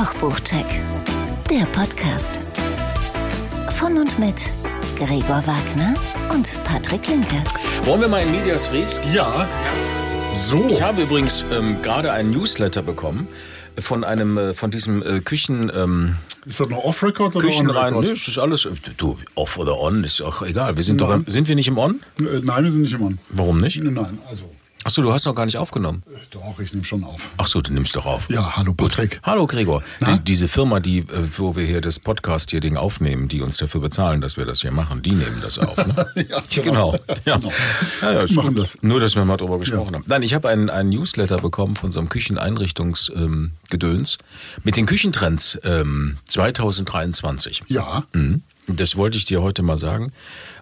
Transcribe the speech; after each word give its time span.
Kochbuchcheck, 0.00 0.64
der 1.50 1.66
Podcast. 1.72 2.40
Von 3.72 3.98
und 3.98 4.18
mit 4.18 4.50
Gregor 4.96 5.46
Wagner 5.46 5.94
und 6.32 6.58
Patrick 6.64 7.06
Linke. 7.06 7.44
Wollen 7.84 8.00
wir 8.00 8.08
mal 8.08 8.22
in 8.22 8.30
Medias 8.30 8.72
Res? 8.72 8.98
Ja. 9.12 9.46
So. 10.32 10.70
Ich 10.70 10.80
habe 10.80 11.02
übrigens 11.02 11.44
ähm, 11.52 11.82
gerade 11.82 12.12
einen 12.12 12.30
Newsletter 12.30 12.80
bekommen 12.80 13.28
von 13.78 14.02
einem, 14.02 14.38
äh, 14.38 14.54
von 14.54 14.70
diesem 14.70 15.02
äh, 15.02 15.20
Küchen, 15.20 15.70
ähm, 15.76 16.16
Ist 16.46 16.60
das 16.60 16.70
noch 16.70 16.82
off-record 16.82 17.36
oder 17.36 17.46
Küchenrein. 17.46 17.92
on-record? 17.92 18.06
Nee, 18.06 18.30
ist 18.30 18.38
alles, 18.38 18.64
äh, 18.64 18.70
du, 18.96 19.18
off 19.34 19.58
oder 19.58 19.78
on, 19.78 20.04
ist 20.04 20.22
auch 20.22 20.40
egal. 20.40 20.78
Wir 20.78 20.82
sind 20.82 21.02
doch, 21.02 21.10
Nein. 21.10 21.24
sind 21.26 21.46
wir 21.46 21.54
nicht 21.56 21.68
im 21.68 21.76
on? 21.76 22.00
Äh, 22.20 22.40
Nein, 22.42 22.64
wir 22.64 22.70
sind 22.70 22.80
nicht 22.80 22.94
im 22.94 23.02
On. 23.02 23.18
Warum 23.28 23.60
nicht? 23.60 23.78
Nein, 23.84 24.18
also, 24.30 24.50
Achso, 24.82 25.02
du 25.02 25.12
hast 25.12 25.26
noch 25.26 25.34
gar 25.34 25.44
nicht 25.44 25.58
aufgenommen. 25.58 26.02
doch, 26.30 26.58
ich 26.58 26.72
nehme 26.72 26.86
schon 26.86 27.04
auf. 27.04 27.28
Achso, 27.36 27.60
du 27.60 27.70
nimmst 27.70 27.94
doch 27.96 28.06
auf. 28.06 28.30
Ja, 28.30 28.56
hallo 28.56 28.72
Patrick. 28.72 29.20
Hallo 29.22 29.46
Gregor. 29.46 29.82
Na? 30.00 30.16
Die, 30.16 30.24
diese 30.24 30.48
Firma, 30.48 30.80
die, 30.80 31.00
äh, 31.00 31.04
wo 31.36 31.54
wir 31.54 31.66
hier 31.66 31.82
das 31.82 31.98
Podcast 31.98 32.50
hier 32.50 32.60
Ding 32.60 32.78
aufnehmen, 32.78 33.28
die 33.28 33.42
uns 33.42 33.58
dafür 33.58 33.82
bezahlen, 33.82 34.22
dass 34.22 34.38
wir 34.38 34.46
das 34.46 34.62
hier 34.62 34.70
machen, 34.70 35.02
die 35.02 35.12
nehmen 35.12 35.38
das 35.42 35.58
auf. 35.58 35.76
Ne? 35.76 35.94
Ja, 36.30 36.42
genau. 36.62 36.96
Ja. 37.26 37.36
Genau. 37.36 37.52
Ja, 38.00 38.24
ja, 38.24 38.32
machen 38.32 38.54
das. 38.54 38.82
Nur, 38.82 39.00
dass 39.00 39.16
wir 39.16 39.24
mal 39.26 39.36
drüber 39.36 39.58
gesprochen 39.58 39.94
haben. 39.94 40.04
Nein, 40.06 40.22
ich 40.22 40.32
habe 40.32 40.48
einen, 40.48 40.70
einen 40.70 40.88
Newsletter 40.88 41.36
bekommen 41.38 41.76
von 41.76 41.92
so 41.92 42.00
einem 42.00 42.08
Kücheneinrichtungsgedöns 42.08 44.18
ähm, 44.18 44.60
mit 44.64 44.76
den 44.76 44.86
Küchentrends 44.86 45.58
ähm, 45.62 46.16
2023. 46.24 47.64
Ja, 47.68 48.04
Mhm. 48.12 48.42
Das 48.66 48.96
wollte 48.96 49.16
ich 49.16 49.24
dir 49.24 49.42
heute 49.42 49.62
mal 49.62 49.76
sagen. 49.76 50.12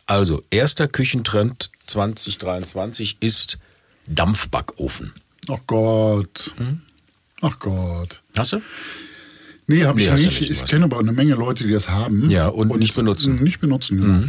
Also, 0.06 0.42
erster 0.50 0.88
Küchentrend 0.88 1.70
2023 1.86 3.18
ist 3.20 3.58
Dampfbackofen. 4.08 5.12
ach 5.50 5.58
Gott. 5.66 6.52
Hm? 6.58 6.80
Ach 7.40 7.58
Gott. 7.58 8.22
Hast 8.36 8.52
du? 8.52 8.60
Nee, 9.66 9.84
habe 9.84 9.98
Nee, 9.98 10.06
ich 10.06 10.10
nicht. 10.12 10.40
nicht, 10.40 10.50
ich 10.50 10.64
kenne 10.66 10.84
aber 10.86 10.98
eine 10.98 11.12
Menge 11.12 11.34
Leute, 11.34 11.64
die 11.66 11.72
das 11.72 11.88
haben. 11.90 12.30
Ja, 12.30 12.48
und 12.48 12.76
nicht 12.78 12.94
benutzen. 12.94 13.42
Nicht 13.42 13.60
benutzen, 13.60 14.00
genau. 14.00 14.22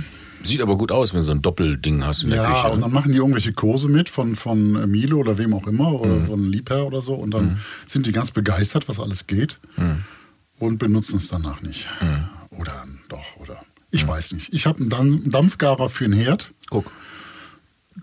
Sieht 0.43 0.61
aber 0.61 0.77
gut 0.77 0.91
aus, 0.91 1.11
wenn 1.13 1.19
du 1.19 1.25
so 1.25 1.31
ein 1.33 1.41
Doppelding 1.41 2.05
hast 2.05 2.23
in 2.23 2.29
der 2.29 2.43
Ja, 2.43 2.49
Küche. 2.53 2.67
und 2.71 2.77
ne? 2.77 2.81
dann 2.83 2.93
machen 2.93 3.11
die 3.11 3.17
irgendwelche 3.17 3.51
Kurse 3.51 3.89
mit 3.89 4.07
von, 4.09 4.35
von 4.37 4.89
Milo 4.89 5.17
oder 5.17 5.37
wem 5.37 5.53
auch 5.53 5.67
immer 5.67 5.91
oder 5.99 6.13
Mhm. 6.15 6.27
von 6.27 6.51
Liebherr 6.51 6.85
oder 6.85 7.01
so 7.01 7.13
und 7.15 7.31
dann 7.33 7.59
sind 7.85 8.05
die 8.05 8.11
ganz 8.13 8.31
begeistert, 8.31 8.87
was 8.87 8.99
alles 9.01 9.27
geht 9.27 9.57
Mhm. 9.75 10.03
und 10.59 10.77
benutzen 10.77 11.17
es 11.17 11.27
danach 11.27 11.61
nicht. 11.61 11.87
Oder 12.51 12.85
doch, 13.09 13.37
oder 13.39 13.61
ich 13.91 14.07
weiß 14.07 14.31
nicht. 14.33 14.53
Ich 14.53 14.65
habe 14.65 14.79
einen 14.79 14.89
Dam- 14.89 15.29
Dampfgarer 15.29 15.89
für 15.89 16.05
den 16.05 16.13
Herd. 16.13 16.51
Guck. 16.69 16.91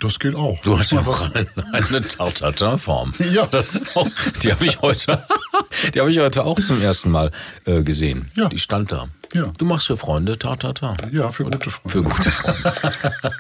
Das 0.00 0.19
geht 0.19 0.34
auch. 0.34 0.61
Du 0.61 0.78
hast 0.78 0.92
ja 0.92 1.00
auch 1.00 1.30
eine, 1.34 1.47
eine 1.72 2.06
Tartatin-Form. 2.06 3.14
Ja. 3.33 3.47
Das 3.47 3.75
ist 3.75 3.97
auch, 3.97 4.08
die 4.42 4.53
habe 4.53 4.66
ich 4.66 4.80
heute, 4.83 5.22
die 5.94 6.00
habe 6.00 6.11
ich 6.11 6.19
heute 6.19 6.44
auch 6.44 6.61
zum 6.61 6.80
ersten 6.83 7.11
Mal 7.11 7.30
äh, 7.64 7.83
gesehen. 7.83 8.30
Ja. 8.34 8.48
Die 8.48 8.58
stand 8.58 8.92
da. 8.92 9.08
Ja. 9.33 9.50
Du 9.58 9.64
machst 9.64 9.86
für 9.86 9.97
Freunde 9.97 10.38
Tartata. 10.38 10.97
Ja, 11.12 11.30
für 11.30 11.44
gute 11.44 11.70
Freunde. 11.70 11.91
Für 11.91 12.03
gute 12.03 12.30
Freunde. 12.30 12.72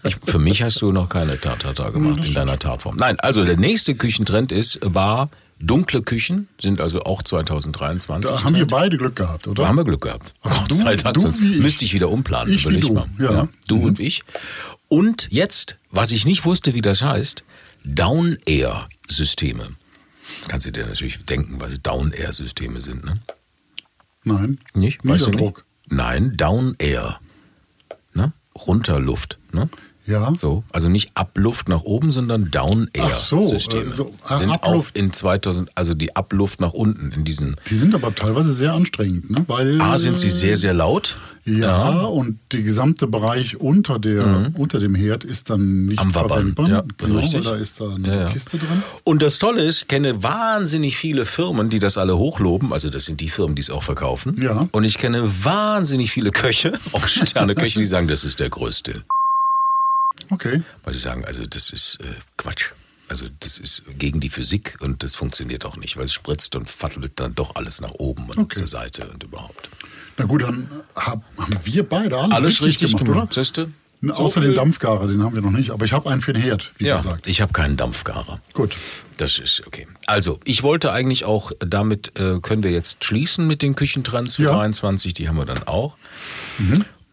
Ich, 0.04 0.16
für 0.24 0.38
mich 0.38 0.62
hast 0.62 0.80
du 0.82 0.92
noch 0.92 1.08
keine 1.08 1.40
Tartata 1.40 1.90
gemacht 1.90 2.24
in 2.24 2.34
deiner 2.34 2.58
Tartform. 2.58 2.96
Nein, 2.96 3.18
also 3.18 3.44
der 3.44 3.56
nächste 3.56 3.94
Küchentrend 3.94 4.52
ist, 4.52 4.78
war 4.82 5.30
dunkle 5.60 6.02
Küchen, 6.02 6.48
sind 6.60 6.80
also 6.80 7.02
auch 7.04 7.22
2023. 7.22 8.30
Da 8.36 8.44
haben 8.44 8.54
wir 8.54 8.66
beide 8.66 8.96
Glück 8.98 9.16
gehabt, 9.16 9.46
oder? 9.48 9.62
Da 9.62 9.68
haben 9.68 9.76
wir 9.76 9.84
Glück 9.84 10.02
gehabt. 10.02 10.34
Gott 10.42 10.70
du- 10.70 10.74
sei 10.74 10.96
Dank, 10.96 11.14
du 11.14 11.20
sonst 11.20 11.40
müsste 11.40 11.84
ich 11.84 11.94
wieder 11.94 12.08
umplanen. 12.10 12.52
Ich 12.52 12.62
überleg 12.64 12.82
du, 12.82 12.92
mal. 12.92 13.06
ja. 13.18 13.48
du 13.68 13.76
Mhm. 13.76 13.84
und 13.84 14.00
ich. 14.00 14.22
Und 14.88 15.28
jetzt, 15.30 15.76
was 15.90 16.12
ich 16.12 16.26
nicht 16.26 16.44
wusste, 16.44 16.74
wie 16.74 16.82
das 16.82 17.02
heißt, 17.02 17.42
Down-Air-Systeme. 17.84 19.68
Kannst 20.48 20.66
du 20.66 20.72
dir 20.72 20.86
natürlich 20.86 21.24
denken, 21.24 21.60
was 21.60 21.80
Down-Air-Systeme 21.82 22.80
sind, 22.80 23.04
ne? 23.04 23.14
Nein. 24.24 24.58
Nicht? 24.74 25.00
Weißt 25.06 25.26
du 25.26 25.30
Niederdruck. 25.30 25.64
Nicht? 25.88 25.98
Nein, 25.98 26.32
Down-Air. 26.36 27.20
Runterluft, 28.66 29.38
ne? 29.52 29.68
Ja. 30.06 30.32
So, 30.38 30.62
also 30.72 30.88
nicht 30.88 31.10
Abluft 31.14 31.68
nach 31.68 31.82
oben, 31.82 32.12
sondern 32.12 32.44
Ach 32.44 33.12
so, 33.12 33.38
Down-Air-Systeme. 33.40 33.82
äh, 33.90 33.94
so, 33.96 34.14
sind 34.36 34.50
Abluft. 34.52 34.62
auch 34.62 34.86
in 34.94 35.12
2000, 35.12 35.70
also 35.74 35.94
die 35.94 36.14
Abluft 36.14 36.60
nach 36.60 36.72
unten 36.74 37.10
in 37.10 37.24
diesen. 37.24 37.56
Die 37.68 37.74
sind 37.74 37.92
aber 37.92 38.14
teilweise 38.14 38.52
sehr 38.52 38.72
anstrengend, 38.72 39.30
ne? 39.30 39.44
Weil 39.48 39.80
A, 39.80 39.98
sind 39.98 40.16
sie 40.16 40.30
sehr, 40.30 40.56
sehr 40.56 40.74
laut. 40.74 41.16
Ja, 41.48 42.00
und 42.02 42.38
der 42.50 42.62
gesamte 42.62 43.06
Bereich 43.06 43.56
unter, 43.60 44.00
der, 44.00 44.50
unter 44.54 44.80
dem 44.80 44.94
Herd 44.96 45.22
ist 45.22 45.48
dann 45.48 45.86
nicht 45.86 46.00
Mhm. 46.02 46.06
Am 46.08 46.12
verwendbar. 46.12 46.68
ja, 46.68 46.84
genau, 46.98 47.18
richtig. 47.20 47.44
da 47.44 47.54
ist 47.54 47.80
da 47.80 47.94
eine 47.94 48.08
Ja, 48.08 48.20
ja. 48.22 48.30
Kiste 48.32 48.58
drin. 48.58 48.82
Und 49.04 49.22
das 49.22 49.38
Tolle 49.38 49.64
ist, 49.64 49.82
ich 49.82 49.88
kenne 49.88 50.22
wahnsinnig 50.24 50.96
viele 50.96 51.24
Firmen, 51.24 51.70
die 51.70 51.78
das 51.78 51.98
alle 51.98 52.18
hochloben. 52.18 52.72
Also 52.72 52.90
das 52.90 53.04
sind 53.04 53.20
die 53.20 53.28
Firmen, 53.28 53.54
die 53.54 53.62
es 53.62 53.70
auch 53.70 53.84
verkaufen. 53.84 54.42
Ja. 54.42 54.68
Und 54.72 54.82
ich 54.84 54.98
kenne 54.98 55.22
wahnsinnig 55.44 56.10
viele 56.10 56.32
Köche, 56.32 56.72
auch 56.92 57.06
Sterneköche, 57.06 57.78
die 57.78 57.86
sagen, 57.86 58.08
das 58.08 58.24
ist 58.24 58.40
der 58.40 58.50
größte. 58.50 59.04
Okay. 60.30 60.62
Weil 60.84 60.94
sie 60.94 61.00
sagen, 61.00 61.24
also 61.24 61.44
das 61.46 61.70
ist 61.70 61.98
äh, 62.00 62.04
Quatsch. 62.36 62.72
Also 63.08 63.26
das 63.38 63.58
ist 63.58 63.84
gegen 63.98 64.18
die 64.18 64.30
Physik 64.30 64.78
und 64.80 65.04
das 65.04 65.14
funktioniert 65.14 65.64
auch 65.64 65.76
nicht, 65.76 65.96
weil 65.96 66.06
es 66.06 66.12
spritzt 66.12 66.56
und 66.56 66.68
fattelt 66.68 67.12
dann 67.16 67.36
doch 67.36 67.54
alles 67.54 67.80
nach 67.80 67.92
oben 67.98 68.24
und 68.30 68.36
Okay. 68.38 68.56
zur 68.58 68.66
Seite 68.66 69.06
und 69.08 69.22
überhaupt. 69.22 69.70
Na 70.18 70.24
gut, 70.24 70.42
dann 70.42 70.68
hab, 70.94 71.22
haben 71.38 71.58
wir 71.64 71.82
beide 71.88 72.16
alles, 72.18 72.32
Alles 72.36 72.62
richtig, 72.62 72.92
gemacht, 72.96 73.04
gemacht, 73.04 73.58
oder? 73.58 73.68
So 74.02 74.12
Außer 74.12 74.40
viel- 74.40 74.50
den 74.50 74.56
Dampfgarer, 74.56 75.06
den 75.08 75.22
haben 75.22 75.34
wir 75.34 75.42
noch 75.42 75.50
nicht. 75.50 75.70
Aber 75.70 75.84
ich 75.84 75.92
habe 75.92 76.10
einen 76.10 76.20
für 76.20 76.32
den 76.32 76.42
Herd, 76.42 76.70
wie 76.78 76.86
Ja, 76.86 76.96
gesagt. 76.96 77.26
ich 77.26 77.40
habe 77.40 77.52
keinen 77.52 77.76
Dampfgarer. 77.76 78.40
Gut. 78.52 78.76
Das 79.16 79.38
ist 79.38 79.66
okay. 79.66 79.86
Also, 80.06 80.38
ich 80.44 80.62
wollte 80.62 80.92
eigentlich 80.92 81.24
auch, 81.24 81.50
damit 81.60 82.12
äh, 82.18 82.38
können 82.40 82.62
wir 82.62 82.70
jetzt 82.70 83.02
schließen 83.04 83.46
mit 83.46 83.62
den 83.62 83.74
Küchentrends 83.74 84.36
Ja. 84.36 84.52
23, 84.52 85.14
die 85.14 85.28
haben 85.28 85.36
wir 85.38 85.46
dann 85.46 85.62
auch. 85.66 85.96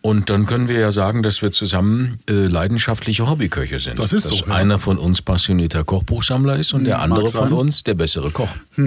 Und 0.02 0.30
dann 0.30 0.46
können 0.46 0.68
wir 0.68 0.80
ja 0.80 0.92
sagen, 0.92 1.24
dass 1.24 1.42
wir 1.42 1.52
zusammen 1.54 2.18
äh, 2.30 2.34
leidenschaftliche 2.34 3.30
Hobbyköche 3.30 3.80
sind. 3.80 3.98
Das 4.00 4.12
ist 4.12 4.30
dass 4.30 4.40
so, 4.40 4.46
ja. 4.48 4.54
einer 4.54 4.78
von 4.80 4.98
uns 4.98 5.22
passionierter 5.22 5.86
Kochbuchsammler 5.86 6.58
ist 6.58 6.74
und 6.74 6.84
der 6.84 6.96
Mag 6.98 7.04
andere 7.06 7.30
von 7.30 7.54
uns 7.54 7.84
der 7.84 7.94
bessere 7.94 8.30
Koch. 8.32 8.50
Ja. 8.76 8.84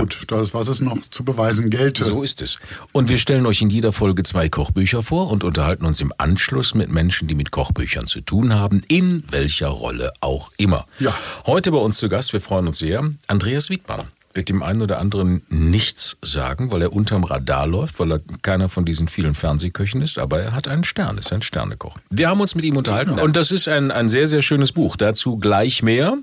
Gut, 0.00 0.24
das, 0.28 0.54
was 0.54 0.68
es 0.68 0.80
noch 0.80 0.98
zu 1.10 1.24
beweisen 1.24 1.70
gelte. 1.70 2.04
So 2.04 2.22
ist 2.22 2.42
es. 2.42 2.58
Und 2.92 3.08
wir 3.08 3.18
stellen 3.18 3.46
euch 3.46 3.62
in 3.62 3.70
jeder 3.70 3.92
Folge 3.92 4.22
zwei 4.22 4.48
Kochbücher 4.48 5.02
vor 5.02 5.30
und 5.30 5.44
unterhalten 5.44 5.86
uns 5.86 6.00
im 6.00 6.12
Anschluss 6.18 6.74
mit 6.74 6.90
Menschen, 6.90 7.28
die 7.28 7.34
mit 7.34 7.50
Kochbüchern 7.50 8.06
zu 8.06 8.20
tun 8.20 8.54
haben, 8.54 8.82
in 8.88 9.24
welcher 9.30 9.68
Rolle 9.68 10.12
auch 10.20 10.50
immer. 10.56 10.86
Ja. 10.98 11.14
Heute 11.46 11.72
bei 11.72 11.78
uns 11.78 11.98
zu 11.98 12.08
Gast, 12.08 12.32
wir 12.32 12.40
freuen 12.40 12.66
uns 12.66 12.78
sehr, 12.78 13.02
Andreas 13.26 13.70
Wiedmann. 13.70 14.08
Wird 14.34 14.48
dem 14.48 14.64
einen 14.64 14.82
oder 14.82 14.98
anderen 14.98 15.42
nichts 15.48 16.18
sagen, 16.20 16.72
weil 16.72 16.82
er 16.82 16.92
unterm 16.92 17.22
Radar 17.22 17.68
läuft, 17.68 18.00
weil 18.00 18.14
er 18.14 18.20
keiner 18.42 18.68
von 18.68 18.84
diesen 18.84 19.06
vielen 19.06 19.34
Fernsehköchen 19.34 20.02
ist, 20.02 20.18
aber 20.18 20.40
er 20.40 20.52
hat 20.52 20.66
einen 20.66 20.82
Stern, 20.82 21.18
ist 21.18 21.32
ein 21.32 21.42
Sternekoch. 21.42 21.98
Wir 22.10 22.28
haben 22.28 22.40
uns 22.40 22.56
mit 22.56 22.64
ihm 22.64 22.76
unterhalten 22.76 23.20
und 23.20 23.36
das 23.36 23.52
ist 23.52 23.68
ein, 23.68 23.92
ein 23.92 24.08
sehr, 24.08 24.26
sehr 24.26 24.42
schönes 24.42 24.72
Buch. 24.72 24.96
Dazu 24.96 25.36
gleich 25.36 25.84
mehr. 25.84 26.18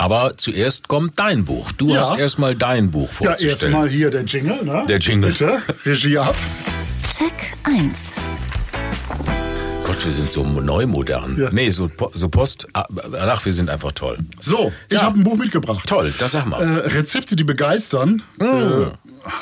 Aber 0.00 0.30
zuerst 0.36 0.86
kommt 0.86 1.18
dein 1.18 1.44
Buch. 1.44 1.72
Du 1.72 1.88
Ja. 1.92 2.00
hast 2.02 2.16
erstmal 2.16 2.54
dein 2.54 2.92
Buch 2.92 3.08
ja, 3.08 3.12
vorzustellen. 3.14 3.50
erstmal 3.74 3.88
hier 3.88 4.10
der 4.12 4.22
Jingle, 4.24 4.64
ne? 4.64 4.84
Der 4.88 4.98
Jingle. 5.00 5.30
Bitte, 5.32 5.60
Regie 5.84 6.16
ab. 6.18 6.36
Check 7.10 7.32
1. 7.64 8.14
Gott, 9.84 10.04
wir 10.04 10.12
sind 10.12 10.30
so 10.30 10.44
neu 10.44 10.86
modern. 10.86 11.36
Ja. 11.40 11.48
Nee, 11.50 11.70
so, 11.70 11.90
so 12.14 12.28
Post. 12.28 12.68
ah, 12.74 12.86
Ach, 13.18 13.44
wir 13.44 13.52
sind 13.52 13.70
einfach 13.70 13.90
toll. 13.90 14.18
So, 14.38 14.72
ich 14.88 14.94
Ja. 14.94 15.02
habe 15.02 15.18
ein 15.18 15.24
Buch 15.24 15.36
mitgebracht. 15.36 15.84
Toll, 15.88 16.14
das 16.18 16.30
sag 16.32 16.46
mal. 16.46 16.62
Äh, 16.62 16.86
Rezepte, 16.96 17.34
die 17.34 17.42
begeistern, 17.44 18.22
Mm. 18.38 18.44
äh, 18.44 18.86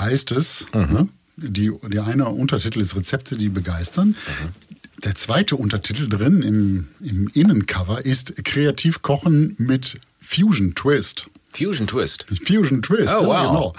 heißt 0.00 0.32
es. 0.32 0.64
Mhm. 0.72 0.80
Ne? 0.92 1.08
Die, 1.36 1.70
die 1.92 1.98
eine 2.00 2.30
Untertitel 2.30 2.80
ist 2.80 2.96
Rezepte, 2.96 3.36
die 3.36 3.50
begeistern. 3.50 4.08
Mhm. 4.08 4.75
Der 5.04 5.14
zweite 5.14 5.56
Untertitel 5.56 6.08
drin 6.08 6.42
im, 6.42 6.88
im 7.00 7.28
Innencover 7.34 8.04
ist 8.04 8.34
Kreativ 8.44 9.02
kochen 9.02 9.54
mit 9.58 9.98
Fusion 10.20 10.74
Twist. 10.74 11.26
Fusion 11.52 11.86
Twist. 11.86 12.26
Fusion 12.46 12.82
Twist, 12.82 13.14
Oh, 13.18 13.32
ja, 13.32 13.52
wow. 13.52 13.74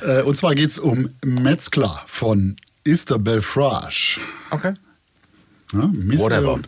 genau. 0.00 0.12
Äh, 0.18 0.22
und 0.22 0.36
zwar 0.36 0.54
geht 0.54 0.70
es 0.70 0.78
um 0.78 1.10
Metzger 1.24 2.02
von 2.06 2.56
Isabel 2.84 3.40
Frasch. 3.40 4.20
Okay. 4.50 4.74
Ja, 5.72 5.90
Whatever. 5.92 6.60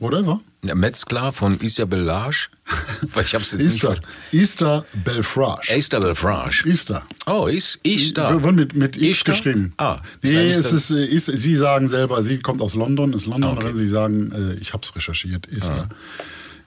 Whatever. 0.00 0.40
Der 0.62 0.74
Metzger 0.74 1.32
von 1.32 1.60
Isabel 1.60 2.00
Lage. 2.00 2.48
Weil 3.14 3.24
ich 3.24 3.34
hab's 3.34 3.52
jetzt 3.52 3.62
nicht 3.64 3.74
Easter. 3.82 3.94
ver- 3.96 4.02
Easter 4.38 4.84
Belfrage. 5.04 5.74
Isabel 5.76 6.14
Frasch. 6.14 6.64
Easter. 6.66 7.04
Oh, 7.26 7.46
ist 7.46 7.78
Easter. 7.84 8.30
Wir 8.30 8.42
wurden 8.42 8.56
mit, 8.56 8.74
mit 8.74 8.96
X 8.96 9.04
Easter? 9.04 9.32
geschrieben. 9.32 9.72
Ah, 9.78 10.00
nee, 10.22 10.50
es 10.50 10.70
ist, 10.72 10.90
äh, 10.90 11.04
ist, 11.06 11.26
Sie 11.26 11.54
sagen 11.56 11.88
selber, 11.88 12.22
sie 12.22 12.38
kommt 12.38 12.60
aus 12.60 12.74
London, 12.74 13.12
ist 13.12 13.26
Londonerin, 13.26 13.58
Okay. 13.58 13.70
Ah. 13.72 13.76
Sie 13.76 13.88
sagen, 13.88 14.32
äh, 14.32 14.54
ich 14.60 14.72
habe 14.72 14.82
es 14.84 14.94
recherchiert, 14.94 15.48
Easter. 15.52 15.88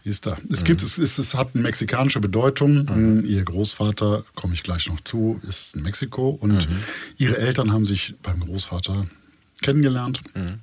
Easter. 0.04 0.36
Es 0.50 0.63
gibt, 0.63 0.81
es, 0.81 0.98
es, 0.98 1.19
es 1.19 1.36
hat 1.36 1.50
eine 1.54 1.62
mexikanische 1.63 2.19
Bedeutung. 2.19 2.86
Mhm. 2.86 3.24
Ihr 3.25 3.44
Großvater, 3.44 4.24
komme 4.36 4.54
ich 4.56 4.63
gleich 4.63 4.88
noch 4.89 5.00
zu, 5.01 5.39
ist 5.48 5.75
in 5.75 5.83
Mexiko 5.83 6.30
und 6.30 6.54
Mhm. 6.69 6.78
ihre 7.18 7.38
Eltern 7.38 7.72
haben 7.72 7.86
sich 7.86 8.16
beim 8.24 8.39
Großvater 8.39 9.06
kennengelernt. 9.62 10.22
Mhm. 10.33 10.60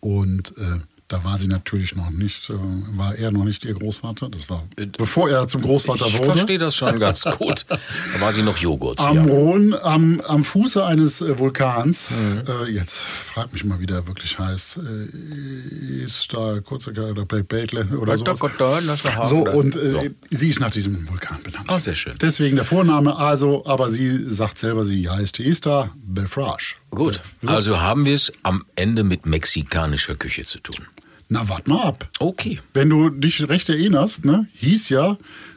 Und 0.00 0.56
äh, 0.56 0.78
Da 1.08 1.22
war 1.22 1.36
sie 1.36 1.48
natürlich 1.48 1.94
noch 1.94 2.08
nicht, 2.10 2.48
äh, 2.48 2.54
war 2.96 3.14
er 3.14 3.30
noch 3.30 3.44
nicht 3.44 3.62
ihr 3.66 3.74
Großvater. 3.74 4.30
Das 4.30 4.48
war 4.48 4.64
bevor 4.96 5.28
er 5.28 5.46
zum 5.46 5.60
Großvater 5.60 6.06
ich 6.06 6.18
wurde. 6.18 6.32
verstehe 6.32 6.56
das 6.58 6.74
schon 6.76 6.98
ganz 6.98 7.24
gut. 7.38 7.66
Da 7.68 8.20
war 8.20 8.32
sie 8.32 8.42
noch 8.42 8.56
Joghurt. 8.56 8.98
Am 9.00 9.16
ja. 9.16 9.22
Rhone, 9.24 9.84
am, 9.84 10.20
am 10.22 10.44
Fuße 10.44 10.82
eines 10.84 11.20
äh, 11.20 11.38
Vulkans, 11.38 12.10
Mhm. 12.10 12.42
äh, 12.48 12.70
jetzt 12.70 13.00
frag 13.00 13.52
mich 13.52 13.64
mal, 13.64 13.78
wie 13.80 13.86
der 13.86 14.06
wirklich 14.06 14.38
heißt, 14.38 14.78
äh, 14.78 16.02
ist 16.04 16.32
da 16.32 16.60
kurz 16.64 16.86
oder 16.88 17.12
Beitle 17.26 17.84
oder 17.98 18.16
so. 18.16 18.24
Gott, 18.24 18.38
Gott, 18.40 18.58
Gott, 18.58 18.82
lass 18.86 19.04
mal 19.04 19.24
So, 19.26 19.44
und 19.46 19.76
äh, 19.76 19.90
So. 19.90 20.02
sie 20.30 20.48
ist 20.48 20.60
nach 20.60 20.70
diesem 20.70 21.06
Vulkan 21.08 21.42
benannt. 21.42 21.66
Ah, 21.68 21.78
sehr 21.80 21.94
schön. 21.94 22.14
Deswegen 22.20 22.56
der 22.56 22.64
Vorname, 22.64 23.16
also, 23.16 23.64
aber 23.66 23.90
sie 23.90 24.32
sagt 24.32 24.58
selber, 24.58 24.84
sie 24.86 25.08
heißt 25.08 25.38
Esther 25.40 25.90
Belfrage. 25.96 26.76
Gut, 26.94 27.20
also 27.46 27.80
haben 27.80 28.04
wir 28.06 28.14
es 28.14 28.32
am 28.42 28.64
Ende 28.76 29.04
mit 29.04 29.26
mexikanischer 29.26 30.14
Küche 30.14 30.44
zu 30.44 30.58
tun. 30.60 30.86
Na, 31.28 31.48
wart 31.48 31.66
mal 31.68 31.82
ab. 31.82 32.08
Okay. 32.18 32.60
Wenn 32.74 32.90
du 32.90 33.08
dich 33.10 33.48
recht 33.48 33.68
erinnerst, 33.68 34.24
ne, 34.24 34.46
hieß 34.54 34.88
ja 34.90 35.16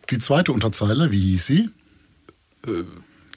die 0.10 0.18
zweite 0.18 0.52
Unterzeile, 0.54 1.12
wie 1.12 1.20
hieß 1.20 1.46
sie? 1.46 1.70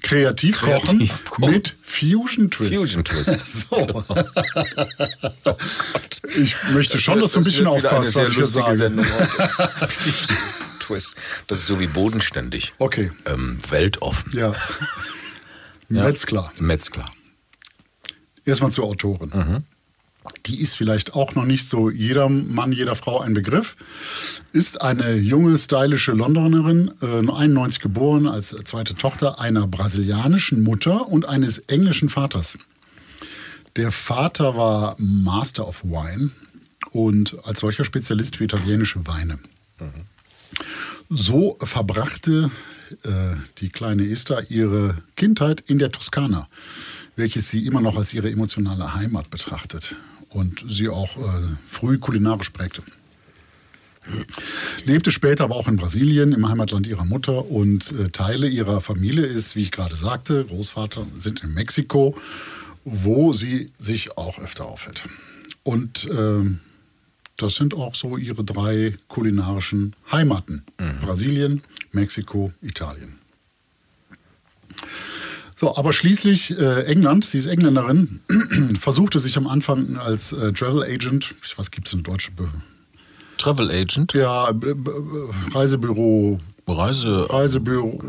Kreativ 0.02 0.60
kochen 0.60 1.10
kochen. 1.28 1.50
mit 1.52 1.76
Fusion 1.82 2.50
Twist. 2.50 2.74
Fusion 2.74 3.04
Twist. 3.04 3.66
So. 3.70 4.04
ich 6.36 6.56
möchte 6.72 6.98
schon, 6.98 7.20
dass 7.20 7.32
du 7.32 7.40
ein 7.40 7.44
bisschen 7.44 7.66
aufpasst, 7.66 8.16
was 8.16 8.28
ich 8.30 8.34
hier 8.34 8.46
sage. 8.46 8.92
Twist. 10.80 11.12
Das 11.46 11.58
ist 11.58 11.66
so 11.66 11.78
wie 11.80 11.86
bodenständig. 11.86 12.72
Okay, 12.78 13.10
Ähm, 13.26 13.58
weltoffen. 13.68 14.32
ja. 14.36 14.54
Ja. 15.88 16.04
Metzger. 16.04 16.52
Metzger. 16.58 17.04
Erstmal 18.44 18.70
zur 18.70 18.84
Autorin. 18.84 19.30
Mhm. 19.34 19.64
Die 20.46 20.60
ist 20.60 20.76
vielleicht 20.76 21.14
auch 21.14 21.34
noch 21.34 21.44
nicht 21.44 21.68
so 21.68 21.88
jeder 21.88 22.28
Mann, 22.28 22.72
jeder 22.72 22.94
Frau 22.94 23.20
ein 23.20 23.32
Begriff. 23.32 23.76
Ist 24.52 24.82
eine 24.82 25.16
junge, 25.16 25.56
stylische 25.56 26.12
Londonerin, 26.12 26.92
äh, 27.00 27.22
nur 27.22 27.38
91 27.38 27.80
geboren, 27.80 28.26
als 28.26 28.54
zweite 28.64 28.94
Tochter 28.94 29.40
einer 29.40 29.66
brasilianischen 29.66 30.62
Mutter 30.62 31.08
und 31.08 31.26
eines 31.26 31.58
englischen 31.58 32.10
Vaters. 32.10 32.58
Der 33.76 33.92
Vater 33.92 34.56
war 34.56 34.96
Master 34.98 35.66
of 35.66 35.82
Wine 35.84 36.30
und 36.90 37.36
als 37.44 37.60
solcher 37.60 37.84
Spezialist 37.84 38.36
für 38.36 38.44
italienische 38.44 39.06
Weine. 39.06 39.38
So 41.08 41.56
verbrachte 41.60 42.50
äh, 43.04 43.36
die 43.58 43.68
kleine 43.68 44.08
Esther 44.08 44.50
ihre 44.50 44.96
Kindheit 45.16 45.62
in 45.66 45.78
der 45.78 45.92
Toskana, 45.92 46.48
welches 47.16 47.50
sie 47.50 47.66
immer 47.66 47.80
noch 47.80 47.96
als 47.96 48.14
ihre 48.14 48.30
emotionale 48.30 48.94
Heimat 48.94 49.30
betrachtet 49.30 49.96
und 50.30 50.64
sie 50.68 50.88
auch 50.88 51.16
äh, 51.16 51.20
früh 51.68 51.98
kulinarisch 51.98 52.50
prägte. 52.50 52.82
Lebte 54.84 55.12
später 55.12 55.44
aber 55.44 55.56
auch 55.56 55.68
in 55.68 55.76
Brasilien, 55.76 56.32
im 56.32 56.48
Heimatland 56.48 56.86
ihrer 56.86 57.04
Mutter 57.04 57.50
und 57.50 57.92
äh, 57.92 58.08
Teile 58.08 58.48
ihrer 58.48 58.80
Familie 58.80 59.26
ist, 59.26 59.56
wie 59.56 59.62
ich 59.62 59.70
gerade 59.70 59.94
sagte, 59.94 60.44
Großvater 60.44 61.06
sind 61.18 61.42
in 61.42 61.52
Mexiko, 61.52 62.16
wo 62.84 63.32
sie 63.32 63.70
sich 63.78 64.16
auch 64.16 64.38
öfter 64.38 64.66
aufhält. 64.66 65.04
Und 65.62 66.08
ähm, 66.10 66.60
das 67.36 67.54
sind 67.56 67.74
auch 67.74 67.94
so 67.94 68.16
ihre 68.16 68.44
drei 68.44 68.96
kulinarischen 69.08 69.94
Heimaten. 70.10 70.64
Brasilien, 71.04 71.62
Mexiko, 71.92 72.52
Italien. 72.62 73.14
So, 75.60 75.76
aber 75.76 75.92
schließlich 75.92 76.58
äh, 76.58 76.84
England, 76.84 77.22
sie 77.26 77.36
ist 77.36 77.44
Engländerin, 77.44 78.18
versuchte 78.80 79.18
sich 79.18 79.36
am 79.36 79.46
Anfang 79.46 79.98
als 79.98 80.32
äh, 80.32 80.54
Travel 80.54 80.82
Agent, 80.82 81.34
ich 81.44 81.58
weiß, 81.58 81.70
gibt 81.70 81.86
es 81.86 81.92
eine 81.92 82.02
deutsche 82.02 82.30
Be 82.30 82.48
Travel 83.36 83.70
Agent. 83.70 84.14
ja, 84.14 84.50
B 84.52 84.72
B 84.72 84.90
Reisebüro, 85.52 86.40
Reise. 86.66 87.26
Reisebüro, 87.28 88.02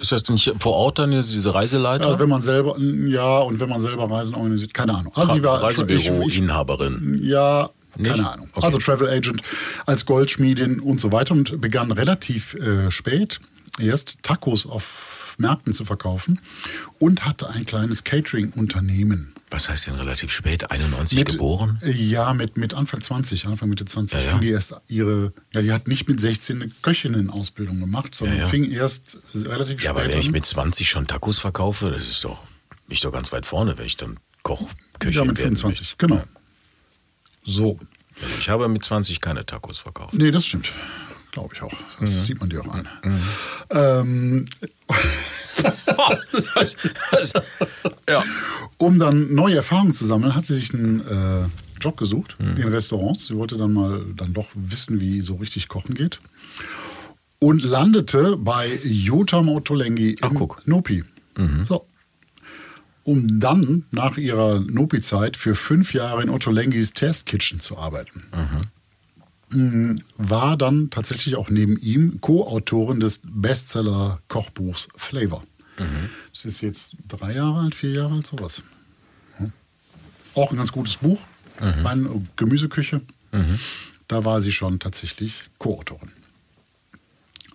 Ist 0.00 0.10
das 0.10 0.28
nicht 0.30 0.52
vor 0.58 0.72
Ort 0.74 0.98
dann 0.98 1.12
jetzt 1.12 1.32
diese 1.32 1.54
Reiseleiter? 1.54 2.06
also 2.06 2.18
wenn 2.18 2.28
man 2.28 2.42
selber, 2.42 2.76
ja, 2.78 3.38
und 3.38 3.60
wenn 3.60 3.68
man 3.68 3.80
selber 3.80 4.10
Reisen 4.10 4.34
organisiert, 4.34 4.74
keine 4.74 4.94
Ahnung. 4.96 5.12
Also 5.14 5.34
sie 5.34 5.44
war, 5.44 5.62
Reisebüro-Inhaberin. 5.62 7.20
Ja, 7.22 7.70
Nicht? 7.96 8.10
keine 8.10 8.28
Ahnung. 8.28 8.48
Okay. 8.52 8.66
Also 8.66 8.78
Travel 8.78 9.08
Agent 9.08 9.42
als 9.86 10.06
Goldschmiedin 10.06 10.80
und 10.80 11.00
so 11.00 11.12
weiter 11.12 11.34
und 11.34 11.60
begann 11.60 11.92
relativ 11.92 12.54
äh, 12.54 12.90
spät 12.90 13.38
erst 13.78 14.16
Tacos 14.24 14.66
auf 14.66 15.21
Märkten 15.38 15.72
zu 15.74 15.84
verkaufen 15.84 16.40
und 16.98 17.24
hatte 17.24 17.48
ein 17.50 17.64
kleines 17.66 18.04
Catering-Unternehmen. 18.04 19.32
Was 19.50 19.68
heißt 19.68 19.86
denn 19.88 19.94
relativ 19.96 20.32
spät? 20.32 20.70
91 20.70 21.24
geboren? 21.24 21.78
äh, 21.82 21.90
Ja, 21.90 22.32
mit, 22.32 22.56
mit 22.56 22.72
Anfang 22.74 23.02
20, 23.02 23.46
Anfang 23.46 23.68
Mitte 23.68 23.84
20 23.84 24.18
Ja, 24.18 24.24
ja. 24.24 24.32
fing 24.32 24.40
die 24.40 24.48
erst 24.50 24.74
ihre, 24.88 25.30
ja, 25.52 25.60
die 25.62 25.72
hat 25.72 25.88
nicht 25.88 26.08
mit 26.08 26.20
16 26.20 26.62
eine 26.62 26.70
Köchinnen-Ausbildung 26.82 27.78
gemacht, 27.80 28.14
sondern 28.14 28.38
Ja, 28.38 28.48
fing 28.48 28.70
erst 28.70 29.18
relativ 29.34 29.82
Ja, 29.82 29.90
aber 29.90 30.00
spät 30.02 30.12
wenn 30.12 30.20
ich 30.20 30.30
mit 30.30 30.46
20 30.46 30.88
schon 30.88 31.06
Tacos 31.06 31.38
verkaufe, 31.38 31.90
das 31.90 32.08
ist 32.08 32.24
doch 32.24 32.42
nicht 32.88 33.04
doch 33.04 33.12
ganz 33.12 33.30
weit 33.32 33.44
vorne, 33.46 33.76
wenn 33.76 33.86
ich 33.86 33.96
dann 33.96 34.18
Koch, 34.42 34.70
Köchin 34.98 35.18
Ja, 35.18 35.24
mit 35.24 35.38
werden 35.38 35.56
25, 35.56 35.80
möchte. 35.80 35.96
genau. 35.98 36.24
So. 37.44 37.78
Also 38.20 38.34
ich 38.38 38.48
habe 38.48 38.68
mit 38.68 38.84
20 38.84 39.20
keine 39.20 39.44
Tacos 39.44 39.78
verkauft. 39.78 40.14
Nee, 40.14 40.30
das 40.30 40.46
stimmt. 40.46 40.70
Glaube 41.32 41.54
ich 41.54 41.62
auch. 41.62 41.72
Das 41.98 42.10
Mhm. 42.10 42.20
sieht 42.22 42.40
man 42.40 42.48
dir 42.50 42.60
auch 42.60 42.68
an. 42.74 42.88
Ähm, 43.70 44.46
Was- 46.54 46.76
was- 47.10 47.32
ja. 48.08 48.22
um 48.78 48.98
dann 48.98 49.34
neue 49.34 49.56
Erfahrungen 49.56 49.94
zu 49.94 50.04
sammeln, 50.04 50.34
hat 50.34 50.46
sie 50.46 50.54
sich 50.54 50.72
einen 50.74 51.00
äh, 51.00 51.44
Job 51.80 51.96
gesucht 51.96 52.36
Mhm. 52.38 52.56
in 52.56 52.68
Restaurants. 52.68 53.26
Sie 53.28 53.36
wollte 53.36 53.56
dann 53.56 53.72
mal 53.72 54.04
dann 54.16 54.32
doch 54.32 54.48
wissen, 54.54 55.00
wie 55.00 55.20
so 55.22 55.36
richtig 55.36 55.68
kochen 55.68 55.94
geht. 55.94 56.20
Und 57.38 57.62
landete 57.64 58.36
bei 58.36 58.78
Jota 58.84 59.42
Motolengi 59.42 60.16
Ach, 60.20 60.30
in 60.30 60.36
guck. 60.36 60.66
Nopi. 60.66 61.02
So. 61.64 61.86
Um 63.04 63.40
dann 63.40 63.84
nach 63.90 64.16
ihrer 64.16 64.60
Nopi-Zeit 64.60 65.36
für 65.36 65.54
fünf 65.56 65.92
Jahre 65.94 66.22
in 66.22 66.28
Ottolengis 66.30 66.92
Test 66.92 67.26
Kitchen 67.26 67.58
zu 67.58 67.78
arbeiten. 67.78 68.22
Mm, 68.32 68.66
War 70.16 70.56
dann 70.56 70.90
tatsächlich 70.90 71.36
auch 71.36 71.50
neben 71.50 71.76
ihm 71.78 72.20
Co-Autorin 72.20 73.00
des 73.00 73.20
Bestseller-Kochbuchs 73.24 74.88
Flavor. 74.96 75.42
Das 76.32 76.44
ist 76.44 76.60
jetzt 76.60 76.96
drei 77.08 77.34
Jahre 77.34 77.60
alt, 77.60 77.74
vier 77.74 77.90
Jahre 77.90 78.14
alt, 78.14 78.26
sowas. 78.26 78.62
Hm. 79.38 79.52
Auch 80.34 80.50
ein 80.50 80.56
ganz 80.56 80.72
gutes 80.72 80.96
Buch, 80.96 81.20
eine 81.58 82.08
Gemüseküche. 82.36 83.00
Da 84.08 84.24
war 84.24 84.42
sie 84.42 84.52
schon 84.52 84.78
tatsächlich 84.78 85.44
Co-Autorin. 85.58 86.12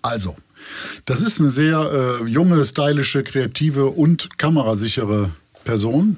Also, 0.02 0.36
das 1.04 1.20
ist 1.20 1.40
eine 1.40 1.48
sehr 1.48 2.20
äh, 2.22 2.24
junge, 2.28 2.64
stylische, 2.64 3.22
kreative 3.22 3.86
und 3.86 4.38
kamerasichere 4.38 5.30
Person. 5.64 6.16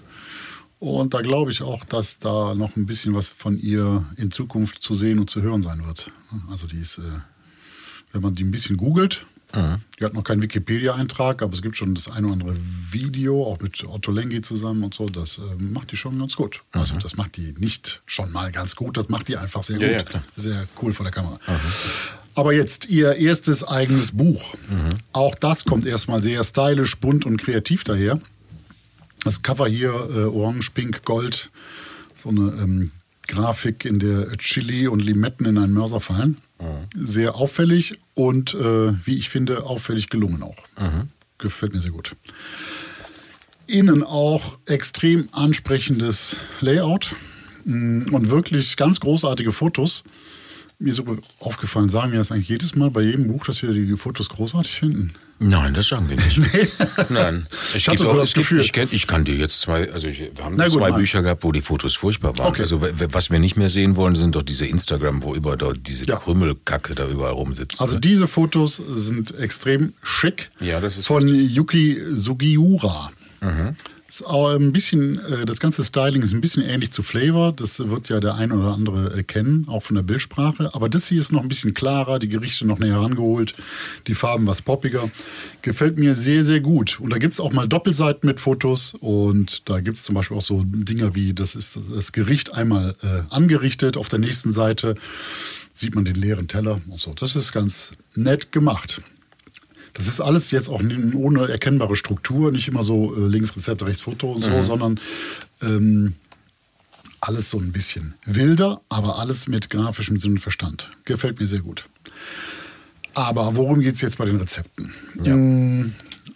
Und 0.81 1.13
da 1.15 1.21
glaube 1.21 1.51
ich 1.53 1.63
auch, 1.63 1.85
dass 1.85 2.19
da 2.19 2.55
noch 2.55 2.75
ein 2.77 2.87
bisschen 2.87 3.15
was 3.15 3.29
von 3.29 3.59
ihr 3.61 4.05
in 4.17 4.31
Zukunft 4.31 4.83
zu 4.83 4.95
sehen 4.95 5.19
und 5.19 5.29
zu 5.31 5.43
hören 5.43 5.63
sein 5.63 5.85
wird. 5.87 6.11
Also 6.51 6.67
die 6.67 6.79
ist, 6.81 6.99
äh, 6.99 7.03
wenn 8.13 8.23
man 8.23 8.35
die 8.35 8.45
ein 8.45 8.51
bisschen 8.51 8.77
googelt, 8.77 9.25
die 9.53 10.05
hat 10.05 10.15
noch 10.15 10.23
keinen 10.23 10.43
Wikipedia-Eintrag, 10.43 11.43
aber 11.43 11.53
es 11.55 11.61
gibt 11.61 11.77
schon 11.77 11.93
das 11.97 12.09
eine 12.09 12.29
oder 12.29 12.35
andere 12.35 12.57
Video, 12.93 13.45
auch 13.45 13.59
mit 13.59 13.83
Otto 13.85 14.13
Lengi 14.13 14.43
zusammen 14.43 14.85
und 14.85 14.95
so. 14.95 15.09
Das 15.09 15.39
äh, 15.39 15.61
macht 15.61 15.91
die 15.91 15.97
schon 15.97 16.17
ganz 16.21 16.37
gut. 16.37 16.63
Also 16.71 16.95
das 16.95 17.17
macht 17.17 17.37
die 17.37 17.53
nicht 17.59 18.01
schon 18.07 18.31
mal 18.31 18.53
ganz 18.53 18.77
gut, 18.77 18.97
das 18.97 19.09
macht 19.09 19.27
die 19.27 19.37
einfach 19.37 19.65
sehr 19.65 19.81
Ja, 19.81 20.03
gut. 20.05 20.15
ja. 20.15 20.23
Sehr 20.37 20.69
cool 20.81 20.93
vor 20.93 21.03
der 21.03 21.13
Kamera. 21.13 21.37
Aber 22.37 22.53
jetzt 22.53 22.87
ihr 22.91 23.17
erstes 23.17 23.65
eigenes 23.65 24.13
Buch. 24.13 24.55
Auch 25.13 25.35
das 25.35 25.65
kommt 25.65 25.85
erstmal 25.85 26.23
sehr 26.23 26.45
stylisch, 26.45 26.97
bunt 27.01 27.27
und 27.27 27.37
kreativ 27.39 27.83
daher. 27.83 28.21
Das 29.25 29.43
Cover 29.43 29.69
hier 29.69 29.91
äh, 29.91 30.25
orange, 30.25 30.71
pink, 30.73 31.05
gold. 31.05 31.51
So 32.15 32.31
eine 32.31 32.53
ähm, 32.63 32.91
Grafik, 33.27 33.85
in 33.85 33.99
der 33.99 34.37
Chili 34.39 34.89
und 34.89 35.01
Limetten 35.01 35.47
in 35.47 35.59
einen 35.59 35.73
Mörser 35.73 36.01
fallen. 36.01 36.37
Sehr 36.95 37.37
auffällig 37.37 37.99
und 38.15 38.55
äh, 38.55 38.93
wie 39.05 39.17
ich 39.17 39.31
finde, 39.31 39.65
auffällig 39.65 40.11
gelungen 40.11 40.43
auch. 40.43 40.57
Gefällt 41.39 41.73
mir 41.73 41.81
sehr 41.81 41.93
gut. 41.93 42.15
Innen 43.67 44.03
auch 44.03 44.59
extrem 44.67 45.29
ansprechendes 45.33 46.37
Layout 46.61 47.15
mm, 47.65 48.13
und 48.13 48.31
wirklich 48.31 48.77
ganz 48.77 49.01
großartige 49.01 49.53
Fotos. 49.53 50.03
Mir 50.79 50.91
ist 50.91 50.97
so 50.97 51.19
aufgefallen, 51.39 51.89
sagen 51.89 52.13
wir 52.13 52.19
das 52.19 52.33
eigentlich 52.33 52.49
jedes 52.49 52.75
Mal 52.75 52.91
bei 52.91 53.03
jedem 53.03 53.29
Buch, 53.29 53.45
dass 53.45 53.63
wir 53.63 53.73
die 53.73 53.97
Fotos 53.97 54.29
großartig 54.29 54.73
finden. 54.73 55.15
Nein, 55.43 55.73
das 55.73 55.89
sagen 55.89 56.07
wir 56.11 56.17
nicht. 56.17 56.39
Nein. 57.09 57.47
Ich 57.75 57.89
hatte 57.89 58.05
so 58.05 58.15
das 58.15 58.35
gibt, 58.35 58.49
Gefühl. 58.49 58.61
ich, 58.61 58.77
ich 58.93 59.07
kann 59.07 59.25
dir 59.25 59.35
jetzt 59.35 59.63
zwei, 59.63 59.91
also 59.91 60.07
ich, 60.09 60.21
wir 60.21 60.45
haben 60.45 60.59
gut, 60.59 60.71
zwei 60.71 60.91
Mann. 60.91 60.99
Bücher 61.01 61.23
gehabt, 61.23 61.43
wo 61.45 61.51
die 61.51 61.63
Fotos 61.63 61.95
furchtbar 61.97 62.37
waren. 62.39 62.49
Okay. 62.49 62.61
Also 62.61 62.83
was 62.83 63.31
wir 63.31 63.39
nicht 63.39 63.57
mehr 63.57 63.71
sehen 63.71 63.97
wollen, 63.97 64.17
sind 64.17 64.35
doch 64.35 64.43
diese 64.43 64.67
Instagram, 64.67 65.23
wo 65.23 65.35
über 65.35 65.57
dort 65.57 65.79
diese 65.87 66.05
Ja. 66.05 66.17
Krümmelkacke 66.17 66.95
da 66.95 67.09
überall 67.09 67.33
rumsitzt. 67.33 67.81
Also 67.81 67.95
ne? 67.95 68.01
diese 68.01 68.29
Fotos 68.29 68.77
sind 68.77 69.35
extrem 69.39 69.95
schick. 70.03 70.51
Ja, 70.61 70.79
das 70.79 70.99
ist 70.99 71.07
Von 71.07 71.27
Yuki 71.27 71.99
Sugiura. 72.13 73.11
Ist 74.11 74.27
auch 74.27 74.57
ein 74.57 74.73
bisschen, 74.73 75.21
äh, 75.25 75.47
das 75.47 75.61
ganze 75.61 75.85
Styling 75.85 76.23
ist 76.23 76.33
ein 76.33 76.41
bisschen 76.41 76.65
ähnlich 76.65 76.91
zu 76.91 77.05
Flavor. 77.05 77.53
Das 77.53 77.79
wird 77.79 78.09
ja 78.09 78.19
der 78.19 78.35
ein 78.35 78.51
oder 78.51 78.75
andere 78.75 79.17
äh, 79.17 79.23
kennen, 79.23 79.67
auch 79.69 79.85
von 79.85 79.95
der 79.95 80.03
Bildsprache. 80.03 80.75
Aber 80.75 80.89
das 80.89 81.07
hier 81.07 81.21
ist 81.21 81.31
noch 81.31 81.43
ein 81.43 81.49
bisschen 81.49 81.75
klarer, 81.75 82.19
die 82.19 82.29
Gerichte 82.29 82.67
noch 82.67 82.81
näher 82.81 82.99
rangeholt, 82.99 83.55
die 84.09 84.15
Farben 84.15 84.49
was 84.49 84.63
poppiger. 84.63 85.09
Gefällt 85.63 85.97
mir 85.97 86.17
sehr, 86.17 86.43
sehr 86.43 86.59
gut. 86.59 86.99
Und 86.99 87.11
da 87.11 87.19
gibt 87.19 87.35
es 87.35 87.41
auch 87.41 87.53
mal 87.53 87.69
Doppelseiten 87.69 88.27
mit 88.27 88.41
Fotos. 88.41 88.95
Und 88.99 89.69
da 89.69 89.79
gibt 89.79 89.99
es 89.99 90.03
zum 90.03 90.17
Beispiel 90.17 90.37
auch 90.37 90.43
so 90.43 90.65
Dinger 90.67 91.15
wie, 91.15 91.33
das 91.33 91.55
ist 91.55 91.79
das 91.95 92.11
Gericht 92.11 92.53
einmal 92.53 92.97
äh, 93.03 93.23
angerichtet. 93.33 93.97
Auf 93.97 94.09
der 94.09 94.19
nächsten 94.19 94.51
Seite 94.51 94.97
sieht 95.73 95.95
man 95.95 96.05
den 96.05 96.17
leeren 96.17 96.49
Teller 96.49 96.81
und 96.89 97.01
so. 97.01 97.15
Das 97.15 97.37
ist 97.37 97.53
ganz 97.53 97.93
nett 98.17 98.51
gemacht. 98.51 99.03
Das 100.01 100.09
ist 100.09 100.21
alles 100.23 100.51
jetzt 100.51 100.71
auch 100.71 100.81
ohne 101.15 101.49
erkennbare 101.49 101.95
Struktur, 101.95 102.51
nicht 102.53 102.69
immer 102.69 102.85
so 102.85 103.15
äh, 103.15 103.29
links 103.29 103.55
Rezept, 103.55 103.83
rechts 103.83 104.01
Foto 104.01 104.33
und 104.33 104.43
so, 104.43 104.49
mhm. 104.49 104.65
sondern 104.65 105.01
ähm, 105.61 106.15
alles 107.21 107.51
so 107.51 107.59
ein 107.59 107.71
bisschen 107.71 108.15
wilder, 108.25 108.81
aber 108.89 109.19
alles 109.19 109.47
mit 109.47 109.69
grafischem 109.69 110.19
Sinn 110.19 110.33
und 110.33 110.39
Verstand. 110.39 110.89
Gefällt 111.05 111.39
mir 111.39 111.47
sehr 111.47 111.61
gut. 111.61 111.85
Aber 113.13 113.57
worum 113.57 113.81
geht 113.81 113.97
es 113.97 114.01
jetzt 114.01 114.17
bei 114.17 114.25
den 114.25 114.37
Rezepten? 114.37 114.95
Ja. 115.23 115.35
Ähm, 115.35 115.93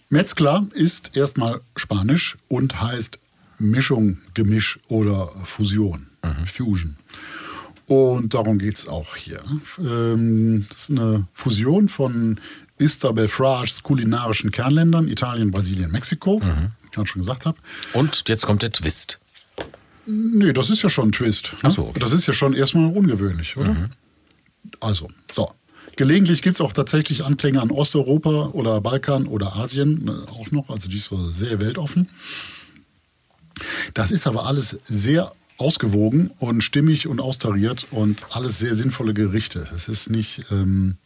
Metzger 0.09 0.67
ist 0.73 1.17
erstmal 1.17 1.59
Spanisch 1.75 2.37
und 2.47 2.79
heißt 2.79 3.17
Mischung, 3.57 4.19
Gemisch 4.35 4.79
oder 4.89 5.29
Fusion, 5.43 6.05
mhm. 6.23 6.45
Fusion. 6.45 6.97
Und 7.87 8.35
darum 8.35 8.59
geht 8.59 8.77
es 8.77 8.87
auch 8.87 9.15
hier. 9.15 9.41
Ähm, 9.79 10.67
das 10.69 10.81
ist 10.81 10.91
eine 10.91 11.25
Fusion 11.33 11.89
von 11.89 12.39
Istabel 12.77 13.27
Frages 13.27 13.83
kulinarischen 13.83 14.51
Kernländern, 14.51 15.07
Italien, 15.07 15.51
Brasilien, 15.51 15.91
Mexiko, 15.91 16.39
mhm. 16.39 16.71
ich 16.83 16.91
gerade 16.91 17.07
schon 17.07 17.21
gesagt 17.21 17.45
habe. 17.45 17.57
Und 17.93 18.27
jetzt 18.27 18.45
kommt 18.45 18.63
der 18.63 18.71
Twist. 18.71 19.19
Nee, 20.05 20.53
das 20.53 20.69
ist 20.69 20.81
ja 20.83 20.89
schon 20.89 21.09
ein 21.09 21.11
Twist. 21.11 21.53
Ne? 21.53 21.59
Ach 21.63 21.71
so, 21.71 21.87
okay. 21.87 21.99
Das 21.99 22.11
ist 22.11 22.27
ja 22.27 22.33
schon 22.33 22.53
erstmal 22.53 22.95
ungewöhnlich, 22.95 23.57
oder? 23.57 23.73
Mhm. 23.73 23.89
Also, 24.79 25.09
so. 25.31 25.51
Gelegentlich 25.95 26.41
gibt 26.41 26.55
es 26.55 26.61
auch 26.61 26.73
tatsächlich 26.73 27.23
Anklänge 27.23 27.61
an 27.61 27.71
Osteuropa 27.71 28.49
oder 28.51 28.81
Balkan 28.81 29.27
oder 29.27 29.55
Asien 29.55 30.03
ne, 30.03 30.25
auch 30.29 30.51
noch, 30.51 30.69
also 30.69 30.89
die 30.89 30.97
ist 30.97 31.05
so 31.05 31.31
sehr 31.31 31.59
weltoffen. 31.61 32.09
Das 33.93 34.11
ist 34.11 34.27
aber 34.27 34.45
alles 34.45 34.79
sehr 34.85 35.31
ausgewogen 35.57 36.31
und 36.39 36.61
stimmig 36.61 37.07
und 37.07 37.21
austariert 37.21 37.87
und 37.91 38.23
alles 38.31 38.59
sehr 38.59 38.75
sinnvolle 38.75 39.13
Gerichte. 39.13 39.67
Es 39.73 39.87
ist 39.87 40.09
nicht, 40.09 40.43
ähm, 40.51 40.97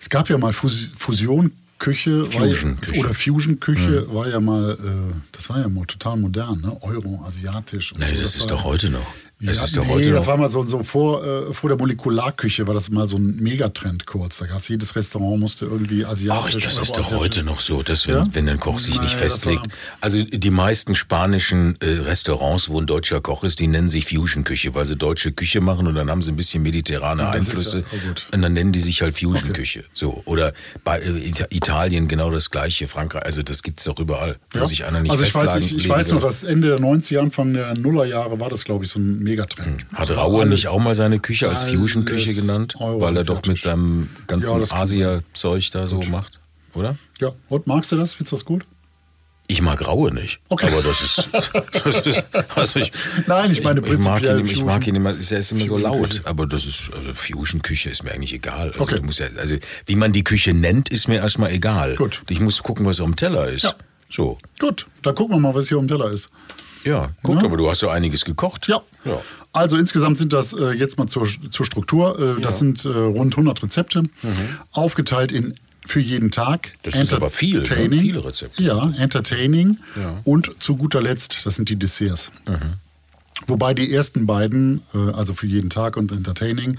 es 0.00 0.08
gab 0.08 0.28
ja 0.28 0.38
mal 0.38 0.52
Fus 0.52 0.88
Fusion 0.96 1.52
Küche, 1.78 2.24
Fusion 2.26 2.76
-Küche. 2.76 2.98
oder 2.98 3.14
Fusion 3.14 3.60
Küche 3.60 4.06
mhm. 4.08 4.14
war 4.14 4.28
ja 4.28 4.40
mal, 4.40 4.72
äh, 4.72 5.14
das 5.32 5.48
war 5.48 5.60
ja 5.60 5.68
mal 5.68 5.84
total 5.86 6.16
modern, 6.16 6.60
ne? 6.60 6.76
Euro, 6.82 7.24
asiatisch. 7.24 7.94
Nee, 7.96 8.06
so. 8.06 8.12
das, 8.14 8.22
das 8.22 8.36
ist 8.36 8.50
doch 8.50 8.64
heute 8.64 8.90
noch. 8.90 9.06
Das 9.40 9.58
ja, 9.58 9.64
ist 9.64 9.76
ja 9.76 9.82
nee, 9.82 9.88
heute 9.88 10.10
das 10.10 10.26
war 10.26 10.36
mal 10.36 10.48
so, 10.48 10.64
so 10.64 10.82
vor, 10.82 11.24
äh, 11.24 11.52
vor 11.52 11.70
der 11.70 11.78
Molekularküche 11.78 12.66
war 12.66 12.74
das 12.74 12.90
mal 12.90 13.06
so 13.06 13.18
ein 13.18 13.36
Megatrend 13.36 14.04
kurz. 14.04 14.38
Da 14.38 14.46
gab 14.46 14.58
es 14.58 14.68
jedes 14.68 14.96
Restaurant 14.96 15.38
musste 15.38 15.66
irgendwie 15.66 16.04
asiatisch. 16.04 16.56
Ach, 16.58 16.62
das 16.62 16.78
ist 16.78 16.96
doch 16.96 17.12
heute 17.12 17.44
noch 17.44 17.60
so, 17.60 17.82
dass 17.84 18.08
wenn, 18.08 18.16
ja? 18.16 18.26
wenn 18.32 18.48
ein 18.48 18.58
Koch 18.58 18.80
sich 18.80 18.96
naja, 18.96 19.04
nicht 19.04 19.14
festlegt. 19.14 19.62
Also 20.00 20.20
die 20.20 20.50
meisten 20.50 20.96
spanischen 20.96 21.76
äh, 21.80 21.86
Restaurants, 21.86 22.68
wo 22.68 22.80
ein 22.80 22.86
deutscher 22.86 23.20
Koch 23.20 23.44
ist, 23.44 23.60
die 23.60 23.68
nennen 23.68 23.88
sich 23.88 24.06
Fusion-Küche, 24.06 24.74
weil 24.74 24.84
sie 24.86 24.96
deutsche 24.96 25.30
Küche 25.30 25.60
machen 25.60 25.86
und 25.86 25.94
dann 25.94 26.10
haben 26.10 26.22
sie 26.22 26.32
ein 26.32 26.36
bisschen 26.36 26.64
mediterrane 26.64 27.22
ja, 27.22 27.30
Einflüsse. 27.30 27.84
Ja, 27.92 28.08
und 28.32 28.42
dann 28.42 28.52
nennen 28.52 28.72
die 28.72 28.80
sich 28.80 29.02
halt 29.02 29.16
Fusion-Küche. 29.16 29.80
Okay. 29.80 29.88
So. 29.94 30.20
Oder 30.24 30.52
bei 30.82 30.98
äh, 30.98 31.32
Italien 31.50 32.08
genau 32.08 32.32
das 32.32 32.50
gleiche, 32.50 32.88
Frankreich, 32.88 33.24
also 33.24 33.42
das 33.42 33.62
gibt 33.62 33.78
es 33.78 33.84
doch 33.84 34.00
überall, 34.00 34.36
wo 34.52 34.64
sich 34.64 34.84
einer 34.84 35.00
nicht 35.00 35.12
Also 35.12 35.22
ich 35.22 35.32
weiß, 35.32 35.54
ich, 35.56 35.76
ich 35.76 35.88
weiß 35.88 36.10
nur, 36.10 36.20
dass 36.20 36.42
Ende 36.42 36.70
der 36.70 36.80
90er, 36.80 37.20
Anfang 37.20 37.52
der 37.52 37.74
Nullerjahre 37.74 38.40
war 38.40 38.50
das, 38.50 38.64
glaube 38.64 38.84
ich, 38.84 38.90
so 38.90 38.98
ein 38.98 39.27
Megatrend. 39.28 39.86
Hat 39.92 40.10
Raue 40.10 40.46
nicht 40.46 40.68
auch 40.68 40.78
mal 40.78 40.94
seine 40.94 41.18
Küche 41.18 41.48
als 41.48 41.64
Fusion-Küche 41.64 42.34
genannt? 42.34 42.74
Weil 42.78 43.16
er 43.16 43.24
doch 43.24 43.44
mit 43.46 43.60
seinem 43.60 44.08
ganzen 44.26 44.60
ja, 44.60 44.70
Asia-Zeug 44.70 45.70
da 45.72 45.86
so 45.86 46.00
macht, 46.02 46.40
oder? 46.74 46.96
Ja, 47.20 47.32
und 47.48 47.66
magst 47.66 47.92
du 47.92 47.96
das? 47.96 48.14
Findest 48.14 48.32
du 48.32 48.36
das 48.36 48.44
gut? 48.44 48.64
Ich 49.50 49.62
mag 49.62 49.86
Raue 49.86 50.12
nicht. 50.12 50.40
Okay. 50.50 50.66
Aber 50.66 50.82
das 50.82 51.00
ist. 51.02 51.28
Das 51.84 52.00
ist 52.06 52.22
also 52.54 52.80
ich, 52.80 52.92
Nein, 53.26 53.50
ich 53.50 53.62
meine 53.62 53.80
prinzipiell. 53.80 54.40
Ich 54.40 54.44
mag 54.44 54.46
ihn, 54.46 54.46
ich 54.46 54.64
mag 54.64 54.86
ihn 54.86 54.94
immer, 54.94 55.14
er 55.14 55.38
ist 55.38 55.52
immer 55.52 55.64
so 55.64 55.78
laut. 55.78 56.20
Aber 56.24 56.46
das 56.46 56.66
ist. 56.66 56.90
Also 56.94 57.14
Fusion-Küche 57.14 57.88
ist 57.88 58.04
mir 58.04 58.12
eigentlich 58.12 58.34
egal. 58.34 58.72
Also, 58.78 58.82
okay. 58.82 59.00
ja, 59.10 59.26
also, 59.38 59.54
wie 59.86 59.96
man 59.96 60.12
die 60.12 60.22
Küche 60.22 60.52
nennt, 60.52 60.90
ist 60.90 61.08
mir 61.08 61.16
erstmal 61.16 61.50
egal. 61.52 61.94
Gut. 61.96 62.22
Ich 62.28 62.40
muss 62.40 62.62
gucken, 62.62 62.84
was 62.84 62.98
dem 62.98 63.16
Teller 63.16 63.48
ist. 63.48 63.64
Ja. 63.64 63.74
So. 64.10 64.38
Gut, 64.58 64.86
dann 65.02 65.14
gucken 65.14 65.36
wir 65.36 65.40
mal, 65.40 65.54
was 65.54 65.68
hier 65.68 65.78
dem 65.78 65.88
Teller 65.88 66.10
ist. 66.10 66.28
Ja, 66.88 67.10
gut, 67.22 67.42
ja. 67.42 67.44
aber 67.44 67.58
du 67.58 67.68
hast 67.68 67.80
so 67.80 67.90
einiges 67.90 68.24
gekocht. 68.24 68.66
Ja. 68.66 68.80
ja. 69.04 69.20
Also 69.52 69.76
insgesamt 69.76 70.16
sind 70.16 70.32
das 70.32 70.54
äh, 70.54 70.72
jetzt 70.72 70.96
mal 70.96 71.06
zur, 71.06 71.28
zur 71.50 71.66
Struktur. 71.66 72.38
Äh, 72.38 72.40
das 72.40 72.58
sind 72.58 72.84
äh, 72.84 72.88
rund 72.88 73.34
100 73.34 73.62
Rezepte, 73.62 74.02
mhm. 74.02 74.10
aufgeteilt 74.72 75.30
in 75.30 75.54
für 75.86 76.00
jeden 76.00 76.30
Tag. 76.30 76.72
Das 76.82 76.94
ist 76.94 77.14
aber 77.14 77.30
viel, 77.30 77.60
ne? 77.60 77.98
viele 77.98 78.24
Rezepte. 78.24 78.62
Ja, 78.62 78.92
entertaining 78.98 79.78
ja. 79.96 80.20
und 80.24 80.50
zu 80.58 80.76
guter 80.76 81.00
Letzt, 81.00 81.46
das 81.46 81.56
sind 81.56 81.68
die 81.68 81.76
Desserts. 81.76 82.30
Mhm. 82.46 82.74
Wobei 83.46 83.72
die 83.72 83.92
ersten 83.92 84.26
beiden, 84.26 84.82
äh, 84.94 85.12
also 85.12 85.32
für 85.32 85.46
jeden 85.46 85.70
Tag 85.70 85.96
und 85.96 86.10
entertaining, 86.12 86.78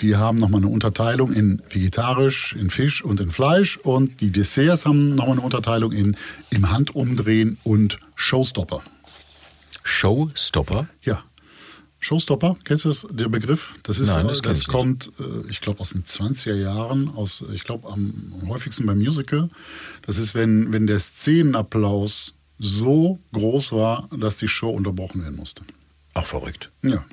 die 0.00 0.16
haben 0.16 0.36
nochmal 0.38 0.60
eine 0.60 0.70
Unterteilung 0.70 1.32
in 1.32 1.62
vegetarisch, 1.70 2.54
in 2.58 2.70
Fisch 2.70 3.04
und 3.04 3.20
in 3.20 3.30
Fleisch 3.30 3.76
und 3.78 4.20
die 4.20 4.30
Desserts 4.30 4.84
haben 4.84 5.14
nochmal 5.14 5.32
eine 5.32 5.42
Unterteilung 5.42 5.92
in 5.92 6.16
im 6.50 6.70
Handumdrehen 6.70 7.58
und 7.64 7.98
Showstopper. 8.16 8.82
Showstopper? 9.82 10.88
Ja. 11.02 11.22
Showstopper, 12.00 12.56
kennst 12.64 12.84
du 12.84 12.88
das, 12.88 13.06
der 13.10 13.28
Begriff? 13.28 13.70
Das 13.84 14.00
ist, 14.00 14.08
Nein, 14.08 14.26
das, 14.26 14.42
das 14.42 14.66
kommt, 14.66 15.12
äh, 15.20 15.48
ich 15.48 15.60
glaube, 15.60 15.78
aus 15.78 15.90
den 15.90 16.02
20er 16.02 16.56
Jahren, 16.56 17.08
aus, 17.14 17.44
ich 17.52 17.62
glaube, 17.62 17.88
am 17.88 18.42
häufigsten 18.48 18.86
beim 18.86 18.98
Musical. 18.98 19.48
Das 20.04 20.18
ist, 20.18 20.34
wenn, 20.34 20.72
wenn 20.72 20.88
der 20.88 20.98
Szenenapplaus 20.98 22.34
so 22.58 23.20
groß 23.32 23.72
war, 23.72 24.08
dass 24.16 24.36
die 24.36 24.48
Show 24.48 24.70
unterbrochen 24.70 25.22
werden 25.22 25.36
musste. 25.36 25.62
Ach, 26.14 26.26
verrückt. 26.26 26.70
Ja. 26.82 27.04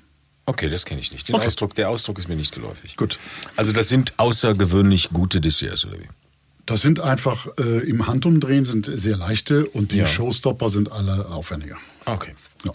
Okay, 0.47 0.69
das 0.69 0.85
kenne 0.85 0.99
ich 0.99 1.11
nicht. 1.11 1.27
Den 1.27 1.35
okay. 1.35 1.45
Ausdruck, 1.45 1.75
der 1.75 1.89
Ausdruck 1.89 2.17
ist 2.17 2.27
mir 2.27 2.35
nicht 2.35 2.55
geläufig. 2.55 2.95
Gut. 2.97 3.19
Also 3.55 3.71
das 3.71 3.89
sind 3.89 4.17
außergewöhnlich 4.17 5.09
gute 5.09 5.39
Desserts, 5.39 5.85
oder 5.85 5.99
wie? 5.99 6.07
Das 6.65 6.81
sind 6.81 6.99
einfach 6.99 7.47
äh, 7.59 7.87
im 7.87 8.07
Handumdrehen 8.07 8.65
sind 8.65 8.89
sehr 8.91 9.17
leichte 9.17 9.67
und 9.67 9.91
die 9.91 9.97
ja. 9.97 10.05
Showstopper 10.07 10.69
sind 10.69 10.91
alle 10.91 11.27
aufwendiger. 11.27 11.77
Okay. 12.13 12.33
Ja. 12.65 12.73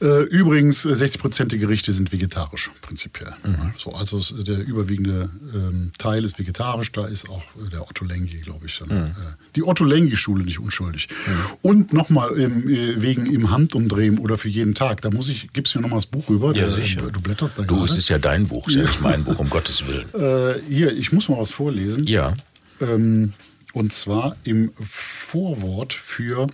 Äh, 0.00 0.22
übrigens, 0.26 0.82
60 0.82 1.16
äh, 1.16 1.18
Prozent 1.18 1.52
der 1.52 1.58
Gerichte 1.58 1.92
sind 1.92 2.12
vegetarisch, 2.12 2.70
prinzipiell. 2.82 3.34
Mhm. 3.42 3.72
So, 3.76 3.92
also 3.92 4.20
der 4.42 4.64
überwiegende 4.64 5.28
ähm, 5.52 5.90
Teil 5.98 6.24
ist 6.24 6.38
vegetarisch, 6.38 6.92
da 6.92 7.06
ist 7.06 7.28
auch 7.28 7.42
äh, 7.42 7.70
der 7.70 7.82
Otto 7.82 8.04
Lengi, 8.04 8.40
glaube 8.42 8.66
ich. 8.66 8.78
Dann, 8.78 8.88
mhm. 8.88 9.06
äh, 9.06 9.14
die 9.56 9.64
Otto 9.64 9.84
Lengi-Schule 9.84 10.44
nicht 10.44 10.60
unschuldig. 10.60 11.08
Mhm. 11.26 11.32
Und 11.62 11.92
nochmal 11.92 12.38
ähm, 12.38 12.62
wegen 12.66 13.26
im 13.26 13.50
Handumdrehen 13.50 14.18
oder 14.18 14.38
für 14.38 14.48
jeden 14.48 14.74
Tag, 14.74 15.00
da 15.02 15.10
muss 15.10 15.28
ich, 15.28 15.52
gibst 15.52 15.74
mir 15.74 15.82
nochmal 15.82 15.98
das 15.98 16.06
Buch 16.06 16.28
rüber. 16.28 16.48
Ja, 16.48 16.62
der, 16.62 16.70
sicher. 16.70 17.10
Du 17.10 17.20
blätterst 17.20 17.58
da 17.58 17.62
Du, 17.62 17.84
es 17.84 17.96
ist 17.96 18.08
ja 18.08 18.18
dein 18.18 18.46
Buch, 18.46 18.68
ist 18.68 18.76
ja 18.76 18.82
nicht 18.82 19.00
mein 19.00 19.24
Buch, 19.24 19.38
um 19.38 19.50
Gottes 19.50 19.86
Willen. 19.86 20.06
Äh, 20.18 20.60
hier, 20.68 20.96
ich 20.96 21.12
muss 21.12 21.28
mal 21.28 21.38
was 21.38 21.50
vorlesen. 21.50 22.04
Ja. 22.06 22.34
Ähm, 22.80 23.34
und 23.72 23.92
zwar 23.92 24.36
im 24.44 24.72
Vorwort 24.80 25.92
für, 25.92 26.48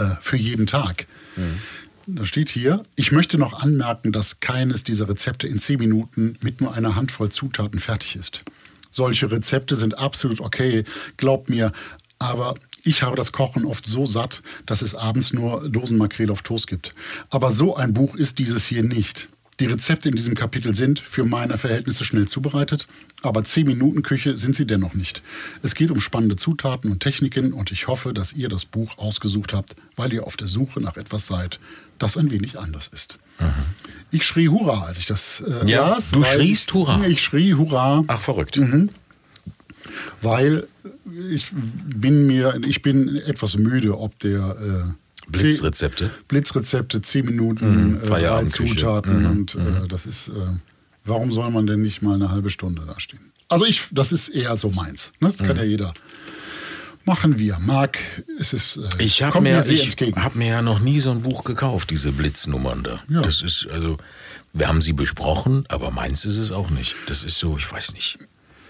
äh, 0.00 0.16
für 0.20 0.36
jeden 0.36 0.66
Tag. 0.66 1.06
Mhm. 1.36 1.58
Da 2.06 2.24
steht 2.24 2.48
hier, 2.48 2.82
ich 2.96 3.12
möchte 3.12 3.38
noch 3.38 3.62
anmerken, 3.62 4.10
dass 4.10 4.40
keines 4.40 4.82
dieser 4.82 5.08
Rezepte 5.08 5.46
in 5.46 5.60
zehn 5.60 5.78
Minuten 5.78 6.36
mit 6.40 6.60
nur 6.60 6.74
einer 6.74 6.96
Handvoll 6.96 7.28
Zutaten 7.28 7.78
fertig 7.78 8.16
ist. 8.16 8.42
Solche 8.90 9.30
Rezepte 9.30 9.76
sind 9.76 9.98
absolut 9.98 10.40
okay, 10.40 10.84
glaubt 11.16 11.48
mir, 11.48 11.72
aber 12.18 12.54
ich 12.82 13.02
habe 13.02 13.14
das 13.14 13.32
Kochen 13.32 13.64
oft 13.64 13.86
so 13.86 14.06
satt, 14.06 14.42
dass 14.66 14.82
es 14.82 14.94
abends 14.94 15.32
nur 15.32 15.68
Dosenmakrele 15.68 16.32
auf 16.32 16.42
Toast 16.42 16.66
gibt. 16.66 16.94
Aber 17.28 17.52
so 17.52 17.76
ein 17.76 17.92
Buch 17.92 18.16
ist 18.16 18.38
dieses 18.38 18.64
hier 18.64 18.82
nicht. 18.82 19.28
Die 19.60 19.66
Rezepte 19.66 20.08
in 20.08 20.16
diesem 20.16 20.34
Kapitel 20.34 20.74
sind 20.74 21.00
für 21.00 21.22
meine 21.22 21.58
Verhältnisse 21.58 22.06
schnell 22.06 22.26
zubereitet, 22.26 22.86
aber 23.20 23.44
10 23.44 23.66
Minuten 23.66 24.02
Küche 24.02 24.38
sind 24.38 24.56
sie 24.56 24.66
dennoch 24.66 24.94
nicht. 24.94 25.22
Es 25.62 25.74
geht 25.74 25.90
um 25.90 26.00
spannende 26.00 26.36
Zutaten 26.36 26.90
und 26.90 27.00
Techniken 27.00 27.52
und 27.52 27.70
ich 27.70 27.86
hoffe, 27.86 28.14
dass 28.14 28.32
ihr 28.32 28.48
das 28.48 28.64
Buch 28.64 28.96
ausgesucht 28.96 29.52
habt, 29.52 29.76
weil 29.96 30.14
ihr 30.14 30.26
auf 30.26 30.38
der 30.38 30.48
Suche 30.48 30.80
nach 30.80 30.96
etwas 30.96 31.26
seid, 31.26 31.60
das 31.98 32.16
ein 32.16 32.30
wenig 32.30 32.58
anders 32.58 32.88
ist. 32.88 33.18
Mhm. 33.38 33.52
Ich 34.10 34.24
schrie 34.24 34.48
Hurra, 34.48 34.86
als 34.86 34.98
ich 34.98 35.04
das 35.04 35.42
äh, 35.46 35.70
ja, 35.70 35.90
las. 35.90 36.10
Du 36.12 36.22
schriest 36.22 36.72
Hurra? 36.72 37.06
Ich 37.06 37.22
schrie 37.22 37.54
Hurra. 37.54 38.02
Ach, 38.06 38.20
verrückt. 38.20 38.56
Mhm. 38.56 38.88
Weil 40.22 40.66
ich 41.30 41.48
bin 41.52 42.26
mir, 42.26 42.58
ich 42.66 42.80
bin 42.80 43.14
etwas 43.16 43.58
müde, 43.58 43.98
ob 43.98 44.18
der 44.20 44.38
äh, 44.40 44.99
Blitzrezepte? 45.30 46.10
Blitzrezepte, 46.28 47.00
10 47.00 47.26
Minuten, 47.26 47.90
mhm, 47.90 48.00
äh, 48.02 48.06
drei 48.06 48.44
Zutaten. 48.44 49.22
Mhm, 49.22 49.30
und 49.30 49.54
äh, 49.54 49.58
mhm. 49.58 49.88
das 49.88 50.06
ist, 50.06 50.28
äh, 50.28 50.32
warum 51.04 51.32
soll 51.32 51.50
man 51.50 51.66
denn 51.66 51.82
nicht 51.82 52.02
mal 52.02 52.14
eine 52.14 52.30
halbe 52.30 52.50
Stunde 52.50 52.82
da 52.86 52.98
stehen? 53.00 53.20
Also 53.48 53.64
ich, 53.64 53.82
das 53.90 54.12
ist 54.12 54.28
eher 54.28 54.56
so 54.56 54.70
meins. 54.70 55.12
Ne? 55.20 55.28
Das 55.28 55.38
kann 55.38 55.56
mhm. 55.56 55.62
ja 55.62 55.64
jeder 55.64 55.94
Machen 57.04 57.38
wir. 57.38 57.58
Marc, 57.58 57.98
es 58.38 58.52
ist, 58.52 58.76
äh, 58.76 59.02
Ich 59.02 59.22
habe 59.22 59.40
mir, 59.40 59.58
ich 59.66 59.96
hab 60.16 60.34
mir 60.34 60.48
ja 60.48 60.62
noch 60.62 60.80
nie 60.80 61.00
so 61.00 61.10
ein 61.10 61.22
Buch 61.22 61.44
gekauft, 61.44 61.90
diese 61.90 62.12
Blitznummern 62.12 62.82
da. 62.82 63.00
Ja. 63.08 63.22
Das 63.22 63.42
ist, 63.42 63.66
also, 63.72 63.96
wir 64.52 64.68
haben 64.68 64.82
sie 64.82 64.92
besprochen, 64.92 65.64
aber 65.68 65.90
meins 65.90 66.24
ist 66.24 66.38
es 66.38 66.52
auch 66.52 66.70
nicht. 66.70 66.94
Das 67.06 67.24
ist 67.24 67.38
so, 67.38 67.56
ich 67.56 67.70
weiß 67.70 67.94
nicht. 67.94 68.18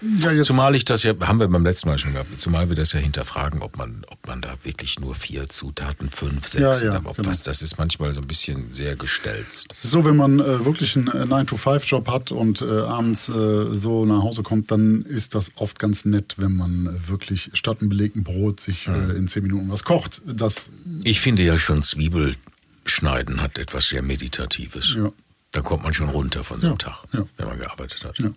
Ja, 0.01 0.31
jetzt, 0.31 0.47
Zumal 0.47 0.75
ich 0.75 0.85
das 0.85 1.03
ja, 1.03 1.13
haben 1.21 1.39
wir 1.39 1.47
beim 1.47 1.63
letzten 1.63 1.89
Mal 1.89 1.97
schon 1.97 2.13
gehabt, 2.13 2.39
zumal 2.41 2.69
wir 2.69 2.75
das 2.75 2.93
ja 2.93 2.99
hinterfragen, 2.99 3.61
ob 3.61 3.77
man, 3.77 4.03
ob 4.09 4.27
man 4.27 4.41
da 4.41 4.53
wirklich 4.63 4.99
nur 4.99 5.15
vier 5.15 5.47
Zutaten, 5.49 6.09
fünf, 6.09 6.47
sechs, 6.47 6.81
Ja, 6.81 6.93
ja, 6.93 6.97
genau. 6.99 7.13
was, 7.17 7.43
das 7.43 7.61
ist 7.61 7.77
manchmal 7.77 8.11
so 8.13 8.21
ein 8.21 8.27
bisschen 8.27 8.71
sehr 8.71 8.95
gestelzt. 8.95 9.73
so, 9.81 10.03
wenn 10.05 10.15
man 10.15 10.39
äh, 10.39 10.65
wirklich 10.65 10.95
einen 10.97 11.07
äh, 11.07 11.23
9-to-5-Job 11.25 12.09
hat 12.09 12.31
und 12.31 12.61
äh, 12.61 12.65
abends 12.65 13.29
äh, 13.29 13.33
so 13.77 14.05
nach 14.05 14.23
Hause 14.23 14.43
kommt, 14.43 14.71
dann 14.71 15.03
ist 15.03 15.35
das 15.35 15.51
oft 15.55 15.77
ganz 15.79 16.05
nett, 16.05 16.35
wenn 16.37 16.55
man 16.55 16.87
äh, 16.87 17.07
wirklich 17.09 17.51
statt 17.53 17.77
einem 17.81 17.89
belegten 17.89 18.23
Brot 18.23 18.59
sich 18.59 18.87
äh, 18.87 19.11
in 19.15 19.27
zehn 19.27 19.43
Minuten 19.43 19.69
was 19.69 19.83
kocht. 19.83 20.21
Das, 20.25 20.55
Ich 21.03 21.19
finde 21.21 21.43
ja 21.43 21.57
schon 21.57 21.83
Zwiebelschneiden 21.83 23.41
hat 23.41 23.57
etwas 23.57 23.89
sehr 23.89 24.01
Meditatives. 24.01 24.95
Ja. 24.97 25.11
Da 25.51 25.61
kommt 25.61 25.83
man 25.83 25.93
schon 25.93 26.09
runter 26.09 26.43
von 26.43 26.61
so 26.61 26.67
einem 26.67 26.77
Ja, 26.81 26.89
Tag, 26.89 27.03
ja. 27.13 27.25
wenn 27.37 27.47
man 27.47 27.59
gearbeitet 27.59 28.03
hat. 28.05 28.17
Ja. 28.19 28.29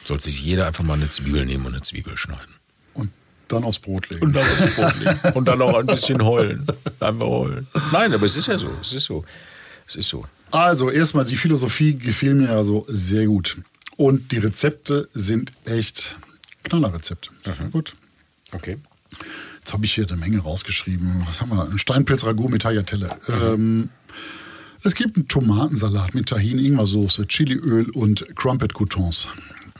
Ja. 0.00 0.06
Sollte 0.06 0.24
sich 0.24 0.42
jeder 0.42 0.66
einfach 0.66 0.84
mal 0.84 0.94
eine 0.94 1.08
Zwiebel 1.08 1.44
nehmen 1.46 1.66
und 1.66 1.72
eine 1.74 1.82
Zwiebel 1.82 2.16
schneiden. 2.16 2.54
und 2.94 3.10
dann 3.48 3.64
aufs 3.64 3.78
Brot 3.78 4.08
legen. 4.10 4.22
Und 4.22 4.32
dann 4.34 4.46
aufs 4.46 4.74
Brot 4.74 4.98
legen. 5.00 5.20
Und 5.34 5.44
dann 5.46 5.62
auch 5.62 5.74
ein 5.78 5.86
bisschen 5.86 6.22
heulen. 6.24 6.66
Einfach 7.00 7.26
heulen. 7.26 7.66
Nein, 7.92 8.12
aber 8.12 8.26
es 8.26 8.36
ist 8.36 8.46
ja 8.48 8.58
so. 8.58 8.70
Es 8.80 8.92
ist 8.92 9.04
so. 9.04 9.24
Es 9.86 9.96
ist 9.96 10.08
so. 10.08 10.24
Also, 10.50 10.90
erstmal, 10.90 11.24
die 11.24 11.36
Philosophie 11.36 11.94
gefiel 11.94 12.34
mir 12.34 12.50
also 12.50 12.84
sehr 12.88 13.26
gut. 13.26 13.56
Und 13.96 14.32
die 14.32 14.38
Rezepte 14.38 15.08
sind 15.14 15.52
echt 15.64 16.16
Knallerrezepte. 16.64 17.30
Gut. 17.72 17.92
Okay. 18.52 18.78
Jetzt 19.58 19.72
habe 19.72 19.84
ich 19.84 19.94
hier 19.94 20.06
eine 20.08 20.16
Menge 20.16 20.38
rausgeschrieben. 20.40 21.24
Was 21.26 21.40
haben 21.40 21.50
wir? 21.50 21.68
Ein 21.68 21.78
Steinpilz-Ragout 21.78 22.48
mit 22.48 22.62
Tagliatelle. 22.62 23.10
Ähm, 23.28 23.90
es 24.82 24.94
gibt 24.94 25.16
einen 25.16 25.28
Tomatensalat 25.28 26.14
mit 26.14 26.28
Tahin, 26.30 26.58
Ingwersoße, 26.58 27.26
Chiliöl 27.26 27.90
und 27.90 28.24
Crumpet-Croutons. 28.36 29.28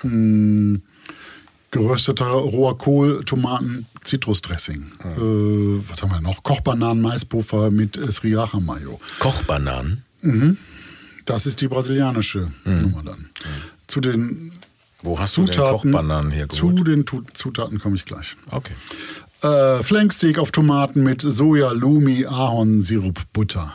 Hm, 0.02 0.82
gerösteter 1.70 2.26
roher 2.26 2.76
Kohl, 2.78 3.22
Tomaten, 3.24 3.86
Zitrusdressing. 4.02 4.90
Äh, 5.04 5.88
was 5.88 6.02
haben 6.02 6.10
wir 6.10 6.20
noch? 6.20 6.42
Kochbananen, 6.42 7.00
Maispuffer 7.02 7.70
mit 7.70 7.96
äh, 7.96 8.10
Sriracha-Mayo. 8.10 9.00
Kochbananen. 9.20 10.04
Das 11.24 11.46
ist 11.46 11.60
die 11.60 11.68
brasilianische 11.68 12.50
Nummer 12.64 13.02
dann. 13.04 13.30
Zu 13.86 14.00
den 14.00 14.52
Wo 15.02 15.18
hast 15.18 15.36
du 15.36 15.42
denn 15.44 15.52
Zutaten, 15.54 15.92
Kochbananen 15.92 16.30
zu 16.32 16.36
hergeholt? 16.70 16.86
den 16.86 17.06
Tu- 17.06 17.22
Zutaten 17.32 17.78
komme 17.78 17.96
ich 17.96 18.04
gleich. 18.04 18.36
Okay. 18.50 18.74
Äh, 19.42 19.82
Flanksteak 19.82 20.38
auf 20.38 20.50
Tomaten 20.50 21.02
mit 21.02 21.22
Soja, 21.22 21.70
Lumi, 21.72 22.26
Ahornsirup, 22.26 23.18
Butter. 23.32 23.72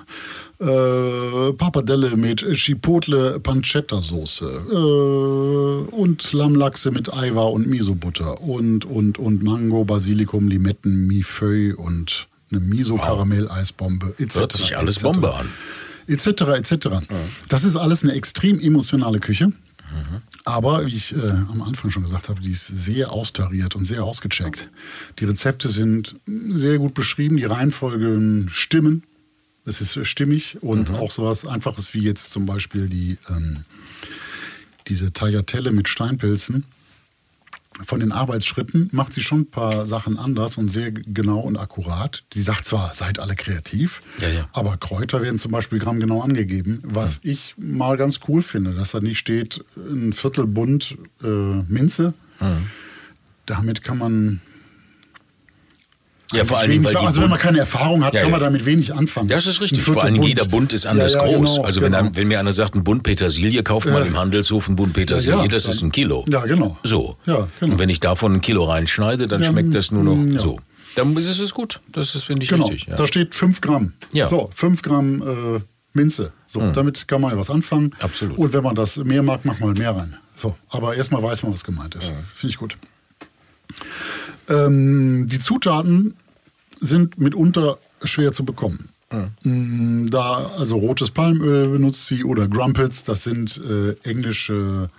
Äh, 0.57 1.53
Pappardelle 1.53 2.15
mit 2.15 2.45
Chipotle 2.53 3.39
Pancetta 3.41 4.01
Soße 4.01 4.45
äh, 4.71 5.95
und 5.95 6.31
Lammlachse 6.31 6.91
mit 6.91 7.13
Aiwa 7.13 7.43
und 7.43 7.67
Miso-Butter 7.67 8.41
und, 8.41 8.85
und, 8.85 9.19
und 9.19 9.43
Mango, 9.43 9.83
Basilikum, 9.83 10.47
Limetten, 10.47 11.07
Mifeu 11.07 11.75
und 11.75 12.27
eine 12.51 12.61
Miso-Karamell-Eisbombe 12.61 14.15
etc. 14.17 14.35
Hört 14.37 14.53
sich 14.53 14.77
alles 14.77 14.97
etc. 14.97 15.03
Bombe 15.03 15.33
an. 15.35 15.49
Etc. 16.07 16.27
etc. 16.27 16.87
Das 17.49 17.65
ist 17.65 17.75
alles 17.75 18.03
eine 18.03 18.13
extrem 18.13 18.59
emotionale 18.59 19.19
Küche. 19.19 19.51
Aber 20.43 20.85
wie 20.85 20.95
ich 20.95 21.15
äh, 21.15 21.19
am 21.51 21.61
Anfang 21.61 21.89
schon 21.89 22.03
gesagt 22.03 22.29
habe, 22.29 22.39
die 22.39 22.51
ist 22.51 22.67
sehr 22.67 23.11
austariert 23.11 23.75
und 23.75 23.85
sehr 23.85 24.03
ausgecheckt. 24.03 24.69
Die 25.19 25.25
Rezepte 25.25 25.69
sind 25.69 26.15
sehr 26.27 26.77
gut 26.77 26.93
beschrieben, 26.93 27.37
die 27.37 27.45
Reihenfolgen 27.45 28.49
stimmen. 28.51 29.03
Es 29.65 29.81
ist 29.81 29.97
äh, 29.97 30.05
stimmig 30.05 30.57
und 30.61 30.89
auch 30.91 31.11
sowas 31.11 31.45
Einfaches 31.45 31.93
wie 31.93 31.99
jetzt 32.03 32.31
zum 32.31 32.45
Beispiel 32.45 32.87
die, 32.87 33.17
ähm, 33.29 33.63
diese 34.87 35.11
Tagliatelle 35.13 35.71
mit 35.71 35.87
Steinpilzen. 35.89 36.65
Von 37.85 37.99
den 37.99 38.13
Arbeitsschritten 38.13 38.87
macht 38.93 39.13
sie 39.13 39.21
schon 39.21 39.41
ein 39.41 39.45
paar 39.51 39.85
Sachen 39.85 40.17
anders 40.17 40.55
und 40.55 40.69
sehr 40.69 40.91
genau 40.93 41.39
und 41.39 41.57
akkurat. 41.57 42.23
Die 42.31 42.41
sagt 42.41 42.65
zwar, 42.69 42.95
seid 42.95 43.19
alle 43.19 43.35
kreativ, 43.35 44.01
Ja, 44.21 44.29
ja. 44.29 44.47
aber 44.53 44.77
Kräuter 44.77 45.21
werden 45.21 45.39
zum 45.39 45.51
Beispiel 45.51 45.79
grammgenau 45.79 46.21
angegeben, 46.21 46.79
was 46.85 47.19
ich 47.23 47.53
mal 47.57 47.97
ganz 47.97 48.21
cool 48.29 48.41
finde, 48.41 48.73
dass 48.75 48.91
da 48.91 49.01
nicht 49.01 49.17
steht, 49.17 49.65
ein 49.75 50.13
Viertel 50.13 50.47
Bund 50.47 50.95
äh, 51.21 51.27
Minze. 51.27 52.13
Damit 53.45 53.83
kann 53.83 53.97
man. 53.97 54.41
Ja, 56.33 56.43
vor 56.43 56.57
allen 56.57 56.71
Dingen, 56.71 56.83
wenig- 56.85 56.97
weil 56.97 57.05
also 57.05 57.21
wenn 57.21 57.29
man 57.29 57.37
Bund- 57.37 57.41
keine 57.43 57.59
Erfahrung 57.59 58.03
hat, 58.03 58.13
Ja, 58.13 58.21
kann 58.21 58.29
ja. 58.31 58.37
man 58.37 58.41
damit 58.41 58.65
wenig 58.65 58.93
anfangen. 58.93 59.27
Das 59.29 59.45
ist 59.45 59.61
richtig. 59.61 59.83
Vor 59.83 60.03
allem 60.03 60.21
jeder 60.23 60.45
Bund 60.45 60.73
ist 60.73 60.87
anders 60.87 61.13
Ja, 61.13 61.25
ja, 61.25 61.37
groß. 61.37 61.55
genau, 61.55 61.63
also 61.65 61.81
wenn, 61.81 61.91
genau. 61.91 62.03
einem, 62.05 62.15
wenn 62.15 62.27
mir 62.27 62.39
einer 62.39 62.51
sagt, 62.51 62.73
ein 62.75 62.83
Bund 62.83 63.03
Petersilie, 63.03 63.61
kauft 63.63 63.85
man 63.87 63.97
Ja. 63.97 64.05
im 64.05 64.17
Handelshof 64.17 64.67
ein 64.67 64.75
Bund 64.75 64.93
Petersilie, 64.93 65.35
Ja, 65.37 65.41
ja, 65.43 65.47
das 65.47 65.67
ist 65.67 65.81
dann- 65.81 65.89
ein 65.89 65.91
Kilo. 65.91 66.25
Ja, 66.27 66.45
genau. 66.45 66.77
So. 66.83 67.17
Ja, 67.25 67.47
genau. 67.59 67.73
Und 67.73 67.79
wenn 67.79 67.89
ich 67.89 67.99
davon 67.99 68.33
ein 68.33 68.41
Kilo 68.41 68.63
reinschneide, 68.65 69.27
dann 69.27 69.43
schmeckt 69.43 69.73
das 69.75 69.91
nur 69.91 70.03
noch 70.03 70.33
ja. 70.33 70.39
so. 70.39 70.59
Dann 70.95 71.15
ist 71.17 71.39
es 71.39 71.53
gut. 71.53 71.79
Das 71.91 72.15
ist, 72.15 72.23
finde 72.23 72.43
ich, 72.43 72.49
Genau, 72.49 72.67
richtig. 72.67 72.87
Ja. 72.89 72.95
da 72.95 73.05
steht 73.05 73.35
5 73.35 73.61
Gramm. 73.61 73.93
Ja. 74.13 74.27
So, 74.27 74.49
5 74.55 74.81
Gramm 74.81 75.21
äh, 75.21 75.59
Minze. 75.93 76.31
So, 76.47 76.71
damit 76.71 77.07
kann 77.07 77.21
man 77.21 77.31
ja 77.31 77.37
was 77.37 77.49
anfangen. 77.49 77.91
Absolut. 77.99 78.37
Und 78.37 78.51
wenn 78.53 78.63
man 78.63 78.75
das 78.75 78.97
mehr 78.97 79.21
mag, 79.21 79.45
macht 79.45 79.59
man 79.59 79.73
mehr 79.73 79.95
rein. 79.95 80.15
So, 80.37 80.55
aber 80.69 80.95
erstmal 80.95 81.21
weiß 81.21 81.43
man, 81.43 81.53
was 81.53 81.63
gemeint 81.63 81.95
ist. 81.95 82.13
Finde 82.33 82.49
ich 82.51 82.57
gut. 82.57 82.75
Ähm, 84.49 85.27
die 85.27 85.39
Zutaten 85.39 86.13
sind 86.79 87.17
mitunter 87.17 87.77
schwer 88.03 88.31
zu 88.33 88.43
bekommen. 88.45 88.89
Mm, 89.43 90.07
Da 90.07 90.47
also 90.57 90.77
rotes 90.77 91.09
Palmöl 91.11 91.69
benutzt 91.69 92.07
sie 92.07 92.23
oder 92.23 92.47
Grumpets, 92.47 93.03
das 93.03 93.23
sind 93.23 93.59
äh, 93.69 93.91
englische 94.03 94.89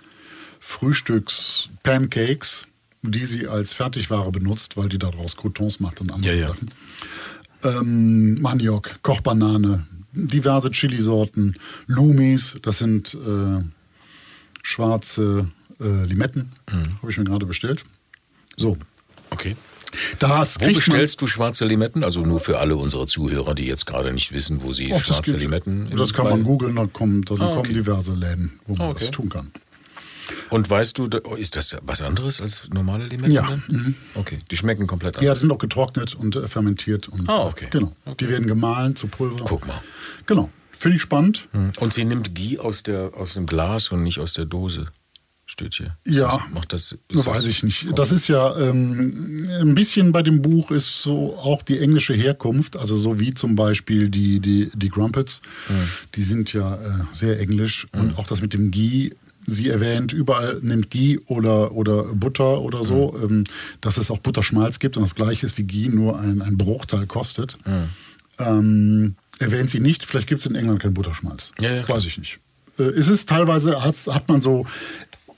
Frühstücks-Pancakes, 1.27 2.67
die 3.03 3.25
sie 3.25 3.47
als 3.47 3.73
Fertigware 3.73 4.31
benutzt, 4.31 4.75
weil 4.77 4.89
die 4.89 4.97
daraus 4.97 5.35
Croutons 5.37 5.79
macht 5.79 6.01
und 6.01 6.11
andere 6.11 6.33
Ja, 6.33 6.39
ja. 6.39 6.47
Sachen. 6.49 6.69
Ähm, 7.63 8.35
Maniok, 8.41 9.01
Kochbanane, 9.03 9.85
diverse 10.13 10.71
Chilisorten, 10.71 11.55
Lumis, 11.87 12.57
das 12.61 12.79
sind 12.79 13.13
äh, 13.15 13.61
schwarze 14.63 15.47
äh, 15.79 16.05
Limetten, 16.05 16.51
Mhm. 16.71 17.01
habe 17.01 17.11
ich 17.11 17.17
mir 17.17 17.23
gerade 17.25 17.45
bestellt. 17.45 17.83
So, 18.57 18.77
Okay. 19.29 19.55
das 20.19 20.57
Wo 20.59 20.65
bestellst 20.67 21.21
du 21.21 21.27
schwarze 21.27 21.65
Limetten? 21.65 22.03
Also 22.03 22.21
nur 22.21 22.39
für 22.39 22.59
alle 22.59 22.75
unsere 22.75 23.07
Zuhörer, 23.07 23.55
die 23.55 23.65
jetzt 23.65 23.85
gerade 23.85 24.13
nicht 24.13 24.31
wissen, 24.33 24.63
wo 24.63 24.71
sie. 24.73 24.91
Och, 24.91 25.03
schwarze 25.03 25.31
geht. 25.33 25.41
Limetten. 25.41 25.89
Das 25.95 26.13
kann 26.13 26.25
man 26.29 26.43
googeln, 26.43 26.75
da 26.75 26.85
kommen, 26.85 27.21
dann 27.23 27.41
Ah, 27.41 27.47
kommen 27.47 27.59
okay. 27.59 27.73
diverse 27.73 28.13
Läden, 28.13 28.59
wo 28.65 28.75
man 28.75 28.89
Okay. 28.89 28.99
das 29.05 29.11
tun 29.11 29.29
kann. 29.29 29.51
Und 30.49 30.69
weißt 30.69 30.97
du, 30.97 31.05
ist 31.37 31.55
das 31.55 31.77
was 31.83 32.01
anderes 32.01 32.41
als 32.41 32.63
normale 32.73 33.05
Limetten? 33.05 33.31
Ja, 33.31 33.43
dann? 33.47 33.63
mhm. 33.67 33.95
Okay, 34.15 34.39
die 34.51 34.57
schmecken 34.57 34.85
komplett 34.85 35.15
Ja, 35.15 35.21
die 35.21 35.27
anders. 35.29 35.39
sind 35.41 35.51
auch 35.51 35.57
getrocknet 35.57 36.15
und 36.15 36.35
äh, 36.35 36.47
fermentiert. 36.49 37.07
Und, 37.07 37.29
Ah, 37.29 37.45
okay. 37.45 37.67
Genau. 37.71 37.93
Die 38.19 38.27
werden 38.27 38.45
gemahlen 38.47 38.95
zu 38.97 39.07
Pulver. 39.07 39.45
Guck 39.45 39.65
mal. 39.67 39.81
Genau. 40.25 40.49
Finde 40.79 40.97
ich 40.97 41.01
spannend. 41.01 41.47
Und 41.79 41.93
sie 41.93 42.05
nimmt 42.05 42.35
Ghee 42.35 42.59
aus, 42.59 42.83
der, 42.83 43.11
aus 43.15 43.33
dem 43.33 43.45
Glas 43.47 43.89
und 43.91 44.03
nicht 44.03 44.19
aus 44.19 44.33
der 44.33 44.45
Dose. 44.45 44.87
Steht 45.49 45.75
hier. 45.75 45.95
Ja. 46.05 46.25
Das 46.27 46.53
macht 46.53 46.73
das, 46.73 46.97
Das 47.07 47.25
weiß 47.25 47.47
ich 47.47 47.63
nicht. 47.63 47.87
Das 47.97 48.11
ist 48.11 48.27
ja 48.27 48.57
ähm, 48.57 49.47
ein 49.61 49.75
bisschen 49.75 50.11
bei 50.11 50.21
dem 50.21 50.41
Buch 50.41 50.71
ist 50.71 51.01
so 51.01 51.37
auch 51.37 51.61
die 51.61 51.79
englische 51.79 52.13
Herkunft, 52.13 52.75
also 52.75 52.97
so 52.97 53.17
wie 53.17 53.33
zum 53.33 53.55
Beispiel 53.55 54.09
die, 54.09 54.41
die, 54.41 54.69
die 54.75 54.89
Grumpets, 54.89 55.41
die 56.15 56.23
sind 56.23 56.51
ja 56.51 56.75
äh, 56.75 56.89
sehr 57.13 57.39
englisch 57.39 57.87
und 57.93 58.17
auch 58.17 58.27
das 58.27 58.41
mit 58.41 58.53
dem 58.53 58.71
Ghee. 58.71 59.13
Sie 59.45 59.69
erwähnt, 59.69 60.11
überall 60.11 60.59
nimmt 60.61 60.91
Ghee 60.91 61.19
oder, 61.27 61.71
oder 61.71 62.03
Butter 62.13 62.59
oder 62.59 62.83
so, 62.83 63.17
ähm, 63.23 63.45
dass 63.79 63.95
es 63.95 64.11
auch 64.11 64.17
Butterschmalz 64.17 64.79
gibt 64.79 64.97
und 64.97 65.03
das 65.03 65.15
gleiche 65.15 65.45
ist 65.45 65.57
wie 65.57 65.63
Ghee, 65.63 65.87
nur 65.87 66.19
ein, 66.19 66.41
ein 66.41 66.57
Bruchteil 66.57 67.05
kostet. 67.05 67.57
Ähm, 68.37 69.15
erwähnt 69.39 69.69
sie 69.69 69.79
nicht, 69.79 70.05
vielleicht 70.05 70.27
gibt 70.27 70.41
es 70.41 70.45
in 70.45 70.55
England 70.55 70.81
keinen 70.81 70.93
Butterschmalz. 70.93 71.53
Ja, 71.61 71.73
ja. 71.73 71.87
Weiß 71.87 72.03
ich 72.03 72.17
nicht. 72.17 72.39
Äh, 72.79 72.91
ist 72.91 73.07
es 73.07 73.25
teilweise, 73.25 73.83
hat, 73.83 73.95
hat 74.07 74.27
man 74.27 74.41
so 74.41 74.65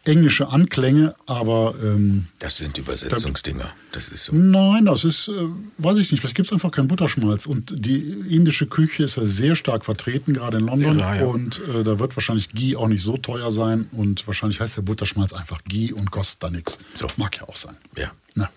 englische 0.05 0.47
Anklänge, 0.49 1.13
aber 1.25 1.75
ähm, 1.83 2.27
Das 2.39 2.57
sind 2.57 2.77
Übersetzungsdinger. 2.77 3.69
Das 3.91 4.09
ist 4.09 4.25
so. 4.25 4.35
nein, 4.35 4.85
das 4.85 5.03
ist, 5.03 5.27
äh, 5.27 5.31
weiß 5.77 5.97
ich 5.97 6.11
nicht, 6.11 6.21
vielleicht 6.21 6.35
gibt 6.35 6.47
es 6.47 6.53
einfach 6.53 6.71
keinen 6.71 6.87
Butterschmalz. 6.87 7.45
Und 7.45 7.73
die 7.85 7.97
indische 8.29 8.65
Küche 8.67 9.03
ist 9.03 9.17
ja 9.17 9.25
sehr 9.25 9.55
stark 9.55 9.83
vertreten, 9.85 10.33
gerade 10.33 10.57
in 10.57 10.65
London. 10.65 10.99
Ja, 10.99 11.15
ja. 11.15 11.25
Und 11.25 11.61
äh, 11.75 11.83
da 11.83 11.99
wird 11.99 12.15
wahrscheinlich 12.15 12.49
Ghee 12.49 12.75
auch 12.75 12.87
nicht 12.87 13.03
so 13.03 13.17
teuer 13.17 13.51
sein. 13.51 13.87
Und 13.91 14.25
wahrscheinlich 14.27 14.59
heißt 14.59 14.77
der 14.77 14.83
Butterschmalz 14.83 15.33
einfach 15.33 15.63
Ghee 15.65 15.91
und 15.91 16.11
kostet 16.11 16.43
da 16.43 16.49
nichts. 16.49 16.79
So. 16.95 17.07
Mag 17.17 17.35
ja 17.37 17.47
auch 17.47 17.55
sein. 17.55 17.75
Ja. 17.97 18.11
Na. 18.35 18.49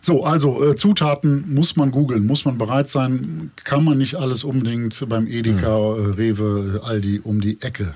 So, 0.00 0.24
also 0.24 0.64
äh, 0.64 0.76
Zutaten 0.76 1.52
muss 1.52 1.74
man 1.76 1.90
googeln, 1.90 2.26
muss 2.26 2.44
man 2.44 2.58
bereit 2.58 2.88
sein, 2.90 3.50
kann 3.64 3.84
man 3.84 3.98
nicht 3.98 4.14
alles 4.14 4.44
unbedingt 4.44 5.04
beim 5.08 5.26
Edeka, 5.26 5.96
Hm. 5.96 6.12
äh, 6.12 6.14
Rewe, 6.14 6.80
Aldi 6.84 7.20
um 7.24 7.40
die 7.40 7.60
Ecke 7.60 7.94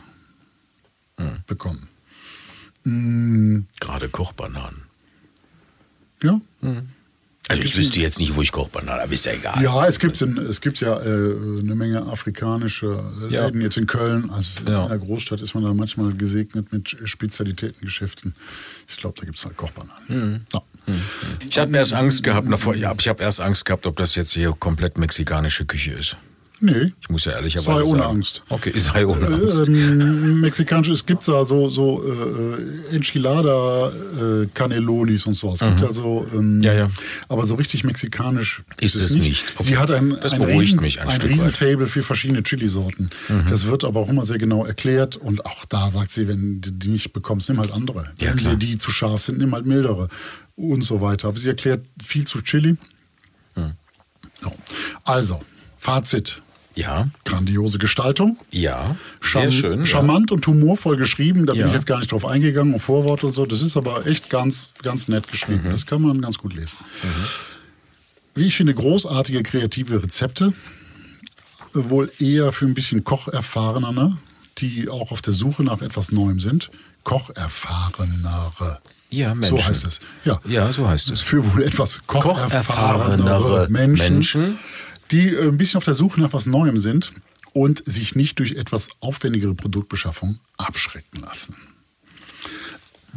Hm. 1.21 1.37
bekommen. 1.47 1.89
Mm, 2.85 3.61
Gerade 3.79 4.09
Kochbananen. 4.09 4.83
Ja. 6.23 6.41
Also 7.49 7.63
ich 7.63 7.77
wüsste 7.77 7.99
jetzt 8.01 8.19
nicht, 8.21 8.35
wo 8.37 8.43
ich 8.43 8.53
Kochbananen 8.53 9.03
habe, 9.03 9.13
ist 9.15 9.27
ja 9.27 9.33
egal. 9.33 9.63
Ja, 9.63 9.87
es 9.87 9.99
gibt, 9.99 10.21
in, 10.23 10.39
es 10.39 10.61
gibt 10.61 10.81
ja 10.81 10.99
äh, 11.01 11.05
eine 11.05 11.75
Menge 11.75 12.03
afrikanische 12.03 13.03
Ja. 13.31 13.47
Läden. 13.47 13.61
Jetzt 13.61 13.77
in 13.77 13.87
Köln, 13.87 14.31
also 14.31 14.61
Ja. 14.67 14.85
in 14.85 14.89
der 14.89 14.99
Großstadt, 14.99 15.41
ist 15.41 15.55
man 15.55 15.65
da 15.65 15.75
manchmal 15.75 16.13
gesegnet 16.15 16.73
mit 16.73 16.97
Spezialitätengeschäften. 17.05 18.33
Ich 18.89 18.97
glaube, 18.99 19.19
da 19.19 19.27
gibt 19.27 19.37
es 19.39 19.45
halt 19.45 19.57
Kochbananen. 19.57 20.03
Mhm. 20.09 20.41
Ja. 20.53 20.63
Ich 21.49 21.59
habe 21.59 21.77
erst 21.77 21.93
Angst 21.93 22.23
gehabt, 22.23 22.47
ich 22.77 22.85
habe 23.09 23.23
erst 23.23 23.41
Angst 23.41 23.65
gehabt, 23.65 23.87
ob 23.87 23.97
das 23.97 24.15
jetzt 24.15 24.33
hier 24.33 24.53
komplett 24.53 24.97
mexikanische 24.99 25.65
Küche 25.67 25.93
ist. 25.93 26.17
Nee. 26.63 26.93
Ich 27.01 27.09
muss 27.09 27.25
ja 27.25 27.33
ehrlicherweise 27.33 27.67
Sei 27.73 27.83
ohne 27.91 28.03
sagen. 28.03 28.15
Angst. 28.17 28.43
Okay, 28.51 28.73
sei 28.79 29.07
ohne 29.07 29.27
Angst. 29.27 29.67
Ähm, 29.69 30.41
mexikanisch, 30.41 30.91
es 30.91 31.07
gibt 31.07 31.27
da 31.27 31.47
so, 31.47 31.71
so 31.71 32.05
äh, 32.05 32.95
Enchilada, 32.97 33.89
äh, 33.89 34.47
Canelonis 34.53 35.25
und 35.27 35.33
sowas. 35.35 35.63
Es 35.63 35.69
gibt 35.69 35.81
ja 35.81 35.93
so, 35.93 36.27
ähm, 36.35 36.57
Mhm. 36.59 36.63
Ja, 36.63 36.75
ja. 36.75 36.91
aber 37.29 37.47
so 37.47 37.55
richtig 37.55 37.85
mexikanisch 37.85 38.63
Ist 38.81 38.95
es 38.97 39.17
nicht. 39.17 39.47
Sie 39.59 39.79
hat 39.79 39.91
ein, 39.91 40.17
Das 40.21 40.33
ein, 40.33 40.41
beruhigt 40.41 40.61
riesen, 40.63 40.81
mich 40.81 41.01
ein 41.01 41.09
ein 41.09 41.17
Stück 41.17 41.31
riesen 41.31 41.47
weit. 41.47 41.61
Mhm. 41.61 41.67
Fable 41.73 41.87
für 41.87 42.03
verschiedene 42.03 42.43
Chilisorten. 42.43 43.11
Das 43.49 43.67
wird 43.67 43.85
aber 43.85 44.01
auch 44.01 44.09
immer 44.09 44.25
sehr 44.25 44.39
genau 44.39 44.65
erklärt 44.67 45.17
und 45.17 45.45
auch 45.47 45.65
da 45.67 45.89
sagt 45.91 46.13
sie, 46.13 46.29
wenn 46.29 46.61
du 46.61 46.71
die 46.73 46.89
nicht 46.89 47.13
bekommst, 47.13 47.49
nimm 47.49 47.59
halt 47.59 47.73
andere. 47.73 48.13
Ja, 48.21 48.31
wenn 48.31 48.37
klar. 48.37 48.57
dir 48.57 48.67
die 48.67 48.79
zu 48.79 48.91
scharf 48.91 49.23
sind, 49.25 49.39
nimm 49.39 49.55
halt 49.55 49.65
mildere 49.67 50.09
und 50.57 50.83
so 50.83 51.01
weiter. 51.01 51.29
Aber 51.29 51.39
sie 51.39 51.49
erklärt 51.49 51.85
viel 52.05 52.27
zu 52.27 52.43
Chili. 52.43 52.77
Mhm. 53.57 53.73
So. 54.43 54.53
Also, 55.05 55.41
Fazit. 55.79 56.43
Ja, 56.81 57.09
Grandiose 57.25 57.79
Gestaltung. 57.79 58.39
ja, 58.51 58.97
Charm- 59.21 59.51
sehr 59.51 59.51
schön. 59.51 59.79
ja. 59.81 59.87
Charmant 59.87 60.33
und 60.33 60.47
humorvoll 60.47 60.97
geschrieben. 60.97 61.47
Da 61.47 61.53
bin 61.53 61.63
Ja. 61.63 61.67
ich 61.69 61.75
jetzt 61.75 61.87
gar 61.87 61.99
nicht 61.99 62.11
drauf 62.13 62.25
eingegangen, 62.25 62.75
auf 62.75 62.83
Vorwort 62.85 63.23
und 63.25 63.35
so. 63.35 63.45
Das 63.47 63.61
ist 63.63 63.77
aber 63.77 64.07
echt 64.07 64.31
ganz, 64.31 64.71
ganz 64.83 65.09
nett 65.09 65.29
geschrieben. 65.29 65.65
Mhm. 65.67 65.73
Das 65.73 65.87
kann 65.87 66.01
man 66.03 66.21
ganz 66.21 66.39
gut 66.39 66.55
lesen. 66.55 66.77
Wie 68.35 68.45
ich 68.45 68.57
finde, 68.57 68.75
großartige 68.75 69.43
kreative 69.43 70.03
Rezepte. 70.03 70.53
Wohl 71.73 72.11
eher 72.19 72.51
für 72.53 72.65
ein 72.67 72.75
bisschen 72.75 73.05
Kocherfahrener, 73.05 73.93
ne? 73.93 74.17
die 74.59 74.89
auch 74.89 75.13
auf 75.13 75.23
der 75.23 75.33
Suche 75.33 75.63
nach 75.65 75.81
etwas 75.83 76.13
Neuem 76.13 76.41
sind. 76.41 76.71
Kocherfahrenere. 77.05 78.81
Ja, 79.11 79.35
Menschen. 79.35 79.59
So 79.59 79.65
heißt 79.65 79.85
es. 79.87 80.01
Ja, 80.25 80.39
Ja, 80.45 80.73
so 80.73 80.89
heißt 80.89 81.11
es. 81.11 81.21
Für 81.21 81.45
wohl 81.55 81.63
etwas 81.65 82.07
kocherfahrenere 82.07 83.17
Kocherfahrenere 83.19 83.67
Menschen, 83.71 84.15
Menschen. 84.15 84.59
Die 85.11 85.29
äh, 85.29 85.49
ein 85.49 85.59
bisschen 85.59 85.79
auf 85.79 85.85
der 85.85 85.95
Suche 85.95 86.21
nach 86.21 86.33
was 86.33 86.47
Neuem 86.47 86.79
sind 86.79 87.13
und 87.53 87.83
sich 87.87 88.15
nicht 88.15 88.39
durch 88.39 88.53
etwas 88.53 88.89
aufwendigere 89.01 89.55
Produktbeschaffung 89.55 90.39
abschrecken 90.57 91.21
lassen. 91.21 91.57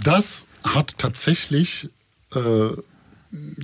Das 0.01 0.47
hat 0.63 0.97
tatsächlich, 0.97 1.89
äh, 2.33 2.39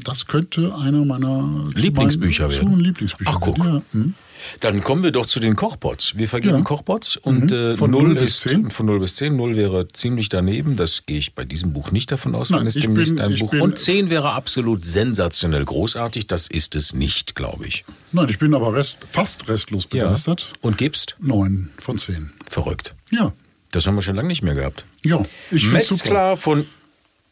das 0.04 0.28
könnte 0.28 0.76
einer 0.76 1.06
meiner 1.06 1.70
Lieblingsbücher 1.74 2.52
werden. 2.52 2.80
Lieblingsbücher 2.80 3.32
Ach, 3.34 3.40
guck. 3.40 3.58
Ja, 3.58 3.82
hm. 3.92 4.14
Dann 4.60 4.82
kommen 4.82 5.04
wir 5.04 5.12
doch 5.12 5.26
zu 5.26 5.40
den 5.40 5.56
Kochbots. 5.56 6.18
Wir 6.18 6.28
vergeben 6.28 6.58
Ja. 6.58 6.62
Kochbots 6.64 7.18
und 7.18 7.52
äh, 7.52 7.76
Von 7.78 7.92
0 7.92 8.04
0 8.04 8.16
bis 8.16 8.30
ist 8.30 8.42
10? 8.42 8.72
von 8.72 8.86
0 8.86 9.00
bis 9.00 9.16
10. 9.16 9.36
0 9.36 9.56
wäre 9.56 9.88
ziemlich 9.88 10.30
daneben. 10.30 10.76
Das 10.76 11.06
gehe 11.06 11.18
ich 11.20 11.34
bei 11.36 11.44
diesem 11.46 11.74
Buch 11.74 11.92
nicht 11.92 12.12
davon 12.12 12.36
aus, 12.36 12.50
Nein, 12.50 12.62
wenn 12.62 12.68
es 12.68 12.74
demnächst 12.76 13.16
bin- 13.16 13.26
ein 13.26 13.38
Buch. 13.40 13.52
bin- 13.52 13.62
Und 13.62 13.80
10 13.80 14.10
wäre 14.10 14.32
absolut 14.32 14.86
sensationell 14.86 15.66
großartig. 15.66 16.28
Das 16.28 16.48
ist 16.48 16.76
es 16.76 16.94
nicht, 16.94 17.36
glaube 17.36 17.68
ich. 17.68 17.86
Nein, 18.12 18.28
ich 18.30 18.40
bin 18.40 18.54
aber 18.54 18.74
rest, 18.74 18.98
fast 19.12 19.48
restlos 19.50 19.88
begeistert. 19.88 20.54
Und 20.62 20.78
gibst? 20.78 21.16
Neun 21.20 21.70
von 21.80 21.98
zehn. 21.98 22.32
Verrückt. 22.50 22.96
Ja, 23.12 23.32
Das 23.72 23.86
haben 23.86 23.96
wir 23.96 24.02
schon 24.02 24.16
lange 24.16 24.30
nicht 24.30 24.42
mehr 24.42 24.56
gehabt. 24.56 24.84
ja, 25.04 25.22
ich 25.52 25.68
finde 25.68 25.82
super. 25.84 25.94
Metzklar 26.04 26.38
von 26.38 26.66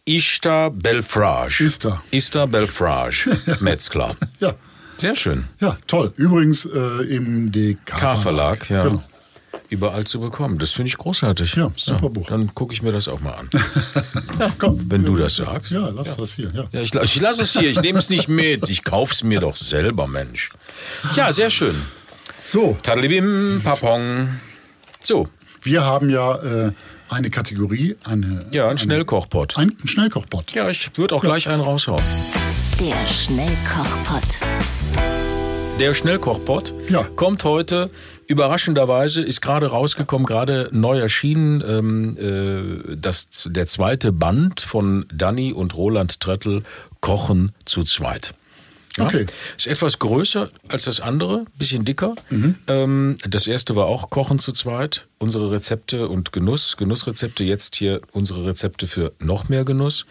Ishtar 0.06 0.72
Belfrage. 0.72 1.63
Ishtar. 1.65 2.04
Ishtar 2.12 2.48
Belfrage. 2.48 3.38
Metzklar. 3.60 4.15
Ja, 4.39 4.54
Sehr 4.98 5.16
schön. 5.16 5.46
ja, 5.60 5.78
toll. 5.88 6.12
Übrigens 6.18 6.66
äh, 6.66 7.04
im 7.04 7.52
DK-Verlag. 7.52 8.00
K-Verlag, 8.00 8.70
ja. 8.70 8.84
Genau. 8.86 9.04
Überall 9.70 10.06
zu 10.06 10.20
bekommen. 10.22 10.60
Das 10.60 10.72
finde 10.72 10.88
ich 10.88 10.98
großartig. 10.98 11.56
Ja, 11.56 11.70
super 11.76 12.10
Buch. 12.10 12.28
Dann 12.30 12.54
gucke 12.56 12.74
ich 12.74 12.82
mir 12.82 12.92
das 12.94 13.08
auch 13.10 13.20
mal 13.20 13.34
an. 13.34 13.50
Komm, 14.60 14.80
Wenn 14.90 15.04
du 15.04 15.16
das 15.18 15.36
sagst. 15.36 15.72
Ja, 15.74 15.90
lass 15.90 16.16
das 16.16 16.34
hier. 16.34 16.52
Ja. 16.54 16.64
Ja, 16.72 16.82
ich, 16.82 16.94
ich 16.96 17.20
lasse 17.20 17.42
es 17.42 17.52
hier. 17.52 17.70
Ich 17.70 17.82
nehme 17.82 18.00
es 18.00 18.10
nicht 18.10 18.30
mit. 18.30 18.70
Ich 18.70 18.84
kauf's 18.86 19.24
mir 19.24 19.42
doch 19.42 19.58
selber, 19.58 20.08
Mensch. 20.08 20.52
Ja, 21.16 21.34
sehr 21.34 21.50
schön. 21.50 21.76
So, 22.40 22.78
Tadalibim, 22.82 23.60
Papong. 23.62 24.30
So, 25.02 25.28
wir 25.64 25.84
haben 25.84 26.10
ja 26.10 26.36
äh, 26.68 26.72
eine 27.10 27.30
Kategorie, 27.30 27.98
eine, 28.06 28.40
ja, 28.52 28.70
ein 28.70 28.78
Schnellkochpot. 28.78 29.58
ein 29.58 29.76
Schnellkochbot. 29.84 30.52
Ja, 30.54 30.70
ich 30.70 30.92
würde 30.96 31.16
auch 31.16 31.22
gleich 31.22 31.50
einen 31.50 31.62
raushauen. 31.62 32.04
Der 32.80 32.96
Schnellkochpott. 33.12 34.47
Der 35.80 35.94
Schnellkochpot 35.94 36.74
Ja. 36.90 37.04
kommt 37.16 37.44
heute 37.44 37.90
überraschenderweise, 38.28 39.22
ist 39.22 39.42
gerade 39.42 39.68
rausgekommen, 39.68 40.26
gerade 40.26 40.70
neu 40.72 41.00
erschienen, 41.00 41.63
ähm, 41.66 42.18
äh, 42.92 42.96
das, 42.96 43.44
der 43.46 43.68
zweite 43.68 44.12
Band 44.12 44.60
von 44.60 45.06
Danny 45.13 45.54
und 45.54 45.76
Roland 45.76 46.20
Trettel, 46.20 46.63
Kochen 47.00 47.52
zu 47.66 47.84
zweit. 47.84 48.34
Ja, 48.98 49.06
Okay. 49.06 49.28
Ist 49.56 49.68
etwas 49.68 50.00
größer 50.00 50.50
als 50.68 50.86
das 50.86 51.00
andere, 51.00 51.46
bisschen 51.60 51.86
dicker. 51.86 52.16
Mhm. 52.32 52.56
Ähm, 52.68 53.16
das 53.30 53.46
erste 53.46 53.76
war 53.76 53.86
auch 53.86 54.10
Kochen 54.10 54.40
zu 54.40 54.52
zweit. 54.54 55.06
Unsere 55.20 55.52
Rezepte 55.52 56.08
und 56.10 56.32
Genuss, 56.34 56.76
Genussrezepte, 56.78 57.44
jetzt 57.44 57.76
hier 57.76 58.02
unsere 58.12 58.46
Rezepte 58.48 58.88
für 58.88 59.13
noch 59.20 59.48
mehr 59.50 59.63
Genuss. 59.63 60.06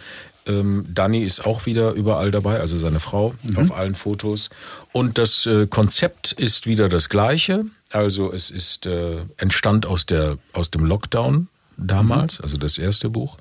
Ähm, 0.46 0.86
Dani 0.92 1.22
ist 1.22 1.44
auch 1.44 1.66
wieder 1.66 1.92
überall 1.92 2.30
dabei, 2.30 2.58
also 2.60 2.76
seine 2.76 3.00
Frau 3.00 3.34
Mhm. 3.42 3.56
auf 3.58 3.72
allen 3.76 3.94
Fotos. 3.94 4.50
Und 4.92 5.18
das 5.18 5.46
äh, 5.46 5.66
Konzept 5.66 6.32
ist 6.32 6.66
wieder 6.66 6.88
das 6.88 7.08
gleiche. 7.08 7.64
Also 7.90 8.32
es 8.32 8.50
ist 8.50 8.86
äh, 8.86 9.18
entstand 9.36 9.86
aus 9.86 10.06
der 10.06 10.38
aus 10.52 10.70
dem 10.70 10.84
Lockdown 10.84 11.48
damals, 11.76 12.40
also 12.40 12.56
das 12.56 12.78
erste 12.78 13.10
Buch, 13.10 13.36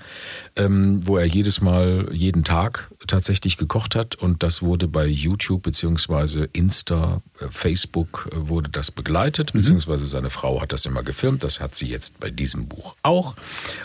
ähm, 0.56 1.06
wo 1.06 1.18
er 1.18 1.26
jedes 1.26 1.62
Mal, 1.62 2.10
jeden 2.12 2.44
Tag 2.44 2.90
tatsächlich 3.08 3.58
gekocht 3.58 3.96
hat 3.96 4.16
und 4.16 4.44
das 4.44 4.62
wurde 4.62 4.88
bei 4.88 5.06
YouTube 5.06 5.64
beziehungsweise 5.64 6.50
Insta, 6.54 7.22
äh, 7.40 7.48
Facebook 7.50 8.30
äh, 8.32 8.48
wurde 8.48 8.70
das 8.70 8.92
begleitet, 8.92 9.54
beziehungsweise 9.54 10.06
seine 10.06 10.30
Frau 10.30 10.62
hat 10.62 10.74
das 10.74 10.86
immer 10.86 11.04
gefilmt, 11.04 11.44
das 11.44 11.60
hat 11.60 11.76
sie 11.76 11.88
jetzt 11.88 12.20
bei 12.20 12.30
diesem 12.30 12.68
Buch 12.68 12.96
auch, 13.04 13.36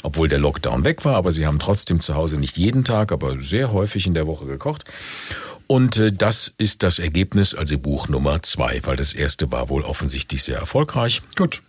obwohl 0.02 0.28
der 0.28 0.38
Lockdown 0.38 0.84
weg 0.84 1.04
war, 1.04 1.16
aber 1.16 1.32
sie 1.32 1.46
haben 1.46 1.58
trotzdem 1.58 2.00
zu 2.00 2.14
Hause 2.14 2.38
nicht 2.38 2.56
jeden 2.56 2.84
Tag, 2.84 3.12
aber 3.12 3.40
sehr 3.40 3.72
häufig 3.72 4.06
in 4.06 4.14
der 4.14 4.26
Woche 4.26 4.46
gekocht. 4.46 4.84
Und 5.66 5.98
äh, 5.98 6.10
das 6.12 6.52
ist 6.58 6.82
das 6.82 6.98
Ergebnis, 6.98 7.54
also 7.54 7.78
Buch 7.78 8.08
Nummer 8.08 8.42
zwei, 8.42 8.80
weil 8.82 8.96
das 8.96 9.12
erste 9.12 9.52
war 9.52 9.68
wohl 9.68 9.82
offensichtlich 9.82 10.42
sehr 10.42 10.58
erfolgreich. 10.58 11.22
Gut. 11.36 11.62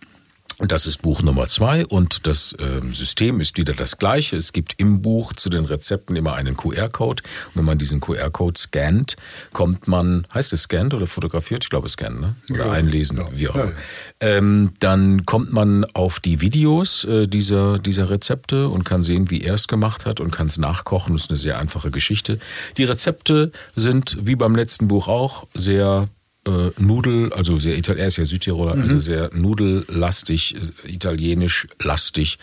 Und 0.62 0.70
das 0.70 0.86
ist 0.86 1.02
Buch 1.02 1.22
Nummer 1.22 1.48
zwei 1.48 1.84
und 1.84 2.24
das 2.24 2.54
ähm, 2.60 2.94
System 2.94 3.40
ist 3.40 3.58
wieder 3.58 3.72
das 3.72 3.98
gleiche. 3.98 4.36
Es 4.36 4.52
gibt 4.52 4.74
im 4.76 5.02
Buch 5.02 5.32
zu 5.32 5.50
den 5.50 5.64
Rezepten 5.64 6.14
immer 6.14 6.34
einen 6.34 6.56
QR-Code. 6.56 7.24
Wenn 7.54 7.64
man 7.64 7.78
diesen 7.78 7.98
QR-Code 7.98 8.56
scannt, 8.56 9.16
kommt 9.52 9.88
man, 9.88 10.24
heißt 10.32 10.52
es 10.52 10.62
scannt 10.62 10.94
oder 10.94 11.08
fotografiert? 11.08 11.64
Ich 11.64 11.68
glaube 11.70 11.88
scannen, 11.88 12.20
ne? 12.20 12.36
Oder 12.48 12.66
Ja, 12.66 12.70
einlesen, 12.70 13.18
ja, 13.18 13.28
wie 13.34 13.48
auch 13.48 13.56
immer. 13.56 13.64
ja. 13.64 13.72
Ähm, 14.20 14.70
dann 14.78 15.26
kommt 15.26 15.52
man 15.52 15.84
auf 15.94 16.20
die 16.20 16.40
Videos 16.40 17.02
äh, 17.06 17.24
dieser, 17.26 17.80
dieser 17.80 18.08
Rezepte 18.08 18.68
und 18.68 18.84
kann 18.84 19.02
sehen, 19.02 19.30
wie 19.30 19.42
er 19.42 19.54
es 19.54 19.66
gemacht 19.66 20.06
hat 20.06 20.20
und 20.20 20.30
kann 20.30 20.46
es 20.46 20.58
nachkochen. 20.58 21.14
Das 21.14 21.22
ist 21.22 21.30
eine 21.30 21.40
sehr 21.40 21.58
einfache 21.58 21.90
Geschichte. 21.90 22.38
Die 22.76 22.84
Rezepte 22.84 23.50
sind, 23.74 24.16
wie 24.20 24.36
beim 24.36 24.54
letzten 24.54 24.86
Buch 24.86 25.08
auch, 25.08 25.44
sehr 25.54 26.08
äh, 26.46 26.70
Nudel, 26.78 27.32
also 27.32 27.58
sehr 27.58 27.76
er 27.76 28.06
ist 28.06 28.16
ja 28.16 28.24
Südtiroler, 28.24 28.72
also 28.74 28.98
sehr 29.00 29.30
nudellastig, 29.32 30.56
äh, 30.84 30.90
italienisch 30.92 31.66
lastig 31.82 32.38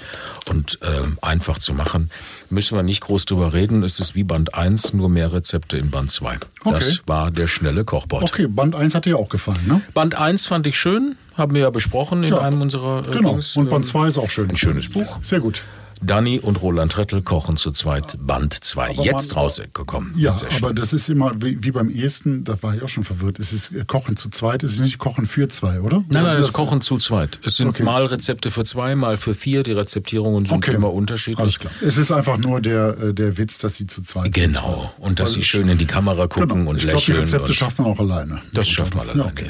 und 0.49 0.79
ähm, 0.81 1.17
einfach 1.21 1.57
zu 1.59 1.73
machen. 1.73 2.09
Müssen 2.49 2.75
wir 2.77 2.83
nicht 2.83 3.01
groß 3.01 3.25
drüber 3.25 3.53
reden. 3.53 3.83
Es 3.83 3.99
ist 3.99 4.15
wie 4.15 4.23
Band 4.23 4.53
1, 4.55 4.93
nur 4.93 5.09
mehr 5.09 5.31
Rezepte 5.33 5.77
in 5.77 5.89
Band 5.91 6.11
2. 6.11 6.37
Das 6.63 6.73
Okay. 6.89 6.99
war 7.07 7.31
der 7.31 7.47
schnelle 7.47 7.83
Kochbot. 7.83 8.23
Okay, 8.23 8.47
Band 8.47 8.75
1 8.75 8.95
hat 8.95 9.05
dir 9.05 9.17
auch 9.17 9.29
gefallen, 9.29 9.65
ne? 9.67 9.81
Band 9.93 10.15
1 10.15 10.47
fand 10.47 10.65
ich 10.67 10.77
schön, 10.79 11.15
haben 11.35 11.53
wir 11.53 11.61
ja 11.61 11.69
besprochen 11.69 12.23
in 12.23 12.29
Ja. 12.33 12.39
einem 12.39 12.61
unserer 12.61 13.07
äh, 13.07 13.11
Genau. 13.11 13.31
Dings, 13.33 13.55
Und 13.57 13.69
Band 13.69 13.85
ähm, 13.85 13.91
2 13.91 14.07
ist 14.07 14.17
auch 14.17 14.29
schön. 14.29 14.49
Ein 14.49 14.57
schönes 14.57 14.89
Buch. 14.89 15.19
Sehr 15.21 15.39
gut. 15.39 15.63
Danny 16.01 16.39
und 16.39 16.61
Roland 16.61 16.97
Rettel 16.97 17.21
kochen 17.21 17.57
zu 17.57 17.71
zweit, 17.71 18.17
Band 18.19 18.53
2. 18.53 18.91
Aber 18.91 19.03
Jetzt 19.03 19.33
man- 19.35 19.43
rausgekommen. 19.43 20.13
Ja, 20.17 20.35
aber 20.57 20.73
das 20.73 20.93
ist 20.93 21.09
immer 21.09 21.31
wie, 21.41 21.61
wie 21.63 21.71
beim 21.71 21.89
ersten, 21.89 22.43
da 22.43 22.57
war 22.61 22.75
ich 22.75 22.81
auch 22.83 22.89
schon 22.89 23.03
verwirrt. 23.03 23.37
Es 23.39 23.51
ist 23.53 23.71
äh, 23.71 23.83
Kochen 23.85 24.15
zu 24.17 24.29
zweit, 24.29 24.63
es 24.63 24.73
ist 24.73 24.79
nicht 24.79 24.97
Kochen 24.97 25.27
für 25.27 25.47
zwei, 25.49 25.81
oder? 25.81 25.97
Nein, 25.97 26.05
nein, 26.09 26.25
Also 26.25 26.37
das 26.39 26.47
ist 26.47 26.53
Kochen 26.53 26.81
zu 26.81 26.97
zweit. 26.97 27.39
Es 27.43 27.57
sind 27.57 27.67
Okay. 27.69 27.83
mal 27.83 28.05
Rezepte 28.05 28.49
für 28.51 28.63
zwei, 28.63 28.95
mal 28.95 29.17
für 29.17 29.33
vier. 29.35 29.63
Die 29.63 29.73
Rezeptierungen 29.73 30.45
sind 30.45 30.55
Okay. 30.57 30.73
immer 30.75 30.93
unterschiedlich. 30.93 31.39
Alles 31.39 31.59
klar. 31.59 31.71
Es 31.81 31.97
ist 31.97 32.11
einfach 32.11 32.37
nur 32.37 32.61
der, 32.61 32.97
äh, 32.97 33.13
der 33.13 33.37
Witz, 33.37 33.57
dass 33.57 33.75
sie 33.75 33.87
zu 33.87 34.01
zweit 34.01 34.33
sind. 34.33 34.33
Genau. 34.35 34.93
Und 34.99 35.19
dass 35.19 35.29
Also 35.29 35.39
sie 35.41 35.45
schön 35.45 35.67
in 35.69 35.77
die 35.77 35.85
Kamera 35.87 36.27
gucken 36.27 36.49
Genau. 36.49 36.69
und 36.71 36.77
ich 36.77 36.83
glaube, 36.87 37.01
die 37.01 37.11
lächeln. 37.11 37.19
Rezepte 37.25 37.53
schafft 37.53 37.77
man 37.79 37.87
auch 37.87 37.99
alleine. 37.99 38.41
das 38.53 38.67
schafft 38.69 38.95
man 38.95 39.09
alleine. 39.09 39.23
Ja, 39.23 39.29
okay. 39.29 39.49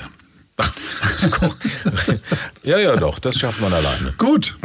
ja, 2.64 2.78
ja, 2.80 2.96
doch, 2.98 3.20
das 3.20 3.38
schafft 3.38 3.62
man 3.62 3.72
alleine. 3.74 4.14
Gut. 4.18 4.58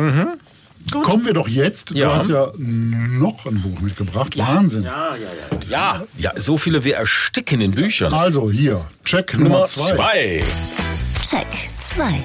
Kommen 0.90 1.24
wir 1.26 1.32
doch 1.32 1.48
jetzt. 1.48 1.90
Du 1.90 1.94
Ja. 1.94 2.14
hast 2.14 2.28
ja 2.28 2.52
noch 2.56 3.46
ein 3.46 3.60
Buch 3.62 3.80
mitgebracht. 3.80 4.36
Wahnsinn. 4.38 4.82
Ja, 4.84 5.16
ja, 5.16 5.22
ja. 5.68 5.68
Ja, 5.68 6.06
ja, 6.18 6.32
so 6.40 6.56
viele 6.56 6.84
wir 6.84 6.96
ersticken 6.96 7.60
in 7.60 7.72
Büchern. 7.72 8.12
Also 8.12 8.50
hier, 8.50 8.86
Check 9.04 9.34
Nummer, 9.34 9.48
Nummer 9.48 9.64
zwei. 9.64 9.94
zwei. 9.96 10.44
Check 11.22 11.46
2. 11.80 12.22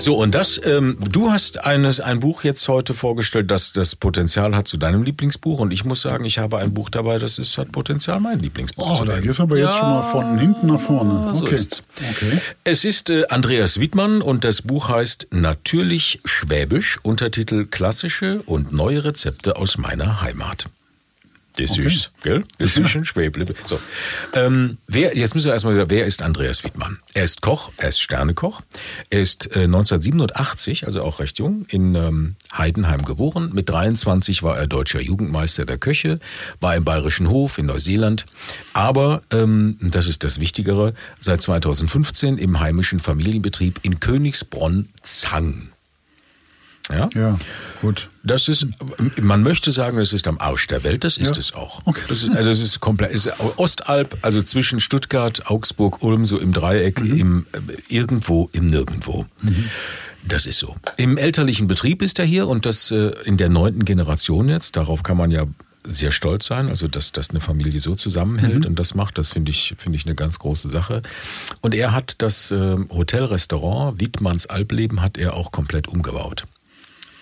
So, 0.00 0.16
und 0.16 0.34
das, 0.34 0.58
ähm, 0.64 0.96
du 0.98 1.30
hast 1.30 1.62
eines, 1.62 2.00
ein 2.00 2.20
Buch 2.20 2.42
jetzt 2.42 2.66
heute 2.68 2.94
vorgestellt, 2.94 3.50
das 3.50 3.72
das 3.72 3.94
Potenzial 3.94 4.56
hat 4.56 4.66
zu 4.66 4.78
deinem 4.78 5.02
Lieblingsbuch. 5.02 5.58
Und 5.60 5.72
ich 5.72 5.84
muss 5.84 6.00
sagen, 6.00 6.24
ich 6.24 6.38
habe 6.38 6.56
ein 6.58 6.72
Buch 6.72 6.88
dabei, 6.88 7.18
das 7.18 7.38
ist, 7.38 7.58
hat 7.58 7.70
Potenzial, 7.70 8.18
mein 8.18 8.38
Lieblingsbuch 8.38 9.00
Oh, 9.00 9.04
da 9.04 9.20
gehst 9.20 9.38
du 9.38 9.42
aber 9.42 9.58
jetzt 9.58 9.76
schon 9.76 9.88
mal 9.88 10.02
von 10.10 10.38
hinten 10.38 10.68
nach 10.68 10.80
vorne. 10.80 11.34
So 11.34 11.44
Okay. 11.44 11.54
ist's. 11.54 11.82
Okay. 12.10 12.40
Es 12.64 12.84
ist 12.84 13.10
äh, 13.10 13.26
Andreas 13.28 13.78
Wiedmann 13.78 14.22
und 14.22 14.44
das 14.44 14.62
Buch 14.62 14.88
heißt 14.88 15.28
Natürlich 15.32 16.20
Schwäbisch, 16.24 16.98
Untertitel 17.02 17.66
Klassische 17.66 18.42
und 18.46 18.72
neue 18.72 19.04
Rezepte 19.04 19.56
aus 19.56 19.76
meiner 19.76 20.22
Heimat. 20.22 20.66
Das 21.60 21.76
ist 21.76 21.76
süß, 21.76 22.10
gell? 22.22 22.44
Das 22.58 22.76
ist 22.76 22.96
ein 22.96 23.04
Schwäble. 23.04 23.46
So. 23.64 23.78
Ähm, 24.34 24.78
wer, 24.86 25.16
jetzt 25.16 25.34
müssen 25.34 25.46
wir 25.46 25.52
erstmal 25.52 25.74
wieder, 25.74 25.90
wer 25.90 26.06
ist 26.06 26.22
Andreas 26.22 26.64
Wiedmann? 26.64 27.00
Er 27.14 27.24
ist 27.24 27.42
Koch, 27.42 27.72
er 27.76 27.88
ist 27.88 28.00
Sternekoch. 28.00 28.62
Er 29.10 29.20
ist 29.20 29.46
äh, 29.56 29.64
1987, 29.64 30.86
also 30.86 31.02
auch 31.02 31.20
recht 31.20 31.38
jung, 31.38 31.66
in 31.68 31.94
ähm, 31.94 32.36
Heidenheim 32.56 33.04
geboren. 33.04 33.50
Mit 33.52 33.68
23 33.68 34.42
war 34.42 34.58
er 34.58 34.66
deutscher 34.66 35.00
Jugendmeister 35.00 35.64
der 35.64 35.78
Köche, 35.78 36.18
war 36.60 36.76
im 36.76 36.84
Bayerischen 36.84 37.28
Hof 37.28 37.58
in 37.58 37.66
Neuseeland. 37.66 38.26
Aber, 38.72 39.22
ähm, 39.30 39.78
das 39.80 40.06
ist 40.06 40.24
das 40.24 40.40
Wichtigere, 40.40 40.94
seit 41.18 41.40
2015 41.40 42.38
im 42.38 42.60
heimischen 42.60 43.00
Familienbetrieb 43.00 43.80
in 43.82 44.00
Königsbronn-Zang. 44.00 45.68
Ja? 46.90 47.08
Ja, 47.14 47.38
gut. 47.80 48.08
Das 48.22 48.48
ist, 48.48 48.66
man 49.20 49.42
möchte 49.42 49.72
sagen, 49.72 49.98
es 49.98 50.12
ist 50.12 50.28
am 50.28 50.38
Arsch 50.38 50.66
der 50.66 50.84
Welt, 50.84 51.04
das 51.04 51.16
ist 51.16 51.36
Ja. 51.36 51.38
es 51.38 51.54
auch. 51.54 51.80
Okay. 51.86 52.02
Das 52.08 52.22
ist, 52.22 52.36
also 52.36 52.50
es 52.50 52.60
ist 52.60 52.78
komplett, 52.80 53.12
ist 53.12 53.30
Ostalb, 53.56 54.18
also 54.22 54.42
zwischen 54.42 54.78
Stuttgart, 54.78 55.46
Augsburg, 55.50 56.02
Ulm, 56.02 56.26
so 56.26 56.38
im 56.38 56.52
Dreieck, 56.52 57.00
Mhm. 57.00 57.18
im, 57.18 57.46
äh, 57.52 57.58
irgendwo, 57.88 58.50
im 58.52 58.66
Nirgendwo. 58.66 59.24
Das 60.26 60.44
ist 60.44 60.58
so. 60.58 60.76
Im 60.98 61.16
elterlichen 61.16 61.66
Betrieb 61.66 62.02
ist 62.02 62.18
er 62.18 62.26
hier 62.26 62.46
und 62.46 62.66
das 62.66 62.90
äh, 62.90 63.12
in 63.24 63.38
der 63.38 63.48
neunten 63.48 63.86
Generation 63.86 64.50
jetzt. 64.50 64.76
Darauf 64.76 65.02
kann 65.02 65.16
man 65.16 65.30
ja 65.30 65.44
sehr 65.82 66.10
stolz 66.12 66.44
sein, 66.44 66.68
also 66.68 66.88
dass, 66.88 67.12
dass 67.12 67.30
eine 67.30 67.40
Familie 67.40 67.80
so 67.80 67.94
zusammenhält 67.94 68.66
und 68.66 68.78
das 68.78 68.94
macht, 68.94 69.16
das 69.16 69.30
finde 69.32 69.50
ich, 69.50 69.74
finde 69.78 69.96
ich 69.96 70.04
eine 70.04 70.14
ganz 70.14 70.38
große 70.38 70.68
Sache. 70.68 71.00
Und 71.62 71.74
er 71.74 71.92
hat 71.92 72.16
das 72.18 72.50
äh, 72.50 72.76
Hotelrestaurant 72.90 73.98
Wiedmanns 73.98 74.44
Albleben 74.44 75.00
hat 75.00 75.16
er 75.16 75.34
auch 75.34 75.52
komplett 75.52 75.88
umgebaut. 75.88 76.44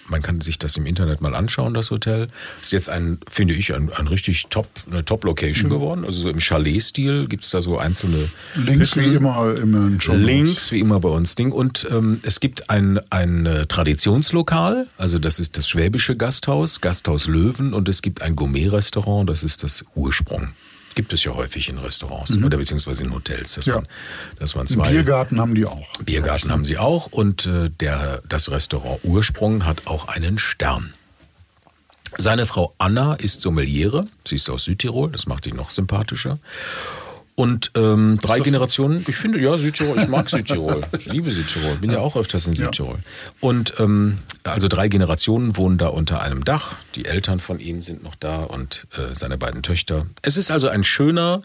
Man 0.08 0.22
kann 0.22 0.40
sich 0.40 0.58
das 0.58 0.76
im 0.76 0.86
Internet 0.86 1.20
mal 1.20 1.34
anschauen, 1.34 1.74
das 1.74 1.90
Hotel. 1.90 2.28
Ist 2.60 2.72
jetzt 2.72 2.88
ein, 2.88 3.18
finde 3.30 3.54
ich, 3.54 3.74
ein, 3.74 3.92
ein 3.92 4.06
richtig 4.06 4.46
top, 4.50 4.68
eine 4.90 5.04
Top-Location 5.04 5.70
geworden. 5.70 6.04
Also 6.04 6.22
so 6.22 6.30
im 6.30 6.40
Chalet-Stil 6.40 7.26
gibt's 7.28 7.50
da 7.50 7.60
so 7.60 7.78
einzelne 7.78 8.28
Links 8.56 8.96
wie 8.96 9.14
immer 9.14 9.54
im 9.56 10.00
Show 10.00 10.14
Links, 10.14 10.72
wie 10.72 10.80
immer 10.80 11.00
bei 11.00 11.08
uns 11.08 11.34
Ding. 11.34 11.52
Und 11.52 11.86
ähm, 11.90 12.20
es 12.22 12.40
gibt 12.40 12.70
ein, 12.70 13.00
ein 13.10 13.46
äh, 13.46 13.66
Traditionslokal, 13.66 14.86
also 14.96 15.18
das 15.18 15.40
ist 15.40 15.56
das 15.56 15.68
Schwäbische 15.68 16.16
Gasthaus, 16.16 16.80
Gasthaus 16.80 17.26
Löwen. 17.26 17.72
Und 17.72 17.88
es 17.88 18.02
gibt 18.02 18.22
ein 18.22 18.36
Gourmet-Restaurant, 18.36 19.28
das 19.28 19.42
ist 19.42 19.62
das 19.62 19.84
Ursprung. 19.94 20.52
Gibt 20.98 21.12
es 21.12 21.22
ja 21.22 21.32
häufig 21.32 21.68
in 21.68 21.78
Restaurants 21.78 22.36
oder 22.36 22.58
beziehungsweise 22.58 23.04
in 23.04 23.14
Hotels, 23.14 23.54
dass, 23.54 23.66
Ja. 23.66 23.76
man, 23.76 23.86
dass 24.40 24.56
man 24.56 24.66
zwei 24.66 24.90
Biergarten 24.90 25.40
haben 25.40 25.54
die 25.54 25.64
auch. 25.64 25.86
Biergarten 26.04 26.50
haben 26.50 26.64
sie 26.64 26.76
auch 26.76 27.06
und 27.06 27.46
äh, 27.46 27.70
der, 27.70 28.20
das 28.28 28.50
Restaurant 28.50 28.98
Ursprung 29.04 29.64
hat 29.64 29.86
auch 29.86 30.08
einen 30.08 30.38
Stern. 30.38 30.94
Seine 32.16 32.46
Frau 32.46 32.74
Anna 32.78 33.14
ist 33.14 33.42
Sommeliere, 33.42 34.06
sie 34.26 34.34
ist 34.34 34.50
aus 34.50 34.64
Südtirol, 34.64 35.12
das 35.12 35.28
macht 35.28 35.46
ihn 35.46 35.54
noch 35.54 35.70
sympathischer. 35.70 36.40
Und 37.38 37.70
ähm, 37.76 38.18
drei 38.20 38.40
Generationen, 38.40 39.04
ich 39.06 39.14
finde, 39.14 39.38
ja, 39.38 39.56
Südtirol, 39.56 39.96
ich 39.96 40.08
mag 40.08 40.28
Südtirol, 40.28 40.80
ich 40.98 41.06
liebe 41.06 41.30
Südtirol, 41.30 41.76
bin 41.76 41.92
ja 41.92 42.00
auch 42.00 42.16
öfters 42.16 42.48
in 42.48 42.54
Südtirol. 42.54 42.98
Und 43.38 43.74
ähm, 43.78 44.18
also 44.42 44.66
drei 44.66 44.88
Generationen 44.88 45.56
wohnen 45.56 45.78
da 45.78 45.86
unter 45.86 46.20
einem 46.20 46.44
Dach, 46.44 46.74
die 46.96 47.04
Eltern 47.04 47.38
von 47.38 47.60
ihm 47.60 47.80
sind 47.80 48.02
noch 48.02 48.16
da 48.16 48.38
und 48.38 48.88
äh, 48.90 49.14
seine 49.14 49.38
beiden 49.38 49.62
Töchter. 49.62 50.06
Es 50.20 50.36
ist 50.36 50.50
also 50.50 50.66
ein 50.66 50.82
schöner, 50.82 51.42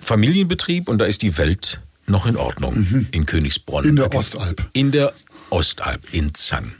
Familienbetrieb 0.00 0.88
und 0.88 0.98
da 0.98 1.06
ist 1.06 1.22
die 1.22 1.38
Welt 1.38 1.80
noch 2.06 2.26
in 2.26 2.36
Ordnung 2.36 3.08
in 3.10 3.26
Königsbronn. 3.26 3.82
Mhm. 3.82 3.90
In 3.90 3.96
der 3.96 4.14
Ostalb. 4.14 4.68
In 4.74 4.92
der 4.92 5.12
Ostalb, 5.50 6.14
in 6.14 6.34
Zang. 6.34 6.70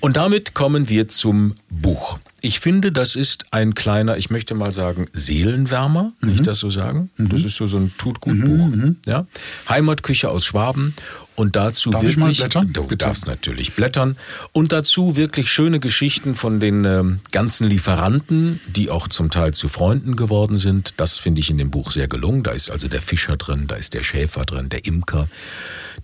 Und 0.00 0.16
damit 0.16 0.54
kommen 0.54 0.88
wir 0.88 1.08
zum 1.08 1.54
Buch. 1.68 2.18
Ich 2.42 2.60
finde, 2.60 2.90
das 2.90 3.16
ist 3.16 3.46
ein 3.52 3.74
kleiner, 3.74 4.16
ich 4.16 4.30
möchte 4.30 4.54
mal 4.54 4.72
sagen, 4.72 5.06
Seelenwärmer, 5.12 6.12
kann 6.20 6.30
Mhm. 6.30 6.34
ich 6.36 6.42
das 6.42 6.58
so 6.58 6.70
sagen? 6.70 7.10
Das 7.18 7.42
ist 7.44 7.56
so, 7.56 7.66
so 7.66 7.76
ein 7.76 7.92
Tutgut-Buch. 7.98 8.94
Ja? 9.06 9.26
Heimatküche 9.68 10.30
aus 10.30 10.46
Schwaben 10.46 10.94
und 11.36 11.54
dazu 11.56 11.90
Darf 11.90 12.00
wirklich. 12.02 12.14
ich 12.16 12.18
mal 12.18 12.32
blättern? 12.32 12.72
Du 12.72 12.82
Bitte. 12.84 13.04
darfst 13.04 13.26
natürlich 13.26 13.74
blättern. 13.74 14.16
Und 14.52 14.72
dazu 14.72 15.16
wirklich 15.16 15.50
schöne 15.50 15.80
Geschichten 15.80 16.34
von 16.34 16.60
den 16.60 16.86
ähm, 16.86 17.20
ganzen 17.30 17.68
Lieferanten, 17.68 18.60
die 18.74 18.88
auch 18.88 19.06
zum 19.08 19.30
Teil 19.30 19.52
zu 19.52 19.68
Freunden 19.68 20.16
geworden 20.16 20.56
sind. 20.56 20.94
Das 20.96 21.18
finde 21.18 21.40
ich 21.40 21.50
in 21.50 21.58
dem 21.58 21.70
Buch 21.70 21.92
sehr 21.92 22.08
gelungen. 22.08 22.42
Da 22.42 22.52
ist 22.52 22.70
also 22.70 22.88
der 22.88 23.02
Fischer 23.02 23.36
drin, 23.36 23.66
da 23.66 23.74
ist 23.76 23.92
der 23.92 24.02
Schäfer 24.02 24.44
drin, 24.46 24.70
der 24.70 24.86
Imker. 24.86 25.28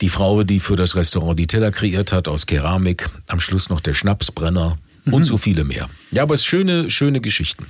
Die 0.01 0.09
Frau, 0.09 0.43
die 0.43 0.61
für 0.61 0.77
das 0.77 0.97
Restaurant 0.97 1.39
die 1.39 1.47
Teller 1.47 1.71
kreiert 1.71 2.13
hat 2.13 2.29
aus 2.29 2.47
Keramik. 2.47 3.09
Am 3.27 3.41
Schluss 3.41 3.69
noch 3.69 3.81
der 3.81 3.95
Schnapsbrenner 3.95 4.77
und 5.11 5.25
so 5.25 5.37
viele 5.37 5.65
mehr. 5.65 5.89
Ja, 6.11 6.23
aber 6.23 6.35
es 6.35 6.41
ist 6.41 6.47
schöne, 6.47 6.91
schöne 6.91 7.21
Geschichten. 7.21 7.67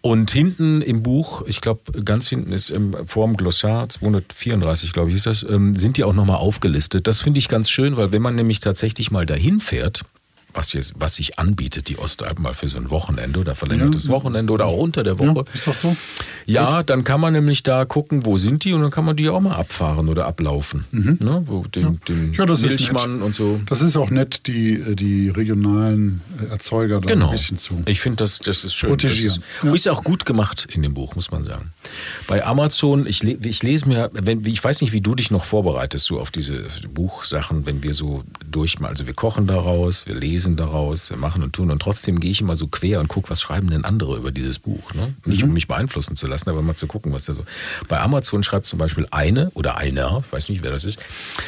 Und 0.00 0.30
hinten 0.30 0.80
im 0.80 1.02
Buch, 1.02 1.42
ich 1.46 1.60
glaube, 1.60 2.04
ganz 2.04 2.28
hinten 2.28 2.52
ist 2.52 2.70
im, 2.70 2.96
vor 3.06 3.26
dem 3.26 3.36
Glossar, 3.36 3.88
234, 3.88 4.92
glaube 4.92 5.10
ich, 5.10 5.16
ist 5.16 5.26
das, 5.26 5.42
ähm, 5.42 5.74
sind 5.74 5.96
die 5.96 6.04
auch 6.04 6.14
nochmal 6.14 6.36
aufgelistet. 6.36 7.06
Das 7.08 7.20
finde 7.20 7.38
ich 7.38 7.48
ganz 7.48 7.68
schön, 7.68 7.96
weil 7.96 8.12
wenn 8.12 8.22
man 8.22 8.36
nämlich 8.36 8.60
tatsächlich 8.60 9.10
mal 9.10 9.26
dahin 9.26 9.60
fährt, 9.60 10.04
was, 10.58 10.72
jetzt, 10.74 10.94
was 10.98 11.14
sich 11.16 11.38
anbietet, 11.38 11.88
die 11.88 11.98
Ostalpen 11.98 12.42
mal 12.42 12.52
für 12.52 12.68
so 12.68 12.76
ein 12.78 12.90
Wochenende 12.90 13.38
oder 13.40 13.54
verlängertes 13.54 14.06
Ja. 14.06 14.10
Wochenende 14.10 14.52
oder 14.52 14.66
auch 14.66 14.76
unter 14.76 15.02
der 15.04 15.18
Woche. 15.18 15.44
Ja, 15.46 15.54
ist 15.54 15.66
das 15.66 15.80
so? 15.80 15.96
Ja, 16.46 16.82
dann 16.82 17.04
kann 17.04 17.20
man 17.20 17.32
nämlich 17.32 17.62
da 17.62 17.84
gucken, 17.84 18.26
wo 18.26 18.36
sind 18.38 18.64
die 18.64 18.72
und 18.72 18.82
dann 18.82 18.90
kann 18.90 19.04
man 19.04 19.16
die 19.16 19.28
auch 19.28 19.40
mal 19.40 19.54
abfahren 19.54 20.08
oder 20.08 20.26
ablaufen. 20.26 20.84
Ne? 20.90 21.42
Wo 21.46 21.62
den, 21.64 22.00
den 22.08 22.28
Mhm. 22.28 22.34
Ja, 22.34 22.46
das 22.46 22.62
ist 22.62 22.80
nett. 22.92 23.04
und 23.06 23.34
so. 23.34 23.60
Das 23.66 23.80
ist 23.80 23.96
auch 23.96 24.10
nett, 24.10 24.46
die, 24.48 24.82
die 24.96 25.28
regionalen 25.30 26.20
äh, 26.42 26.46
Erzeuger 26.50 27.00
da 27.00 27.06
Genau. 27.14 27.26
ein 27.26 27.32
bisschen 27.32 27.58
zu. 27.58 27.82
Ich 27.86 28.00
finde, 28.00 28.16
das, 28.16 28.40
das 28.40 28.64
ist 28.64 28.74
schön. 28.74 28.90
Das 28.90 29.02
Protegieren, 29.02 29.36
ist, 29.36 29.40
ja. 29.64 29.72
ist 29.74 29.88
auch 29.88 30.02
gut 30.02 30.24
gemacht 30.26 30.66
in 30.72 30.82
dem 30.82 30.94
Buch, 30.94 31.14
muss 31.14 31.30
man 31.30 31.44
sagen. 31.44 31.70
Bei 32.26 32.44
Amazon, 32.44 33.06
ich, 33.06 33.22
ich 33.22 33.62
lese 33.62 33.86
mir, 33.88 34.10
wenn, 34.12 34.44
ich 34.44 34.62
weiß 34.62 34.80
nicht, 34.80 34.92
wie 34.92 35.00
du 35.00 35.14
dich 35.14 35.30
noch 35.30 35.44
vorbereitest, 35.44 36.04
so 36.06 36.18
auf 36.18 36.30
diese 36.32 36.64
Buchsachen, 36.92 37.66
wenn 37.66 37.82
wir 37.82 37.94
so 37.94 38.24
durch, 38.50 38.76
also 38.82 39.06
wir 39.06 39.14
kochen 39.14 39.46
daraus, 39.46 40.06
wir 40.06 40.14
lesen 40.16 40.47
daraus, 40.56 41.10
wir 41.10 41.16
machen 41.16 41.42
und 41.42 41.52
tun 41.54 41.70
und 41.70 41.80
trotzdem 41.80 42.20
gehe 42.20 42.30
ich 42.30 42.40
immer 42.40 42.56
so 42.56 42.66
quer 42.68 43.00
und 43.00 43.08
gucke, 43.08 43.30
was 43.30 43.40
schreiben 43.40 43.68
denn 43.70 43.84
andere 43.84 44.16
über 44.16 44.30
dieses 44.32 44.58
Buch. 44.58 44.94
Ne? 44.94 45.14
Nicht 45.24 45.42
Mhm. 45.42 45.48
um 45.48 45.54
mich 45.54 45.68
beeinflussen 45.68 46.16
zu 46.16 46.26
lassen, 46.26 46.48
aber 46.50 46.62
mal 46.62 46.74
zu 46.74 46.86
gucken, 46.86 47.12
was 47.12 47.26
da 47.26 47.34
so. 47.34 47.44
Bei 47.88 48.00
Amazon 48.00 48.42
schreibt 48.42 48.66
zum 48.66 48.78
Beispiel 48.78 49.06
eine 49.10 49.50
oder 49.54 49.76
einer, 49.76 50.22
ich 50.26 50.32
weiß 50.32 50.48
nicht, 50.48 50.62
wer 50.62 50.70
das 50.70 50.84
ist, 50.84 50.98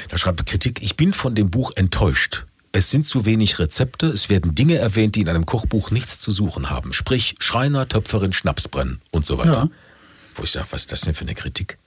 da 0.08 0.18
schreibt 0.18 0.44
Kritik, 0.46 0.82
ich 0.82 0.96
bin 0.96 1.12
von 1.12 1.34
dem 1.34 1.50
Buch 1.50 1.70
enttäuscht. 1.76 2.44
Es 2.72 2.88
sind 2.90 3.04
zu 3.04 3.24
wenig 3.24 3.58
Rezepte, 3.58 4.06
es 4.06 4.28
werden 4.28 4.54
Dinge 4.54 4.76
erwähnt, 4.76 5.16
die 5.16 5.22
in 5.22 5.28
einem 5.28 5.44
Kochbuch 5.44 5.90
nichts 5.90 6.20
zu 6.20 6.30
suchen 6.30 6.70
haben. 6.70 6.92
Sprich, 6.92 7.34
Schreiner, 7.40 7.88
Töpferin, 7.88 8.32
Schnapsbrennen 8.32 9.00
und 9.10 9.26
so 9.26 9.38
weiter. 9.38 9.52
Ja. 9.52 9.68
Wo 10.36 10.44
ich 10.44 10.52
sage, 10.52 10.68
was 10.70 10.82
ist 10.82 10.92
das 10.92 11.00
denn 11.00 11.14
für 11.14 11.22
eine 11.22 11.34
Kritik? 11.34 11.78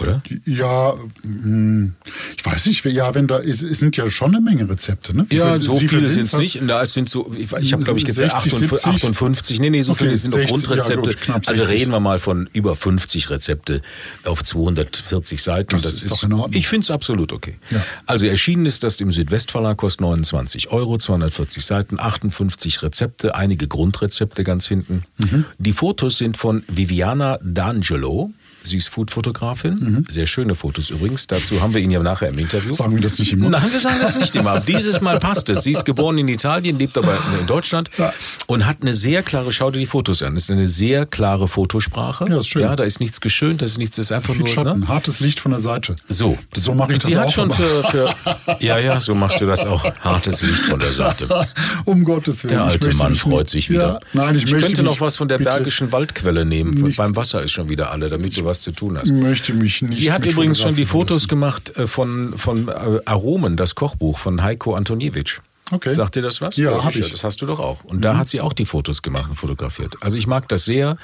Oder? 0.00 0.22
Ja, 0.44 0.94
mh, 1.24 1.90
ich 2.36 2.44
weiß 2.46 2.66
nicht, 2.66 2.84
ja, 2.84 3.14
wenn 3.14 3.26
da 3.26 3.40
es 3.40 3.58
sind 3.58 3.96
ja 3.96 4.10
schon 4.10 4.34
eine 4.34 4.40
Menge 4.40 4.68
Rezepte, 4.68 5.16
ne? 5.16 5.26
Wie 5.28 5.36
Ja, 5.36 5.54
viel- 5.56 5.62
so 5.64 5.78
viele 5.78 6.04
sind 6.04 6.24
es 6.24 6.30
das? 6.32 6.40
nicht. 6.40 6.60
Da 6.66 6.84
sind 6.86 7.08
so, 7.08 7.32
ich, 7.36 7.52
ich 7.52 7.72
habe 7.72 7.82
glaube 7.82 7.98
ich 7.98 8.04
60, 8.06 8.24
58, 8.32 8.70
70? 8.70 8.86
58. 8.86 9.60
Nee, 9.60 9.70
nee, 9.70 9.82
so 9.82 9.92
Okay, 9.92 10.04
viele 10.04 10.16
sind 10.16 10.34
auch 10.34 10.38
60, 10.38 10.50
Grundrezepte. 10.54 10.92
ja 10.94 11.00
gut, 11.00 11.20
knapp 11.20 11.48
also 11.48 11.60
60. 11.60 11.80
reden 11.80 11.90
wir 11.92 12.00
mal 12.00 12.18
von 12.18 12.48
über 12.52 12.76
50 12.76 13.30
Rezepte 13.30 13.82
auf 14.24 14.44
240 14.44 15.42
Seiten. 15.42 15.80
Das 15.80 15.84
ist 16.04 16.10
doch 16.10 16.22
in 16.22 16.32
Ordnung. 16.32 16.52
Ich 16.58 16.68
finde 16.68 16.84
es 16.84 16.90
absolut 16.90 17.32
okay. 17.32 17.56
Ja. 17.70 17.84
Also 18.06 18.26
erschienen 18.26 18.66
ist 18.66 18.82
das 18.84 19.00
im 19.00 19.10
Südwestverlag, 19.10 19.76
kostet 19.76 20.02
29 20.02 20.70
Euro, 20.70 20.98
240 20.98 21.64
Seiten, 21.64 21.98
58 21.98 22.82
Rezepte, 22.82 23.34
einige 23.34 23.66
Grundrezepte 23.68 24.44
ganz 24.44 24.66
hinten. 24.68 25.02
Mhm. 25.18 25.44
Die 25.58 25.72
Fotos 25.72 26.18
sind 26.18 26.36
von 26.36 26.62
Viviana 26.68 27.36
D'Angelo. 27.42 28.30
Sie 28.64 28.76
ist 28.76 28.88
Food-Fotografin. 28.88 30.04
Sehr 30.08 30.26
schöne 30.26 30.54
Fotos 30.54 30.90
übrigens. 30.90 31.26
Dazu 31.26 31.60
haben 31.62 31.74
wir 31.74 31.80
ihn 31.80 31.90
ja 31.90 32.02
nachher 32.02 32.28
im 32.28 32.38
Interview. 32.38 32.72
Sagen 32.72 32.94
wir 32.94 33.00
das 33.02 33.18
nicht 33.18 33.32
immer? 33.32 33.48
Nein, 33.50 33.62
wir 33.70 33.80
sagen 33.80 33.96
das 34.00 34.16
nicht 34.18 34.34
immer. 34.36 34.60
Dieses 34.66 35.00
Mal 35.00 35.18
passt 35.18 35.48
es. 35.48 35.62
Sie 35.62 35.72
ist 35.72 35.84
geboren 35.84 36.18
in 36.18 36.28
Italien, 36.28 36.78
lebt 36.78 36.98
aber 36.98 37.16
in 37.40 37.46
Deutschland 37.46 37.90
Ja. 37.96 38.12
und 38.46 38.66
hat 38.66 38.78
eine 38.82 38.94
sehr 38.94 39.22
klare, 39.22 39.52
schau 39.52 39.70
dir 39.70 39.78
die 39.78 39.86
Fotos 39.86 40.22
an, 40.22 40.34
das 40.34 40.44
ist 40.44 40.50
eine 40.50 40.66
sehr 40.66 41.06
klare 41.06 41.48
Fotosprache. 41.48 42.26
Ja, 42.28 42.38
ist 42.40 42.48
schön. 42.48 42.62
Ja, 42.62 42.76
da 42.76 42.84
ist 42.84 43.00
nichts 43.00 43.20
geschönt, 43.20 43.62
das 43.62 43.72
ist 43.72 43.78
nichts, 43.78 43.96
das 43.96 44.06
ist 44.06 44.12
einfach 44.12 44.34
nur. 44.34 44.48
Schatten, 44.48 44.80
Ne? 44.80 44.88
hartes 44.88 45.20
Licht 45.20 45.40
von 45.40 45.52
der 45.52 45.60
Seite. 45.60 45.94
So, 46.08 46.36
So 46.54 46.74
mache 46.74 46.92
ich 46.92 46.96
Und 46.98 47.02
Sie 47.04 47.12
das 47.12 47.20
hat 47.20 47.26
auch 47.28 47.32
schon 47.32 47.50
für, 47.50 47.84
für. 47.84 48.08
Ja, 48.60 48.78
ja, 48.78 49.00
so 49.00 49.14
machst 49.14 49.40
du 49.40 49.46
das 49.46 49.64
auch. 49.64 49.84
Hartes 50.00 50.42
Licht 50.42 50.60
von 50.66 50.78
der 50.80 50.90
Seite. 50.92 51.28
um 51.84 52.02
Gottes 52.04 52.44
Willen. 52.44 52.54
Der 52.54 52.66
ich 52.66 52.72
alte 52.72 52.94
Mann 52.96 53.14
freut 53.16 53.48
sich 53.48 53.70
wieder. 53.70 54.00
Ja, 54.14 54.24
nein, 54.24 54.36
ich, 54.36 54.44
möchte 54.50 54.66
könnte 54.66 54.82
noch 54.82 55.00
was 55.00 55.16
von 55.16 55.28
der 55.28 55.38
bitte- 55.38 55.50
Bergischen 55.50 55.92
Waldquelle 55.92 56.44
nehmen. 56.44 56.72
nicht- 56.74 56.96
Beim 56.98 57.14
Wasser 57.16 57.42
ist 57.42 57.52
schon 57.52 57.68
wieder 57.68 57.90
alle, 57.92 58.08
damit 58.08 58.36
du 58.36 58.44
was 58.48 58.62
zu 58.62 58.72
tun 58.72 58.98
hast. 58.98 59.12
möchte 59.12 59.54
mich 59.54 59.82
nicht. 59.82 59.94
Sie 59.94 60.10
hat 60.10 60.26
übrigens 60.26 60.60
schon 60.60 60.74
die 60.74 60.84
Fotos 60.84 61.28
gemacht 61.28 61.76
äh, 61.76 61.86
von, 61.86 62.36
von 62.36 62.68
äh, 62.68 63.00
Aromen, 63.04 63.56
das 63.56 63.76
Kochbuch 63.76 64.18
von 64.18 64.42
Heiko 64.42 64.74
Antoniewicz. 64.74 65.40
Okay. 65.70 65.92
Sagt 65.92 66.16
dir 66.16 66.22
das 66.22 66.40
was? 66.40 66.56
Ja, 66.56 66.72
hab 66.82 66.92
sicher, 66.92 67.04
ich. 67.04 67.06
Mhm. 67.08 67.12
Das 67.12 67.24
hast 67.24 67.42
du 67.42 67.46
doch 67.46 67.60
auch. 67.60 67.84
Und 67.84 68.04
da 68.04 68.16
hat 68.16 68.28
sie 68.28 68.40
auch 68.40 68.52
die 68.52 68.64
Fotos 68.64 69.02
gemacht 69.02 69.30
und 69.30 69.36
fotografiert. 69.36 69.96
Also 70.00 70.16
ich 70.16 70.26
mag 70.26 70.48
das 70.48 70.64
sehr, 70.64 70.96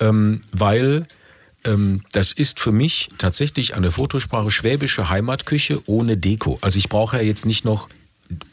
ähm, 0.00 0.40
weil 0.52 1.06
ähm, 1.64 2.02
das 2.12 2.32
ist 2.32 2.60
für 2.60 2.72
mich 2.72 3.08
tatsächlich 3.18 3.74
eine 3.74 3.90
Fotosprache 3.90 4.50
schwäbische 4.50 5.10
Heimatküche 5.10 5.82
ohne 5.86 6.16
Deko. 6.16 6.58
Also 6.60 6.78
ich 6.78 6.88
brauche 6.88 7.16
ja 7.16 7.22
jetzt 7.22 7.44
nicht 7.46 7.64
noch 7.64 7.88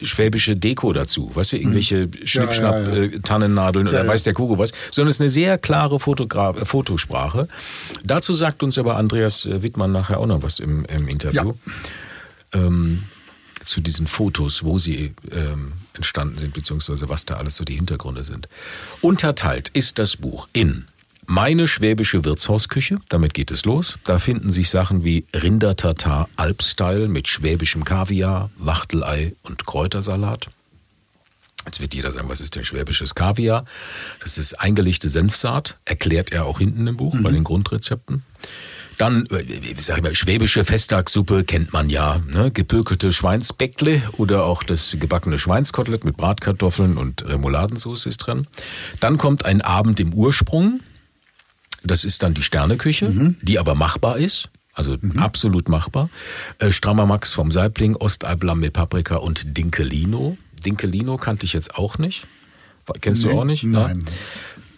schwäbische 0.02 0.54
Deko 0.56 0.92
dazu, 0.92 1.30
weißt 1.34 1.52
du, 1.52 1.56
irgendwelche 1.56 2.08
Schnippschnapp, 2.24 2.86
Mhm. 2.88 2.94
ja, 2.94 2.94
ja. 2.94 3.02
Äh, 3.04 3.20
Tannennadeln 3.20 3.88
oder 3.88 3.98
Ja, 3.98 4.04
ja. 4.04 4.10
weiß 4.10 4.22
der 4.24 4.34
Kuckuck 4.34 4.58
was, 4.58 4.72
sondern 4.90 5.10
es 5.10 5.16
ist 5.16 5.20
eine 5.20 5.30
sehr 5.30 5.58
klare 5.58 5.98
Fotogra 5.98 6.50
äh, 6.50 6.64
Fotosprache. 6.64 7.48
Dazu 8.04 8.34
sagt 8.34 8.62
uns 8.62 8.78
aber 8.78 8.96
Andreas 8.96 9.46
äh, 9.46 9.62
Wittmann 9.62 9.92
nachher 9.92 10.18
auch 10.20 10.26
noch 10.26 10.42
was 10.42 10.58
im, 10.60 10.84
im 10.86 11.08
Interview. 11.08 11.54
Ähm, 12.52 13.04
zu 13.64 13.80
diesen 13.80 14.06
Fotos, 14.08 14.64
wo 14.64 14.78
sie 14.78 15.14
ähm, 15.30 15.72
entstanden 15.94 16.36
sind, 16.38 16.52
beziehungsweise 16.52 17.08
was 17.08 17.24
da 17.26 17.36
alles 17.36 17.56
so 17.56 17.64
die 17.64 17.74
Hintergründe 17.76 18.24
sind. 18.24 18.48
Unterteilt 19.00 19.68
ist 19.72 19.98
das 20.00 20.16
Buch 20.16 20.48
in 20.52 20.86
meine 21.26 21.68
schwäbische 21.68 22.24
Wirtshausküche, 22.24 22.98
damit 23.08 23.34
geht 23.34 23.50
es 23.50 23.64
los. 23.64 23.98
Da 24.04 24.18
finden 24.18 24.50
sich 24.50 24.70
Sachen 24.70 25.04
wie 25.04 25.24
Rindertatar 25.34 26.28
Alpstyle 26.36 27.08
mit 27.08 27.28
schwäbischem 27.28 27.84
Kaviar, 27.84 28.50
Wachtelei 28.56 29.34
und 29.42 29.64
Kräutersalat. 29.64 30.48
Jetzt 31.64 31.80
wird 31.80 31.94
jeder 31.94 32.10
sagen, 32.10 32.28
was 32.28 32.40
ist 32.40 32.56
denn 32.56 32.64
schwäbisches 32.64 33.14
Kaviar? 33.14 33.64
Das 34.20 34.36
ist 34.36 34.54
eingelegte 34.60 35.08
Senfsaat, 35.08 35.78
erklärt 35.84 36.32
er 36.32 36.44
auch 36.44 36.58
hinten 36.58 36.86
im 36.88 36.96
Buch 36.96 37.16
bei 37.20 37.30
den 37.30 37.44
Grundrezepten. 37.44 38.24
Dann, 38.98 39.26
äh, 39.26 39.44
wie 39.46 39.80
sag 39.80 39.98
ich 39.98 40.02
mal, 40.02 40.14
schwäbische 40.14 40.64
Festtagssuppe 40.64 41.44
kennt 41.44 41.72
man 41.72 41.88
ja. 41.88 42.20
Ne? 42.30 42.50
Gepökelte 42.50 43.12
Schweinsbäckle 43.12 44.02
oder 44.18 44.44
auch 44.44 44.62
das 44.62 44.96
gebackene 44.98 45.38
Schweinskotelett 45.38 46.04
mit 46.04 46.16
Bratkartoffeln 46.16 46.98
und 46.98 47.24
Remouladensauce 47.26 48.06
ist 48.06 48.18
drin. 48.18 48.46
Dann 49.00 49.18
kommt 49.18 49.44
ein 49.44 49.60
Abend 49.60 50.00
im 50.00 50.12
Ursprung. 50.12 50.80
Das 51.84 52.04
ist 52.04 52.22
dann 52.22 52.34
die 52.34 52.42
Sterneküche, 52.42 53.34
die 53.42 53.58
aber 53.58 53.74
machbar 53.74 54.18
ist. 54.18 54.48
Also 54.74 54.96
absolut 55.16 55.68
machbar. 55.68 56.08
Äh, 56.58 56.72
Strammer 56.72 57.04
Max 57.04 57.34
vom 57.34 57.50
Saibling, 57.50 57.94
Osteiblamm 57.94 58.60
mit 58.60 58.72
Paprika 58.72 59.16
und 59.16 59.58
Dinkelino. 59.58 60.38
Dinkelino 60.64 61.18
kannte 61.18 61.44
ich 61.44 61.52
jetzt 61.52 61.74
auch 61.74 61.98
nicht. 61.98 62.26
Kennst 63.00 63.24
Nee, 63.24 63.30
du 63.32 63.38
auch 63.38 63.44
nicht? 63.44 63.62
nein. 63.64 64.04
Ja. 64.06 64.12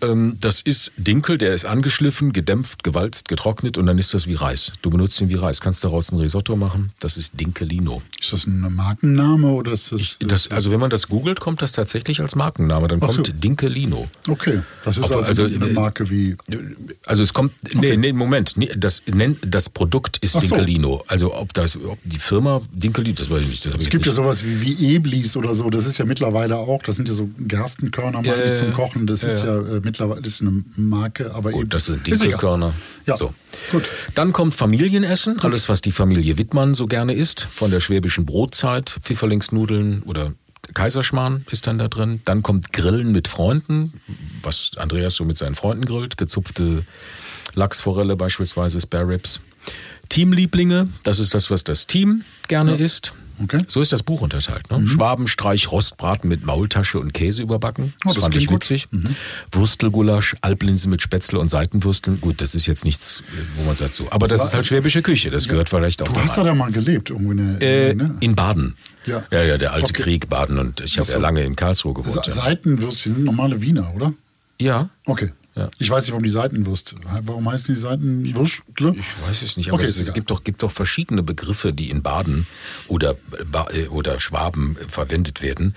Ähm, 0.05 0.37
das 0.41 0.61
ist 0.61 0.93
Dinkel, 0.97 1.39
der 1.39 1.55
ist 1.55 1.65
angeschliffen, 1.65 2.33
gedämpft, 2.33 2.83
gewalzt, 2.83 3.29
getrocknet 3.29 3.79
und 3.79 3.87
dann 3.87 3.99
ist 3.99 4.15
das 4.15 4.27
wie 4.27 4.35
Reis. 4.35 4.73
Du 4.83 4.91
benutzt 4.91 5.21
ihn 5.21 5.29
wie 5.29 5.35
Reis. 5.35 5.61
Kannst 5.61 5.85
daraus 5.85 6.13
ein 6.13 6.19
Risotto 6.19 6.57
machen. 6.57 6.93
Das 7.01 7.17
ist 7.17 7.39
Dinkelino. 7.41 8.03
Ist 8.21 8.33
das 8.33 8.47
ein 8.47 8.61
Markenname 8.75 9.49
oder 9.49 9.73
ist 9.73 9.93
das. 9.93 10.19
Das, 10.21 10.51
also 10.51 10.71
wenn 10.71 10.81
man 10.81 10.91
das 10.91 11.09
googelt, 11.09 11.41
kommt 11.41 11.63
das 11.63 11.73
tatsächlich 11.73 12.21
als 12.21 12.35
Markenname. 12.35 12.89
Dann 12.89 13.01
kommt 13.01 13.27
so. 13.27 13.33
Dinkelino. 13.33 14.09
okay, 14.29 14.63
das 14.85 14.99
ist 14.99 15.05
Obwohl, 15.05 15.25
also, 15.25 15.45
also, 15.45 15.55
eine 15.55 15.71
äh, 15.71 15.73
Marke 15.73 16.11
wie. 16.11 16.37
Also 17.07 17.23
es 17.23 17.33
kommt, 17.33 17.53
nee, 17.75 17.97
nee, 17.97 18.13
Moment, 18.13 18.57
nee, 18.57 18.71
das, 18.77 19.03
das 19.47 19.69
Produkt 19.69 20.19
ist 20.19 20.33
so. 20.33 20.41
Dinkelino. 20.41 21.03
Also 21.07 21.35
ob 21.35 21.53
das, 21.55 21.77
ob 21.77 21.99
die 22.05 22.19
Firma 22.19 22.61
Dinkelino, 22.73 23.17
das 23.17 23.31
weiß 23.31 23.43
ich 23.43 23.49
nicht. 23.49 23.67
Ich 23.67 23.75
Es 23.75 23.91
gibt 23.91 24.07
ja 24.07 24.13
sowas 24.13 24.45
wie, 24.45 24.61
wie 24.61 24.95
Eblis 24.95 25.37
oder 25.37 25.55
so. 25.55 25.71
Das 25.71 25.87
ist 25.87 25.99
ja 25.99 26.05
mittlerweile 26.05 26.57
auch. 26.57 26.83
Das 26.83 26.97
sind 26.97 27.09
ja 27.09 27.15
so 27.15 27.29
Gerstenkörner 27.39 28.23
meine 28.23 28.53
ich, 28.53 28.59
zum 28.59 28.73
Kochen. 28.73 29.07
Das 29.07 29.23
ja, 29.23 29.29
ist 29.29 29.45
ja. 29.45 29.61
ja 29.61 29.77
äh, 29.77 29.81
mittlerweile 29.95 30.23
das 30.23 30.35
ist 30.35 30.41
eine 30.43 30.65
Marke, 30.77 31.33
aber 31.35 31.51
eben. 31.51 31.61
Gut, 31.61 31.75
das 31.75 31.87
sind 31.87 32.07
egal. 32.07 32.19
Dinkelkörner. 32.19 32.75
Ja, 33.07 33.17
So. 33.17 33.33
gut. 33.71 33.91
Dann 34.15 34.33
kommt 34.33 34.55
Familienessen, 34.55 35.41
alles 35.41 35.69
was 35.69 35.81
die 35.83 35.93
Familie 35.93 36.37
Wittmann 36.39 36.75
so 36.75 36.87
gerne 36.87 37.15
isst, 37.15 37.49
von 37.53 37.71
der 37.71 37.81
schwäbischen 37.81 38.27
Brotzeit, 38.27 38.99
Pfifferlingsnudeln 39.03 40.03
oder 40.05 40.33
Kaiserschmarrn 40.73 41.45
ist 41.51 41.67
dann 41.67 41.79
da 41.79 41.89
drin. 41.89 42.21
Dann 42.25 42.43
kommt 42.43 42.73
Grillen 42.73 43.13
mit 43.13 43.29
Freunden, 43.29 43.93
was 44.43 44.73
Andreas 44.77 45.15
so 45.15 45.25
mit 45.25 45.37
seinen 45.39 45.55
Freunden 45.55 45.85
grillt, 45.85 46.17
gezupfte 46.17 46.85
Lachsforelle 47.55 48.17
beispielsweise, 48.17 48.81
Spare 48.81 49.09
Ribs. 49.09 49.41
Teamlieblinge, 50.09 50.89
das 51.03 51.19
ist 51.19 51.35
das, 51.35 51.51
was 51.51 51.65
das 51.65 51.87
Team 51.87 52.25
gerne 52.49 52.77
isst. 52.77 53.13
Okay. 53.43 53.59
So 53.67 53.81
ist 53.81 53.93
das 53.93 54.03
Buch 54.03 54.21
unterteilt. 54.21 54.71
Ne? 54.71 54.87
Schwabenstreich, 54.87 55.71
Rostbraten 55.73 56.29
mit 56.29 56.45
Maultasche 56.47 56.99
und 57.01 57.13
Käse 57.13 57.43
überbacken. 57.43 57.93
Oh, 58.05 58.09
Das, 58.09 58.15
das 58.15 58.23
fand 58.23 58.37
ich 58.37 58.51
witzig. 58.51 58.89
Wurstelgulasch, 59.53 60.37
Alblinse 60.41 60.89
mit 60.89 61.03
Spätzle 61.03 61.39
und 61.39 61.49
Seitenwürsteln. 61.51 62.21
Gut, 62.21 62.41
das 62.41 62.55
ist 62.55 62.67
jetzt 62.67 62.85
nichts, 62.85 63.23
wo 63.57 63.65
man 63.65 63.77
sagt 63.77 63.95
so. 63.95 64.07
Aber 64.11 64.27
das 64.29 64.39
Sa- 64.41 64.47
ist 64.47 64.55
halt 64.55 64.67
schwäbische 64.67 65.03
Küche. 65.03 65.31
Das 65.31 65.49
gehört 65.49 65.69
vielleicht 65.69 66.03
auch 66.03 66.09
Du 66.09 66.21
hast 66.21 66.37
da 66.37 66.45
ja 66.45 66.55
mal 66.55 66.71
gelebt, 66.71 67.11
irgendwo 67.11 67.33
in 67.33 67.59
der, 67.59 67.91
Äh, 67.91 67.95
ne? 67.95 68.17
in 68.21 68.35
Baden. 68.35 68.77
Ja. 69.07 69.23
ja, 69.31 69.43
ja, 69.43 69.59
der 69.59 69.73
alte 69.73 69.91
Okay. 69.91 70.03
Krieg 70.03 70.29
Baden 70.29 70.59
und 70.59 70.81
ich 70.81 70.99
habe 70.99 71.11
ja 71.11 71.19
lange 71.19 71.43
in 71.43 71.57
Karlsruhe 71.57 71.93
gewohnt. 71.95 72.27
Ja. 72.27 72.33
Seitenwürste 72.33 73.11
sind 73.11 73.25
normale 73.25 73.61
Wiener, 73.61 73.93
oder? 73.95 74.15
ja, 74.61 74.89
Okay. 75.07 75.31
Ja. 75.57 75.71
Ich 75.79 75.89
weiß 75.89 76.03
nicht, 76.05 76.11
warum 76.13 76.25
die 76.25 76.31
Seitenwurst. 76.31 76.97
Warum 77.23 77.49
heißen 77.49 77.73
die 77.75 77.81
Seitenwürstle? 77.81 78.95
ich 78.97 79.29
weiß 79.29 79.43
es 79.43 79.57
nicht, 79.57 79.69
aber 79.69 79.77
Okay, 79.77 79.87
es, 79.87 79.99
es 79.99 80.13
gibt, 80.13 80.31
doch, 80.31 80.43
gibt 80.43 80.63
doch 80.63 80.73
verschiedene 80.73 81.23
Begriffe, 81.23 81.73
die 81.73 81.91
in 81.91 82.03
Baden 82.03 82.47
oder, 82.89 83.15
äh, 83.73 83.87
oder 83.87 84.19
Schwaben 84.19 84.77
verwendet 84.89 85.43
werden, 85.43 85.77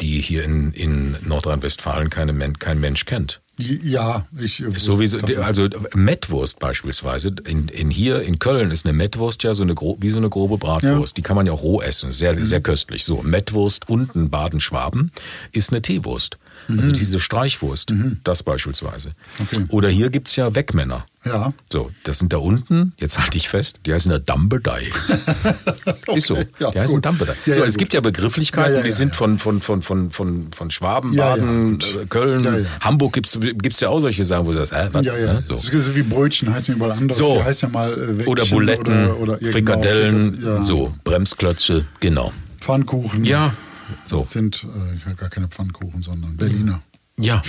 die 0.00 0.20
hier 0.20 0.44
in, 0.44 0.72
in 0.72 1.16
Nordrhein-Westfalen 1.22 2.08
kein 2.10 2.80
Mensch 2.80 3.04
kennt. 3.04 3.40
Ja, 3.58 4.24
ich. 4.40 4.62
äh, 4.62 4.70
Sowieso, 4.78 5.18
also 5.42 5.68
Mettwurst 5.94 6.60
beispielsweise, 6.60 7.34
in, 7.44 7.66
in 7.68 7.90
hier 7.90 8.22
in 8.22 8.38
Köln 8.38 8.70
ist 8.70 8.86
eine 8.86 8.92
Mettwurst 8.92 9.42
ja 9.42 9.52
so 9.52 9.64
eine 9.64 9.74
wie 9.74 10.08
so 10.10 10.18
eine 10.18 10.30
grobe 10.30 10.58
Bratwurst. 10.58 11.16
Die 11.16 11.22
kann 11.22 11.34
man 11.36 11.44
ja 11.44 11.52
auch 11.52 11.62
roh 11.62 11.82
essen, 11.82 12.12
sehr, 12.12 12.34
Mhm. 12.34 12.46
sehr 12.46 12.60
köstlich. 12.60 13.04
So, 13.04 13.20
Mettwurst 13.22 13.88
unten 13.88 14.30
Baden-Schwaben 14.30 15.10
ist 15.52 15.70
eine 15.70 15.82
Teewurst. 15.82 16.38
Also 16.68 16.92
diese 16.92 17.18
Streichwurst, 17.18 17.92
das 18.24 18.42
beispielsweise. 18.42 19.08
Mhm. 19.38 19.44
Okay. 19.44 19.64
Oder 19.70 19.88
hier 19.88 20.10
gibt's 20.10 20.36
ja 20.36 20.54
Wegmänner. 20.54 21.06
Ja. 21.24 21.52
So, 21.70 21.90
das 22.04 22.18
sind 22.18 22.32
da 22.32 22.38
unten, 22.38 22.92
jetzt 22.98 23.18
halte 23.18 23.36
ich 23.38 23.48
fest, 23.48 23.80
die 23.86 23.92
heißen 23.92 24.10
da 24.10 24.18
Dambedei. 24.18 24.88
Ist 26.14 26.26
so, 26.28 26.36
ja, 26.58 26.70
die 26.70 26.78
heißen 26.80 27.00
gut. 27.02 27.04
Ja, 27.06 27.54
so, 27.54 27.60
ja, 27.60 27.66
es 27.66 27.74
gut. 27.74 27.78
gibt 27.78 27.94
ja 27.94 28.00
Begrifflichkeiten, 28.00 28.72
Ja, 28.72 28.76
ja, 28.78 28.82
die 28.82 28.90
ja, 28.90 28.94
sind 28.94 29.08
ja. 29.10 29.14
von, 29.14 29.38
von, 29.38 29.60
von, 29.60 29.82
von, 29.82 30.10
von, 30.10 30.52
von 30.52 30.70
Schwaben, 30.70 31.12
Ja, 31.12 31.36
ja, 31.36 31.42
Baden, 31.42 31.78
äh, 31.80 32.06
Köln, 32.06 32.44
Ja, 32.44 32.58
ja. 32.58 32.66
Hamburg 32.80 33.14
gibt's 33.14 33.38
gibt's 33.40 33.80
ja 33.80 33.88
auch 33.88 34.00
solche 34.00 34.24
Sachen, 34.24 34.46
wo 34.46 34.52
du 34.52 34.58
sagst, 34.64 34.72
hä, 34.72 34.88
was, 34.92 35.04
Ja, 35.04 35.16
ja. 35.18 35.42
so. 35.42 35.54
Das 35.56 35.68
ist 35.68 35.84
so 35.86 35.94
wie 35.96 36.02
Brötchen, 36.02 36.52
heißen 36.52 36.74
überall 36.76 36.92
anders. 36.92 37.16
So. 37.18 37.36
Die 37.38 37.44
heißt 37.44 37.62
ja 37.62 37.68
mal 37.68 38.20
äh, 38.20 38.24
Oder 38.24 38.46
Buletten, 38.46 39.06
oder, 39.10 39.20
oder 39.20 39.42
ja, 39.42 39.50
Frikadellen, 39.50 40.42
ja. 40.42 40.62
so, 40.62 40.94
Bremsklötze, 41.04 41.84
genau. 42.00 42.32
Pfannkuchen. 42.60 43.24
Ja, 43.24 43.54
so. 44.06 44.20
Das 44.20 44.30
sind 44.30 44.64
äh, 44.64 45.14
gar 45.14 45.28
keine 45.28 45.48
Pfannkuchen, 45.48 46.02
sondern 46.02 46.36
Berliner. 46.36 46.80
Ja, 47.20 47.42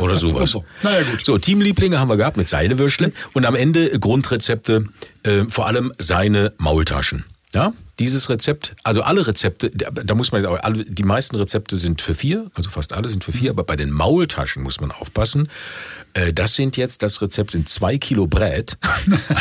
oder 0.00 0.14
sowas. 0.16 0.50
So. 0.52 0.64
Naja, 0.84 1.02
gut. 1.02 1.24
So, 1.24 1.36
Teamlieblinge 1.36 1.98
haben 1.98 2.08
wir 2.08 2.16
gehabt 2.16 2.36
mit 2.36 2.48
Seidewürschle 2.48 3.12
und 3.32 3.44
am 3.44 3.56
Ende 3.56 3.98
Grundrezepte, 3.98 4.86
äh, 5.24 5.44
vor 5.48 5.66
allem 5.66 5.92
seine 5.98 6.52
Maultaschen. 6.58 7.24
Ja, 7.52 7.72
dieses 7.98 8.28
Rezept, 8.28 8.74
also 8.82 9.02
alle 9.02 9.26
Rezepte, 9.26 9.70
da, 9.70 10.14
muss 10.14 10.30
man 10.30 10.42
jetzt 10.42 10.50
auch, 10.50 10.58
die 10.86 11.02
meisten 11.04 11.36
Rezepte 11.36 11.76
sind 11.76 12.02
für 12.02 12.14
vier, 12.14 12.50
also 12.54 12.68
fast 12.70 12.92
alle 12.92 13.08
sind 13.08 13.24
für 13.24 13.32
vier, 13.32 13.52
Mhm. 13.52 13.58
aber 13.58 13.64
bei 13.64 13.76
den 13.76 13.90
Maultaschen 13.90 14.62
muss 14.62 14.80
man 14.80 14.90
aufpassen. 14.90 15.48
Äh, 16.16 16.32
das 16.32 16.54
sind 16.54 16.76
jetzt, 16.76 17.02
das 17.02 17.20
Rezept 17.22 17.50
sind 17.52 17.68
zwei 17.68 17.98
Kilo 17.98 18.26
Brät. 18.26 18.76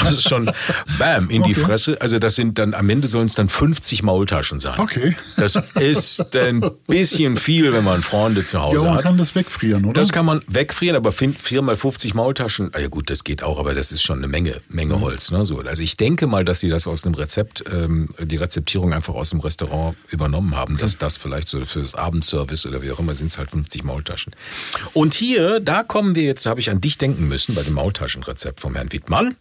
Also 0.06 0.18
schon 0.30 0.52
bam 1.00 1.30
in 1.30 1.42
die 1.44 1.52
Okay. 1.56 1.62
Fresse. 1.66 2.00
Also 2.02 2.20
das 2.20 2.36
sind 2.36 2.60
dann, 2.60 2.74
am 2.74 2.90
Ende 2.90 3.08
sollen 3.08 3.26
es 3.28 3.34
dann 3.34 3.50
50 3.50 4.04
Maultaschen 4.04 4.60
sein. 4.60 4.80
Okay. 4.80 5.16
Das 5.38 5.56
ist 5.80 6.36
ein 6.36 6.64
bisschen 6.88 7.38
viel, 7.38 7.74
wenn 7.74 7.84
man 7.84 8.02
Freunde 8.04 8.44
zu 8.46 8.62
Hause 8.62 8.78
Ja, 8.78 8.84
man 8.84 8.96
hat. 8.96 9.04
kann 9.04 9.18
das 9.18 9.34
wegfrieren, 9.36 9.86
oder? 9.86 10.00
Das 10.00 10.12
kann 10.12 10.26
man 10.26 10.42
wegfrieren, 10.48 10.96
aber 10.96 11.12
fin- 11.12 11.34
vier 11.36 11.62
mal 11.62 11.76
50 11.76 12.14
Maultaschen, 12.14 12.70
ah 12.74 12.80
ja 12.80 12.88
gut, 12.88 13.10
das 13.10 13.24
geht 13.24 13.42
auch, 13.44 13.58
aber 13.60 13.74
das 13.74 13.92
ist 13.92 14.04
schon 14.04 14.18
eine 14.20 14.28
Menge, 14.28 14.62
Mhm. 14.70 14.76
Menge 14.76 15.00
Holz. 15.02 15.32
Ne? 15.32 15.44
So, 15.46 15.60
also 15.60 15.82
ich 15.82 15.98
denke 15.98 16.28
mal, 16.28 16.44
dass 16.46 16.60
sie 16.60 16.70
das 16.70 16.86
aus 16.88 17.06
einem 17.06 17.16
Rezept, 17.16 17.64
ähm, 17.72 18.10
die 18.20 18.36
Rezeptierung 18.36 18.94
einfach 18.94 19.16
aus 19.16 19.32
dem 19.32 19.40
Restaurant 19.40 19.96
übernommen 20.10 20.56
haben, 20.56 20.78
dass 20.78 20.98
das 20.98 21.18
vielleicht 21.18 21.48
so 21.48 21.64
für 21.66 21.80
das 21.80 21.96
Abendservice 21.96 22.66
oder 22.66 22.82
wie 22.82 22.92
auch 22.92 23.00
immer 23.00 23.16
sind 23.16 23.32
es 23.32 23.38
halt 23.38 23.50
50 23.52 23.84
Maultaschen. 23.84 24.34
Und 24.94 25.14
hier, 25.14 25.60
da 25.60 25.84
kommen 25.84 26.16
wir 26.16 26.24
jetzt, 26.24 26.46
da 26.46 26.52
habe 26.52 26.60
ich 26.60 26.65
an 26.70 26.82
dich 26.82 26.98
denken 26.98 27.28
müssen 27.28 27.56
bei 27.56 27.64
dem 27.64 27.74
Maultaschenrezept 27.74 28.60
vom 28.60 28.76
Herrn 28.76 28.92
Wittmann. 28.92 29.36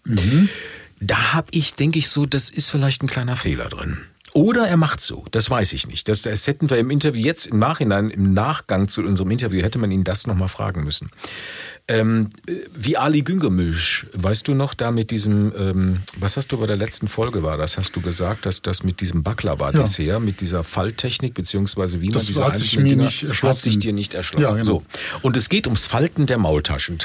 Da 1.00 1.32
habe 1.32 1.48
ich, 1.50 1.74
denke 1.74 1.98
ich 1.98 2.08
so, 2.08 2.26
das 2.26 2.50
ist 2.50 2.70
vielleicht 2.70 3.02
ein 3.02 3.08
kleiner 3.08 3.36
Fehler 3.36 3.68
drin. 3.68 3.98
Oder 4.32 4.66
er 4.66 4.76
macht 4.76 4.98
so, 5.00 5.26
das 5.30 5.48
weiß 5.48 5.74
ich 5.74 5.86
nicht. 5.86 6.08
Das, 6.08 6.22
das 6.22 6.48
hätten 6.48 6.68
wir 6.68 6.76
im 6.78 6.90
Interview 6.90 7.24
jetzt 7.24 7.46
im 7.46 7.60
Nachhinein, 7.60 8.10
im 8.10 8.34
Nachgang 8.34 8.88
zu 8.88 9.02
unserem 9.02 9.30
Interview, 9.30 9.62
hätte 9.62 9.78
man 9.78 9.92
ihn 9.92 10.02
das 10.02 10.26
nochmal 10.26 10.48
fragen 10.48 10.82
müssen. 10.82 11.10
Ähm, 11.86 12.30
wie 12.74 12.96
Ali 12.96 13.20
Güngermilch, 13.20 14.06
weißt 14.14 14.48
du 14.48 14.54
noch, 14.54 14.72
da 14.72 14.90
mit 14.90 15.10
diesem, 15.10 15.52
ähm, 15.54 16.00
was 16.18 16.38
hast 16.38 16.50
du 16.50 16.56
bei 16.56 16.66
der 16.66 16.78
letzten 16.78 17.08
Folge 17.08 17.42
war 17.42 17.58
das, 17.58 17.76
hast 17.76 17.94
du 17.94 18.00
gesagt, 18.00 18.46
dass 18.46 18.62
das 18.62 18.84
mit 18.84 19.02
diesem 19.02 19.22
Baklava-Dessert, 19.22 20.18
mit 20.22 20.40
dieser 20.40 20.64
Falttechnik, 20.64 21.34
beziehungsweise 21.34 22.00
wie 22.00 22.06
man 22.06 22.14
Das 22.14 22.24
diese 22.26 22.42
hat 22.42 22.56
sich 22.56 22.78
mir 22.78 22.84
Dinger, 22.88 23.04
nicht 23.04 23.22
hat 23.24 23.28
erschlossen. 23.28 23.62
sich 23.64 23.78
dir 23.80 23.92
nicht 23.92 24.14
erschlossen. 24.14 24.44
Ja, 24.44 24.52
genau. 24.52 24.64
So. 24.64 24.82
Und 25.20 25.36
es 25.36 25.50
geht 25.50 25.66
ums 25.66 25.86
Falten 25.86 26.24
der 26.24 26.38
Maultaschen. 26.38 26.96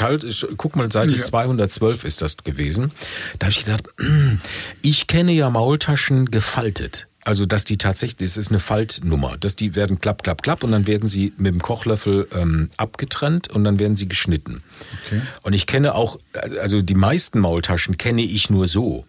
Guck 0.55 0.77
mal, 0.77 0.89
Seite 0.89 1.13
Ja. 1.13 1.21
212 1.23 2.05
ist 2.05 2.21
das 2.21 2.37
gewesen. 2.37 2.91
Da 3.37 3.47
habe 3.47 3.51
ich 3.51 3.65
gedacht, 3.65 3.83
ich 4.81 5.07
kenne 5.07 5.33
ja 5.33 5.49
Maultaschen 5.49 6.31
gefaltet. 6.31 7.07
Also, 7.29 7.45
dass 7.45 7.63
die 7.63 7.77
tatsächlich, 7.77 8.17
das 8.17 8.37
ist 8.37 8.49
eine 8.49 8.59
Faltnummer, 8.59 9.37
dass 9.39 9.55
die 9.55 9.75
werden 9.75 10.01
klapp, 10.01 10.23
klapp, 10.23 10.41
klapp 10.41 10.63
und 10.63 10.71
dann 10.71 10.87
werden 10.87 11.07
sie 11.07 11.31
mit 11.37 11.53
dem 11.53 11.61
Kochlöffel 11.61 12.27
ähm, 12.33 12.71
abgetrennt 12.75 13.49
und 13.49 13.63
dann 13.63 13.77
werden 13.77 13.95
sie 13.95 14.07
geschnitten. 14.07 14.63
Okay. 15.05 15.21
Und 15.43 15.53
ich 15.53 15.67
kenne 15.67 15.93
auch, 15.93 16.17
also 16.59 16.81
die 16.81 16.95
meisten 16.95 17.39
Maultaschen 17.39 17.97
kenne 17.97 18.23
ich 18.23 18.49
nur 18.49 18.65
so. 18.65 19.05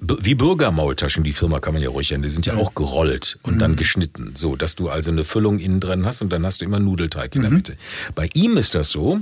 Wie 0.00 0.36
Bürgermaultaschen, 0.36 1.24
die 1.24 1.32
Firma 1.32 1.58
kann 1.58 1.72
man 1.74 1.82
ja 1.82 1.88
ruhig 1.88 2.10
nennen, 2.12 2.22
die 2.22 2.28
sind 2.28 2.46
ja 2.46 2.54
auch 2.54 2.74
gerollt 2.74 3.38
und 3.42 3.54
Mhm. 3.54 3.58
dann 3.58 3.76
geschnitten, 3.76 4.30
so 4.34 4.54
dass 4.54 4.76
du 4.76 4.88
also 4.88 5.10
eine 5.10 5.24
Füllung 5.24 5.58
innen 5.58 5.80
drin 5.80 6.06
hast 6.06 6.22
und 6.22 6.32
dann 6.32 6.46
hast 6.46 6.60
du 6.60 6.64
immer 6.64 6.78
Nudelteig 6.78 7.34
Mhm. 7.34 7.38
in 7.38 7.42
der 7.42 7.50
Mitte. 7.50 7.72
Bei 8.14 8.28
ihm 8.34 8.56
ist 8.56 8.76
das 8.76 8.90
so, 8.90 9.18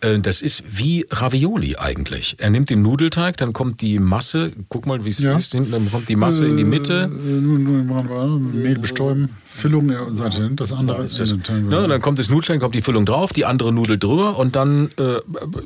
äh, 0.00 0.18
das 0.18 0.42
ist 0.42 0.64
wie 0.70 1.06
Ravioli 1.10 1.76
eigentlich. 1.76 2.34
Er 2.38 2.50
nimmt 2.50 2.68
den 2.70 2.82
Nudelteig, 2.82 3.36
dann 3.36 3.52
kommt 3.52 3.80
die 3.80 4.00
Masse, 4.00 4.50
guck 4.68 4.86
mal, 4.86 5.04
wie 5.04 5.10
es 5.10 5.20
Ja. 5.20 5.36
ist, 5.36 5.52
hinten, 5.52 5.70
dann 5.70 5.90
kommt 5.90 6.08
die 6.08 6.16
Masse 6.16 6.46
in 6.46 6.56
die 6.56 6.64
Mitte. 6.64 7.04
Äh, 7.04 7.24
wir 7.24 8.38
Mehl 8.38 8.78
bestäuben, 8.78 9.30
Füllung, 9.46 9.90
ja, 9.90 10.06
das 10.54 10.72
andere. 10.72 11.04
Ist 11.04 11.18
das, 11.20 11.32
äh, 11.32 11.36
ne, 11.52 11.80
und 11.82 11.88
dann 11.90 12.00
kommt 12.00 12.18
das 12.18 12.28
Nudelteig, 12.28 12.60
kommt 12.60 12.74
die 12.74 12.82
Füllung 12.82 13.06
drauf, 13.06 13.32
die 13.32 13.44
andere 13.44 13.72
Nudel 13.72 13.98
drüber 13.98 14.38
und 14.38 14.54
dann 14.56 14.90
äh, 14.96 15.20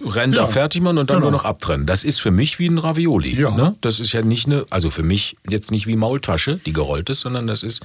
Ränder 0.07 0.43
Ja, 0.43 0.47
fertig 0.47 0.81
machen 0.83 0.99
und 0.99 1.11
dann 1.11 1.17
genau. 1.19 1.31
nur 1.31 1.33
noch 1.33 1.45
abtrennen. 1.45 1.87
Das 1.87 2.05
ist 2.05 2.21
für 2.21 2.31
mich 2.31 2.59
wie 2.59 2.67
ein 2.69 2.79
Ravioli. 2.79 3.39
Ja. 3.39 3.55
Ne? 3.55 3.75
Das 3.81 4.01
ist 4.01 4.13
ja 4.13 4.23
nicht 4.23 4.42
eine, 4.47 4.65
also 4.71 4.91
für 4.91 5.03
mich 5.03 5.37
jetzt 5.49 5.71
nicht 5.71 5.87
wie 5.87 5.97
Maultasche, 5.97 6.61
die 6.67 6.73
gerollt 6.73 7.11
ist, 7.11 7.21
sondern 7.21 7.47
das 7.47 7.63
ist 7.63 7.81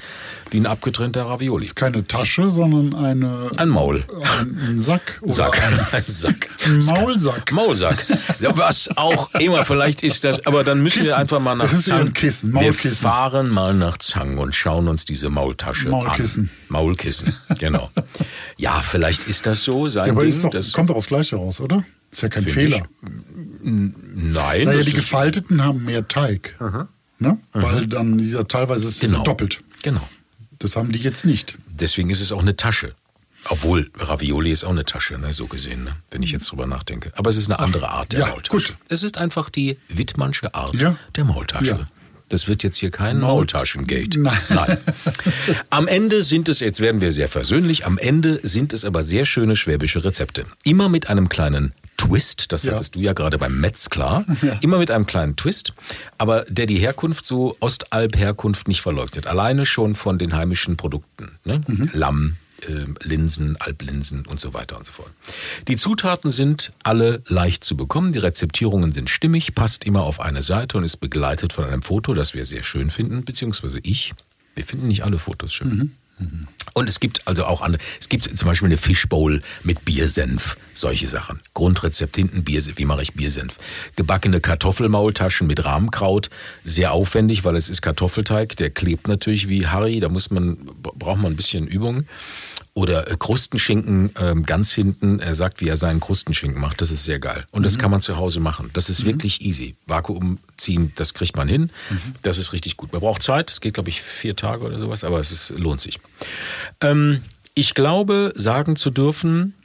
wie 0.51 0.58
ein 0.60 0.66
abgetrennter 0.66 1.24
Ravioli. 1.24 1.66
ist 1.66 1.76
keine 1.76 2.05
Tasche, 2.08 2.49
sondern 2.51 2.95
eine, 2.95 3.49
Ein 3.58 3.70
Maul. 3.70 4.03
ein, 4.39 4.58
ein 4.70 4.82
Sack. 4.82 5.20
Oder 5.22 5.34
Sack. 5.34 5.62
Ein, 5.93 6.03
Sack. 6.08 6.49
ein 6.66 6.80
Maulsack. 6.80 7.51
Maulsack. 7.51 8.05
Was 8.39 8.89
auch 8.97 9.34
immer, 9.36 9.66
vielleicht 9.66 10.03
ist 10.03 10.24
das, 10.24 10.45
aber 10.45 10.64
dann 10.64 10.82
müssen 10.82 10.97
wir 10.97 11.03
Kissen. 11.03 11.18
einfach 11.20 11.39
mal 11.39 11.55
nach 11.55 11.66
Das 11.66 11.74
ist 11.80 11.86
Zang. 11.86 11.99
ein 12.08 12.14
Kissen, 12.14 12.53
Wir 12.53 12.62
Maulkissen. 12.62 12.97
fahren 12.97 13.49
mal 13.49 13.74
nach 13.74 13.97
Zang 13.97 14.38
und 14.38 14.55
schauen 14.55 14.88
uns 14.88 15.05
diese 15.05 15.30
Maultasche 15.30 15.89
Maulkissen. 15.89 16.43
an. 16.43 16.49
Maulkissen, 16.70 17.34
genau. 17.60 17.89
Ja, 18.58 18.82
vielleicht 18.82 19.28
ist 19.28 19.45
das 19.45 19.64
so, 19.64 19.88
sein 19.89 20.08
Ja, 20.08 20.12
aber 20.14 20.24
Ding. 20.24 20.41
doch, 20.41 20.49
das, 20.51 20.72
kommt 20.74 20.89
doch 20.89 20.95
aufs 20.95 21.08
Gleiche 21.08 21.36
raus, 21.36 21.60
oder? 21.62 21.84
Ist 22.18 22.24
ja 22.24 22.30
kein 22.30 22.41
Find 22.45 22.55
Fehler. 22.55 22.88
nein, 23.61 23.93
Naja, 24.63 24.82
die 24.82 24.93
gefalteten 24.93 25.63
haben 25.63 25.86
mehr 25.86 26.07
Teig. 26.07 26.57
Ne? 27.20 27.38
Weil 27.53 27.86
dann 27.86 28.18
dieser 28.18 28.47
teilweise 28.47 28.88
ist 28.88 28.99
genau. 29.01 29.24
doppelt. 29.24 29.61
Genau. 29.84 30.01
Das 30.57 30.76
haben 30.76 30.91
die 30.91 30.97
jetzt 30.99 31.26
nicht. 31.26 31.59
Deswegen 31.70 32.09
ist 32.09 32.20
es 32.20 32.32
auch 32.32 32.41
eine 32.41 32.55
Tasche. 32.55 32.95
Obwohl, 33.49 33.91
Ravioli 33.99 34.49
ist 34.51 34.63
auch 34.63 34.72
eine 34.72 34.84
Tasche, 34.84 35.20
ne, 35.20 35.32
so 35.32 35.45
gesehen, 35.45 35.84
ne, 35.84 35.91
wenn 36.09 36.24
ich 36.24 36.32
jetzt 36.32 36.49
drüber 36.49 36.65
nachdenke. 36.65 37.11
Aber 37.15 37.30
es 37.30 37.38
ist 37.38 37.51
eine 37.51 37.59
andere 37.59 37.89
Art 37.89 38.11
der 38.13 38.22
ja, 38.22 38.28
Maultasche. 38.30 38.74
gut. 38.74 38.76
Es 38.89 39.03
ist 39.03 39.20
einfach 39.20 39.51
die 39.51 39.78
Wittmannsche 39.88 40.55
Art 40.55 40.74
Ja. 40.74 40.95
der 41.15 41.24
Maultasche. 41.24 41.65
Ja. 41.70 41.88
Das 42.30 42.47
wird 42.47 42.63
jetzt 42.63 42.78
hier 42.78 42.89
kein 42.89 43.20
Maul- 43.20 43.36
Maultaschengate. 43.36 44.20
Nein. 44.20 44.38
Nein. 44.49 44.78
Am 45.70 45.88
Ende 45.88 46.24
sind 46.24 46.49
es, 46.49 46.61
jetzt 46.61 46.80
werden 46.80 46.99
wir 46.99 47.13
sehr 47.13 47.28
versöhnlich, 47.30 47.86
am 47.86 47.99
Ende 47.99 48.39
sind 48.41 48.74
es 48.74 48.84
aber 48.86 49.03
sehr 49.03 49.26
schöne 49.26 49.55
schwäbische 49.55 50.03
Rezepte. 50.03 50.45
Immer 50.63 50.89
mit 50.89 51.07
einem 51.07 51.30
kleinen 51.30 51.74
Twist, 51.98 52.52
das 52.52 52.64
Ja. 52.64 52.74
hattest 52.76 52.95
du 52.95 53.00
ja 53.00 53.14
gerade 53.14 53.38
beim 53.38 53.60
Metz 53.60 53.89
klar, 53.89 54.24
immer 54.62 54.78
mit 54.78 54.91
einem 54.91 55.06
kleinen 55.06 55.36
Twist, 55.36 55.74
aber 56.18 56.45
der 56.48 56.66
die 56.68 56.78
Herkunft 56.78 57.26
so 57.26 57.58
Ostalb-Herkunft 57.60 58.68
nicht 58.68 58.82
verleugnet. 58.82 59.28
Alleine 59.28 59.66
schon 59.66 59.95
von 59.95 60.18
den 60.18 60.36
heimischen 60.36 60.78
Produkten. 60.78 61.38
Ne? 61.43 61.62
Mhm. 61.68 61.89
Lamm, 61.93 62.36
ähm, 62.68 62.95
Linsen, 63.04 63.56
Alblinsen 63.60 64.26
und 64.26 64.39
so 64.39 64.54
weiter 64.54 64.78
und 64.78 64.86
so 64.86 64.91
fort. 64.91 65.12
Die 65.68 65.76
Zutaten 65.76 66.30
sind 66.30 66.72
alle 66.84 67.22
leicht 67.28 67.64
zu 67.64 67.76
bekommen, 67.76 68.12
die 68.12 68.20
Rezeptierungen 68.20 68.93
sind 68.93 69.10
stimmig, 69.10 69.54
passt 69.56 69.84
immer 69.84 70.04
auf 70.04 70.20
eine 70.20 70.43
Seite 70.43 70.78
und 70.78 70.84
ist 70.84 70.98
begleitet 70.98 71.54
von 71.54 71.66
einem 71.66 71.82
Foto, 71.82 72.14
das 72.14 72.34
wir 72.34 72.45
sehr 72.45 72.64
schön 72.64 72.89
finden, 72.91 73.26
beziehungsweise 73.26 73.80
ich. 73.84 74.14
Wir 74.56 74.64
finden 74.66 74.88
nicht 74.88 75.04
alle 75.04 75.20
Fotos 75.20 75.54
schön. 75.54 75.95
Und 76.74 76.88
es 76.88 76.99
gibt 76.99 77.28
also 77.28 77.45
auch 77.45 77.61
andere, 77.61 77.82
es 77.99 78.07
gibt 78.07 78.26
zum 78.26 78.47
Beispiel 78.47 78.68
eine 78.68 78.78
Fishbowl 78.78 79.41
mit 79.63 79.84
Biersenf, 79.84 80.57
solche 80.76 81.07
Sachen. 81.07 81.39
Grundrezept 81.55 82.15
hinten 82.15 82.43
Biersenf, 82.43 82.78
wie 82.78 82.86
mache 82.86 83.01
ich 83.01 83.13
Biersenf? 83.13 83.57
Gebackene 83.95 84.41
Kartoffelmaultaschen 84.41 85.47
mit 85.47 85.65
Rahmkraut, 85.65 86.30
sehr 86.63 86.91
aufwendig, 86.91 87.43
weil 87.43 87.55
es 87.55 87.70
ist 87.70 87.82
Kartoffelteig, 87.82 88.55
der 88.57 88.70
klebt 88.70 89.07
natürlich 89.07 89.49
wie 89.49 89.65
Harry, 89.65 89.99
da 89.99 90.09
muss 90.09 90.30
man, 90.30 90.57
braucht 90.82 91.22
man 91.22 91.34
ein 91.34 91.36
bisschen 91.36 91.68
Übung. 91.68 92.03
Oder 92.78 93.09
äh, 93.09 93.15
Krustenschinken 93.17 94.11
ähm, 94.19 94.45
ganz 94.45 94.71
hinten. 94.71 95.17
Er 95.17 95.34
sagt, 95.34 95.61
wie 95.61 95.67
er 95.67 95.78
seinen 95.78 95.99
Krustenschinken 95.99 96.61
macht. 96.61 96.80
Das 96.80 96.91
ist 96.91 97.05
sehr 97.05 97.17
geil. 97.17 97.47
Und 97.49 97.65
das 97.65 97.80
kann 97.80 97.89
man 97.89 98.01
zu 98.01 98.17
Hause 98.17 98.39
machen. 98.39 98.69
Das 98.73 98.88
ist 98.91 99.03
wirklich 99.03 99.41
easy. 99.41 99.75
Vakuum 99.88 100.38
ziehen, 100.57 100.91
das 100.95 101.15
kriegt 101.15 101.36
man 101.36 101.47
hin. 101.47 101.71
Das 102.21 102.38
ist 102.38 102.53
richtig 102.53 102.78
gut. 102.78 102.91
Man 102.93 103.01
braucht 103.01 103.23
Zeit. 103.23 103.49
Es 103.49 103.61
geht, 103.61 103.73
glaube 103.73 103.89
ich, 103.89 104.03
vier 104.03 104.36
Tage 104.36 104.63
oder 104.63 104.78
sowas, 104.78 105.03
aber 105.03 105.19
es 105.19 105.32
ist, 105.32 105.57
lohnt 105.57 105.82
sich. 105.82 105.99
Ähm, 106.80 107.23
ich 107.55 107.73
glaube, 107.73 108.32
sagen 108.36 108.75
zu 108.75 108.91
dürfen, 108.91 109.55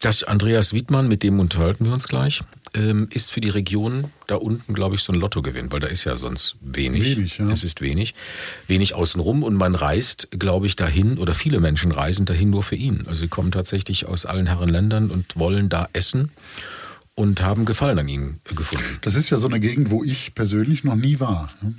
dass 0.00 0.22
Andreas 0.22 0.74
Wiedmann, 0.74 1.08
mit 1.08 1.22
dem 1.22 1.40
unterhalten 1.40 1.86
wir 1.86 1.92
uns 1.94 2.06
gleich, 2.06 2.42
ähm, 2.76 3.08
ist 3.12 3.32
für 3.32 3.40
die 3.40 3.48
Region 3.48 4.04
da 4.28 4.36
unten, 4.36 4.74
glaube 4.74 4.94
ich, 4.94 5.02
so 5.02 5.12
ein 5.12 5.18
Lottogewinn, 5.18 5.72
weil 5.72 5.80
da 5.80 5.86
ist 5.88 6.04
ja 6.04 6.14
sonst 6.14 6.56
wenig. 6.60 7.16
Wenig, 7.16 7.38
ja. 7.38 7.48
Es 7.50 7.64
ist 7.64 7.80
wenig. 7.80 8.14
Wenig 8.68 8.94
außenrum 8.94 9.42
und 9.42 9.54
man 9.54 9.74
reist, 9.74 10.28
glaube 10.38 10.66
ich, 10.66 10.76
dahin 10.76 11.18
oder 11.18 11.34
viele 11.34 11.58
Menschen 11.58 11.90
reisen 11.90 12.26
dahin 12.26 12.50
nur 12.50 12.62
für 12.62 12.76
ihn. 12.76 13.04
Also 13.06 13.20
sie 13.22 13.28
kommen 13.28 13.50
tatsächlich 13.50 14.06
aus 14.06 14.26
allen 14.26 14.46
Herren 14.46 14.68
Ländern 14.68 15.10
und 15.10 15.36
wollen 15.36 15.68
da 15.68 15.88
essen 15.92 16.30
und 17.14 17.40
haben 17.42 17.64
Gefallen 17.64 17.98
an 17.98 18.08
ihm 18.08 18.40
gefunden. 18.44 18.98
Das 19.00 19.14
ist 19.14 19.30
ja 19.30 19.38
so 19.38 19.48
eine 19.48 19.58
Gegend, 19.58 19.90
wo 19.90 20.04
ich 20.04 20.34
persönlich 20.34 20.84
noch 20.84 20.96
nie 20.96 21.18
war. 21.18 21.50
ne? 21.62 21.74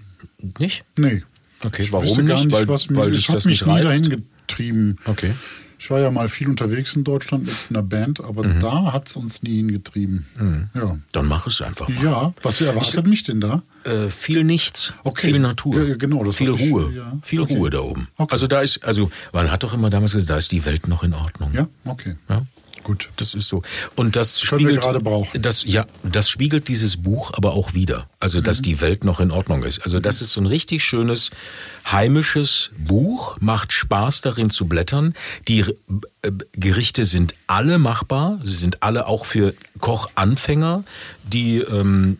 Nicht? 0.59 0.83
Nee. 0.97 1.23
Okay, 1.63 1.83
Ich 1.83 1.91
warum 1.91 2.25
gar 2.25 2.43
nicht? 2.43 2.51
Weil, 2.51 2.67
was 2.67 2.89
mir, 2.89 2.97
weil 2.97 3.11
dich 3.11 3.27
hat 3.29 3.35
das 3.35 3.45
mich 3.45 3.61
nicht 3.61 3.67
reizt? 3.67 3.85
dahin 4.07 4.25
getrieben. 4.47 4.95
Okay. 5.05 5.33
Ich 5.79 5.89
war 5.91 5.99
ja 5.99 6.09
mal 6.09 6.27
viel 6.27 6.47
unterwegs 6.49 6.95
in 6.95 7.03
Deutschland 7.03 7.45
mit 7.45 7.55
einer 7.69 7.83
Band, 7.83 8.19
aber 8.23 8.43
Mhm. 8.43 8.59
da 8.59 8.93
hat 8.93 9.07
es 9.09 9.15
uns 9.15 9.43
nie 9.43 9.57
hingetrieben. 9.57 10.25
Ja. 10.73 10.97
Dann 11.11 11.25
mach 11.27 11.45
es 11.47 11.61
einfach 11.61 11.87
mal. 11.87 12.03
ja, 12.03 12.33
was 12.41 12.61
erwartet 12.61 13.05
mich 13.05 13.23
denn 13.23 13.39
da? 13.41 13.61
Äh, 13.83 14.09
viel 14.09 14.43
nichts, 14.43 14.93
Okay. 15.03 15.27
viel 15.27 15.39
Natur, 15.39 15.85
Ge- 15.85 15.97
genau, 15.97 16.23
das 16.23 16.35
viel 16.37 16.53
ich, 16.53 16.59
Ruhe, 16.71 16.91
ja. 16.95 17.13
viel 17.21 17.41
Okay. 17.41 17.55
Ruhe 17.55 17.69
da 17.69 17.79
oben. 17.79 18.07
Okay. 18.17 18.31
Also 18.31 18.47
da 18.47 18.61
ist, 18.61 18.83
also 18.83 19.11
man 19.33 19.51
hat 19.51 19.63
doch 19.63 19.73
immer 19.73 19.89
damals 19.89 20.13
gesagt, 20.13 20.29
da 20.31 20.37
ist 20.37 20.51
die 20.51 20.65
Welt 20.65 20.87
noch 20.87 21.03
in 21.03 21.13
Ordnung. 21.13 21.51
Ja, 21.53 21.67
okay. 21.85 22.15
Ja? 22.27 22.41
Gut. 22.83 23.09
Das 23.17 23.33
ist 23.33 23.47
so. 23.47 23.61
Und 23.95 24.15
das 24.15 24.41
Können 24.41 24.59
wir 24.61 24.67
spiegelt 24.67 24.81
gerade 24.83 24.99
brauchen. 24.99 25.41
Das, 25.41 25.63
ja, 25.65 25.85
das 26.03 26.29
spiegelt 26.29 26.67
dieses 26.67 26.97
Buch 26.97 27.31
aber 27.33 27.53
auch 27.53 27.73
wieder. 27.73 28.09
Also, 28.19 28.39
Mhm. 28.39 28.43
dass 28.43 28.61
die 28.61 28.79
Welt 28.81 29.03
noch 29.03 29.19
in 29.19 29.31
Ordnung 29.31 29.63
ist. 29.63 29.79
Also, 29.83 29.99
das 29.99 30.21
ist 30.21 30.31
so 30.31 30.41
ein 30.41 30.45
richtig 30.47 30.83
schönes 30.83 31.29
heimisches 31.91 32.71
Buch. 32.77 33.37
Macht 33.39 33.73
Spaß 33.73 34.21
darin 34.21 34.49
zu 34.49 34.65
blättern. 34.67 35.13
Die 35.47 35.61
äh, 36.21 36.31
Gerichte 36.53 37.05
sind 37.05 37.33
alle 37.47 37.77
machbar. 37.79 38.39
Sie 38.43 38.55
sind 38.55 38.83
alle 38.83 39.07
auch 39.07 39.25
für 39.25 39.53
Kochanfänger, 39.79 40.83
die 41.23 41.57
ähm, 41.59 42.19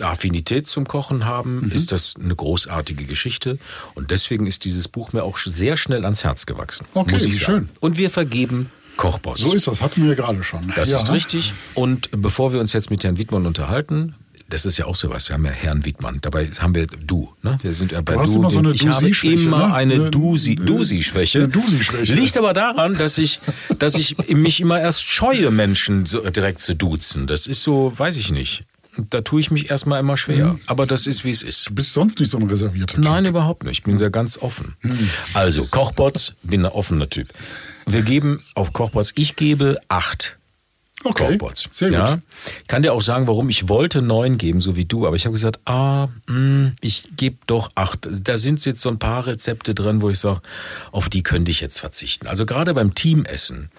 Affinität 0.00 0.66
zum 0.68 0.86
Kochen 0.86 1.24
haben, 1.24 1.60
Mhm. 1.66 1.72
ist 1.72 1.90
das 1.92 2.14
eine 2.22 2.34
großartige 2.34 3.04
Geschichte. 3.04 3.58
Und 3.94 4.10
deswegen 4.10 4.46
ist 4.46 4.64
dieses 4.64 4.88
Buch 4.88 5.12
mir 5.14 5.22
auch 5.22 5.38
sehr 5.38 5.76
schnell 5.76 6.04
ans 6.04 6.22
Herz 6.24 6.44
gewachsen. 6.46 6.86
Okay, 6.92 7.12
muss 7.12 7.22
ich 7.24 7.38
schön. 7.38 7.54
sagen. 7.54 7.68
Und 7.80 7.96
wir 7.96 8.10
vergeben 8.10 8.70
Kochboss. 8.96 9.40
So 9.40 9.52
ist 9.54 9.66
das, 9.66 9.82
hatten 9.82 10.02
wir 10.02 10.10
ja 10.10 10.14
gerade 10.14 10.42
schon. 10.42 10.72
Das 10.76 10.90
ja. 10.90 10.98
ist 10.98 11.10
richtig. 11.12 11.52
Und 11.74 12.08
bevor 12.12 12.52
wir 12.52 12.60
uns 12.60 12.72
jetzt 12.72 12.90
mit 12.90 13.02
Herrn 13.04 13.18
Wiedmann 13.18 13.46
unterhalten, 13.46 14.14
das 14.50 14.66
ist 14.66 14.76
ja 14.78 14.84
auch 14.84 14.94
sowas. 14.94 15.28
Wir 15.28 15.34
haben 15.34 15.44
ja 15.46 15.50
Herrn 15.50 15.84
Wiedmann. 15.84 16.18
Dabei 16.20 16.46
haben 16.60 16.74
wir 16.74 16.86
du. 16.86 17.32
Ne? 17.42 17.58
Wir 17.62 17.72
sind 17.72 17.92
ja 17.92 18.02
bei 18.02 18.12
Du 18.14 18.20
hast 18.20 18.34
du. 18.34 18.38
immer 18.38 18.50
so 18.50 18.58
eine 18.58 18.72
ich 18.72 18.86
habe 18.86 19.08
immer 19.08 19.68
ne? 19.68 19.74
eine 19.74 20.10
Dusi- 20.10 20.56
Dusi-Schwäche. 20.56 21.38
eine 21.38 21.48
Dusi-Schwäche. 21.48 22.14
Liegt 22.14 22.36
aber 22.36 22.52
daran, 22.52 22.94
dass 22.94 23.18
ich, 23.18 23.40
dass 23.78 23.94
ich 23.94 24.16
mich 24.28 24.60
immer 24.60 24.80
erst 24.80 25.02
scheue, 25.02 25.50
Menschen 25.50 26.06
so 26.06 26.20
direkt 26.28 26.60
zu 26.60 26.76
duzen. 26.76 27.26
Das 27.26 27.46
ist 27.46 27.62
so, 27.62 27.92
weiß 27.96 28.16
ich 28.16 28.30
nicht. 28.32 28.64
da 29.10 29.22
tue 29.22 29.40
ich 29.40 29.50
mich 29.50 29.70
erstmal 29.70 29.98
immer 29.98 30.16
schwer. 30.16 30.56
Aber 30.66 30.86
das 30.86 31.06
ist, 31.06 31.24
wie 31.24 31.30
es 31.30 31.42
ist. 31.42 31.70
Du 31.70 31.74
bist 31.74 31.92
sonst 31.94 32.20
nicht 32.20 32.30
so 32.30 32.36
ein 32.38 32.46
reservierter 32.48 32.94
Typ. 32.96 33.04
Nein, 33.04 33.24
überhaupt 33.24 33.64
nicht. 33.64 33.78
Ich 33.78 33.82
bin 33.82 33.96
sehr 33.96 34.10
ganz 34.10 34.38
offen. 34.38 34.76
Also, 35.32 35.64
Kochbots, 35.64 36.34
bin 36.44 36.64
ein 36.66 36.70
offener 36.70 37.08
Typ. 37.08 37.28
Wir 37.86 38.02
geben 38.02 38.44
auf 38.54 38.72
Kochbots, 38.72 39.12
ich 39.16 39.36
gebe 39.36 39.78
acht 39.88 40.36
Okay, 41.04 41.32
Kochbots. 41.38 41.68
sehr 41.72 41.90
gut. 41.90 41.98
Ja. 41.98 42.18
Kann 42.68 42.82
dir 42.82 42.92
auch 42.92 43.02
sagen, 43.02 43.26
warum 43.26 43.48
ich 43.48 43.68
wollte 43.68 44.02
neun 44.02 44.38
geben, 44.38 44.60
so 44.60 44.76
wie 44.76 44.84
du, 44.84 45.06
aber 45.06 45.16
ich 45.16 45.24
habe 45.26 45.32
gesagt, 45.34 45.60
ah, 45.64 46.08
mh, 46.26 46.72
ich 46.80 47.08
gebe 47.16 47.36
doch 47.46 47.70
acht. 47.74 48.08
Da 48.24 48.36
sind 48.36 48.64
jetzt 48.64 48.80
so 48.80 48.88
ein 48.88 48.98
paar 48.98 49.26
Rezepte 49.26 49.74
drin, 49.74 50.02
wo 50.02 50.10
ich 50.10 50.18
sage, 50.18 50.40
auf 50.92 51.08
die 51.08 51.22
könnte 51.22 51.50
ich 51.50 51.60
jetzt 51.60 51.78
verzichten. 51.80 52.26
Also 52.26 52.46
gerade 52.46 52.74
beim 52.74 52.94
Teamessen, 52.94 53.70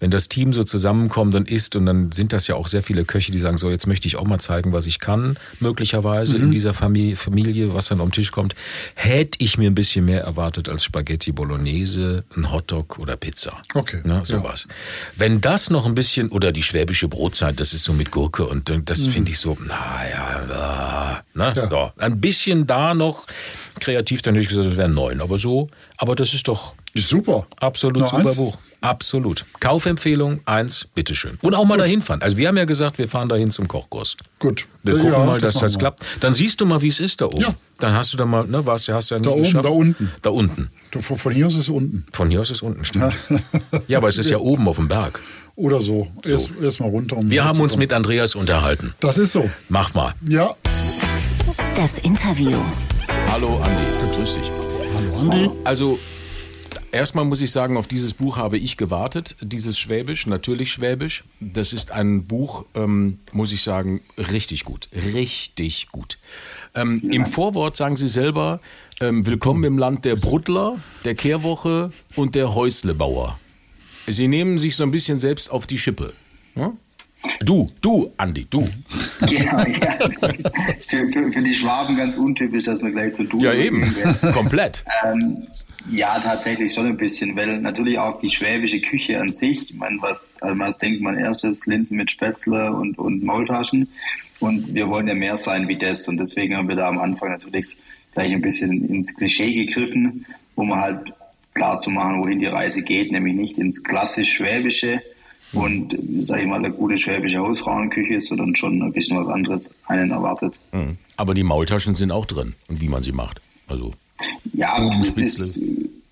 wenn 0.00 0.10
das 0.10 0.28
Team 0.28 0.52
so 0.52 0.62
zusammenkommt 0.62 1.34
und 1.34 1.50
isst 1.50 1.76
und 1.76 1.86
dann 1.86 2.12
sind 2.12 2.32
das 2.32 2.46
ja 2.46 2.54
auch 2.54 2.66
sehr 2.68 2.82
viele 2.82 3.04
Köche, 3.04 3.32
die 3.32 3.38
sagen, 3.38 3.58
so 3.58 3.70
jetzt 3.70 3.86
möchte 3.86 4.08
ich 4.08 4.16
auch 4.16 4.24
mal 4.24 4.38
zeigen, 4.40 4.72
was 4.72 4.86
ich 4.86 5.00
kann, 5.00 5.38
möglicherweise 5.60 6.36
Mhm. 6.38 6.44
in 6.44 6.50
dieser 6.52 6.74
Familie, 6.74 7.16
Familie, 7.16 7.74
was 7.74 7.88
dann 7.88 8.00
am 8.00 8.10
Tisch 8.12 8.30
kommt, 8.32 8.54
hätte 8.94 9.38
ich 9.40 9.58
mir 9.58 9.70
ein 9.70 9.74
bisschen 9.74 10.04
mehr 10.04 10.22
erwartet 10.22 10.68
als 10.68 10.84
Spaghetti 10.84 11.32
Bolognese, 11.32 12.24
ein 12.36 12.50
Hotdog 12.52 12.98
oder 12.98 13.16
Pizza. 13.16 13.60
Okay, 13.74 14.00
Ne, 14.04 14.14
ja. 14.14 14.24
sowas. 14.24 14.66
Wenn 15.16 15.40
das 15.40 15.70
noch 15.70 15.86
ein 15.86 15.94
bisschen, 15.94 16.28
oder 16.30 16.52
die 16.52 16.62
schwäbische 16.62 17.08
Brotzeit, 17.08 17.58
das 17.60 17.72
ist 17.72 17.84
so 17.84 17.92
mit 18.04 18.10
Gurke 18.10 18.44
und 18.44 18.70
das 18.84 19.06
finde 19.06 19.30
ich 19.30 19.38
so, 19.38 19.56
naja, 19.66 21.22
äh, 21.34 21.38
ne? 21.38 21.50
Mhm. 21.50 21.56
Ja. 21.56 21.68
so, 21.68 21.92
ein 21.96 22.20
bisschen 22.20 22.66
da 22.66 22.92
noch 22.94 23.26
kreativ, 23.80 24.22
dann 24.22 24.34
hätte 24.34 24.42
ich 24.42 24.48
gesagt, 24.48 24.68
das 24.68 24.76
wären 24.76 24.94
neun, 24.94 25.20
aber 25.20 25.38
so, 25.38 25.68
aber 25.96 26.14
das 26.14 26.34
ist 26.34 26.46
doch 26.48 26.74
super. 26.96 27.46
absolut 27.60 28.02
Na, 28.02 28.08
super 28.08 28.18
eins? 28.28 28.36
Buch. 28.36 28.58
Absolut. 28.80 29.46
Kaufempfehlung, 29.60 30.40
eins, 30.44 30.86
bitteschön. 30.94 31.38
Und 31.40 31.54
auch 31.54 31.64
mal 31.64 31.78
dahin 31.78 32.02
fahren. 32.02 32.20
Also 32.20 32.36
wir 32.36 32.48
haben 32.48 32.58
ja 32.58 32.66
gesagt, 32.66 32.98
wir 32.98 33.08
fahren 33.08 33.30
dahin 33.30 33.50
zum 33.50 33.66
Kochkurs. 33.66 34.14
Gut. 34.38 34.66
Wir 34.82 34.96
Ja, 34.96 35.00
gucken 35.00 35.26
mal, 35.26 35.40
dass 35.40 35.54
das 35.54 35.78
klappt. 35.78 36.04
Dann 36.20 36.34
siehst 36.34 36.60
du 36.60 36.66
mal, 36.66 36.82
wie 36.82 36.88
es 36.88 37.00
ist 37.00 37.22
da 37.22 37.26
oben. 37.26 37.40
Ja. 37.40 37.54
Dann 37.78 37.94
hast 37.94 38.12
du 38.12 38.18
da 38.18 38.26
mal, 38.26 38.46
ne, 38.46 38.66
warst, 38.66 38.86
hast 38.90 39.08
ja 39.10 39.16
nie 39.16 39.22
Da 39.22 39.30
oben, 39.30 39.42
geschafft. 39.42 39.64
da 39.64 39.70
unten. 39.70 40.12
Da 40.20 40.28
unten. 40.30 40.70
Du, 40.90 41.00
von 41.00 41.16
von 41.16 41.32
hier 41.32 41.46
aus 41.46 41.54
ist 41.54 41.60
es 41.60 41.68
unten. 41.70 42.04
Von 42.12 42.28
hier 42.28 42.40
aus 42.42 42.50
ist 42.50 42.62
unten, 42.62 42.84
stimmt. 42.84 43.14
Ja, 43.88 43.96
aber 43.98 44.08
es 44.08 44.18
ist 44.18 44.28
ja 44.28 44.36
oben 44.50 44.68
auf 44.68 44.76
dem 44.76 44.86
Berg. 44.88 45.22
Oder 45.56 45.80
so. 45.80 46.06
Erst, 46.22 46.50
erst 46.60 46.80
mal 46.80 46.90
runter. 46.90 47.16
Um 47.16 47.30
Wir 47.30 47.42
haben 47.44 47.60
uns 47.60 47.78
mit 47.78 47.90
Andreas 47.94 48.34
unterhalten. 48.34 48.92
Das 49.00 49.16
ist 49.16 49.32
so. 49.32 49.48
Mach 49.70 49.94
mal. 49.94 50.12
Ja. 50.28 50.54
Das 51.74 51.98
Interview. 52.00 52.58
Hallo 53.32 53.60
Andi, 53.62 54.14
grüß 54.14 54.34
dich. 54.34 54.50
Hallo 54.94 55.20
Andi. 55.20 55.50
Also 55.64 55.98
erstmal 56.94 57.24
muss 57.24 57.40
ich 57.40 57.50
sagen, 57.50 57.76
auf 57.76 57.86
dieses 57.86 58.14
Buch 58.14 58.36
habe 58.36 58.56
ich 58.56 58.76
gewartet. 58.76 59.36
Dieses 59.40 59.78
Schwäbisch, 59.78 60.26
natürlich 60.26 60.72
Schwäbisch. 60.72 61.24
Das 61.40 61.72
ist 61.72 61.90
ein 61.90 62.24
Buch, 62.24 62.64
ähm, 62.74 63.18
muss 63.32 63.52
ich 63.52 63.62
sagen, 63.62 64.00
richtig 64.16 64.64
gut. 64.64 64.88
Richtig 64.92 65.88
gut. 65.90 66.18
Ähm, 66.74 67.02
Im 67.10 67.26
Vorwort 67.26 67.76
sagen 67.76 67.96
Sie 67.96 68.08
selber, 68.08 68.60
ähm, 69.00 69.26
willkommen 69.26 69.64
im 69.64 69.76
Land 69.76 70.04
der 70.04 70.16
Bruttler, 70.16 70.76
der 71.04 71.14
Kehrwoche 71.14 71.90
und 72.14 72.34
der 72.34 72.54
Häuslebauer. 72.54 73.38
Sie 74.06 74.28
nehmen 74.28 74.58
sich 74.58 74.76
so 74.76 74.84
ein 74.84 74.90
bisschen 74.90 75.18
selbst 75.18 75.50
auf 75.50 75.66
die 75.66 75.78
Schippe. 75.78 76.12
Ja? 76.54 76.72
Du, 77.40 77.68
du, 77.80 78.12
Andi, 78.16 78.46
du. 78.48 78.64
Genau, 79.20 79.58
ja. 79.58 79.96
Für, 80.86 81.08
für, 81.10 81.32
für 81.32 81.42
die 81.42 81.54
Schwaben 81.54 81.96
ganz 81.96 82.16
untypisch, 82.16 82.64
dass 82.64 82.80
man 82.82 82.92
gleich 82.92 83.14
zu 83.14 83.24
du 83.24 83.40
Ja, 83.40 83.54
eben. 83.54 83.82
Komplett. 84.34 84.84
Ähm, 85.02 85.46
ja, 85.90 86.18
tatsächlich 86.18 86.72
schon 86.72 86.86
ein 86.86 86.96
bisschen, 86.96 87.36
weil 87.36 87.60
natürlich 87.60 87.98
auch 87.98 88.18
die 88.18 88.30
schwäbische 88.30 88.80
Küche 88.80 89.20
an 89.20 89.32
sich, 89.32 89.70
ich 89.70 89.74
meine, 89.74 90.00
was, 90.00 90.34
also 90.40 90.58
was 90.58 90.78
denkt 90.78 91.02
man 91.02 91.16
erstes, 91.16 91.66
Linsen 91.66 91.98
mit 91.98 92.10
Spätzle 92.10 92.72
und, 92.72 92.98
und 92.98 93.22
Maultaschen 93.22 93.88
und 94.40 94.74
wir 94.74 94.88
wollen 94.88 95.08
ja 95.08 95.14
mehr 95.14 95.36
sein 95.36 95.68
wie 95.68 95.76
das 95.76 96.08
und 96.08 96.16
deswegen 96.16 96.56
haben 96.56 96.68
wir 96.68 96.76
da 96.76 96.88
am 96.88 96.98
Anfang 96.98 97.30
natürlich 97.30 97.76
gleich 98.12 98.32
ein 98.32 98.42
bisschen 98.42 98.88
ins 98.88 99.14
Klischee 99.14 99.52
gegriffen, 99.54 100.26
um 100.54 100.74
halt 100.74 101.12
klar 101.52 101.78
zu 101.78 101.90
machen, 101.90 102.24
wohin 102.24 102.38
die 102.38 102.46
Reise 102.46 102.82
geht, 102.82 103.12
nämlich 103.12 103.34
nicht 103.34 103.58
ins 103.58 103.82
klassisch 103.82 104.32
Schwäbische 104.34 105.02
und, 105.52 105.96
sag 106.20 106.40
ich 106.40 106.46
mal, 106.46 106.56
eine 106.56 106.72
gute 106.72 106.98
schwäbische 106.98 107.38
Hausfrauenküche, 107.38 108.20
sondern 108.20 108.56
schon 108.56 108.82
ein 108.82 108.92
bisschen 108.92 109.16
was 109.16 109.28
anderes 109.28 109.74
einen 109.86 110.10
erwartet. 110.10 110.58
Mhm. 110.72 110.98
Aber 111.16 111.34
die 111.34 111.44
Maultaschen 111.44 111.94
sind 111.94 112.10
auch 112.10 112.26
drin 112.26 112.54
und 112.68 112.80
wie 112.80 112.88
man 112.88 113.02
sie 113.02 113.12
macht. 113.12 113.40
Also 113.68 113.92
Ja, 114.52 114.88
das 114.98 115.18
ist, 115.18 115.60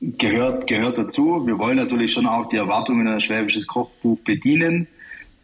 gehört, 0.00 0.66
gehört 0.66 0.98
dazu. 0.98 1.46
Wir 1.46 1.58
wollen 1.58 1.76
natürlich 1.76 2.12
schon 2.12 2.26
auch 2.26 2.48
die 2.48 2.56
Erwartungen 2.56 3.06
an 3.06 3.14
ein 3.14 3.20
schwäbisches 3.20 3.66
Kochbuch 3.66 4.18
bedienen. 4.20 4.88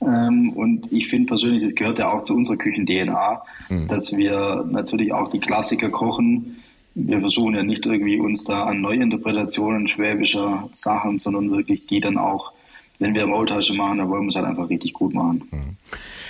Ähm, 0.00 0.50
und 0.50 0.92
ich 0.92 1.08
finde 1.08 1.26
persönlich, 1.26 1.62
das 1.62 1.74
gehört 1.74 1.98
ja 1.98 2.12
auch 2.12 2.22
zu 2.22 2.34
unserer 2.34 2.56
Küchen-DNA, 2.56 3.42
dass 3.88 4.16
wir 4.16 4.64
natürlich 4.70 5.12
auch 5.12 5.28
die 5.28 5.40
Klassiker 5.40 5.90
kochen. 5.90 6.62
Wir 6.94 7.20
versuchen 7.20 7.54
ja 7.54 7.62
nicht 7.62 7.86
irgendwie 7.86 8.18
uns 8.18 8.44
da 8.44 8.64
an 8.64 8.80
Neuinterpretationen 8.80 9.86
schwäbischer 9.88 10.68
Sachen, 10.72 11.18
sondern 11.18 11.50
wirklich 11.50 11.86
die 11.86 12.00
dann 12.00 12.18
auch, 12.18 12.52
wenn 12.98 13.14
wir 13.14 13.26
Maultasche 13.26 13.74
machen, 13.74 13.98
dann 13.98 14.08
wollen 14.08 14.22
wir 14.22 14.28
es 14.28 14.36
halt 14.36 14.46
einfach 14.46 14.68
richtig 14.68 14.92
gut 14.92 15.14
machen. 15.14 15.76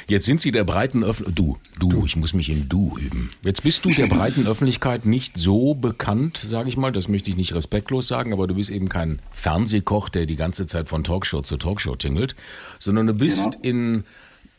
Jetzt 0.09 0.25
sind 0.25 0.41
Sie 0.41 0.53
der 0.53 0.65
breiten 0.65 1.05
Öffentlichkeit, 1.05 1.39
du, 1.39 1.59
du, 1.79 2.05
ich 2.07 2.17
muss 2.17 2.33
mich 2.33 2.49
im 2.49 2.67
Du 2.69 2.97
üben. 2.99 3.29
Jetzt 3.43 3.63
bist 3.63 3.85
du 3.85 3.91
der 3.91 4.07
breiten 4.07 4.47
Öffentlichkeit 4.47 5.05
nicht 5.05 5.37
so 5.37 5.75
bekannt, 5.75 6.39
sage 6.39 6.71
ich 6.71 6.79
mal, 6.79 6.93
das 6.93 7.09
möchte 7.09 7.29
ich 7.29 7.37
nicht 7.37 7.55
respektlos 7.55 8.09
sagen, 8.09 8.33
aber 8.33 8.47
du 8.47 8.55
bist 8.55 8.71
eben 8.71 8.89
kein 8.89 9.19
Fernsehkoch, 9.33 10.09
der 10.09 10.25
die 10.25 10.37
ganze 10.37 10.67
Zeit 10.67 10.89
von 10.89 11.05
Talkshow 11.05 11.43
zu 11.43 11.59
Talkshow 11.59 11.95
tingelt, 11.95 12.35
sondern 12.79 13.07
du 13.07 13.15
bist 13.15 13.45
Genau. 13.45 13.59
in 13.63 14.05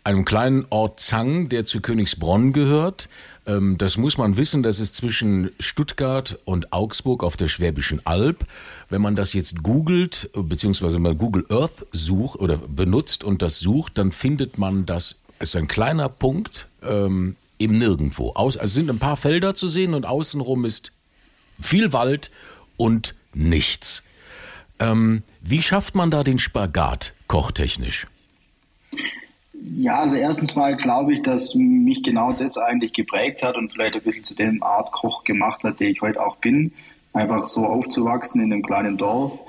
einem 0.03 0.23
kleinen 0.23 0.65
Ort 0.69 0.99
Zang, 0.99 1.49
der 1.49 1.65
zu 1.65 1.81
Königsbronn 1.81 2.53
gehört. 2.53 3.09
Ähm, 3.47 3.77
Das 3.79 3.97
muss 3.97 4.17
man 4.19 4.37
wissen, 4.37 4.61
das 4.63 4.79
ist 4.79 4.95
zwischen 4.95 5.49
Stuttgart 5.59 6.37
und 6.45 6.71
Augsburg 6.73 7.23
auf 7.23 7.37
der 7.37 7.47
Schwäbischen 7.47 8.05
Alb. 8.05 8.45
Wenn 8.89 9.01
man 9.01 9.15
das 9.15 9.33
jetzt 9.33 9.63
googelt, 9.63 10.29
beziehungsweise 10.33 10.99
mal 10.99 11.15
Google 11.15 11.45
Earth 11.49 11.85
sucht 11.91 12.39
oder 12.39 12.57
benutzt 12.57 13.23
und 13.23 13.41
das 13.41 13.59
sucht, 13.59 13.97
dann 13.97 14.11
findet 14.11 14.57
man 14.57 14.85
das, 14.85 15.15
ist 15.39 15.55
ein 15.55 15.67
kleiner 15.67 16.09
Punkt 16.09 16.67
ähm, 16.83 17.35
im 17.57 17.77
Nirgendwo. 17.77 18.31
Aus, 18.31 18.57
also 18.57 18.69
es 18.69 18.73
sind 18.73 18.89
ein 18.89 18.99
paar 18.99 19.17
Felder 19.17 19.55
zu 19.55 19.67
sehen 19.67 19.93
und 19.93 20.05
außenrum 20.05 20.65
ist 20.65 20.93
viel 21.59 21.93
Wald 21.93 22.31
und 22.77 23.15
nichts. 23.33 24.03
Ähm, 24.79 25.23
wie 25.41 25.61
schafft 25.61 25.95
man 25.95 26.09
da 26.09 26.23
den 26.23 26.39
Spagat 26.39 27.13
kochtechnisch? 27.27 28.07
Ja, 29.75 29.99
also 29.99 30.15
erstens 30.15 30.55
mal 30.55 30.77
glaube 30.77 31.13
ich, 31.13 31.21
dass 31.21 31.53
mich 31.55 32.01
genau 32.01 32.31
das 32.31 32.57
eigentlich 32.57 32.93
geprägt 32.93 33.43
hat 33.43 33.57
und 33.57 33.71
vielleicht 33.71 33.95
ein 33.95 34.01
bisschen 34.01 34.23
zu 34.23 34.35
dem 34.35 34.63
Art 34.63 34.91
Koch 34.91 35.25
gemacht 35.25 35.63
hat, 35.63 35.79
der 35.79 35.89
ich 35.89 36.01
heute 36.01 36.25
auch 36.25 36.37
bin. 36.37 36.71
Einfach 37.11 37.47
so 37.47 37.65
aufzuwachsen 37.65 38.41
in 38.41 38.53
einem 38.53 38.63
kleinen 38.63 38.97
Dorf. 38.97 39.39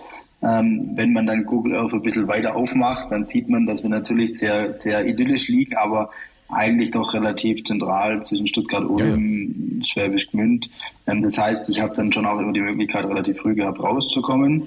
Ähm, 0.43 0.93
wenn 0.95 1.12
man 1.12 1.26
dann 1.26 1.45
Google 1.45 1.76
Earth 1.76 1.93
ein 1.93 2.03
bisschen 2.03 2.26
weiter 2.28 2.57
aufmacht, 2.57 3.11
dann 3.11 3.24
sieht 3.24 3.49
man, 3.49 3.66
dass 3.66 3.82
wir 3.82 3.91
natürlich 3.91 4.38
sehr, 4.38 4.72
sehr 4.72 5.07
idyllisch 5.07 5.49
liegen, 5.49 5.76
aber 5.76 6.11
eigentlich 6.49 6.91
doch 6.91 7.14
relativ 7.14 7.62
zentral 7.64 8.22
zwischen 8.22 8.47
Stuttgart, 8.47 8.84
Ulm, 8.84 9.80
Schwäbisch 9.84 10.30
Gmünd. 10.30 10.68
Ähm, 11.07 11.20
das 11.20 11.38
heißt, 11.38 11.68
ich 11.70 11.80
habe 11.80 11.95
dann 11.95 12.12
schon 12.12 12.26
auch 12.26 12.38
immer 12.38 12.53
die 12.53 12.61
Möglichkeit, 12.61 13.05
relativ 13.05 13.38
früh 13.38 13.55
gehabt, 13.55 13.80
rauszukommen. 13.80 14.64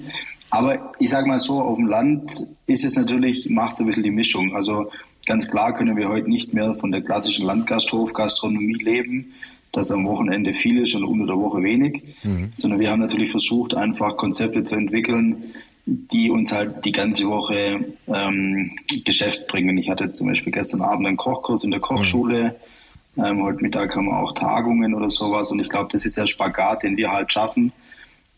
Aber 0.50 0.92
ich 0.98 1.10
sage 1.10 1.26
mal 1.26 1.40
so, 1.40 1.60
auf 1.60 1.78
dem 1.78 1.88
Land 1.88 2.46
ist 2.66 2.84
es 2.84 2.96
natürlich, 2.96 3.48
macht 3.50 3.74
es 3.74 3.80
ein 3.80 3.86
bisschen 3.86 4.04
die 4.04 4.10
Mischung. 4.10 4.54
Also 4.54 4.90
ganz 5.26 5.48
klar 5.48 5.74
können 5.74 5.96
wir 5.96 6.08
heute 6.08 6.28
nicht 6.28 6.54
mehr 6.54 6.74
von 6.74 6.92
der 6.92 7.02
klassischen 7.02 7.46
Landgasthofgastronomie 7.46 8.74
leben, 8.74 9.32
dass 9.76 9.90
am 9.90 10.06
Wochenende 10.06 10.52
viel 10.52 10.82
ist 10.82 10.94
und 10.94 11.04
unter 11.04 11.26
der 11.26 11.36
Woche 11.36 11.62
wenig, 11.62 12.02
sondern 12.54 12.80
wir 12.80 12.90
haben 12.90 13.00
natürlich 13.00 13.30
versucht, 13.30 13.74
einfach 13.74 14.16
Konzepte 14.16 14.62
zu 14.62 14.76
entwickeln, 14.76 15.54
die 15.86 16.30
uns 16.30 16.52
halt 16.52 16.84
die 16.84 16.92
ganze 16.92 17.28
Woche 17.28 17.84
ähm, 18.06 18.70
Geschäft 19.04 19.46
bringen. 19.48 19.76
Ich 19.76 19.90
hatte 19.90 20.08
zum 20.08 20.28
Beispiel 20.28 20.52
gestern 20.52 20.80
Abend 20.80 21.06
einen 21.06 21.16
Kochkurs 21.16 21.64
in 21.64 21.70
der 21.70 21.80
Kochschule. 21.80 22.56
Ähm, 23.16 23.42
heute 23.42 23.62
Mittag 23.62 23.94
haben 23.94 24.06
wir 24.06 24.18
auch 24.18 24.32
Tagungen 24.32 24.94
oder 24.94 25.10
sowas. 25.10 25.50
Und 25.50 25.60
ich 25.60 25.68
glaube, 25.68 25.90
das 25.92 26.04
ist 26.04 26.16
der 26.16 26.26
Spagat, 26.26 26.84
den 26.84 26.96
wir 26.96 27.10
halt 27.10 27.32
schaffen, 27.32 27.72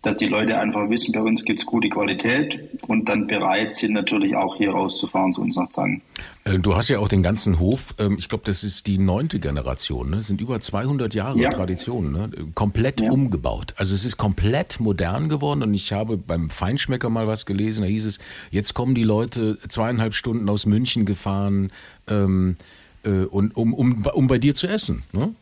dass 0.07 0.19
die 0.19 0.27
Leute 0.27 0.57
einfach 0.57 0.89
wissen, 0.89 1.11
bei 1.11 1.21
uns 1.21 1.45
gibt's 1.45 1.67
gute 1.67 1.89
Qualität 1.89 2.61
und 2.87 3.09
dann 3.09 3.27
bereit 3.27 3.75
sind, 3.75 3.93
natürlich 3.93 4.37
auch 4.37 4.55
hier 4.55 4.71
rauszufahren 4.71 5.33
zu 5.33 5.43
uns 5.43 5.57
nach 5.57 5.69
Zangen. 5.71 6.01
Äh, 6.45 6.61
Du 6.61 6.77
hast 6.77 6.89
ja 6.89 7.01
auch 7.01 7.09
den 7.09 7.25
ganzen 7.25 7.59
Hof, 7.59 7.93
ähm, 7.99 8.15
ich 8.17 8.29
glaube, 8.29 8.45
das 8.47 8.63
ist 8.63 8.87
die 8.87 8.99
neunte 8.99 9.41
Generation, 9.41 10.11
ne? 10.11 10.23
Sind 10.23 10.41
über 10.41 10.61
200 10.61 11.13
Jahre 11.13 11.41
Ja. 11.41 11.51
Tradition, 11.51 12.13
ne? 12.13 12.31
komplett 12.55 13.01
Ja. 13.01 13.11
umgebaut. 13.11 13.75
Also 13.79 13.97
es 13.97 14.05
ist 14.05 14.17
komplett 14.17 14.79
modern 14.79 15.29
geworden 15.29 15.65
und 15.65 15.75
ich 15.75 15.93
habe 15.93 16.17
beim 16.17 16.51
Feinschmecker 16.51 17.11
mal 17.11 17.27
was 17.27 17.45
gelesen, 17.45 17.83
da 17.83 17.89
hieß 17.89 18.07
es, 18.07 18.21
jetzt 18.53 18.75
kommen 18.75 18.95
die 18.95 19.03
Leute 19.03 19.59
zweieinhalb 19.67 20.15
Stunden 20.15 20.49
aus 20.49 20.67
München 20.67 21.05
gefahren, 21.05 21.73
ähm, 22.07 22.55
äh, 23.03 23.25
und, 23.25 23.57
um, 23.57 23.75
um, 23.75 24.07
um 24.07 24.27
bei 24.29 24.39
dir 24.39 24.55
zu 24.55 24.69
essen. 24.69 25.03
Ne? 25.13 25.35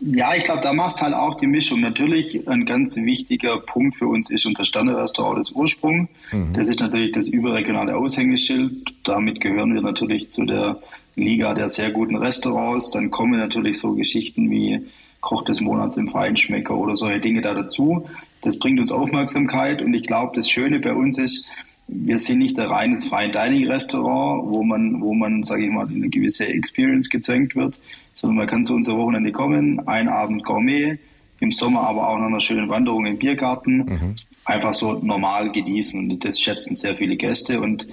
Ja, 0.00 0.34
ich 0.34 0.44
glaube, 0.44 0.60
da 0.60 0.72
macht 0.72 1.00
halt 1.00 1.14
auch 1.14 1.36
die 1.36 1.46
Mischung. 1.46 1.80
Natürlich 1.80 2.48
ein 2.48 2.64
ganz 2.66 2.96
wichtiger 2.96 3.58
Punkt 3.58 3.96
für 3.96 4.06
uns 4.06 4.30
ist 4.30 4.46
unser 4.46 4.64
Sterne-Restaurant 4.64 5.38
das 5.38 5.52
Ursprung. 5.52 6.08
Mhm. 6.32 6.52
Das 6.52 6.68
ist 6.68 6.80
natürlich 6.80 7.12
das 7.12 7.28
überregionale 7.28 7.96
Aushängeschild. 7.96 8.94
Damit 9.04 9.40
gehören 9.40 9.74
wir 9.74 9.80
natürlich 9.80 10.30
zu 10.30 10.44
der 10.44 10.80
Liga 11.14 11.54
der 11.54 11.68
sehr 11.68 11.90
guten 11.90 12.16
Restaurants. 12.16 12.90
Dann 12.90 13.10
kommen 13.10 13.38
natürlich 13.38 13.78
so 13.78 13.94
Geschichten 13.94 14.50
wie 14.50 14.80
Koch 15.20 15.42
des 15.42 15.60
Monats 15.60 15.96
im 15.96 16.08
Feinschmecker 16.08 16.76
oder 16.76 16.94
solche 16.94 17.20
Dinge 17.20 17.40
da 17.40 17.54
dazu. 17.54 18.06
Das 18.42 18.58
bringt 18.58 18.78
uns 18.78 18.92
Aufmerksamkeit 18.92 19.82
und 19.82 19.94
ich 19.94 20.06
glaube, 20.06 20.36
das 20.36 20.48
Schöne 20.48 20.78
bei 20.78 20.92
uns 20.92 21.18
ist, 21.18 21.46
wir 21.88 22.18
sind 22.18 22.38
nicht 22.38 22.58
ein 22.58 22.66
reines 22.66 23.06
Fine 23.06 23.30
Dining 23.30 23.68
Restaurant, 23.68 24.52
wo 24.52 24.62
man, 24.62 25.00
wo 25.00 25.14
man, 25.14 25.44
sage 25.44 25.64
ich 25.64 25.70
mal, 25.70 25.88
in 25.90 25.96
eine 25.96 26.08
gewisse 26.08 26.46
Experience 26.46 27.08
gezwängt 27.08 27.54
wird, 27.54 27.78
sondern 28.12 28.38
man 28.38 28.46
kann 28.46 28.64
zu 28.64 28.74
unserem 28.74 28.98
Wochenende 28.98 29.32
kommen, 29.32 29.86
ein 29.86 30.08
Abend 30.08 30.44
Gourmet, 30.44 30.98
im 31.38 31.52
Sommer 31.52 31.82
aber 31.82 32.08
auch 32.08 32.18
nach 32.18 32.26
einer 32.26 32.40
schönen 32.40 32.68
Wanderung 32.68 33.06
im 33.06 33.18
Biergarten, 33.18 33.76
mhm. 33.76 34.14
einfach 34.44 34.74
so 34.74 34.94
normal 34.94 35.52
genießen. 35.52 36.10
Und 36.10 36.24
das 36.24 36.40
schätzen 36.40 36.74
sehr 36.74 36.94
viele 36.94 37.16
Gäste. 37.16 37.60
Und 37.60 37.86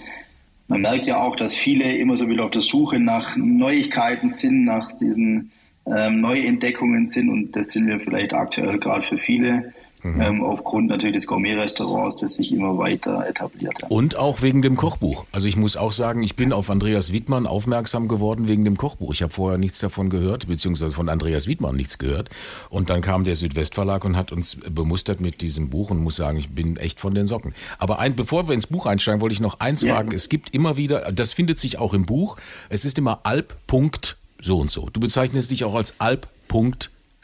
man 0.67 0.81
merkt 0.81 1.05
ja 1.05 1.21
auch, 1.21 1.35
dass 1.35 1.53
viele 1.53 1.95
immer 1.97 2.15
so 2.15 2.27
wieder 2.27 2.45
auf 2.45 2.51
der 2.51 2.61
Suche 2.61 2.99
nach 2.99 3.35
Neuigkeiten 3.35 4.31
sind, 4.31 4.63
nach 4.63 4.93
diesen 4.93 5.51
ähm, 5.85 6.21
Neuentdeckungen 6.21 7.05
sind. 7.05 7.29
Und 7.29 7.55
das 7.55 7.67
sind 7.67 7.87
wir 7.87 7.99
vielleicht 7.99 8.33
aktuell 8.33 8.79
gerade 8.79 9.01
für 9.01 9.17
viele 9.17 9.73
Mhm. 10.03 10.21
Ähm, 10.21 10.43
aufgrund 10.43 10.89
natürlich 10.89 11.15
des 11.15 11.27
Gourmet-Restaurants, 11.27 12.17
das 12.17 12.35
sich 12.35 12.51
immer 12.51 12.77
weiter 12.77 13.25
etabliert. 13.27 13.73
Ja. 13.81 13.87
Und 13.87 14.17
auch 14.17 14.41
wegen 14.41 14.61
dem 14.61 14.75
Kochbuch. 14.75 15.25
Also 15.31 15.47
ich 15.47 15.55
muss 15.55 15.77
auch 15.77 15.93
sagen, 15.93 16.23
ich 16.23 16.35
bin 16.35 16.51
auf 16.51 16.69
Andreas 16.69 17.11
Wiedmann 17.11 17.47
aufmerksam 17.47 18.07
geworden 18.07 18.47
wegen 18.47 18.65
dem 18.65 18.77
Kochbuch. 18.77 19.13
Ich 19.13 19.21
habe 19.21 19.33
vorher 19.33 19.57
nichts 19.57 19.79
davon 19.79 20.09
gehört, 20.09 20.47
beziehungsweise 20.47 20.93
von 20.93 21.07
Andreas 21.09 21.47
Wiedmann 21.47 21.75
nichts 21.75 21.97
gehört. 21.97 22.29
Und 22.69 22.89
dann 22.89 23.01
kam 23.01 23.23
der 23.23 23.35
Südwestverlag 23.35 24.03
und 24.03 24.17
hat 24.17 24.31
uns 24.31 24.57
bemustert 24.69 25.21
mit 25.21 25.41
diesem 25.41 25.69
Buch 25.69 25.89
und 25.89 25.99
muss 25.99 26.17
sagen, 26.17 26.37
ich 26.37 26.49
bin 26.49 26.77
echt 26.77 26.99
von 26.99 27.15
den 27.15 27.25
Socken. 27.25 27.53
Aber 27.77 27.99
ein, 27.99 28.15
bevor 28.15 28.47
wir 28.47 28.53
ins 28.53 28.67
Buch 28.67 28.85
einsteigen, 28.85 29.21
wollte 29.21 29.33
ich 29.33 29.41
noch 29.41 29.59
eins 29.59 29.81
ja. 29.81 29.95
fragen. 29.95 30.11
Es 30.13 30.27
gibt 30.27 30.53
immer 30.53 30.77
wieder, 30.77 31.11
das 31.11 31.33
findet 31.33 31.59
sich 31.59 31.79
auch 31.79 31.93
im 31.93 32.05
Buch, 32.05 32.37
es 32.69 32.83
ist 32.83 32.97
immer 32.97 33.21
Alp. 33.23 33.55
so 34.39 34.59
und 34.59 34.69
so. 34.69 34.89
Du 34.91 34.99
bezeichnest 34.99 35.51
dich 35.51 35.63
auch 35.63 35.75
als 35.75 35.99
Alp. 35.99 36.27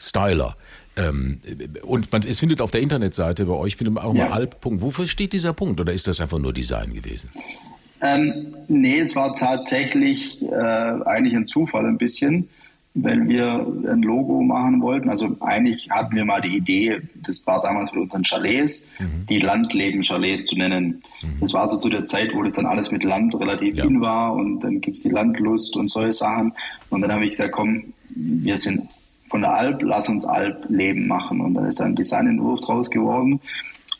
Styler. 0.00 0.56
Ähm, 0.96 1.40
und 1.82 2.12
man, 2.12 2.22
es 2.22 2.40
findet 2.40 2.60
auf 2.60 2.70
der 2.70 2.80
Internetseite 2.80 3.46
bei 3.46 3.54
euch 3.54 3.76
findet 3.76 3.94
man 3.94 4.04
auch 4.04 4.14
ja. 4.14 4.28
mal 4.28 4.32
Alp. 4.32 4.56
Wofür 4.62 5.06
steht 5.06 5.32
dieser 5.32 5.52
Punkt 5.52 5.80
oder 5.80 5.92
ist 5.92 6.08
das 6.08 6.20
einfach 6.20 6.38
nur 6.38 6.52
Design 6.52 6.92
gewesen? 6.92 7.30
Ähm, 8.02 8.54
nee, 8.68 8.98
es 9.00 9.14
war 9.14 9.34
tatsächlich 9.34 10.42
äh, 10.42 10.54
eigentlich 10.54 11.34
ein 11.34 11.46
Zufall 11.46 11.86
ein 11.86 11.98
bisschen, 11.98 12.48
weil 12.94 13.28
wir 13.28 13.66
ein 13.88 14.02
Logo 14.02 14.40
machen 14.40 14.80
wollten. 14.80 15.10
Also 15.10 15.36
eigentlich 15.40 15.90
hatten 15.90 16.16
wir 16.16 16.24
mal 16.24 16.40
die 16.40 16.56
Idee, 16.56 17.00
das 17.14 17.46
war 17.46 17.60
damals 17.60 17.92
mit 17.92 18.02
unseren 18.02 18.24
Chalets, 18.24 18.84
mhm. 18.98 19.26
die 19.28 19.38
Landleben-Chalets 19.38 20.46
zu 20.46 20.56
nennen. 20.56 21.02
Mhm. 21.22 21.40
Das 21.40 21.52
war 21.52 21.68
so 21.68 21.76
zu 21.76 21.88
der 21.90 22.04
Zeit, 22.04 22.34
wo 22.34 22.42
das 22.42 22.54
dann 22.54 22.66
alles 22.66 22.90
mit 22.90 23.04
Land 23.04 23.34
relativ 23.38 23.74
ja. 23.74 23.84
in 23.84 24.00
war 24.00 24.32
und 24.32 24.60
dann 24.60 24.80
gibt 24.80 24.96
es 24.96 25.02
die 25.02 25.10
Landlust 25.10 25.76
und 25.76 25.90
solche 25.90 26.12
Sachen. 26.12 26.52
Und 26.88 27.02
dann 27.02 27.12
habe 27.12 27.24
ich 27.24 27.30
gesagt, 27.30 27.52
komm, 27.52 27.92
wir 28.08 28.56
sind 28.56 28.88
von 29.30 29.42
der 29.42 29.54
Alp, 29.54 29.82
lass 29.82 30.08
uns 30.08 30.24
Alp-Leben 30.24 31.06
machen. 31.06 31.40
Und 31.40 31.54
dann 31.54 31.64
ist 31.64 31.80
ein 31.80 31.94
Designentwurf 31.94 32.60
draus 32.60 32.90
geworden. 32.90 33.40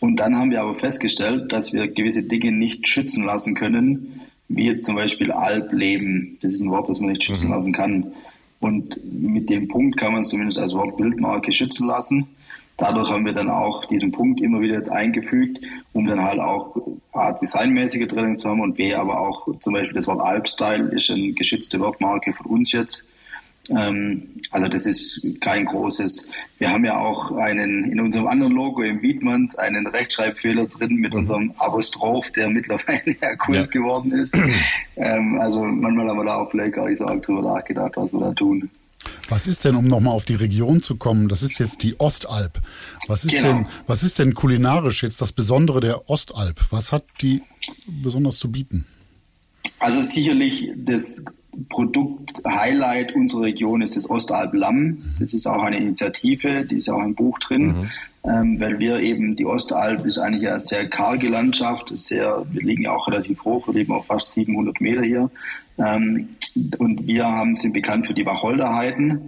Und 0.00 0.16
dann 0.16 0.36
haben 0.36 0.50
wir 0.50 0.60
aber 0.60 0.74
festgestellt, 0.74 1.52
dass 1.52 1.72
wir 1.72 1.86
gewisse 1.88 2.24
Dinge 2.24 2.52
nicht 2.52 2.88
schützen 2.88 3.24
lassen 3.24 3.54
können, 3.54 4.20
wie 4.48 4.66
jetzt 4.66 4.84
zum 4.84 4.96
Beispiel 4.96 5.30
Alp-Leben. 5.30 6.38
Das 6.42 6.54
ist 6.54 6.62
ein 6.62 6.70
Wort, 6.70 6.88
das 6.88 7.00
man 7.00 7.10
nicht 7.10 7.22
schützen 7.22 7.46
mhm. 7.46 7.54
lassen 7.54 7.72
kann. 7.72 8.06
Und 8.58 9.00
mit 9.12 9.48
dem 9.48 9.68
Punkt 9.68 9.96
kann 9.96 10.12
man 10.12 10.22
es 10.22 10.28
zumindest 10.28 10.58
als 10.58 10.74
Wortbildmarke 10.74 11.52
schützen 11.52 11.86
lassen. 11.86 12.26
Dadurch 12.76 13.10
haben 13.10 13.24
wir 13.24 13.32
dann 13.32 13.50
auch 13.50 13.84
diesen 13.84 14.10
Punkt 14.10 14.40
immer 14.40 14.60
wieder 14.60 14.76
jetzt 14.76 14.90
eingefügt, 14.90 15.60
um 15.92 16.06
dann 16.06 16.22
halt 16.22 16.40
auch 16.40 16.76
A, 17.12 17.32
designmäßige 17.32 18.08
Trennung 18.08 18.38
zu 18.38 18.48
haben 18.48 18.60
und 18.60 18.74
B, 18.74 18.94
aber 18.94 19.20
auch 19.20 19.48
zum 19.60 19.74
Beispiel 19.74 19.94
das 19.94 20.06
Wort 20.06 20.20
Alp-Style 20.20 20.88
ist 20.88 21.10
eine 21.10 21.32
geschützte 21.32 21.78
Wortmarke 21.78 22.32
von 22.32 22.46
uns 22.46 22.72
jetzt. 22.72 23.04
Ähm, 23.68 24.40
also 24.50 24.68
das 24.68 24.86
ist 24.86 25.40
kein 25.40 25.66
großes. 25.66 26.28
Wir 26.58 26.70
haben 26.70 26.84
ja 26.84 26.98
auch 26.98 27.32
einen 27.32 27.92
in 27.92 28.00
unserem 28.00 28.26
anderen 28.26 28.52
Logo 28.52 28.82
im 28.82 29.02
Wiedmanns 29.02 29.54
einen 29.56 29.86
Rechtschreibfehler 29.86 30.66
drin 30.66 30.96
mit 30.96 31.12
mhm. 31.12 31.20
unserem 31.20 31.54
Apostroph, 31.58 32.32
der 32.32 32.48
mittlerweile 32.48 33.16
ja 33.20 33.36
Kult 33.36 33.58
ja. 33.58 33.66
geworden 33.66 34.12
ist. 34.12 34.36
ähm, 34.96 35.38
also 35.40 35.62
manchmal 35.62 36.08
haben 36.08 36.18
wir 36.18 36.24
da 36.24 36.36
auch 36.36 36.50
vielleicht 36.50 36.74
gar 36.74 36.88
nicht 36.88 36.98
so 36.98 37.06
arg 37.06 37.22
drüber 37.22 37.42
nachgedacht, 37.42 37.92
was 37.96 38.12
wir 38.12 38.20
da 38.20 38.32
tun. 38.32 38.70
Was 39.28 39.46
ist 39.46 39.64
denn, 39.64 39.76
um 39.76 39.86
nochmal 39.86 40.14
auf 40.14 40.24
die 40.24 40.34
Region 40.34 40.82
zu 40.82 40.96
kommen, 40.96 41.28
das 41.28 41.42
ist 41.42 41.58
jetzt 41.58 41.82
die 41.84 41.98
Ostalb. 42.00 42.60
Was 43.06 43.24
ist, 43.24 43.34
genau. 43.34 43.46
denn, 43.46 43.66
was 43.86 44.02
ist 44.02 44.18
denn 44.18 44.34
kulinarisch 44.34 45.02
jetzt 45.02 45.22
das 45.22 45.32
Besondere 45.32 45.80
der 45.80 46.10
Ostalb? 46.10 46.60
Was 46.70 46.92
hat 46.92 47.04
die 47.22 47.42
besonders 47.86 48.38
zu 48.38 48.50
bieten? 48.50 48.86
Also 49.78 50.00
sicherlich 50.00 50.68
das 50.76 51.24
Produkt-Highlight 51.68 53.14
unserer 53.14 53.42
Region 53.42 53.82
ist 53.82 53.96
das 53.96 54.08
Ostalb 54.08 54.54
Lamm. 54.54 54.98
Das 55.18 55.34
ist 55.34 55.46
auch 55.46 55.62
eine 55.62 55.78
Initiative, 55.78 56.64
die 56.64 56.76
ist 56.76 56.88
auch 56.88 57.02
im 57.02 57.14
Buch 57.14 57.38
drin, 57.38 57.66
mhm. 57.66 57.90
ähm, 58.24 58.60
weil 58.60 58.78
wir 58.78 59.00
eben, 59.00 59.36
die 59.36 59.46
Ostalb 59.46 60.04
ist 60.06 60.18
eigentlich 60.18 60.48
eine 60.48 60.60
sehr 60.60 60.88
karge 60.88 61.28
Landschaft, 61.28 61.90
sehr, 61.96 62.44
wir 62.50 62.62
liegen 62.62 62.82
ja 62.82 62.92
auch 62.92 63.08
relativ 63.08 63.44
hoch, 63.44 63.66
wir 63.66 63.74
leben 63.74 63.92
auf 63.92 64.06
fast 64.06 64.28
700 64.28 64.80
Meter 64.80 65.02
hier. 65.02 65.30
Ähm, 65.78 66.30
und 66.78 67.06
wir 67.06 67.26
haben, 67.26 67.56
sind 67.56 67.72
bekannt 67.72 68.06
für 68.06 68.14
die 68.14 68.26
Wacholderheiden 68.26 69.20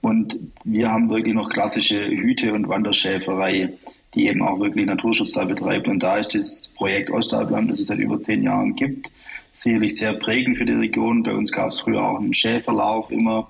und 0.00 0.38
wir 0.64 0.90
haben 0.90 1.10
wirklich 1.10 1.34
noch 1.34 1.48
klassische 1.48 2.06
Hüte- 2.06 2.52
und 2.52 2.68
Wanderschäferei, 2.68 3.72
die 4.14 4.28
eben 4.28 4.42
auch 4.42 4.60
wirklich 4.60 4.86
Naturschutz 4.86 5.32
da 5.32 5.44
betreibt. 5.44 5.88
Und 5.88 6.02
da 6.02 6.16
ist 6.16 6.34
das 6.34 6.68
Projekt 6.76 7.10
Ostalblamm, 7.10 7.68
das 7.68 7.80
es 7.80 7.88
seit 7.88 7.98
über 7.98 8.20
zehn 8.20 8.42
Jahren 8.42 8.74
gibt, 8.76 9.10
sicherlich 9.56 9.96
sehr 9.96 10.12
prägend 10.12 10.56
für 10.56 10.64
die 10.64 10.72
Region. 10.72 11.22
Bei 11.22 11.32
uns 11.32 11.52
gab 11.52 11.70
es 11.70 11.80
früher 11.80 12.02
auch 12.02 12.18
einen 12.18 12.34
Schäferlauf 12.34 13.10
immer. 13.10 13.48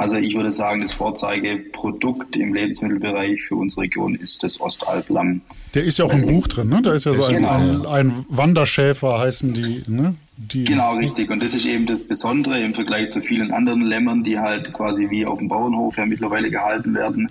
Also 0.00 0.16
ich 0.16 0.34
würde 0.34 0.50
sagen, 0.50 0.80
das 0.80 0.92
Vorzeigeprodukt 0.92 2.34
im 2.34 2.54
Lebensmittelbereich 2.54 3.42
für 3.42 3.56
unsere 3.56 3.82
Region 3.82 4.14
ist 4.14 4.42
das 4.42 4.58
Ostalblamm. 4.58 5.42
Der 5.74 5.84
ist 5.84 5.98
ja 5.98 6.06
auch 6.06 6.12
also, 6.12 6.26
im 6.26 6.34
Buch 6.34 6.46
drin, 6.46 6.70
ne? 6.70 6.80
Da 6.82 6.94
ist 6.94 7.04
ja 7.04 7.12
so 7.12 7.24
ein, 7.24 7.34
genau. 7.34 7.50
ein, 7.50 7.86
ein, 7.86 8.24
Wanderschäfer, 8.30 9.18
heißen 9.18 9.52
die, 9.52 9.82
ne? 9.88 10.14
Die 10.38 10.64
genau, 10.64 10.96
richtig. 10.96 11.28
Und 11.28 11.42
das 11.42 11.52
ist 11.52 11.66
eben 11.66 11.84
das 11.84 12.04
Besondere 12.04 12.62
im 12.62 12.72
Vergleich 12.72 13.10
zu 13.10 13.20
vielen 13.20 13.52
anderen 13.52 13.82
Lämmern, 13.82 14.24
die 14.24 14.38
halt 14.38 14.72
quasi 14.72 15.10
wie 15.10 15.26
auf 15.26 15.38
dem 15.38 15.48
Bauernhof 15.48 15.98
ja 15.98 16.06
mittlerweile 16.06 16.50
gehalten 16.50 16.94
werden. 16.94 17.30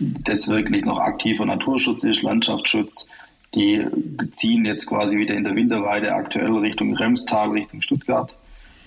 Das 0.00 0.48
wirklich 0.48 0.84
noch 0.84 0.98
aktiver 0.98 1.46
Naturschutz 1.46 2.02
ist, 2.02 2.22
Landschaftsschutz 2.22 3.06
die 3.54 3.86
ziehen 4.30 4.64
jetzt 4.64 4.86
quasi 4.86 5.16
wieder 5.16 5.34
in 5.34 5.44
der 5.44 5.54
Winterweide 5.54 6.12
aktuell 6.14 6.52
Richtung 6.52 6.94
Remstal, 6.94 7.50
Richtung 7.50 7.80
Stuttgart 7.82 8.36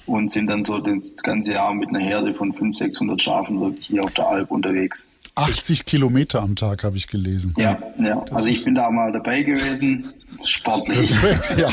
und 0.05 0.29
sind 0.29 0.47
dann 0.47 0.63
so 0.63 0.79
das 0.79 1.21
ganze 1.23 1.53
Jahr 1.53 1.73
mit 1.73 1.89
einer 1.89 1.99
Herde 1.99 2.33
von 2.33 2.51
500, 2.51 2.75
600 2.75 3.21
Schafen 3.21 3.59
wirklich 3.59 3.87
hier 3.87 4.03
auf 4.03 4.13
der 4.13 4.27
Alp 4.27 4.51
unterwegs. 4.51 5.07
80 5.35 5.85
Kilometer 5.85 6.41
am 6.41 6.55
Tag 6.55 6.83
habe 6.83 6.95
ich 6.97 7.07
gelesen. 7.07 7.53
Ja, 7.57 7.77
ja. 7.99 8.23
also 8.31 8.47
ich 8.47 8.63
bin 8.63 8.73
da 8.73 8.89
mal 8.89 9.11
dabei 9.11 9.43
gewesen. 9.43 10.05
Sportlich. 10.43 11.11
Respekt, 11.11 11.59
ja. 11.59 11.69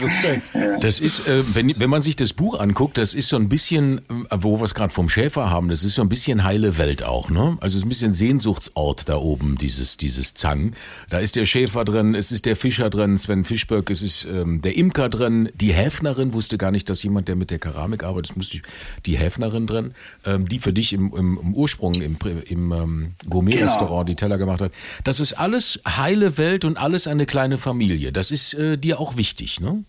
Respekt. 0.00 0.50
Ja. 0.54 0.78
Das 0.78 1.00
ist, 1.00 1.26
äh, 1.28 1.42
wenn, 1.54 1.78
wenn 1.78 1.90
man 1.90 2.02
sich 2.02 2.16
das 2.16 2.32
Buch 2.32 2.58
anguckt, 2.58 2.98
das 2.98 3.14
ist 3.14 3.28
so 3.28 3.36
ein 3.36 3.48
bisschen, 3.48 3.98
äh, 3.98 4.36
wo 4.38 4.58
wir 4.58 4.64
es 4.64 4.74
gerade 4.74 4.92
vom 4.92 5.08
Schäfer 5.08 5.50
haben, 5.50 5.68
das 5.68 5.84
ist 5.84 5.94
so 5.94 6.02
ein 6.02 6.08
bisschen 6.08 6.44
heile 6.44 6.78
Welt 6.78 7.02
auch, 7.02 7.30
ne? 7.30 7.56
Also 7.60 7.74
es 7.74 7.82
ist 7.82 7.86
ein 7.86 7.88
bisschen 7.88 8.12
Sehnsuchtsort 8.12 9.08
da 9.08 9.16
oben, 9.16 9.56
dieses, 9.58 9.96
dieses 9.96 10.34
Zang. 10.34 10.72
Da 11.08 11.18
ist 11.18 11.36
der 11.36 11.46
Schäfer 11.46 11.84
drin, 11.84 12.14
es 12.14 12.32
ist 12.32 12.46
der 12.46 12.56
Fischer 12.56 12.90
drin, 12.90 13.16
Sven 13.18 13.44
Fischböck, 13.44 13.90
es 13.90 14.02
ist 14.02 14.24
ähm, 14.24 14.60
der 14.62 14.76
Imker 14.76 15.08
drin, 15.08 15.48
die 15.54 15.72
Häfnerin, 15.72 16.32
wusste 16.32 16.58
gar 16.58 16.70
nicht, 16.70 16.90
dass 16.90 17.02
jemand, 17.02 17.28
der 17.28 17.36
mit 17.36 17.50
der 17.50 17.58
Keramik 17.58 18.04
arbeitet, 18.04 18.36
musste 18.36 18.58
ich, 18.58 18.62
die 19.06 19.16
Häfnerin 19.16 19.66
drin, 19.66 19.94
ähm, 20.24 20.48
die 20.48 20.58
für 20.58 20.72
dich 20.72 20.92
im, 20.92 21.12
im, 21.14 21.38
im 21.40 21.54
Ursprung 21.54 21.94
im, 21.94 22.16
im 22.46 22.72
ähm, 22.72 23.14
Gourmet-Restaurant 23.28 23.90
genau. 23.90 24.04
die 24.04 24.16
Teller 24.16 24.38
gemacht 24.38 24.60
hat. 24.60 24.72
Das 25.04 25.20
ist 25.20 25.34
alles 25.34 25.80
heile 25.86 26.38
Welt 26.38 26.64
und 26.64 26.78
alles 26.78 27.06
eine 27.06 27.19
kleine 27.26 27.58
Familie. 27.58 28.12
Das 28.12 28.30
ist 28.30 28.54
äh, 28.54 28.78
dir 28.78 29.00
auch 29.00 29.16
wichtig, 29.16 29.60
ne? 29.60 29.84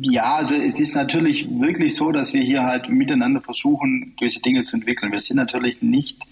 Ja, 0.00 0.36
also 0.36 0.54
es 0.54 0.78
ist 0.78 0.94
natürlich 0.94 1.48
wirklich 1.50 1.96
so, 1.96 2.12
dass 2.12 2.32
wir 2.32 2.42
hier 2.42 2.62
halt 2.62 2.88
miteinander 2.88 3.40
versuchen, 3.40 4.14
gewisse 4.16 4.40
Dinge 4.40 4.62
zu 4.62 4.76
entwickeln. 4.76 5.10
Wir 5.10 5.18
sind 5.18 5.36
natürlich 5.36 5.82
nicht 5.82 6.22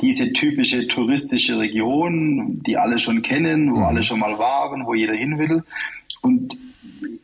diese 0.00 0.32
typische 0.32 0.88
touristische 0.88 1.58
Region, 1.58 2.60
die 2.62 2.76
alle 2.76 2.98
schon 2.98 3.22
kennen, 3.22 3.72
wo 3.72 3.78
mhm. 3.78 3.84
alle 3.84 4.02
schon 4.02 4.18
mal 4.18 4.38
waren, 4.38 4.84
wo 4.84 4.94
jeder 4.94 5.14
hin 5.14 5.38
will. 5.38 5.62
Und 6.22 6.56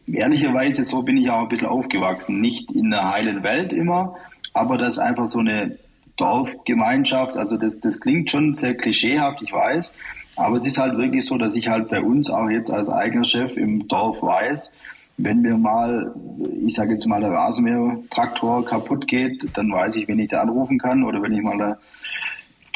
ehrlicherweise, 0.06 0.84
so 0.84 1.02
bin 1.02 1.16
ich 1.16 1.28
auch 1.30 1.42
ein 1.42 1.48
bisschen 1.48 1.68
aufgewachsen. 1.68 2.40
Nicht 2.40 2.70
in 2.70 2.90
der 2.90 3.10
heilen 3.10 3.42
Welt 3.42 3.72
immer, 3.72 4.16
aber 4.52 4.78
das 4.78 4.94
ist 4.94 4.98
einfach 4.98 5.26
so 5.26 5.40
eine 5.40 5.76
Dorfgemeinschaft. 6.18 7.36
Also 7.36 7.56
das, 7.56 7.80
das 7.80 8.00
klingt 8.00 8.30
schon 8.30 8.54
sehr 8.54 8.76
klischeehaft, 8.76 9.40
ich 9.42 9.52
weiß. 9.52 9.94
Aber 10.36 10.56
es 10.56 10.66
ist 10.66 10.78
halt 10.78 10.98
wirklich 10.98 11.24
so, 11.24 11.38
dass 11.38 11.56
ich 11.56 11.68
halt 11.68 11.88
bei 11.88 12.00
uns 12.00 12.30
auch 12.30 12.48
jetzt 12.48 12.70
als 12.70 12.90
eigener 12.90 13.24
Chef 13.24 13.56
im 13.56 13.88
Dorf 13.88 14.22
weiß, 14.22 14.72
wenn 15.16 15.40
mir 15.40 15.56
mal, 15.56 16.14
ich 16.64 16.74
sage 16.74 16.92
jetzt 16.92 17.06
mal, 17.06 17.20
der 17.20 17.32
Rasenmäher-Traktor 17.32 18.64
kaputt 18.64 19.08
geht, 19.08 19.48
dann 19.54 19.72
weiß 19.72 19.96
ich, 19.96 20.06
wen 20.06 20.20
ich 20.20 20.28
da 20.28 20.42
anrufen 20.42 20.78
kann. 20.78 21.02
Oder 21.02 21.20
wenn 21.20 21.32
ich 21.32 21.42
mal 21.42 21.58
da, 21.58 21.78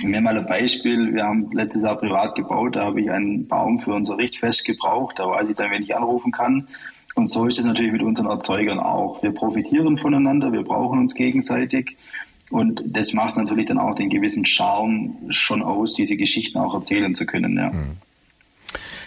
mir 0.03 0.20
mal 0.20 0.36
ein 0.36 0.47
Beispiel, 0.47 1.14
wir 1.14 1.24
haben 1.24 1.53
letztes 1.53 1.84
Jahr 1.84 1.97
privat 1.97 2.34
gebaut, 2.34 2.74
da 2.74 2.84
habe 2.86 3.01
ich 3.01 3.11
einen 3.12 3.47
Baum 3.47 3.78
für 3.78 3.95
unser 3.95 4.18
Richtfest 4.18 4.64
gebraucht, 4.64 5.20
da 5.20 5.28
weiß 5.28 5.49
ich 5.49 5.55
dann, 5.55 5.70
wen 5.70 5.82
ich 5.82 5.95
anrufen 5.95 6.32
kann. 6.32 6.66
Und 7.14 7.26
so 7.26 7.47
ist 7.47 7.61
es 7.61 7.64
natürlich 7.64 7.93
mit 7.93 8.03
unseren 8.03 8.26
Erzeugern 8.26 8.80
auch. 8.80 9.22
Wir 9.22 9.32
profitieren 9.32 9.97
voneinander, 9.97 10.53
wir 10.53 10.62
brauchen 10.62 10.99
uns 10.99 11.14
gegenseitig. 11.14 11.97
Und 12.53 12.84
das 12.86 13.14
macht 13.14 13.36
natürlich 13.36 13.66
dann 13.66 13.78
auch 13.78 13.94
den 13.94 14.11
gewissen 14.11 14.44
Charme 14.44 15.14
schon 15.30 15.62
aus, 15.62 15.94
diese 15.94 16.16
Geschichten 16.16 16.59
auch 16.59 16.74
erzählen 16.74 17.14
zu 17.14 17.26
können. 17.26 17.57
Ja. 17.57 17.70
Mhm. 17.70 17.96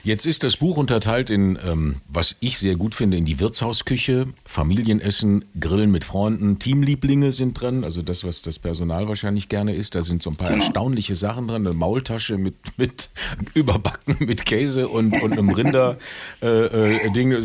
Jetzt 0.05 0.27
ist 0.27 0.43
das 0.43 0.55
Buch 0.57 0.77
unterteilt 0.77 1.31
in, 1.31 1.57
ähm, 1.65 1.95
was 2.07 2.35
ich 2.39 2.59
sehr 2.59 2.75
gut 2.75 2.93
finde, 2.93 3.17
in 3.17 3.25
die 3.25 3.39
Wirtshausküche, 3.39 4.27
Familienessen, 4.45 5.45
Grillen 5.59 5.89
mit 5.89 6.03
Freunden, 6.03 6.59
Teamlieblinge 6.59 7.33
sind 7.33 7.59
drin, 7.59 7.83
also 7.83 8.03
das, 8.03 8.23
was 8.23 8.43
das 8.43 8.59
Personal 8.59 9.07
wahrscheinlich 9.07 9.49
gerne 9.49 9.73
isst. 9.73 9.95
Da 9.95 10.03
sind 10.03 10.21
so 10.21 10.29
ein 10.29 10.35
paar 10.35 10.49
genau. 10.49 10.63
erstaunliche 10.63 11.15
Sachen 11.15 11.47
drin, 11.47 11.65
eine 11.65 11.75
Maultasche 11.75 12.37
mit, 12.37 12.53
mit 12.77 13.09
überbacken 13.55 14.17
mit 14.19 14.45
Käse 14.45 14.89
und, 14.89 15.19
und 15.23 15.31
einem 15.31 15.49
Rinder 15.49 15.97
äh, 16.43 16.47
äh, 16.47 17.11
Ding, 17.11 17.35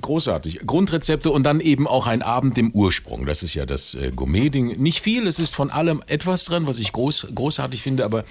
großartig. 0.00 0.62
Grundrezepte 0.66 1.30
und 1.30 1.44
dann 1.44 1.60
eben 1.60 1.86
auch 1.86 2.08
ein 2.08 2.22
Abend 2.22 2.58
im 2.58 2.72
Ursprung. 2.72 3.26
Das 3.26 3.44
ist 3.44 3.54
ja 3.54 3.64
das 3.64 3.94
äh, 3.94 4.10
Gourmet-Ding. 4.10 4.82
Nicht 4.82 5.02
viel, 5.02 5.28
es 5.28 5.38
ist 5.38 5.54
von 5.54 5.70
allem 5.70 6.02
etwas 6.08 6.46
drin, 6.46 6.66
was 6.66 6.80
ich 6.80 6.90
groß, 6.90 7.28
großartig 7.32 7.80
finde, 7.80 8.04
aber 8.04 8.24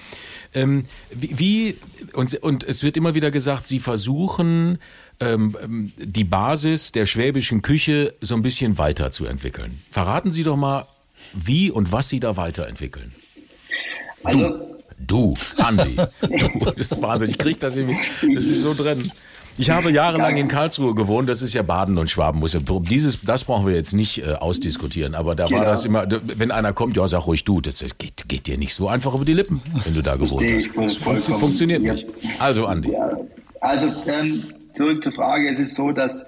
ähm, 0.52 0.84
wie, 1.10 1.38
wie 1.38 1.76
und, 2.14 2.34
und 2.42 2.64
es 2.64 2.82
wird 2.82 2.96
immer 2.96 3.14
wieder 3.14 3.30
gesagt, 3.30 3.66
Sie 3.66 3.78
versuchen 3.78 4.78
ähm, 5.20 5.56
ähm, 5.62 5.92
die 5.96 6.24
Basis 6.24 6.92
der 6.92 7.06
schwäbischen 7.06 7.62
Küche 7.62 8.14
so 8.20 8.34
ein 8.34 8.42
bisschen 8.42 8.78
weiterzuentwickeln. 8.78 9.82
Verraten 9.90 10.30
Sie 10.30 10.42
doch 10.42 10.56
mal, 10.56 10.86
wie 11.32 11.70
und 11.70 11.92
was 11.92 12.08
Sie 12.08 12.20
da 12.20 12.36
weiterentwickeln. 12.36 13.14
Also 14.24 14.78
Du, 14.98 15.32
Andi. 15.58 15.96
du, 15.96 16.58
das 16.76 16.92
ist 16.92 17.02
Wahnsinn. 17.02 17.30
Ich 17.30 17.38
krieg 17.38 17.60
das 17.60 17.76
irgendwie, 17.76 17.96
das 18.34 18.46
ist 18.46 18.62
so 18.62 18.74
drin. 18.74 19.10
Ich 19.58 19.70
habe 19.70 19.90
jahrelang 19.92 20.36
in 20.36 20.48
Karlsruhe 20.48 20.94
gewohnt, 20.94 21.28
das 21.28 21.42
ist 21.42 21.54
ja 21.54 21.62
Baden 21.62 21.98
und 21.98 22.10
Schwaben. 22.10 22.42
Dieses, 22.88 23.20
das 23.22 23.44
brauchen 23.44 23.66
wir 23.66 23.74
jetzt 23.74 23.92
nicht 23.92 24.22
äh, 24.22 24.32
ausdiskutieren, 24.34 25.14
aber 25.14 25.34
da 25.34 25.46
genau. 25.46 25.60
war 25.60 25.66
das 25.66 25.84
immer, 25.84 26.06
wenn 26.08 26.50
einer 26.50 26.72
kommt, 26.72 26.96
ja, 26.96 27.06
sag 27.08 27.26
ruhig 27.26 27.44
du, 27.44 27.60
das 27.60 27.84
geht, 27.98 28.28
geht 28.28 28.46
dir 28.46 28.56
nicht 28.56 28.74
so 28.74 28.88
einfach 28.88 29.14
über 29.14 29.24
die 29.24 29.34
Lippen, 29.34 29.60
wenn 29.84 29.94
du 29.94 30.02
da 30.02 30.16
gewohnt 30.16 30.50
hast. 30.50 31.00
Das 31.06 31.40
funktioniert 31.40 31.82
ja. 31.82 31.92
nicht. 31.92 32.06
Also, 32.38 32.66
Andi. 32.66 32.92
Ja. 32.92 33.10
Also, 33.60 33.92
ähm, 34.06 34.44
zurück 34.72 35.02
zur 35.02 35.12
Frage. 35.12 35.48
Es 35.48 35.58
ist 35.58 35.74
so, 35.74 35.92
dass 35.92 36.26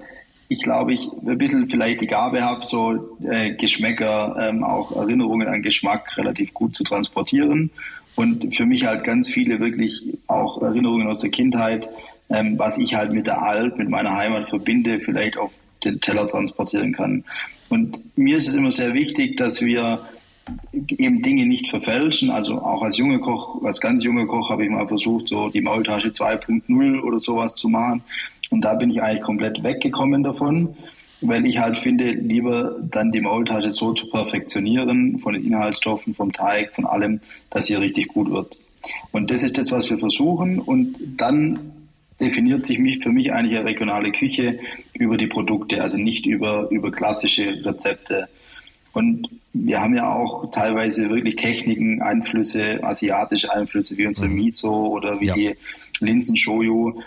ich 0.49 0.63
glaube, 0.63 0.93
ich 0.93 1.09
ein 1.25 1.39
bisschen 1.39 1.69
vielleicht 1.69 2.01
die 2.01 2.09
Gabe 2.09 2.43
habe, 2.43 2.67
so 2.67 3.17
äh, 3.23 3.53
Geschmäcker, 3.53 4.37
ähm, 4.41 4.65
auch 4.65 4.91
Erinnerungen 4.91 5.47
an 5.47 5.63
Geschmack 5.63 6.17
relativ 6.17 6.53
gut 6.53 6.75
zu 6.75 6.83
transportieren. 6.83 7.71
Und 8.17 8.57
für 8.57 8.67
mich 8.67 8.85
halt 8.85 9.05
ganz 9.05 9.29
viele 9.29 9.61
wirklich 9.61 10.03
auch 10.27 10.61
Erinnerungen 10.61 11.07
aus 11.07 11.21
der 11.21 11.31
Kindheit, 11.31 11.89
ähm, 12.31 12.59
was 12.59 12.79
ich 12.79 12.95
halt 12.95 13.13
mit 13.13 13.27
der 13.27 13.43
Alp, 13.43 13.79
mit 13.79 13.89
meiner 13.89 14.17
Heimat 14.17 14.49
verbinde, 14.49 15.01
vielleicht 15.01 15.37
auf 15.37 15.53
den 15.85 16.01
Teller 16.01 16.27
transportieren 16.27 16.93
kann. 16.93 17.25
Und 17.69 17.99
mir 18.17 18.37
ist 18.37 18.49
es 18.49 18.55
immer 18.55 18.73
sehr 18.73 18.95
wichtig, 18.95 19.37
dass 19.37 19.63
wir 19.63 20.01
eben 20.73 21.23
Dinge 21.23 21.47
nicht 21.47 21.69
verfälschen. 21.69 22.31
Also 22.31 22.61
auch 22.61 22.83
als 22.83 22.97
junger 22.99 23.19
Koch, 23.19 23.63
als 23.65 23.81
ganz 23.81 24.05
junger 24.05 24.27
Koch 24.27 24.51
habe 24.51 24.65
ich 24.65 24.71
mal 24.71 24.87
versucht, 24.87 25.29
so 25.29 25.49
die 25.49 25.61
Maultasche 25.61 26.09
2.0 26.09 27.01
oder 27.01 27.19
sowas 27.19 27.55
zu 27.55 27.69
machen. 27.69 28.03
Und 28.51 28.63
da 28.63 28.75
bin 28.75 28.91
ich 28.91 29.03
eigentlich 29.03 29.23
komplett 29.23 29.63
weggekommen 29.63 30.23
davon, 30.23 30.75
weil 31.21 31.47
ich 31.47 31.59
halt 31.59 31.79
finde, 31.79 32.11
lieber 32.11 32.77
dann 32.81 33.13
die 33.13 33.21
Maultasche 33.21 33.71
so 33.71 33.93
zu 33.93 34.09
perfektionieren, 34.09 35.19
von 35.19 35.35
den 35.35 35.45
Inhaltsstoffen, 35.45 36.15
vom 36.15 36.33
Teig, 36.33 36.73
von 36.73 36.87
allem, 36.87 37.21
dass 37.51 37.67
sie 37.67 37.75
richtig 37.75 38.09
gut 38.09 38.31
wird. 38.31 38.59
Und 39.13 39.31
das 39.31 39.43
ist 39.43 39.59
das, 39.59 39.71
was 39.71 39.91
wir 39.91 39.99
versuchen. 39.99 40.59
Und 40.59 40.97
dann 41.17 41.80
definiert 42.21 42.67
sich 42.67 42.79
mich, 42.79 43.03
für 43.03 43.11
mich 43.11 43.33
eigentlich 43.33 43.59
eine 43.59 43.69
regionale 43.69 44.13
Küche 44.13 44.59
über 44.95 45.17
die 45.17 45.27
Produkte, 45.27 45.83
also 45.83 45.99
nicht 45.99 46.27
über, 46.27 46.69
über 46.71 46.91
klassische 46.91 47.65
Rezepte. 47.65 48.29
Und 48.93 49.29
wir 49.53 49.81
haben 49.81 49.95
ja 49.95 50.13
auch 50.13 50.51
teilweise 50.51 51.11
wirklich 51.11 51.37
Techniken, 51.37 52.03
Einflüsse, 52.03 52.83
asiatische 52.83 53.53
Einflüsse 53.53 53.97
wie 53.99 54.07
unsere 54.07 54.29
mhm. 54.29 54.35
Miso 54.35 54.87
oder 54.89 55.21
wie 55.21 55.27
ja. 55.27 55.35
die 55.35 55.55
Linsen 56.01 56.37
Shoyu. 56.37 57.01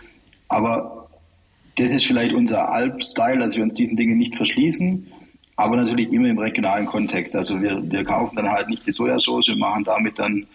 Aber 0.47 1.09
das 1.76 1.93
ist 1.93 2.05
vielleicht 2.05 2.34
unser 2.34 2.70
Alp-Style, 2.70 3.39
dass 3.39 3.55
wir 3.55 3.64
uns 3.64 3.74
diesen 3.74 3.97
Dingen 3.97 4.18
nicht 4.18 4.36
verschließen, 4.36 5.07
aber 5.55 5.76
natürlich 5.76 6.11
immer 6.11 6.30
im 6.30 6.38
regionalen 6.38 6.86
Kontext. 6.86 7.36
Also 7.36 7.61
wir, 7.61 7.82
wir 7.84 8.03
kaufen 8.03 8.36
dann 8.36 8.51
halt 8.51 8.70
nicht 8.70 8.86
die 8.86 8.91
Sojasauce 8.91 9.49
und 9.49 9.59
machen 9.59 9.84
damit 9.84 10.20
dann 10.20 10.45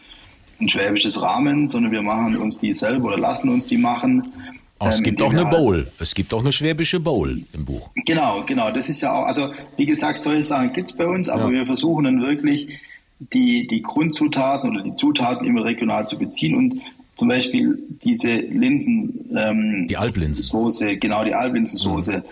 ein 0.60 0.68
schwäbisches 0.68 1.20
Rahmen, 1.22 1.68
sondern 1.68 1.92
wir 1.92 2.02
machen 2.02 2.36
uns 2.36 2.58
die 2.58 2.72
selber 2.72 3.08
oder 3.08 3.18
lassen 3.18 3.48
uns 3.48 3.66
die 3.66 3.78
machen. 3.78 4.32
Oh, 4.80 4.86
es 4.86 4.98
ähm, 4.98 5.04
gibt 5.04 5.22
auch 5.22 5.32
eine 5.32 5.46
Bowl. 5.46 5.90
Es 5.98 6.14
gibt 6.14 6.32
auch 6.34 6.40
eine 6.40 6.52
schwäbische 6.52 7.00
Bowl 7.00 7.42
im 7.52 7.64
Buch. 7.64 7.90
Genau, 8.06 8.44
genau. 8.44 8.70
Das 8.70 8.88
ist 8.88 9.00
ja 9.00 9.12
auch, 9.12 9.24
also 9.24 9.52
wie 9.76 9.86
gesagt, 9.86 10.18
solche 10.18 10.42
Sachen 10.42 10.72
gibt 10.72 10.88
es 10.88 10.92
bei 10.96 11.06
uns, 11.06 11.28
aber 11.28 11.44
ja. 11.44 11.50
wir 11.50 11.66
versuchen 11.66 12.04
dann 12.04 12.22
wirklich 12.22 12.78
die, 13.18 13.66
die 13.66 13.82
Grundzutaten 13.82 14.70
oder 14.70 14.82
die 14.82 14.94
Zutaten 14.94 15.46
immer 15.46 15.64
regional 15.64 16.06
zu 16.06 16.18
beziehen 16.18 16.54
und 16.54 16.80
zum 17.16 17.28
Beispiel 17.28 17.76
diese 18.04 18.36
Linsen, 18.36 19.28
ähm, 19.36 19.86
die 19.88 19.96
Alplinsensoße, 19.96 20.98
genau 20.98 21.24
die 21.24 21.34
Alplinsensoße. 21.34 22.18
Mhm. 22.18 22.22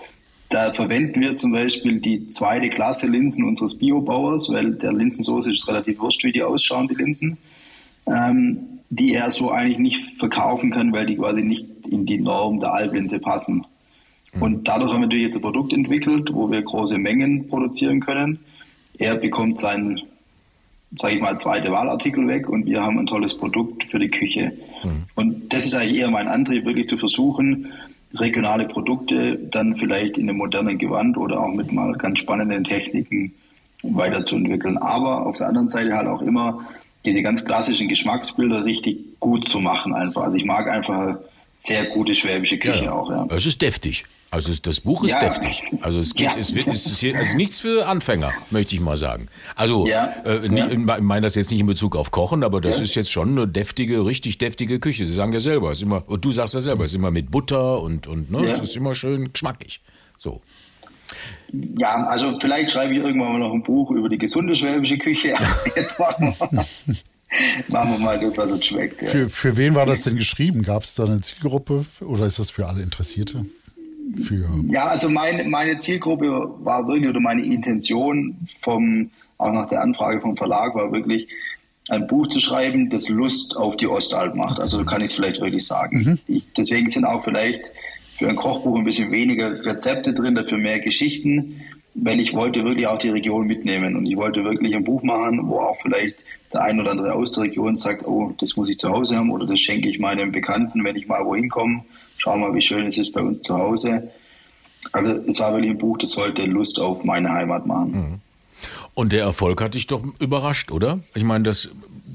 Da 0.48 0.72
verwenden 0.72 1.20
wir 1.20 1.34
zum 1.34 1.50
Beispiel 1.50 2.00
die 2.00 2.30
zweite 2.30 2.68
Klasse 2.68 3.08
Linsen 3.08 3.42
unseres 3.42 3.76
Biobauers, 3.76 4.48
weil 4.48 4.74
der 4.74 4.92
Linsensoße 4.92 5.50
ist 5.50 5.66
relativ 5.66 5.98
wurscht, 5.98 6.22
wie 6.22 6.30
die 6.30 6.44
ausschauen, 6.44 6.86
die 6.86 6.94
Linsen 6.94 7.36
ähm, 8.06 8.76
die 8.90 9.14
er 9.14 9.30
so 9.30 9.50
eigentlich 9.50 9.78
nicht 9.78 10.18
verkaufen 10.18 10.70
kann, 10.70 10.92
weil 10.92 11.06
die 11.06 11.16
quasi 11.16 11.42
nicht 11.42 11.66
in 11.88 12.06
die 12.06 12.18
Norm 12.18 12.60
der 12.60 12.72
Alblinse 12.72 13.18
passen. 13.18 13.64
Mhm. 14.34 14.42
Und 14.42 14.68
dadurch 14.68 14.92
haben 14.92 15.00
wir 15.00 15.06
natürlich 15.06 15.24
jetzt 15.24 15.36
ein 15.36 15.42
Produkt 15.42 15.72
entwickelt, 15.72 16.32
wo 16.32 16.50
wir 16.50 16.62
große 16.62 16.98
Mengen 16.98 17.48
produzieren 17.48 18.00
können. 18.00 18.38
Er 18.98 19.16
bekommt 19.16 19.58
seinen, 19.58 20.00
sage 20.96 21.16
ich 21.16 21.20
mal, 21.20 21.38
zweite 21.38 21.70
Wahlartikel 21.70 22.26
weg 22.28 22.48
und 22.48 22.66
wir 22.66 22.82
haben 22.82 22.98
ein 22.98 23.06
tolles 23.06 23.36
Produkt 23.36 23.84
für 23.84 23.98
die 23.98 24.08
Küche. 24.08 24.52
Mhm. 24.84 24.90
Und 25.14 25.52
das 25.52 25.66
ist 25.66 25.74
eigentlich 25.74 25.98
eher 25.98 26.10
mein 26.10 26.28
Antrieb, 26.28 26.64
wirklich 26.64 26.88
zu 26.88 26.96
versuchen, 26.96 27.72
regionale 28.14 28.66
Produkte 28.66 29.36
dann 29.50 29.74
vielleicht 29.74 30.16
in 30.16 30.28
einem 30.28 30.38
modernen 30.38 30.78
Gewand 30.78 31.16
oder 31.16 31.40
auch 31.40 31.52
mit 31.52 31.72
mal 31.72 31.92
ganz 31.94 32.20
spannenden 32.20 32.64
Techniken 32.64 33.34
weiterzuentwickeln. 33.82 34.78
Aber 34.78 35.26
auf 35.26 35.38
der 35.38 35.48
anderen 35.48 35.68
Seite 35.68 35.94
halt 35.94 36.06
auch 36.06 36.22
immer 36.22 36.66
diese 37.06 37.22
ganz 37.22 37.44
klassischen 37.44 37.88
Geschmacksbilder 37.88 38.64
richtig 38.64 38.98
gut 39.20 39.48
zu 39.48 39.60
machen 39.60 39.94
einfach. 39.94 40.22
Also 40.22 40.36
ich 40.36 40.44
mag 40.44 40.68
einfach 40.68 41.16
sehr 41.54 41.86
gute 41.86 42.14
schwäbische 42.14 42.58
Küche 42.58 42.84
ja, 42.84 42.92
auch. 42.92 43.10
Ja. 43.10 43.26
Es 43.30 43.46
ist 43.46 43.62
deftig. 43.62 44.04
Also 44.30 44.52
das 44.60 44.80
Buch 44.80 45.04
ist 45.04 45.12
ja. 45.12 45.20
deftig. 45.20 45.62
Also 45.80 46.00
es 46.00 46.12
geht, 46.12 46.26
ja. 46.26 46.36
es, 46.36 46.54
wird, 46.54 46.66
es 46.66 46.84
ist 46.86 46.98
hier, 46.98 47.16
also 47.16 47.36
nichts 47.36 47.60
für 47.60 47.86
Anfänger, 47.86 48.32
möchte 48.50 48.74
ich 48.74 48.80
mal 48.80 48.96
sagen. 48.96 49.28
Also 49.54 49.86
ja. 49.86 50.12
äh, 50.24 50.48
nicht, 50.48 50.68
ich 50.70 50.78
meine 50.78 51.22
das 51.22 51.36
jetzt 51.36 51.50
nicht 51.50 51.60
in 51.60 51.66
Bezug 51.66 51.94
auf 51.94 52.10
Kochen, 52.10 52.42
aber 52.42 52.60
das 52.60 52.80
ist 52.80 52.94
jetzt 52.96 53.10
schon 53.10 53.30
eine 53.30 53.46
deftige, 53.46 54.04
richtig 54.04 54.38
deftige 54.38 54.80
Küche. 54.80 55.06
Sie 55.06 55.12
sagen 55.12 55.32
ja 55.32 55.40
selber, 55.40 55.70
es 55.70 55.78
ist 55.78 55.82
immer, 55.84 56.02
und 56.08 56.24
du 56.24 56.32
sagst 56.32 56.54
ja 56.54 56.60
selber, 56.60 56.84
es 56.84 56.90
ist 56.90 56.96
immer 56.96 57.12
mit 57.12 57.30
Butter 57.30 57.80
und 57.80 58.08
und 58.08 58.30
ne, 58.30 58.46
es 58.48 58.60
ist 58.60 58.76
immer 58.76 58.94
schön 58.94 59.32
geschmackig. 59.32 59.80
So. 60.18 60.42
Ja, 61.52 62.06
also 62.06 62.38
vielleicht 62.40 62.72
schreibe 62.72 62.92
ich 62.92 62.98
irgendwann 62.98 63.32
mal 63.32 63.38
noch 63.38 63.52
ein 63.52 63.62
Buch 63.62 63.90
über 63.90 64.08
die 64.08 64.18
gesunde 64.18 64.54
schwäbische 64.54 64.98
Küche. 64.98 65.34
Jetzt 65.76 65.98
machen 65.98 66.34
wir, 66.38 66.66
machen 67.68 67.92
wir 67.92 67.98
mal 67.98 68.18
das, 68.18 68.36
was 68.36 68.50
uns 68.50 68.66
schmeckt. 68.66 69.02
Ja. 69.02 69.08
Für, 69.08 69.28
für 69.28 69.56
wen 69.56 69.74
war 69.74 69.86
das 69.86 70.02
denn 70.02 70.16
geschrieben? 70.16 70.62
Gab 70.62 70.82
es 70.82 70.94
da 70.94 71.04
eine 71.04 71.20
Zielgruppe 71.20 71.84
oder 72.00 72.26
ist 72.26 72.38
das 72.38 72.50
für 72.50 72.66
alle 72.66 72.82
Interessierte? 72.82 73.46
Für 74.22 74.44
ja, 74.68 74.86
also 74.86 75.08
meine, 75.08 75.44
meine 75.44 75.80
Zielgruppe 75.80 76.50
war 76.60 76.86
wirklich, 76.86 77.08
oder 77.08 77.20
meine 77.20 77.44
Intention 77.44 78.36
vom, 78.60 79.10
auch 79.38 79.52
nach 79.52 79.68
der 79.68 79.80
Anfrage 79.80 80.20
vom 80.20 80.36
Verlag 80.36 80.74
war 80.74 80.92
wirklich, 80.92 81.28
ein 81.88 82.06
Buch 82.06 82.26
zu 82.28 82.38
schreiben, 82.38 82.90
das 82.90 83.08
Lust 83.08 83.56
auf 83.56 83.76
die 83.76 83.86
Ostalb 83.86 84.34
macht. 84.34 84.60
Also 84.60 84.84
kann 84.84 85.00
ich 85.00 85.10
es 85.10 85.16
vielleicht 85.16 85.40
wirklich 85.40 85.66
sagen. 85.66 85.98
Mhm. 85.98 86.18
Ich, 86.26 86.44
deswegen 86.56 86.88
sind 86.88 87.04
auch 87.04 87.22
vielleicht 87.24 87.70
für 88.18 88.28
ein 88.28 88.36
Kochbuch 88.36 88.76
ein 88.76 88.84
bisschen 88.84 89.12
weniger 89.12 89.64
Rezepte 89.64 90.12
drin, 90.12 90.34
dafür 90.34 90.58
mehr 90.58 90.80
Geschichten, 90.80 91.60
weil 91.94 92.20
ich 92.20 92.34
wollte 92.34 92.64
wirklich 92.64 92.86
auch 92.86 92.98
die 92.98 93.10
Region 93.10 93.46
mitnehmen 93.46 93.96
und 93.96 94.06
ich 94.06 94.16
wollte 94.16 94.44
wirklich 94.44 94.74
ein 94.74 94.84
Buch 94.84 95.02
machen, 95.02 95.48
wo 95.48 95.60
auch 95.60 95.76
vielleicht 95.80 96.16
der 96.52 96.62
ein 96.62 96.80
oder 96.80 96.92
andere 96.92 97.14
aus 97.14 97.32
der 97.32 97.44
Region 97.44 97.76
sagt, 97.76 98.06
oh, 98.06 98.32
das 98.38 98.56
muss 98.56 98.68
ich 98.68 98.78
zu 98.78 98.90
Hause 98.90 99.16
haben 99.16 99.30
oder 99.30 99.46
das 99.46 99.60
schenke 99.60 99.88
ich 99.88 99.98
meinem 99.98 100.32
Bekannten, 100.32 100.84
wenn 100.84 100.96
ich 100.96 101.06
mal 101.08 101.24
wohin 101.24 101.48
komme. 101.48 101.84
Schau 102.18 102.36
mal, 102.36 102.54
wie 102.54 102.62
schön 102.62 102.86
es 102.86 102.98
ist 102.98 103.12
bei 103.12 103.20
uns 103.20 103.42
zu 103.42 103.56
Hause. 103.56 104.10
Also 104.92 105.12
es 105.12 105.40
war 105.40 105.52
wirklich 105.52 105.72
ein 105.72 105.78
Buch, 105.78 105.98
das 105.98 106.10
sollte 106.10 106.42
Lust 106.42 106.80
auf 106.80 107.04
meine 107.04 107.32
Heimat 107.32 107.66
machen. 107.66 107.92
Mhm. 107.92 108.20
Und 108.94 109.12
der 109.12 109.24
Erfolg 109.24 109.60
hat 109.60 109.74
dich 109.74 109.86
doch 109.86 110.02
überrascht, 110.20 110.70
oder? 110.70 111.00
Ich 111.14 111.24
meine, 111.24 111.44
das 111.44 111.68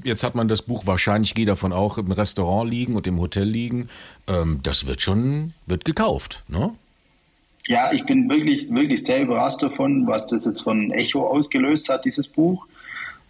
jetzt 0.04 0.24
hat 0.24 0.34
man 0.34 0.48
das 0.48 0.62
Buch 0.62 0.86
wahrscheinlich, 0.86 1.34
gehe 1.34 1.46
davon 1.46 1.72
auch, 1.72 1.98
im 1.98 2.12
Restaurant 2.12 2.70
liegen 2.70 2.96
und 2.96 3.06
im 3.06 3.18
Hotel 3.18 3.44
liegen. 3.44 3.88
Ähm, 4.26 4.60
das 4.62 4.86
wird 4.86 5.00
schon, 5.00 5.54
wird 5.66 5.84
gekauft, 5.84 6.42
ne? 6.48 6.72
ja, 7.66 7.92
ich 7.92 8.04
bin 8.04 8.28
wirklich, 8.28 8.72
wirklich 8.74 9.04
sehr 9.04 9.22
überrascht 9.22 9.62
davon, 9.62 10.06
was 10.06 10.26
das 10.26 10.44
jetzt 10.44 10.62
von 10.62 10.90
Echo 10.90 11.26
ausgelöst 11.26 11.88
hat, 11.88 12.04
dieses 12.04 12.26
Buch. 12.26 12.66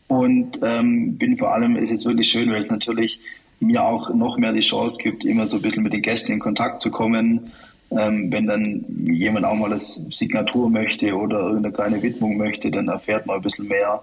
Und 0.09 0.59
ähm, 0.63 1.17
bin 1.17 1.37
vor 1.37 1.55
allem, 1.55 1.77
ist 1.77 1.93
es 1.93 2.05
wirklich 2.05 2.29
schön, 2.29 2.51
weil 2.51 2.61
es 2.61 2.71
natürlich 2.71 3.19
mir 3.61 3.83
auch 3.83 4.13
noch 4.13 4.37
mehr 4.39 4.53
die 4.53 4.61
Chance 4.61 5.03
gibt, 5.03 5.25
immer 5.25 5.47
so 5.47 5.57
ein 5.57 5.63
bisschen 5.63 5.83
mit 5.83 5.93
den 5.93 6.03
Gästen 6.03 6.33
in 6.33 6.39
Kontakt 6.39 6.81
zu 6.81 6.91
kommen. 6.91 7.53
Ähm, 7.91 8.33
wenn 8.33 8.47
dann 8.47 8.85
jemand 9.07 9.47
auch 9.47 9.55
mal 9.55 9.71
das 9.71 9.95
Signatur 9.95 10.69
möchte 10.71 11.15
oder 11.15 11.41
irgendeine 11.41 11.73
kleine 11.73 12.03
Widmung 12.03 12.37
möchte, 12.37 12.71
dann 12.71 12.89
erfährt 12.89 13.27
man 13.27 13.37
ein 13.37 13.43
bisschen 13.43 13.69
mehr. 13.69 14.03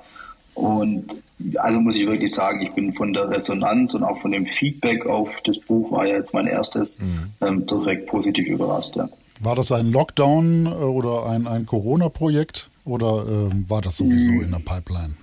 Und 0.53 1.15
also 1.55 1.79
muss 1.79 1.95
ich 1.95 2.05
wirklich 2.05 2.31
sagen, 2.31 2.61
ich 2.61 2.71
bin 2.71 2.93
von 2.93 3.13
der 3.13 3.29
Resonanz 3.29 3.93
und 3.93 4.03
auch 4.03 4.17
von 4.17 4.31
dem 4.31 4.45
Feedback 4.45 5.05
auf 5.05 5.41
das 5.43 5.59
Buch, 5.59 5.91
war 5.91 6.05
ja 6.05 6.15
jetzt 6.15 6.33
mein 6.33 6.47
erstes, 6.47 6.99
mhm. 6.99 7.31
ähm, 7.41 7.65
direkt 7.65 8.07
positiv 8.07 8.47
überrascht. 8.47 8.95
Ja. 8.95 9.09
War 9.41 9.55
das 9.55 9.71
ein 9.71 9.91
Lockdown 9.91 10.65
äh, 10.65 10.69
oder 10.69 11.27
ein, 11.27 11.47
ein 11.47 11.65
Corona-Projekt 11.65 12.69
oder 12.83 13.23
äh, 13.27 13.69
war 13.69 13.81
das 13.81 13.97
sowieso 13.97 14.31
mhm. 14.31 14.43
in 14.43 14.51
der 14.51 14.59
Pipeline? 14.59 15.15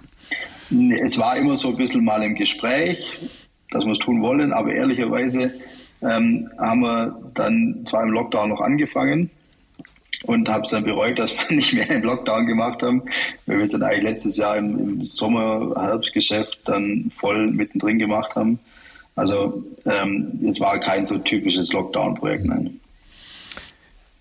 Es 1.05 1.19
war 1.19 1.37
immer 1.37 1.55
so 1.55 1.69
ein 1.69 1.77
bisschen 1.77 2.05
mal 2.05 2.23
im 2.23 2.35
Gespräch, 2.35 2.99
dass 3.71 3.85
wir 3.85 3.93
es 3.93 3.99
tun 3.99 4.21
wollen, 4.23 4.53
aber 4.53 4.73
ehrlicherweise 4.73 5.53
ähm, 6.03 6.49
haben 6.59 6.81
wir 6.81 7.23
dann 7.35 7.83
zwar 7.85 8.03
im 8.03 8.11
Lockdown 8.11 8.49
noch 8.49 8.61
angefangen 8.61 9.31
und 10.27 10.49
habe 10.49 10.65
es 10.65 10.71
dann 10.71 10.85
bereut, 10.85 11.19
dass 11.19 11.33
wir 11.33 11.57
nicht 11.57 11.73
mehr 11.73 11.91
im 11.91 12.03
Lockdown 12.03 12.47
gemacht 12.47 12.83
haben, 12.83 13.03
weil 13.47 13.57
wir 13.57 13.65
es 13.65 13.73
dann 13.73 13.83
eigentlich 13.83 14.05
letztes 14.05 14.37
Jahr 14.37 14.57
im, 14.57 14.79
im 14.79 15.05
Sommer, 15.05 15.75
Herbstgeschäft 15.77 16.61
dann 16.65 17.11
voll 17.15 17.49
mittendrin 17.49 17.99
gemacht 17.99 18.35
haben. 18.35 18.59
Also 19.15 19.65
ähm, 19.87 20.41
es 20.47 20.61
war 20.61 20.79
kein 20.81 21.07
so 21.07 21.19
typisches 21.19 21.73
Lockdown-Projekt, 21.73 22.45
nein. 22.45 22.81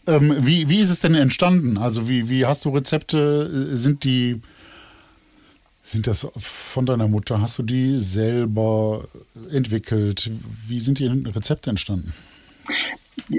Ähm, 0.08 0.36
wie, 0.40 0.70
wie 0.70 0.80
ist 0.80 0.90
es 0.90 1.00
denn 1.00 1.16
entstanden? 1.16 1.78
Also 1.78 2.08
wie, 2.08 2.30
wie 2.30 2.46
hast 2.46 2.66
du 2.66 2.70
Rezepte? 2.70 3.76
Sind 3.76 4.04
die 4.04 4.42
sind 5.86 6.08
das 6.08 6.28
von 6.36 6.88
deiner 6.88 7.08
Mutter? 7.08 7.42
Hast 7.42 7.60
du 7.60 7.64
die 7.64 8.00
selber 8.00 9.08
entwickelt? 9.52 10.32
Wie 10.68 10.80
sind 10.80 10.98
die 10.98 11.06
Rezepte 11.06 11.70
entstanden? 11.70 12.12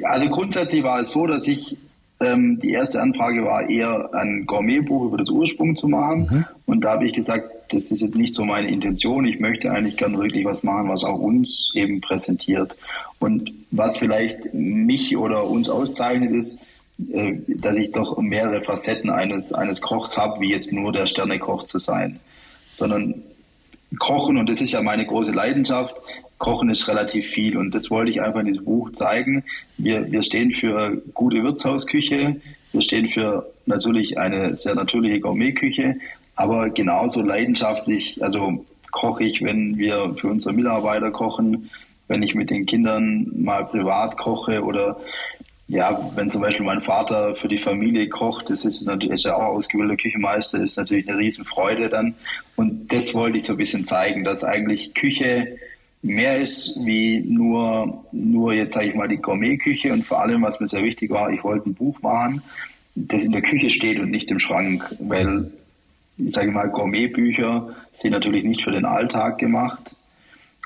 Also 0.04 0.28
grundsätzlich 0.28 0.84
war 0.84 1.00
es 1.00 1.10
so, 1.10 1.26
dass 1.26 1.48
ich 1.48 1.76
ähm, 2.20 2.58
die 2.60 2.70
erste 2.70 3.00
Anfrage 3.00 3.44
war 3.44 3.68
eher 3.68 4.14
ein 4.14 4.46
Gourmetbuch 4.46 5.06
über 5.06 5.18
das 5.18 5.30
Ursprung 5.30 5.76
zu 5.76 5.88
machen. 5.88 6.28
Mhm. 6.30 6.44
Und 6.66 6.80
da 6.82 6.92
habe 6.92 7.06
ich 7.06 7.12
gesagt, 7.12 7.50
das 7.74 7.90
ist 7.90 8.00
jetzt 8.00 8.16
nicht 8.16 8.34
so 8.34 8.44
meine 8.44 8.68
Intention. 8.68 9.26
Ich 9.26 9.40
möchte 9.40 9.70
eigentlich 9.70 9.96
gerne 9.96 10.18
wirklich 10.18 10.44
was 10.44 10.62
machen, 10.62 10.88
was 10.88 11.04
auch 11.04 11.18
uns 11.18 11.72
eben 11.74 12.00
präsentiert. 12.00 12.76
Und 13.18 13.52
was 13.70 13.96
vielleicht 13.96 14.54
mich 14.54 15.16
oder 15.16 15.48
uns 15.48 15.68
auszeichnet, 15.68 16.32
ist, 16.32 16.60
äh, 17.12 17.34
dass 17.48 17.76
ich 17.76 17.92
doch 17.92 18.18
mehrere 18.18 18.62
Facetten 18.62 19.10
eines, 19.10 19.52
eines 19.52 19.80
Kochs 19.80 20.16
habe, 20.16 20.40
wie 20.40 20.50
jetzt 20.50 20.72
nur 20.72 20.92
der 20.92 21.06
Sternekoch 21.06 21.64
zu 21.64 21.78
sein 21.78 22.20
sondern 22.76 23.22
Kochen, 23.98 24.36
und 24.36 24.48
das 24.48 24.60
ist 24.60 24.72
ja 24.72 24.82
meine 24.82 25.06
große 25.06 25.30
Leidenschaft, 25.30 25.96
Kochen 26.38 26.68
ist 26.68 26.86
relativ 26.88 27.26
viel 27.26 27.56
und 27.56 27.74
das 27.74 27.90
wollte 27.90 28.10
ich 28.10 28.20
einfach 28.20 28.40
in 28.40 28.46
diesem 28.46 28.64
Buch 28.64 28.92
zeigen. 28.92 29.44
Wir, 29.78 30.10
wir 30.10 30.22
stehen 30.22 30.50
für 30.50 31.02
gute 31.14 31.42
Wirtshausküche, 31.42 32.36
wir 32.72 32.80
stehen 32.82 33.06
für 33.06 33.50
natürlich 33.64 34.18
eine 34.18 34.54
sehr 34.54 34.74
natürliche 34.74 35.20
Gourmetküche, 35.20 35.96
aber 36.34 36.68
genauso 36.70 37.22
leidenschaftlich, 37.22 38.22
also 38.22 38.66
koche 38.90 39.24
ich, 39.24 39.42
wenn 39.42 39.78
wir 39.78 40.14
für 40.16 40.28
unsere 40.28 40.54
Mitarbeiter 40.54 41.10
kochen, 41.10 41.70
wenn 42.08 42.22
ich 42.22 42.34
mit 42.34 42.50
den 42.50 42.66
Kindern 42.66 43.32
mal 43.34 43.64
privat 43.64 44.16
koche 44.16 44.62
oder 44.62 45.00
ja, 45.68 46.12
wenn 46.14 46.30
zum 46.30 46.42
Beispiel 46.42 46.64
mein 46.64 46.80
Vater 46.80 47.34
für 47.34 47.48
die 47.48 47.58
Familie 47.58 48.08
kocht, 48.08 48.50
das 48.50 48.64
ist 48.64 48.86
natürlich 48.86 49.14
ist 49.14 49.24
ja 49.24 49.34
auch 49.34 49.56
ausgebildeter 49.56 50.00
Küchenmeister, 50.00 50.60
ist 50.60 50.78
natürlich 50.78 51.08
eine 51.08 51.18
Riesenfreude 51.18 51.88
dann. 51.88 52.14
Und 52.54 52.92
das 52.92 53.14
wollte 53.14 53.38
ich 53.38 53.44
so 53.44 53.54
ein 53.54 53.58
bisschen 53.58 53.84
zeigen, 53.84 54.22
dass 54.22 54.44
eigentlich 54.44 54.94
Küche 54.94 55.58
mehr 56.02 56.38
ist 56.38 56.78
wie 56.84 57.18
nur, 57.20 58.04
nur 58.12 58.52
jetzt 58.52 58.74
sage 58.74 58.88
ich 58.88 58.94
mal 58.94 59.08
die 59.08 59.16
Gourmetküche 59.16 59.92
und 59.92 60.04
vor 60.04 60.20
allem, 60.20 60.42
was 60.42 60.60
mir 60.60 60.68
sehr 60.68 60.84
wichtig 60.84 61.10
war, 61.10 61.30
ich 61.30 61.42
wollte 61.42 61.70
ein 61.70 61.74
Buch 61.74 62.00
machen, 62.00 62.42
das 62.94 63.24
in 63.24 63.32
der 63.32 63.42
Küche 63.42 63.70
steht 63.70 63.98
und 63.98 64.10
nicht 64.10 64.30
im 64.30 64.38
Schrank, 64.38 64.94
weil 65.00 65.50
ich 66.16 66.32
sage 66.32 66.52
mal, 66.52 66.68
Gourmetbücher 66.68 67.74
sind 67.92 68.12
natürlich 68.12 68.44
nicht 68.44 68.62
für 68.62 68.70
den 68.70 68.84
Alltag 68.84 69.38
gemacht. 69.38 69.96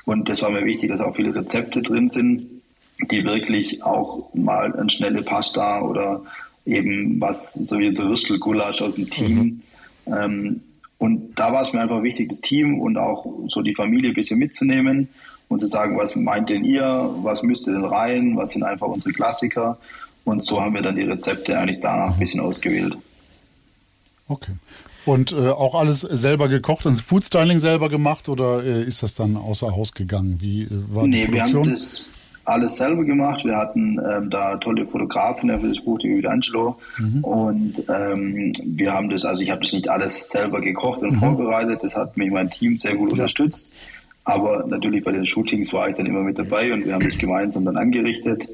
Und 0.05 0.29
das 0.29 0.41
war 0.41 0.49
mir 0.49 0.63
wichtig, 0.63 0.89
dass 0.89 1.01
auch 1.01 1.15
viele 1.15 1.35
Rezepte 1.35 1.81
drin 1.81 2.07
sind 2.07 2.60
die 3.09 3.25
wirklich 3.25 3.83
auch 3.83 4.33
mal 4.33 4.73
eine 4.73 4.89
schnelle 4.89 5.23
Pasta 5.23 5.81
oder 5.81 6.21
eben 6.65 7.19
was, 7.19 7.53
so 7.53 7.79
wie 7.79 7.93
so 7.95 8.03
Würstelgulasch 8.03 8.81
aus 8.81 8.95
dem 8.95 9.09
Team. 9.09 9.61
Mhm. 10.05 10.13
Ähm, 10.13 10.61
und 10.97 11.33
da 11.35 11.51
war 11.51 11.63
es 11.63 11.73
mir 11.73 11.81
einfach 11.81 12.03
wichtig, 12.03 12.29
das 12.29 12.41
Team 12.41 12.79
und 12.79 12.97
auch 12.97 13.25
so 13.47 13.61
die 13.61 13.73
Familie 13.73 14.11
ein 14.11 14.15
bisschen 14.15 14.37
mitzunehmen 14.37 15.09
und 15.47 15.59
zu 15.59 15.67
sagen, 15.67 15.97
was 15.97 16.15
meint 16.15 16.49
denn 16.49 16.63
ihr, 16.63 17.11
was 17.23 17.41
müsste 17.41 17.71
denn 17.71 17.85
rein, 17.85 18.37
was 18.37 18.51
sind 18.51 18.63
einfach 18.63 18.87
unsere 18.87 19.11
Klassiker. 19.13 19.79
Und 20.23 20.43
so 20.43 20.61
haben 20.61 20.75
wir 20.75 20.81
dann 20.81 20.95
die 20.95 21.03
Rezepte 21.03 21.57
eigentlich 21.57 21.79
danach 21.79 22.13
ein 22.13 22.19
bisschen 22.19 22.41
ausgewählt. 22.41 22.95
Okay. 24.27 24.53
Und 25.05 25.31
äh, 25.31 25.49
auch 25.49 25.73
alles 25.73 26.01
selber 26.01 26.47
gekocht 26.47 26.85
und 26.85 27.01
Foodstyling 27.01 27.57
selber 27.57 27.89
gemacht 27.89 28.29
oder 28.29 28.63
äh, 28.63 28.83
ist 28.83 29.01
das 29.01 29.15
dann 29.15 29.35
außer 29.35 29.75
Haus 29.75 29.93
gegangen? 29.93 30.37
Wie 30.39 30.63
äh, 30.63 30.67
war 30.69 31.07
nee, 31.07 31.21
die 31.21 31.31
Produktion? 31.31 31.53
Wir 31.53 31.59
haben 31.63 31.69
das, 31.71 32.05
alles 32.45 32.77
selber 32.77 33.03
gemacht. 33.03 33.45
Wir 33.45 33.57
hatten 33.57 33.99
ähm, 33.99 34.29
da 34.29 34.57
tolle 34.57 34.85
Fotografen 34.85 35.49
für 35.59 35.67
das 35.67 35.79
Buch, 35.79 35.99
die 35.99 36.25
Angelo. 36.27 36.77
Mhm. 36.97 37.23
Und 37.23 37.83
ähm, 37.89 38.51
wir 38.65 38.93
haben 38.93 39.09
das, 39.09 39.25
also 39.25 39.41
ich 39.41 39.51
habe 39.51 39.61
das 39.61 39.73
nicht 39.73 39.89
alles 39.89 40.29
selber 40.29 40.61
gekocht 40.61 41.01
und 41.01 41.13
mhm. 41.13 41.19
vorbereitet. 41.19 41.83
Das 41.83 41.95
hat 41.95 42.17
mich 42.17 42.31
mein 42.31 42.49
Team 42.49 42.77
sehr 42.77 42.95
gut 42.95 43.09
ja. 43.09 43.13
unterstützt. 43.13 43.73
Aber 44.23 44.65
natürlich 44.67 45.03
bei 45.03 45.11
den 45.11 45.25
Shootings 45.25 45.73
war 45.73 45.89
ich 45.89 45.95
dann 45.95 46.05
immer 46.05 46.21
mit 46.21 46.37
dabei 46.37 46.71
und 46.73 46.85
wir 46.85 46.93
haben 46.93 47.03
das 47.03 47.17
gemeinsam 47.17 47.65
dann 47.65 47.77
angerichtet. 47.77 48.47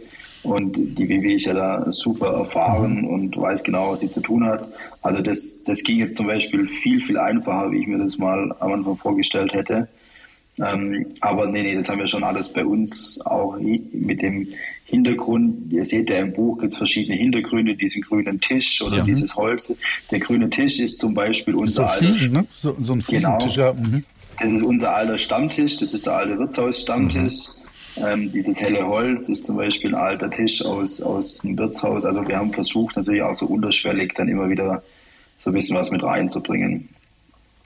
Und 0.43 0.77
die 0.77 1.09
WW 1.09 1.33
ist 1.33 1.45
ja 1.45 1.53
da 1.53 1.91
super 1.91 2.33
erfahren 2.33 3.01
mhm. 3.01 3.07
und 3.07 3.37
weiß 3.37 3.63
genau, 3.63 3.91
was 3.91 4.01
sie 4.01 4.09
zu 4.09 4.21
tun 4.21 4.45
hat. 4.45 4.67
Also 5.01 5.21
das, 5.21 5.63
das 5.63 5.83
ging 5.83 5.99
jetzt 5.99 6.15
zum 6.15 6.27
Beispiel 6.27 6.67
viel, 6.67 7.01
viel 7.01 7.17
einfacher, 7.17 7.71
wie 7.71 7.79
ich 7.81 7.87
mir 7.87 7.97
das 7.97 8.17
mal 8.17 8.55
am 8.59 8.73
Anfang 8.73 8.95
vorgestellt 8.95 9.53
hätte. 9.53 9.87
Ähm, 10.59 11.05
aber 11.21 11.47
nee, 11.47 11.61
nee, 11.61 11.75
das 11.75 11.89
haben 11.89 11.99
wir 11.99 12.07
schon 12.07 12.23
alles 12.23 12.49
bei 12.51 12.65
uns 12.65 13.19
auch 13.25 13.57
mit 13.59 14.21
dem 14.21 14.47
Hintergrund. 14.85 15.71
Ihr 15.71 15.83
seht 15.83 16.09
ja 16.09 16.17
im 16.17 16.33
Buch 16.33 16.59
gibt 16.59 16.71
es 16.71 16.77
verschiedene 16.77 17.15
Hintergründe, 17.15 17.75
diesen 17.75 18.01
grünen 18.01 18.39
Tisch 18.41 18.81
oder 18.81 18.97
ja. 18.97 19.03
dieses 19.03 19.35
Holz. 19.35 19.75
Der 20.09 20.19
grüne 20.19 20.49
Tisch 20.49 20.79
ist 20.79 20.99
zum 20.99 21.13
Beispiel 21.13 21.55
unser 21.55 21.87
so 21.87 21.97
Fliesen, 21.97 22.29
alter, 22.29 22.41
ne? 22.41 22.47
so, 22.51 22.75
so 22.79 22.93
ein 22.93 23.01
Fliesentisch, 23.01 23.55
genau, 23.55 23.67
ja. 23.67 23.73
Mhm. 23.73 24.03
Das 24.39 24.51
ist 24.51 24.63
unser 24.63 24.95
alter 24.95 25.17
Stammtisch, 25.17 25.77
das 25.77 25.93
ist 25.93 26.05
der 26.05 26.13
alte 26.13 26.37
Wirtshaus-Stammtisch. 26.39 27.47
Mhm. 27.95 28.03
Ähm, 28.05 28.31
dieses 28.31 28.61
helle 28.61 28.87
Holz 28.87 29.27
ist 29.27 29.43
zum 29.43 29.57
Beispiel 29.57 29.93
ein 29.93 30.01
alter 30.01 30.29
Tisch 30.29 30.63
aus, 30.63 31.01
aus 31.01 31.39
dem 31.39 31.57
Wirtshaus. 31.57 32.05
Also 32.05 32.27
wir 32.27 32.37
haben 32.37 32.53
versucht, 32.53 32.95
natürlich 32.95 33.23
auch 33.23 33.33
so 33.33 33.47
unterschwellig 33.47 34.13
dann 34.13 34.27
immer 34.27 34.49
wieder 34.49 34.83
so 35.37 35.49
ein 35.49 35.53
bisschen 35.53 35.75
was 35.75 35.91
mit 35.91 36.03
reinzubringen. 36.03 36.87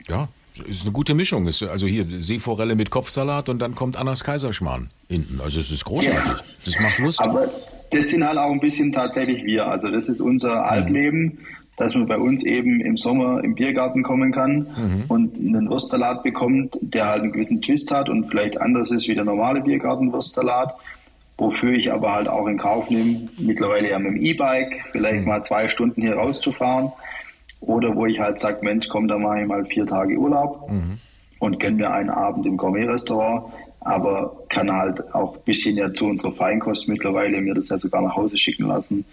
Ja, 0.08 0.28
ist 0.60 0.82
eine 0.82 0.92
gute 0.92 1.14
Mischung. 1.14 1.46
Ist, 1.46 1.62
also 1.62 1.86
hier 1.86 2.04
Seeforelle 2.08 2.74
mit 2.74 2.90
Kopfsalat 2.90 3.48
und 3.48 3.60
dann 3.60 3.74
kommt 3.74 3.96
Annas 3.96 4.24
Kaiserschmarrn 4.24 4.88
hinten. 5.08 5.40
Also 5.40 5.60
es 5.60 5.70
ist 5.70 5.84
großartig. 5.84 6.32
Ja. 6.32 6.40
Das 6.64 6.80
macht 6.80 6.98
Lust. 6.98 7.20
Aber 7.20 7.50
das 7.90 8.08
sind 8.08 8.26
halt 8.26 8.38
auch 8.38 8.50
ein 8.50 8.60
bisschen 8.60 8.92
tatsächlich 8.92 9.44
wir. 9.44 9.66
Also 9.66 9.88
das 9.88 10.08
ist 10.08 10.20
unser 10.20 10.64
Altleben, 10.64 11.22
mhm. 11.22 11.38
dass 11.76 11.94
man 11.94 12.06
bei 12.06 12.18
uns 12.18 12.44
eben 12.44 12.80
im 12.80 12.96
Sommer 12.96 13.42
im 13.42 13.54
Biergarten 13.54 14.02
kommen 14.02 14.32
kann 14.32 14.54
mhm. 14.54 15.04
und 15.08 15.36
einen 15.36 15.68
Wurstsalat 15.68 16.22
bekommt, 16.22 16.76
der 16.80 17.06
halt 17.06 17.22
einen 17.22 17.32
gewissen 17.32 17.60
Twist 17.62 17.90
hat 17.90 18.08
und 18.08 18.24
vielleicht 18.24 18.60
anders 18.60 18.90
ist 18.90 19.08
wie 19.08 19.14
der 19.14 19.24
normale 19.24 19.60
Biergarten-Wurstsalat. 19.60 20.74
Wofür 21.38 21.72
ich 21.72 21.90
aber 21.90 22.12
halt 22.12 22.28
auch 22.28 22.46
in 22.46 22.58
Kauf 22.58 22.88
nehme, 22.90 23.28
mittlerweile 23.38 23.90
ja 23.90 23.98
mit 23.98 24.12
dem 24.12 24.22
E-Bike, 24.22 24.84
vielleicht 24.92 25.22
mhm. 25.22 25.28
mal 25.28 25.42
zwei 25.42 25.68
Stunden 25.68 26.02
hier 26.02 26.14
rauszufahren 26.14 26.92
oder 27.62 27.94
wo 27.94 28.06
ich 28.06 28.18
halt 28.18 28.38
sage, 28.38 28.58
Mensch, 28.62 28.88
komm, 28.88 29.08
da 29.08 29.18
mache 29.18 29.40
ich 29.40 29.46
mal 29.46 29.64
vier 29.64 29.86
Tage 29.86 30.16
Urlaub 30.16 30.70
mhm. 30.70 30.98
und 31.38 31.60
gönne 31.60 31.76
mir 31.76 31.90
einen 31.90 32.10
Abend 32.10 32.44
im 32.44 32.56
Gourmet-Restaurant, 32.56 33.52
aber 33.80 34.36
kann 34.48 34.70
halt 34.70 35.14
auch 35.14 35.36
ein 35.36 35.42
bisschen 35.44 35.76
ja 35.76 35.92
zu 35.92 36.06
unserer 36.06 36.32
Feinkost 36.32 36.88
mittlerweile 36.88 37.40
mir 37.40 37.54
das 37.54 37.68
ja 37.68 37.78
sogar 37.78 38.02
nach 38.02 38.16
Hause 38.16 38.36
schicken 38.36 38.66
lassen. 38.66 39.04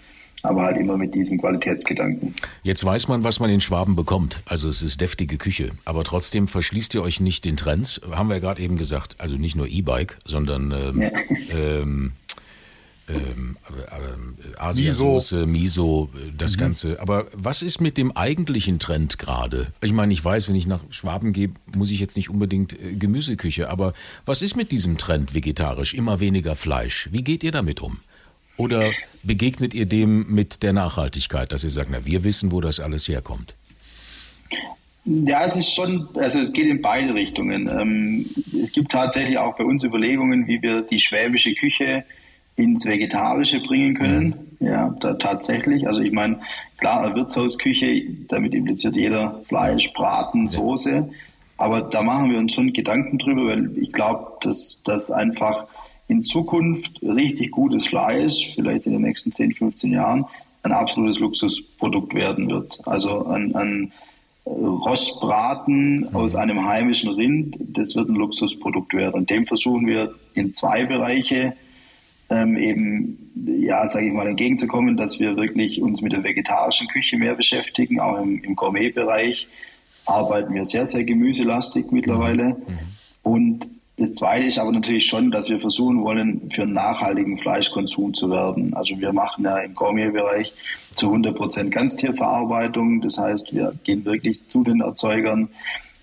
Aber 0.41 0.61
halt 0.61 0.77
immer 0.77 0.95
mit 0.95 1.13
diesem 1.15 1.37
Qualitätsgedanken. 1.37 2.33
Jetzt 2.63 2.85
weiß 2.85 3.09
man, 3.09 3.25
was 3.25 3.41
man 3.41 3.49
in 3.49 3.59
Schwaben 3.59 3.97
bekommt. 3.97 4.41
Also 4.45 4.69
es 4.69 4.81
ist 4.81 5.01
deftige 5.01 5.35
Küche. 5.37 5.71
Aber 5.83 6.05
trotzdem 6.05 6.47
verschließt 6.47 6.93
ihr 6.93 7.03
euch 7.03 7.19
nicht 7.19 7.43
den 7.43 7.57
Trends. 7.57 7.99
Haben 8.09 8.29
wir 8.29 8.35
ja 8.35 8.39
gerade 8.39 8.61
eben 8.61 8.77
gesagt. 8.77 9.17
Also 9.17 9.35
nicht 9.35 9.57
nur 9.57 9.67
E-Bike, 9.67 10.17
sondern 10.23 10.71
ähm, 10.71 11.01
ja. 11.01 11.09
ähm, 11.53 12.13
ähm, 13.09 13.57
äh, 13.67 14.57
Asiasoße, 14.59 15.45
Miso, 15.45 16.09
äh, 16.15 16.31
das 16.37 16.55
mhm. 16.55 16.59
Ganze. 16.59 17.01
Aber 17.01 17.27
was 17.33 17.61
ist 17.61 17.81
mit 17.81 17.97
dem 17.97 18.15
eigentlichen 18.15 18.79
Trend 18.79 19.19
gerade? 19.19 19.67
Ich 19.81 19.93
meine, 19.93 20.13
ich 20.13 20.23
weiß, 20.23 20.47
wenn 20.47 20.55
ich 20.55 20.67
nach 20.67 20.81
Schwaben 20.91 21.33
gehe, 21.33 21.51
muss 21.75 21.91
ich 21.91 21.99
jetzt 21.99 22.15
nicht 22.15 22.29
unbedingt 22.29 22.73
äh, 22.73 22.93
Gemüseküche, 22.93 23.69
aber 23.69 23.93
was 24.25 24.41
ist 24.41 24.55
mit 24.55 24.71
diesem 24.71 24.97
Trend 24.97 25.33
vegetarisch? 25.33 25.93
Immer 25.93 26.19
weniger 26.19 26.55
Fleisch. 26.55 27.09
Wie 27.11 27.23
geht 27.23 27.43
ihr 27.43 27.51
damit 27.51 27.81
um? 27.81 27.99
Oder 28.57 28.91
begegnet 29.23 29.73
ihr 29.73 29.85
dem 29.85 30.27
mit 30.33 30.63
der 30.63 30.73
Nachhaltigkeit, 30.73 31.51
dass 31.51 31.63
ihr 31.63 31.69
sagt, 31.69 31.89
na, 31.91 32.05
wir 32.05 32.25
wissen, 32.25 32.51
wo 32.51 32.59
das 32.59 32.81
alles 32.81 33.07
herkommt? 33.07 33.55
Ja, 35.05 35.45
es 35.45 35.55
ist 35.55 35.73
schon, 35.73 36.07
also 36.15 36.39
es 36.39 36.51
geht 36.51 36.67
in 36.67 36.81
beide 36.81 37.13
Richtungen. 37.13 37.67
Ähm, 37.67 38.29
es 38.61 38.71
gibt 38.71 38.91
tatsächlich 38.91 39.37
auch 39.37 39.55
bei 39.55 39.63
uns 39.63 39.83
Überlegungen, 39.83 40.45
wie 40.47 40.61
wir 40.61 40.81
die 40.81 40.99
schwäbische 40.99 41.53
Küche 41.53 42.03
ins 42.59 42.85
Vegetarische 42.85 43.61
bringen 43.61 43.95
können. 43.95 44.33
Mhm. 44.59 44.67
Ja, 44.67 44.95
da, 44.99 45.13
tatsächlich. 45.13 45.87
Also 45.87 46.01
ich 46.01 46.11
meine, 46.11 46.39
klar, 46.77 47.15
Wirtshausküche, 47.15 48.03
damit 48.27 48.53
impliziert 48.53 48.95
jeder 48.95 49.39
Fleisch, 49.45 49.91
Braten, 49.93 50.47
Soße. 50.47 51.09
Aber 51.57 51.81
da 51.81 52.01
machen 52.01 52.31
wir 52.31 52.37
uns 52.37 52.53
schon 52.53 52.73
Gedanken 52.73 53.17
drüber, 53.17 53.47
weil 53.47 53.77
ich 53.77 53.91
glaube, 53.91 54.33
dass 54.41 54.81
das 54.83 55.11
einfach 55.11 55.67
in 56.07 56.23
Zukunft 56.23 57.01
richtig 57.01 57.51
gutes 57.51 57.87
Fleisch, 57.87 58.53
vielleicht 58.55 58.85
in 58.85 58.93
den 58.93 59.01
nächsten 59.01 59.31
10, 59.31 59.53
15 59.53 59.91
Jahren, 59.93 60.25
ein 60.63 60.71
absolutes 60.73 61.19
Luxusprodukt 61.19 62.13
werden 62.13 62.49
wird. 62.49 62.79
Also 62.85 63.25
ein, 63.27 63.55
ein 63.55 63.91
Rostbraten 64.45 66.13
aus 66.13 66.33
mhm. 66.33 66.39
einem 66.39 66.65
heimischen 66.65 67.11
Rind, 67.11 67.57
das 67.59 67.95
wird 67.95 68.09
ein 68.09 68.15
Luxusprodukt 68.15 68.93
werden. 68.93 69.15
Und 69.15 69.29
dem 69.29 69.45
versuchen 69.45 69.87
wir 69.87 70.13
in 70.33 70.53
zwei 70.53 70.85
Bereiche 70.85 71.53
ähm, 72.29 72.57
eben, 72.57 73.31
ja, 73.59 73.85
sage 73.87 74.07
ich 74.07 74.13
mal, 74.13 74.27
entgegenzukommen, 74.27 74.97
dass 74.97 75.19
wir 75.19 75.35
wirklich 75.35 75.81
uns 75.81 76.01
mit 76.01 76.13
der 76.13 76.23
vegetarischen 76.23 76.87
Küche 76.87 77.17
mehr 77.17 77.35
beschäftigen. 77.35 77.99
Auch 77.99 78.21
im, 78.21 78.43
im 78.43 78.55
Gourmet-Bereich 78.55 79.47
arbeiten 80.05 80.53
wir 80.53 80.65
sehr, 80.65 80.85
sehr 80.85 81.03
gemüselastig 81.03 81.91
mittlerweile. 81.91 82.49
Mhm. 82.49 82.79
Und 83.23 83.67
das 83.99 84.13
Zweite 84.13 84.45
ist 84.45 84.57
aber 84.57 84.71
natürlich 84.71 85.05
schon, 85.05 85.29
dass 85.29 85.49
wir 85.49 85.59
versuchen 85.59 86.01
wollen, 86.03 86.49
für 86.51 86.61
einen 86.61 86.73
nachhaltigen 86.73 87.37
Fleischkonsum 87.37 88.13
zu 88.13 88.29
werben. 88.29 88.73
Also 88.73 88.99
wir 88.99 89.11
machen 89.11 89.43
ja 89.43 89.57
im 89.57 89.75
Gourmet-Bereich 89.75 90.53
zu 90.95 91.07
100 91.07 91.35
Prozent 91.35 91.71
Ganztierverarbeitung. 91.71 93.01
Das 93.01 93.17
heißt, 93.17 93.53
wir 93.53 93.73
gehen 93.83 94.05
wirklich 94.05 94.47
zu 94.47 94.63
den 94.63 94.79
Erzeugern, 94.79 95.49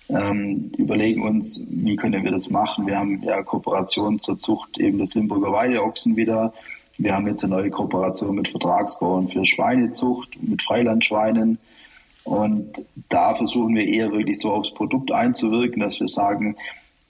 ähm, 0.09 0.71
überlegen 0.77 1.21
uns, 1.23 1.67
wie 1.69 1.95
können 1.95 2.23
wir 2.23 2.31
das 2.31 2.49
machen. 2.49 2.87
Wir 2.87 2.97
haben 2.97 3.21
ja 3.23 3.43
Kooperation 3.43 4.19
zur 4.19 4.39
Zucht 4.39 4.77
eben 4.77 4.99
des 4.99 5.13
Limburger 5.15 5.51
Weideochsen 5.51 6.15
wieder. 6.15 6.53
Wir 6.97 7.13
haben 7.13 7.27
jetzt 7.27 7.43
eine 7.43 7.55
neue 7.55 7.69
Kooperation 7.69 8.35
mit 8.35 8.47
Vertragsbauern 8.47 9.27
für 9.27 9.45
Schweinezucht, 9.45 10.41
mit 10.41 10.61
Freilandschweinen. 10.61 11.59
Und 12.23 12.83
da 13.09 13.35
versuchen 13.35 13.75
wir 13.75 13.85
eher 13.85 14.11
wirklich 14.11 14.39
so 14.39 14.51
aufs 14.51 14.73
Produkt 14.73 15.11
einzuwirken, 15.11 15.81
dass 15.81 15.99
wir 15.99 16.07
sagen, 16.07 16.55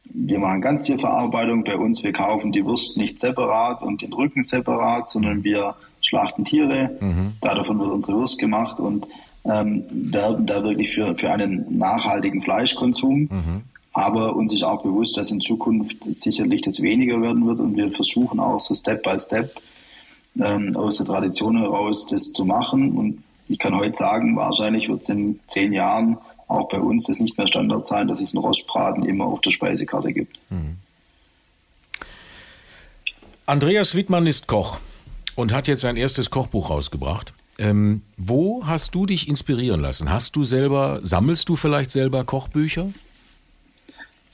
wir 0.04 0.40
machen 0.40 0.62
Ganztierverarbeitung 0.62 1.64
bei 1.64 1.76
uns. 1.76 2.04
Wir 2.04 2.14
kaufen 2.14 2.52
die 2.52 2.66
Wurst 2.66 2.98
nicht 2.98 3.20
separat 3.20 3.82
und 3.82 4.02
den 4.02 4.14
Rücken 4.14 4.44
separat, 4.44 5.10
sondern 5.10 5.44
wir 5.44 5.76
schlachten 6.02 6.46
Tiere. 6.46 6.98
Mhm. 7.00 7.34
Davon 7.42 7.80
wird 7.80 7.92
unsere 7.92 8.20
Wurst 8.20 8.40
gemacht 8.40 8.80
und 8.80 9.08
ähm, 9.48 9.84
werben 9.90 10.46
da 10.46 10.64
wirklich 10.64 10.94
für, 10.94 11.16
für 11.16 11.32
einen 11.32 11.78
nachhaltigen 11.78 12.42
Fleischkonsum. 12.42 13.30
Mhm. 13.32 13.62
Aber 13.94 14.36
uns 14.36 14.54
ist 14.54 14.64
auch 14.64 14.84
bewusst, 14.84 15.18
dass 15.18 15.32
in 15.32 15.42
Zukunft 15.42 16.04
sicherlich 16.14 16.62
das 16.62 16.82
weniger 16.82 17.20
werden 17.22 17.48
wird 17.48 17.60
und 17.60 17.76
wir 17.76 17.92
versuchen 17.92 18.40
auch 18.40 18.60
so 18.60 18.76
Step 18.76 19.02
by 19.02 19.20
Step 19.20 19.56
ähm, 20.40 20.76
aus 20.76 20.98
der 20.98 21.08
Tradition 21.08 21.58
heraus 21.58 22.06
das 22.06 22.32
zu 22.32 22.46
machen. 22.46 22.92
Und 22.92 23.24
ich 23.48 23.58
kann 23.58 23.76
heute 23.76 23.96
sagen, 23.96 24.36
wahrscheinlich 24.36 24.88
wird 24.90 25.02
es 25.02 25.10
in 25.10 25.40
zehn 25.48 25.74
Jahren 25.74 26.18
auch 26.48 26.70
bei 26.70 26.80
uns 26.80 27.08
das 27.08 27.20
nicht 27.20 27.38
mehr 27.38 27.48
Standard 27.48 27.88
sein, 27.88 28.08
dass 28.08 28.20
es 28.22 28.36
einen 28.36 28.44
Rostbraten 28.44 29.04
immer 29.04 29.26
auf 29.26 29.42
der 29.42 29.52
Speisekarte 29.52 30.14
gibt. 30.14 30.38
Mhm. 30.50 30.78
Andreas 33.46 33.96
Wittmann 33.96 34.28
ist 34.28 34.48
Koch 34.48 34.80
und 35.36 35.54
hat 35.54 35.68
jetzt 35.68 35.82
sein 35.82 35.96
erstes 35.96 36.30
Kochbuch 36.30 36.70
rausgebracht. 36.70 37.34
Ähm, 37.60 38.04
wo 38.18 38.66
hast 38.66 38.94
du 38.94 39.06
dich 39.06 39.28
inspirieren 39.28 39.82
lassen? 39.82 40.12
Hast 40.12 40.36
du 40.36 40.44
selber, 40.44 41.00
sammelst 41.02 41.50
du 41.50 41.56
vielleicht 41.56 41.92
selber 41.92 42.24
Kochbücher? 42.24 42.90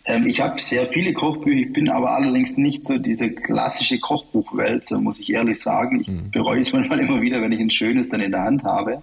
Ähm, 0.06 0.28
ich 0.28 0.42
habe 0.42 0.60
sehr 0.60 0.88
viele 0.88 1.14
Kochbücher, 1.14 1.68
ich 1.68 1.74
bin 1.74 1.90
aber 1.90 2.12
allerdings 2.12 2.58
nicht 2.58 2.86
so 2.86 2.98
diese 2.98 3.30
klassische 3.32 4.00
Kochbuchwelt, 4.00 4.86
so 4.86 5.00
muss 5.00 5.20
ich 5.20 5.32
ehrlich 5.32 5.60
sagen. 5.60 6.02
Ich 6.02 6.08
mhm. 6.08 6.32
bereue 6.32 6.60
es 6.60 6.74
manchmal 6.74 7.00
immer 7.02 7.22
wieder, 7.22 7.42
wenn 7.42 7.52
ich 7.52 7.62
ein 7.62 7.72
schönes 7.72 8.10
dann 8.10 8.22
in 8.22 8.32
der 8.32 8.44
Hand 8.44 8.64
habe. 8.64 9.02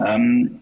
Ähm, 0.00 0.58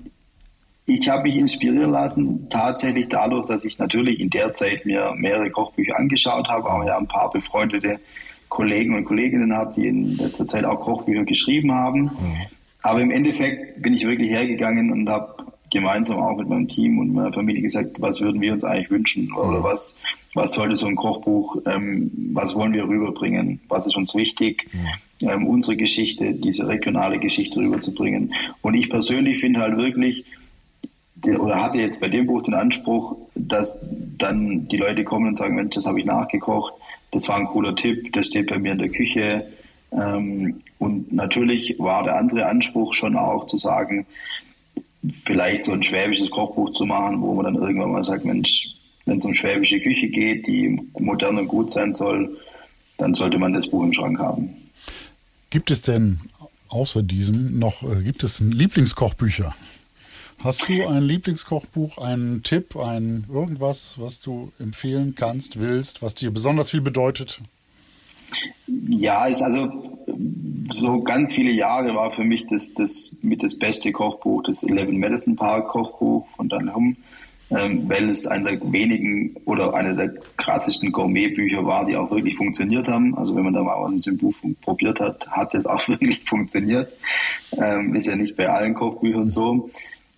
ich 0.84 1.08
habe 1.08 1.22
mich 1.22 1.36
inspirieren 1.36 1.92
lassen, 1.92 2.48
tatsächlich 2.48 3.08
dadurch, 3.08 3.46
dass 3.46 3.64
ich 3.64 3.78
natürlich 3.78 4.18
in 4.18 4.30
der 4.30 4.52
Zeit 4.52 4.84
mir 4.84 5.12
mehrere 5.16 5.48
Kochbücher 5.50 5.96
angeschaut 5.96 6.48
habe, 6.48 6.68
auch 6.68 6.84
ja 6.84 6.98
ein 6.98 7.06
paar 7.06 7.30
befreundete 7.30 8.00
Kollegen 8.48 8.96
und 8.96 9.04
Kolleginnen 9.04 9.54
habe, 9.54 9.72
die 9.74 9.86
in 9.86 10.16
letzter 10.16 10.44
Zeit 10.44 10.64
auch 10.64 10.80
Kochbücher 10.80 11.24
geschrieben 11.24 11.72
haben. 11.72 12.02
Mhm. 12.02 12.46
Aber 12.82 13.00
im 13.00 13.10
Endeffekt 13.10 13.80
bin 13.82 13.94
ich 13.94 14.04
wirklich 14.04 14.30
hergegangen 14.30 14.90
und 14.90 15.08
habe 15.08 15.46
gemeinsam 15.72 16.18
auch 16.18 16.36
mit 16.36 16.48
meinem 16.48 16.68
Team 16.68 16.98
und 16.98 17.14
meiner 17.14 17.32
Familie 17.32 17.62
gesagt, 17.62 18.00
was 18.00 18.20
würden 18.20 18.40
wir 18.40 18.52
uns 18.52 18.62
eigentlich 18.62 18.90
wünschen 18.90 19.32
oder 19.32 19.60
mhm. 19.60 19.64
was, 19.64 19.96
was 20.34 20.52
sollte 20.52 20.76
so 20.76 20.86
ein 20.86 20.96
Kochbuch, 20.96 21.56
ähm, 21.66 22.10
was 22.32 22.54
wollen 22.54 22.74
wir 22.74 22.86
rüberbringen, 22.86 23.60
was 23.68 23.86
ist 23.86 23.96
uns 23.96 24.14
wichtig, 24.14 24.68
mhm. 24.72 25.28
ähm, 25.28 25.46
unsere 25.46 25.76
Geschichte, 25.76 26.34
diese 26.34 26.68
regionale 26.68 27.18
Geschichte 27.18 27.58
rüberzubringen. 27.58 28.34
Und 28.60 28.74
ich 28.74 28.90
persönlich 28.90 29.38
finde 29.38 29.60
halt 29.60 29.78
wirklich, 29.78 30.24
oder 31.26 31.62
hatte 31.62 31.78
jetzt 31.78 32.00
bei 32.00 32.08
dem 32.08 32.26
Buch 32.26 32.42
den 32.42 32.54
Anspruch, 32.54 33.16
dass 33.34 33.80
dann 34.18 34.68
die 34.68 34.76
Leute 34.76 35.04
kommen 35.04 35.28
und 35.28 35.36
sagen, 35.36 35.54
Mensch, 35.54 35.74
das 35.74 35.86
habe 35.86 36.00
ich 36.00 36.04
nachgekocht, 36.04 36.74
das 37.12 37.28
war 37.28 37.36
ein 37.36 37.46
cooler 37.46 37.74
Tipp, 37.74 38.12
das 38.12 38.26
steht 38.26 38.48
bei 38.48 38.58
mir 38.58 38.72
in 38.72 38.78
der 38.78 38.88
Küche. 38.88 39.46
Ähm, 39.92 40.58
und 40.78 41.12
natürlich 41.12 41.76
war 41.78 42.04
der 42.04 42.16
andere 42.16 42.46
Anspruch 42.46 42.94
schon 42.94 43.16
auch 43.16 43.46
zu 43.46 43.58
sagen, 43.58 44.06
vielleicht 45.24 45.64
so 45.64 45.72
ein 45.72 45.82
schwäbisches 45.82 46.30
Kochbuch 46.30 46.70
zu 46.70 46.84
machen, 46.84 47.20
wo 47.20 47.34
man 47.34 47.44
dann 47.44 47.62
irgendwann 47.62 47.92
mal 47.92 48.04
sagt, 48.04 48.24
Mensch, 48.24 48.68
wenn 49.04 49.16
es 49.16 49.24
um 49.24 49.34
schwäbische 49.34 49.80
Küche 49.80 50.08
geht, 50.08 50.46
die 50.46 50.80
modern 50.98 51.38
und 51.38 51.48
gut 51.48 51.70
sein 51.70 51.92
soll, 51.92 52.38
dann 52.98 53.14
sollte 53.14 53.38
man 53.38 53.52
das 53.52 53.68
Buch 53.68 53.82
im 53.82 53.92
Schrank 53.92 54.18
haben. 54.18 54.50
Gibt 55.50 55.70
es 55.70 55.82
denn 55.82 56.20
außer 56.68 57.02
diesem 57.02 57.58
noch, 57.58 57.82
äh, 57.82 58.02
gibt 58.02 58.22
es 58.22 58.40
Lieblingskochbücher? 58.40 59.54
Hast 60.38 60.68
du 60.68 60.86
ein 60.86 61.02
Lieblingskochbuch, 61.02 61.98
einen 61.98 62.42
Tipp, 62.42 62.76
ein 62.76 63.26
irgendwas, 63.28 63.96
was 63.98 64.18
du 64.18 64.52
empfehlen 64.58 65.14
kannst, 65.14 65.60
willst, 65.60 66.02
was 66.02 66.14
dir 66.14 66.32
besonders 66.32 66.70
viel 66.70 66.80
bedeutet? 66.80 67.40
Ja, 68.66 69.26
ist 69.26 69.42
also 69.42 69.98
so 70.70 71.02
ganz 71.02 71.34
viele 71.34 71.50
Jahre 71.50 71.94
war 71.94 72.10
für 72.10 72.24
mich 72.24 72.46
das, 72.46 72.74
das 72.74 73.18
mit 73.22 73.42
das 73.42 73.58
beste 73.58 73.92
Kochbuch, 73.92 74.42
das 74.44 74.62
Eleven 74.62 74.96
Medicine 74.96 75.36
Park 75.36 75.68
Kochbuch 75.68 76.26
von 76.28 76.48
Dan 76.48 76.74
Hum, 76.74 76.96
ähm, 77.50 77.88
weil 77.88 78.08
es 78.08 78.26
einer 78.26 78.52
der 78.52 78.72
wenigen 78.72 79.36
oder 79.44 79.74
einer 79.74 79.94
der 79.94 80.14
krassesten 80.36 80.92
Gourmetbücher 80.92 81.64
war, 81.66 81.84
die 81.84 81.96
auch 81.96 82.10
wirklich 82.10 82.36
funktioniert 82.36 82.88
haben. 82.88 83.16
Also 83.16 83.36
wenn 83.36 83.44
man 83.44 83.54
da 83.54 83.62
mal 83.62 83.82
was 83.82 83.90
in 83.90 83.96
diesem 83.96 84.18
Buch 84.18 84.34
probiert 84.62 85.00
hat, 85.00 85.28
hat 85.28 85.54
es 85.54 85.66
auch 85.66 85.86
wirklich 85.88 86.20
funktioniert. 86.24 86.92
Ähm, 87.58 87.94
ist 87.94 88.06
ja 88.06 88.16
nicht 88.16 88.36
bei 88.36 88.48
allen 88.48 88.74
Kochbüchern 88.74 89.28
so. 89.28 89.70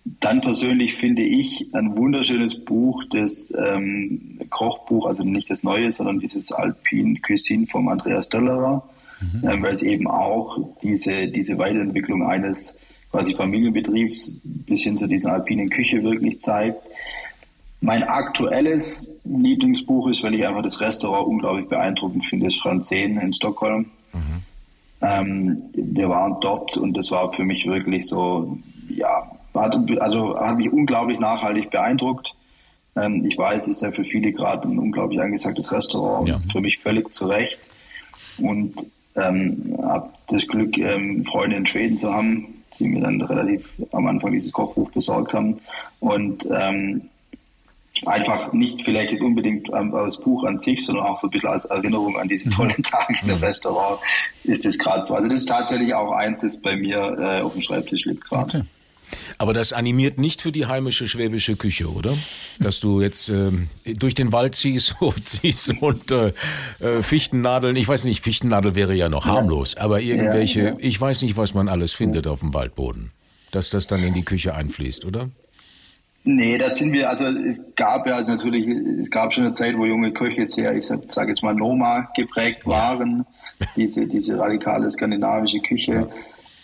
Dann 0.05 0.41
persönlich 0.41 0.93
finde 0.93 1.23
ich 1.23 1.73
ein 1.73 1.97
wunderschönes 1.97 2.63
Buch, 2.63 3.03
das 3.09 3.51
ähm, 3.57 4.39
Kochbuch, 4.51 5.07
also 5.07 5.23
nicht 5.23 5.49
das 5.49 5.63
Neue, 5.63 5.89
sondern 5.89 6.19
dieses 6.19 6.51
Alpine 6.51 7.19
Cuisine 7.25 7.65
vom 7.65 7.87
Andreas 7.87 8.29
Döllerer, 8.29 8.87
mhm. 9.19 9.49
ähm, 9.49 9.63
weil 9.63 9.73
es 9.73 9.81
eben 9.81 10.07
auch 10.07 10.59
diese, 10.83 11.27
diese 11.27 11.57
Weiterentwicklung 11.57 12.23
eines 12.23 12.81
quasi 13.09 13.33
Familienbetriebs 13.33 14.41
bis 14.43 14.83
hin 14.83 14.95
zu 14.95 15.07
dieser 15.07 15.33
alpinen 15.33 15.69
Küche 15.69 16.03
wirklich 16.03 16.39
zeigt. 16.39 16.77
Mein 17.81 18.03
aktuelles 18.03 19.21
Lieblingsbuch 19.23 20.07
ist, 20.07 20.21
weil 20.21 20.35
ich 20.35 20.45
einfach 20.45 20.61
das 20.61 20.81
Restaurant 20.81 21.27
unglaublich 21.27 21.67
beeindruckend 21.67 22.25
finde, 22.25 22.47
ist 22.47 22.61
Franzen 22.61 23.17
in 23.19 23.33
Stockholm. 23.33 23.87
Mhm. 24.13 24.43
Ähm, 25.01 25.63
wir 25.73 26.09
waren 26.09 26.37
dort 26.41 26.77
und 26.77 26.95
das 26.95 27.09
war 27.09 27.31
für 27.31 27.43
mich 27.43 27.65
wirklich 27.65 28.05
so, 28.05 28.59
ja, 28.87 29.31
hat, 29.55 29.77
also 30.01 30.39
hat 30.39 30.57
mich 30.57 30.71
unglaublich 30.71 31.19
nachhaltig 31.19 31.69
beeindruckt. 31.69 32.33
Ähm, 32.95 33.25
ich 33.25 33.37
weiß, 33.37 33.63
es 33.63 33.77
ist 33.77 33.81
ja 33.81 33.91
für 33.91 34.03
viele 34.03 34.31
gerade 34.31 34.67
ein 34.67 34.79
unglaublich 34.79 35.21
angesagtes 35.21 35.71
Restaurant, 35.71 36.29
ja. 36.29 36.39
für 36.51 36.61
mich 36.61 36.79
völlig 36.79 37.13
zu 37.13 37.25
Recht. 37.27 37.59
Und 38.37 38.85
ähm, 39.15 39.77
habe 39.81 40.09
das 40.27 40.47
Glück, 40.47 40.77
ähm, 40.77 41.23
Freunde 41.23 41.55
in 41.57 41.65
Schweden 41.65 41.97
zu 41.97 42.13
haben, 42.13 42.47
die 42.79 42.87
mir 42.87 43.01
dann 43.01 43.21
relativ 43.21 43.81
am 43.91 44.07
Anfang 44.07 44.31
dieses 44.31 44.51
Kochbuch 44.51 44.91
besorgt 44.91 45.33
haben. 45.33 45.57
Und 45.99 46.45
ähm, 46.51 47.09
einfach 48.05 48.51
nicht 48.51 48.81
vielleicht 48.81 49.11
jetzt 49.11 49.21
unbedingt 49.21 49.73
als 49.73 50.19
Buch 50.19 50.43
an 50.43 50.57
sich, 50.57 50.83
sondern 50.83 51.05
auch 51.05 51.17
so 51.17 51.27
ein 51.27 51.29
bisschen 51.29 51.49
als 51.49 51.65
Erinnerung 51.65 52.17
an 52.17 52.27
diesen 52.27 52.49
mhm. 52.49 52.55
tollen 52.55 52.83
Tag 52.83 53.09
in 53.21 53.29
dem 53.29 53.37
Restaurant 53.37 53.99
ist 54.43 54.65
das 54.65 54.77
gerade 54.77 55.03
so. 55.03 55.15
Also 55.15 55.29
das 55.29 55.41
ist 55.41 55.49
tatsächlich 55.49 55.93
auch 55.93 56.11
eins, 56.11 56.41
das 56.41 56.61
bei 56.61 56.75
mir 56.75 57.17
äh, 57.19 57.41
auf 57.41 57.53
dem 57.53 57.61
Schreibtisch 57.61 58.05
liegt 58.05 58.25
gerade. 58.25 58.57
Okay. 58.57 58.61
Aber 59.37 59.53
das 59.53 59.73
animiert 59.73 60.17
nicht 60.17 60.41
für 60.41 60.51
die 60.51 60.65
heimische 60.65 61.07
schwäbische 61.07 61.55
Küche, 61.55 61.91
oder? 61.91 62.13
Dass 62.59 62.79
du 62.79 63.01
jetzt 63.01 63.29
ähm, 63.29 63.69
durch 63.83 64.15
den 64.15 64.31
Wald 64.31 64.55
ziehst, 64.55 64.95
ziehst 65.23 65.73
und 65.81 66.11
äh, 66.11 66.31
Fichtennadeln, 67.01 67.75
ich 67.75 67.87
weiß 67.87 68.05
nicht, 68.05 68.23
Fichtennadel 68.23 68.75
wäre 68.75 68.93
ja 68.95 69.09
noch 69.09 69.25
harmlos, 69.25 69.75
aber 69.77 70.01
irgendwelche, 70.01 70.61
Ja, 70.61 70.69
ja. 70.69 70.75
ich 70.79 70.99
weiß 70.99 71.21
nicht, 71.23 71.37
was 71.37 71.53
man 71.53 71.67
alles 71.67 71.93
findet 71.93 72.27
auf 72.27 72.39
dem 72.39 72.53
Waldboden. 72.53 73.11
Dass 73.51 73.69
das 73.69 73.87
dann 73.87 74.03
in 74.03 74.13
die 74.13 74.23
Küche 74.23 74.53
einfließt, 74.55 75.05
oder? 75.05 75.29
Nee, 76.27 76.57
das 76.57 76.77
sind 76.77 76.91
wir, 76.91 77.07
also 77.07 77.27
es 77.27 77.63
gab 77.75 78.07
ja 78.07 78.19
natürlich, 78.21 78.67
es 78.99 79.11
gab 79.11 79.31
schon 79.31 79.43
eine 79.43 79.53
Zeit, 79.53 79.77
wo 79.77 79.85
junge 79.85 80.11
Köche 80.11 80.47
sehr, 80.47 80.75
ich 80.75 80.85
sag, 80.85 81.01
sag 81.13 81.29
jetzt 81.29 81.43
mal 81.43 81.53
Noma 81.53 82.09
geprägt 82.15 82.65
waren, 82.65 83.25
diese, 83.75 84.07
diese 84.07 84.37
radikale 84.39 84.89
skandinavische 84.89 85.59
Küche. 85.59 86.09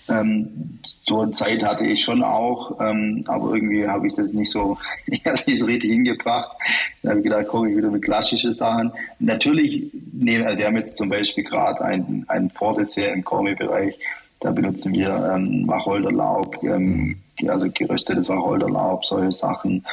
Ähm, 0.09 0.79
so 1.03 1.21
eine 1.21 1.31
Zeit 1.31 1.63
hatte 1.63 1.85
ich 1.85 2.03
schon 2.03 2.23
auch, 2.23 2.79
ähm, 2.79 3.23
aber 3.27 3.55
irgendwie 3.55 3.87
habe 3.87 4.07
ich 4.07 4.13
das 4.13 4.33
nicht 4.33 4.51
so, 4.51 4.77
ich 5.07 5.25
habe 5.25 5.39
nicht 5.47 5.59
so 5.59 5.65
richtig 5.65 5.91
hingebracht. 5.91 6.55
Da 7.01 7.09
habe 7.09 7.19
ich 7.19 7.23
gedacht, 7.23 7.47
komme 7.47 7.71
ich 7.71 7.77
wieder 7.77 7.89
mit 7.89 8.03
klassischen 8.03 8.51
Sachen. 8.51 8.91
Natürlich, 9.19 9.91
nee, 10.13 10.43
also 10.43 10.57
wir 10.57 10.67
haben 10.67 10.77
jetzt 10.77 10.97
zum 10.97 11.09
Beispiel 11.09 11.43
gerade 11.43 11.83
ein, 11.83 12.25
ein 12.27 12.49
Vordessert 12.49 13.15
im 13.15 13.23
Gourmet-Bereich, 13.23 13.97
da 14.41 14.51
benutzen 14.51 14.93
wir 14.93 15.33
ähm, 15.35 15.67
Wacholderlaub, 15.67 16.63
ähm, 16.63 17.17
also 17.47 17.67
geröstetes 17.71 18.27
Wacholderlaub, 18.27 19.05
solche 19.05 19.31
Sachen. 19.31 19.85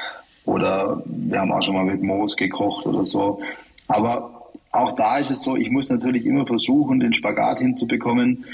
Oder 0.46 1.02
wir 1.04 1.40
haben 1.40 1.52
auch 1.52 1.62
schon 1.62 1.74
mal 1.74 1.84
mit 1.84 2.02
Moos 2.02 2.34
gekocht 2.34 2.86
oder 2.86 3.04
so. 3.04 3.40
Aber 3.88 4.50
auch 4.72 4.92
da 4.92 5.18
ist 5.18 5.30
es 5.30 5.42
so, 5.42 5.56
ich 5.56 5.70
muss 5.70 5.90
natürlich 5.90 6.24
immer 6.24 6.46
versuchen, 6.46 7.00
den 7.00 7.12
Spagat 7.12 7.58
hinzubekommen, 7.58 8.44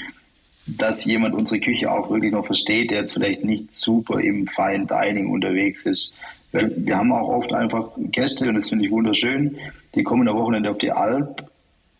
dass 0.67 1.05
jemand 1.05 1.35
unsere 1.35 1.59
Küche 1.59 1.91
auch 1.91 2.09
wirklich 2.09 2.31
noch 2.31 2.45
versteht, 2.45 2.91
der 2.91 2.99
jetzt 2.99 3.13
vielleicht 3.13 3.43
nicht 3.43 3.73
super 3.73 4.19
im 4.19 4.47
Fine 4.47 4.87
Dining 4.87 5.29
unterwegs 5.29 5.85
ist. 5.85 6.13
Weil 6.51 6.73
wir 6.75 6.97
haben 6.97 7.11
auch 7.11 7.27
oft 7.27 7.53
einfach 7.53 7.91
Gäste, 7.97 8.47
und 8.49 8.55
das 8.55 8.69
finde 8.69 8.85
ich 8.85 8.91
wunderschön, 8.91 9.57
die 9.93 10.03
kommen 10.03 10.27
am 10.27 10.37
Wochenende 10.37 10.71
auf 10.71 10.77
die 10.77 10.91
Alp 10.91 11.49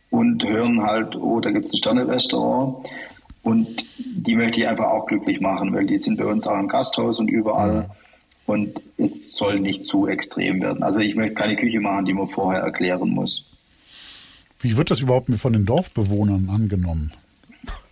und 0.10 0.44
hören 0.44 0.82
halt, 0.82 1.16
oh, 1.16 1.40
da 1.40 1.52
gibt 1.52 1.66
es 1.66 1.74
ein 1.74 1.78
Sterne-Restaurant. 1.78 2.88
Und 3.44 3.68
die 3.98 4.36
möchte 4.36 4.62
ich 4.62 4.68
einfach 4.68 4.86
auch 4.86 5.06
glücklich 5.06 5.40
machen, 5.40 5.74
weil 5.74 5.86
die 5.86 5.98
sind 5.98 6.18
bei 6.18 6.26
uns 6.26 6.48
auch 6.48 6.60
im 6.60 6.68
Gasthaus 6.68 7.20
und 7.20 7.28
überall. 7.28 7.90
Und 8.48 8.82
es 8.98 9.36
soll 9.36 9.60
nicht 9.60 9.84
zu 9.84 10.08
extrem 10.08 10.62
werden. 10.62 10.82
Also 10.82 11.00
ich 11.00 11.16
möchte 11.16 11.36
keine 11.36 11.56
Küche 11.56 11.80
machen, 11.80 12.06
die 12.06 12.14
man 12.14 12.28
vorher 12.28 12.62
erklären 12.62 13.10
muss. 13.10 13.52
Wie 14.60 14.78
wird 14.78 14.90
das 14.90 15.02
überhaupt 15.02 15.30
von 15.36 15.54
den 15.54 15.66
Dorfbewohnern 15.66 16.50
angenommen? 16.50 17.12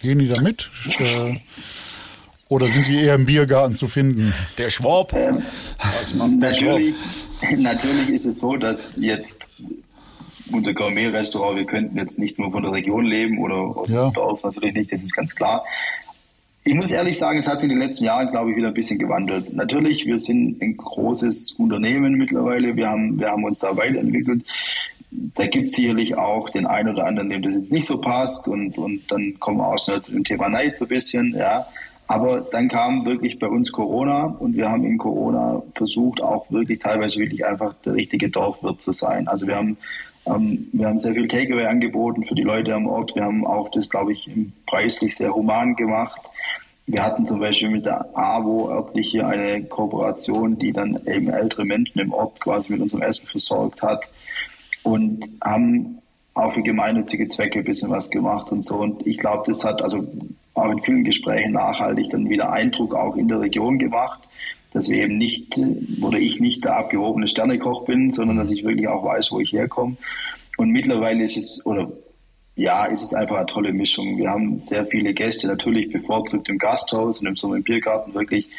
Gehen 0.01 0.19
die 0.19 0.28
da 0.28 0.41
mit? 0.41 0.69
Äh, 0.99 1.36
oder 2.49 2.67
sind 2.67 2.88
die 2.88 2.97
eher 3.01 3.15
im 3.15 3.26
Biergarten 3.26 3.74
zu 3.76 3.88
finden? 3.88 4.34
Der 4.57 4.69
Schwab. 4.69 5.13
Was 5.13 6.13
macht 6.13 6.41
der 6.41 6.53
Schwab? 6.53 6.80
Natürlich, 6.80 6.95
natürlich 7.57 8.09
ist 8.09 8.26
es 8.26 8.39
so, 8.39 8.55
dass 8.57 8.91
jetzt 8.97 9.49
unser 10.51 10.74
Gourmet-Restaurant, 10.74 11.57
wir 11.57 11.65
könnten 11.65 11.97
jetzt 11.97 12.19
nicht 12.19 12.38
nur 12.38 12.51
von 12.51 12.61
der 12.63 12.71
Region 12.74 13.05
leben 13.05 13.39
oder 13.39 13.55
aus 13.55 13.89
Ja. 13.89 14.09
dem 14.09 14.13
Dorf, 14.13 14.43
natürlich 14.43 14.76
nicht, 14.76 14.91
das 14.91 15.01
ist 15.01 15.13
ganz 15.13 15.36
klar. 15.36 15.63
Ich 16.65 16.76
muss 16.76 16.91
ehrlich 16.91 17.17
sagen, 17.17 17.39
es 17.39 17.47
hat 17.47 17.59
sich 17.59 17.69
in 17.69 17.78
den 17.78 17.80
letzten 17.80 18.05
Jahren, 18.05 18.30
glaube 18.30 18.51
ich, 18.51 18.55
wieder 18.57 18.67
ein 18.69 18.74
bisschen 18.74 18.97
gewandelt. 18.99 19.53
Natürlich, 19.53 20.05
wir 20.05 20.17
sind 20.17 20.61
ein 20.61 20.78
großes 20.78 21.55
Unternehmen 21.57 22.13
mittlerweile, 22.13 22.76
wir 22.76 22.88
haben, 22.88 23.19
wir 23.19 23.30
haben 23.32 23.43
uns 23.43 23.59
da 23.59 23.76
weiterentwickelt. 23.76 24.45
Da 25.36 25.47
gibt 25.47 25.66
es 25.66 25.76
sicherlich 25.76 26.18
auch 26.18 26.49
den 26.49 26.66
einen 26.66 26.89
oder 26.89 27.05
anderen, 27.05 27.30
dem 27.30 27.41
das 27.41 27.53
jetzt 27.53 27.72
nicht 27.72 27.86
so 27.86 27.99
passt 27.99 28.47
und, 28.47 28.78
und 28.78 29.11
dann 29.11 29.39
kommen 29.39 29.57
wir 29.57 29.68
auch 29.68 29.78
schnell 29.78 30.01
zu 30.01 30.11
dem 30.11 30.24
Thema 30.24 30.49
Neid 30.49 30.78
so 30.78 30.86
ein 30.86 30.89
bisschen, 30.89 31.36
ja. 31.38 31.68
Aber 32.07 32.41
dann 32.41 32.68
kam 32.68 33.05
wirklich 33.05 33.39
bei 33.39 33.47
uns 33.47 33.72
Corona 33.72 34.26
und 34.26 34.55
wir 34.55 34.70
haben 34.70 34.84
in 34.84 34.97
Corona 34.97 35.64
versucht, 35.74 36.22
auch 36.22 36.51
wirklich 36.51 36.80
teilweise 36.80 37.20
wirklich 37.20 37.45
einfach 37.45 37.74
der 37.86 37.93
richtige 37.95 38.30
Dorfwirt 38.30 38.82
zu 38.82 38.91
sein. 38.91 39.28
Also 39.28 39.47
wir 39.47 39.55
haben, 39.55 39.78
ähm, 40.26 40.68
wir 40.74 40.88
haben 40.88 40.97
sehr 40.97 41.14
viel 41.14 41.28
Takeaway 41.28 41.66
angeboten 41.66 42.24
für 42.24 42.36
die 42.36 42.43
Leute 42.43 42.76
am 42.76 42.88
Ort. 42.88 43.16
Wir 43.16 43.24
haben 43.24 43.47
auch 43.47 43.72
das, 43.72 43.89
glaube 43.89 44.11
ich, 44.11 44.30
preislich 44.66 45.16
sehr 45.16 45.34
human 45.34 45.76
gemacht. 45.76 46.22
Wir 46.86 47.03
hatten 47.03 47.26
zum 47.26 47.39
Beispiel 47.39 47.70
mit 47.70 47.86
der 47.86 48.05
AWO 48.14 48.70
örtlich 48.70 49.09
hier 49.09 49.26
eine 49.26 49.64
Kooperation, 49.64 50.59
die 50.59 50.74
dann 50.74 50.99
eben 51.07 51.30
ältere 51.30 51.64
Menschen 51.64 51.99
im 51.99 52.11
Ort 52.11 52.41
quasi 52.41 52.74
mit 52.74 52.82
unserem 52.82 53.03
Essen 53.03 53.26
versorgt 53.26 53.82
hat 53.82 54.09
und 54.84 55.27
haben 55.43 55.99
auch 56.34 56.53
für 56.53 56.61
gemeinnützige 56.61 57.27
Zwecke 57.27 57.59
ein 57.59 57.65
bisschen 57.65 57.91
was 57.91 58.09
gemacht 58.09 58.51
und 58.51 58.63
so. 58.63 58.75
Und 58.75 59.05
ich 59.05 59.17
glaube, 59.17 59.43
das 59.45 59.63
hat 59.63 59.81
also 59.81 60.07
auch 60.53 60.71
in 60.71 60.79
vielen 60.79 61.03
Gesprächen 61.03 61.53
nachhaltig 61.53 62.09
dann 62.09 62.29
wieder 62.29 62.51
Eindruck 62.51 62.95
auch 62.95 63.15
in 63.15 63.27
der 63.27 63.41
Region 63.41 63.79
gemacht, 63.79 64.27
dass 64.71 64.89
wir 64.89 65.03
eben 65.03 65.17
nicht, 65.17 65.59
oder 66.01 66.17
ich 66.17 66.39
nicht 66.39 66.65
der 66.65 66.77
abgehobene 66.77 67.27
Sternekoch 67.27 67.86
bin, 67.86 68.11
sondern 68.11 68.38
dass 68.38 68.51
ich 68.51 68.63
wirklich 68.63 68.88
auch 68.88 69.03
weiß, 69.03 69.31
wo 69.31 69.39
ich 69.39 69.53
herkomme. 69.53 69.97
Und 70.57 70.69
mittlerweile 70.69 71.23
ist 71.23 71.38
es, 71.38 71.65
oder 71.65 71.91
ja, 72.55 72.86
ist 72.86 73.03
es 73.03 73.13
einfach 73.13 73.38
eine 73.38 73.45
tolle 73.45 73.73
Mischung. 73.73 74.17
Wir 74.17 74.29
haben 74.29 74.59
sehr 74.59 74.86
viele 74.86 75.13
Gäste, 75.13 75.47
natürlich 75.47 75.89
bevorzugt 75.89 76.49
im 76.49 76.57
Gasthaus 76.57 77.19
und 77.19 77.27
im 77.27 77.36
Sommer 77.36 77.57
im 77.57 77.63
Biergarten 77.63 78.13
wirklich. 78.13 78.49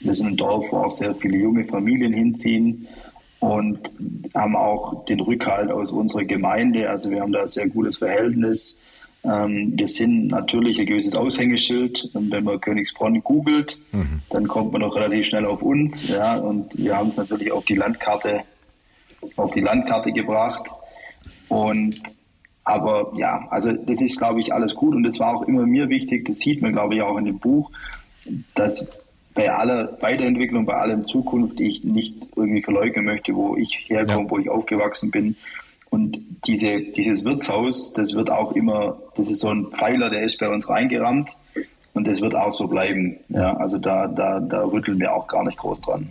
Wir 0.00 0.14
sind 0.14 0.28
ein 0.28 0.36
Dorf, 0.36 0.72
wo 0.72 0.78
auch 0.78 0.90
sehr 0.90 1.14
viele 1.14 1.38
junge 1.38 1.64
Familien 1.64 2.12
hinziehen 2.12 2.88
und 3.40 3.90
haben 4.34 4.54
auch 4.54 5.04
den 5.06 5.20
Rückhalt 5.20 5.70
aus 5.70 5.90
unserer 5.90 6.24
Gemeinde. 6.24 6.88
Also 6.88 7.10
wir 7.10 7.20
haben 7.22 7.32
da 7.32 7.40
ein 7.40 7.46
sehr 7.46 7.68
gutes 7.68 7.96
Verhältnis. 7.96 8.82
Ähm, 9.24 9.72
wir 9.76 9.88
sind 9.88 10.28
natürlich 10.28 10.78
ein 10.78 10.86
gewisses 10.86 11.16
Aushängeschild. 11.16 12.10
Und 12.12 12.30
wenn 12.30 12.44
man 12.44 12.60
Königsbronn 12.60 13.22
googelt, 13.22 13.78
dann 14.28 14.46
kommt 14.46 14.72
man 14.72 14.82
doch 14.82 14.94
relativ 14.94 15.26
schnell 15.26 15.46
auf 15.46 15.62
uns. 15.62 16.08
Ja, 16.08 16.36
und 16.36 16.76
wir 16.76 16.96
haben 16.96 17.08
es 17.08 17.16
natürlich 17.16 17.50
auf 17.50 17.64
die 17.64 17.74
Landkarte, 17.74 18.42
auf 19.36 19.52
die 19.52 19.60
Landkarte 19.60 20.12
gebracht. 20.12 20.66
Und 21.48 22.00
aber 22.62 23.12
ja, 23.16 23.48
also 23.50 23.72
das 23.72 24.02
ist, 24.02 24.18
glaube 24.18 24.40
ich, 24.40 24.52
alles 24.52 24.74
gut 24.74 24.94
und 24.94 25.02
das 25.02 25.18
war 25.18 25.34
auch 25.34 25.48
immer 25.48 25.66
mir 25.66 25.88
wichtig, 25.88 26.26
das 26.26 26.38
sieht 26.38 26.62
man, 26.62 26.72
glaube 26.72 26.94
ich, 26.94 27.02
auch 27.02 27.16
in 27.16 27.24
dem 27.24 27.38
Buch, 27.38 27.70
dass 28.54 28.86
bei 29.34 29.50
aller 29.50 29.96
Weiterentwicklung, 30.00 30.64
bei 30.66 30.74
allem 30.74 31.06
Zukunft 31.06 31.60
ich 31.60 31.84
nicht 31.84 32.14
irgendwie 32.36 32.62
verleugnen 32.62 33.04
möchte, 33.04 33.34
wo 33.34 33.56
ich 33.56 33.84
herkomme, 33.88 34.24
Ja. 34.24 34.30
wo 34.30 34.38
ich 34.38 34.48
aufgewachsen 34.50 35.10
bin. 35.10 35.36
Und 35.90 36.18
diese, 36.46 36.80
dieses 36.80 37.24
Wirtshaus, 37.24 37.92
das 37.92 38.14
wird 38.14 38.30
auch 38.30 38.52
immer, 38.52 38.98
das 39.16 39.28
ist 39.28 39.40
so 39.40 39.48
ein 39.48 39.66
Pfeiler, 39.68 40.08
der 40.10 40.22
ist 40.22 40.38
bei 40.38 40.48
uns 40.48 40.68
reingerammt 40.68 41.30
und 41.94 42.06
das 42.06 42.20
wird 42.20 42.34
auch 42.34 42.52
so 42.52 42.68
bleiben. 42.68 43.16
Ja, 43.28 43.56
also 43.56 43.78
da, 43.78 44.06
da, 44.06 44.38
da 44.40 44.64
rütteln 44.64 45.00
wir 45.00 45.12
auch 45.14 45.26
gar 45.26 45.44
nicht 45.44 45.58
groß 45.58 45.80
dran. 45.80 46.08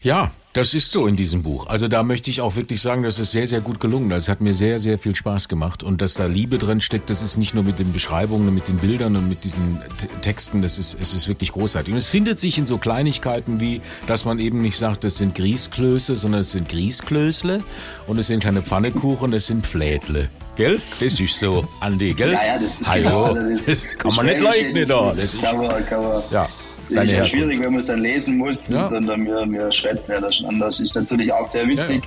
Ja, 0.00 0.30
das 0.54 0.72
ist 0.72 0.92
so 0.92 1.08
in 1.08 1.16
diesem 1.16 1.42
Buch. 1.42 1.66
Also 1.66 1.88
da 1.88 2.04
möchte 2.04 2.30
ich 2.30 2.40
auch 2.40 2.54
wirklich 2.54 2.80
sagen, 2.80 3.02
das 3.02 3.18
ist 3.18 3.32
sehr, 3.32 3.46
sehr 3.46 3.60
gut 3.60 3.80
gelungen. 3.80 4.10
Es 4.12 4.28
hat 4.28 4.40
mir 4.40 4.54
sehr, 4.54 4.78
sehr 4.78 5.00
viel 5.00 5.16
Spaß 5.16 5.48
gemacht. 5.48 5.82
Und 5.82 6.00
dass 6.00 6.14
da 6.14 6.26
Liebe 6.26 6.58
drin 6.58 6.80
steckt, 6.80 7.10
das 7.10 7.22
ist 7.22 7.36
nicht 7.36 7.54
nur 7.54 7.64
mit 7.64 7.80
den 7.80 7.92
Beschreibungen, 7.92 8.54
mit 8.54 8.68
den 8.68 8.78
Bildern 8.78 9.16
und 9.16 9.28
mit 9.28 9.42
diesen 9.42 9.80
Texten, 10.22 10.62
das 10.62 10.78
ist, 10.78 10.96
es 11.00 11.12
ist 11.12 11.26
wirklich 11.26 11.50
großartig. 11.50 11.92
Und 11.92 11.98
es 11.98 12.08
findet 12.08 12.38
sich 12.38 12.56
in 12.56 12.66
so 12.66 12.78
Kleinigkeiten 12.78 13.58
wie, 13.58 13.82
dass 14.06 14.24
man 14.24 14.38
eben 14.38 14.60
nicht 14.60 14.78
sagt, 14.78 15.02
das 15.02 15.16
sind 15.16 15.34
Grießklöße, 15.34 16.16
sondern 16.16 16.42
es 16.42 16.52
sind 16.52 16.68
Grießklößle 16.68 17.64
und 18.06 18.18
es 18.18 18.28
sind 18.28 18.40
keine 18.40 18.62
Pfannekuchen, 18.62 19.32
das 19.32 19.48
sind 19.48 19.66
Flädle. 19.66 20.30
Gell? 20.54 20.80
Das 21.00 21.18
ist 21.18 21.36
so, 21.36 21.66
Andi, 21.80 22.14
gell? 22.14 22.30
Ja, 22.30 22.46
ja, 22.46 22.58
das 22.60 22.80
ist 22.80 22.88
Hallo, 22.88 23.34
genau, 23.34 23.56
das, 23.66 23.88
kann 23.98 24.14
man 24.14 24.26
nicht 24.26 24.40
leugnen 24.40 24.86
da. 24.86 25.08
Das, 25.08 25.16
Das 25.16 25.32
das 25.32 25.40
kann 25.40 25.56
man, 25.56 25.86
kann 25.86 26.00
man, 26.00 26.22
ja, 26.30 26.42
Das 26.44 26.63
seine 26.88 27.04
ist 27.06 27.12
ja 27.12 27.18
Herkunft. 27.18 27.30
schwierig, 27.34 27.60
wenn 27.60 27.70
man 27.72 27.80
es 27.80 27.86
dann 27.86 28.00
lesen 28.00 28.36
muss, 28.38 28.68
Ja. 28.68 28.82
sondern 28.82 29.24
wir, 29.24 29.44
wir 29.50 29.72
schwätzen 29.72 30.12
ja 30.12 30.20
das 30.20 30.36
schon 30.36 30.46
anders. 30.46 30.80
Ist 30.80 30.94
natürlich 30.94 31.32
auch 31.32 31.44
sehr 31.44 31.66
witzig, 31.68 32.02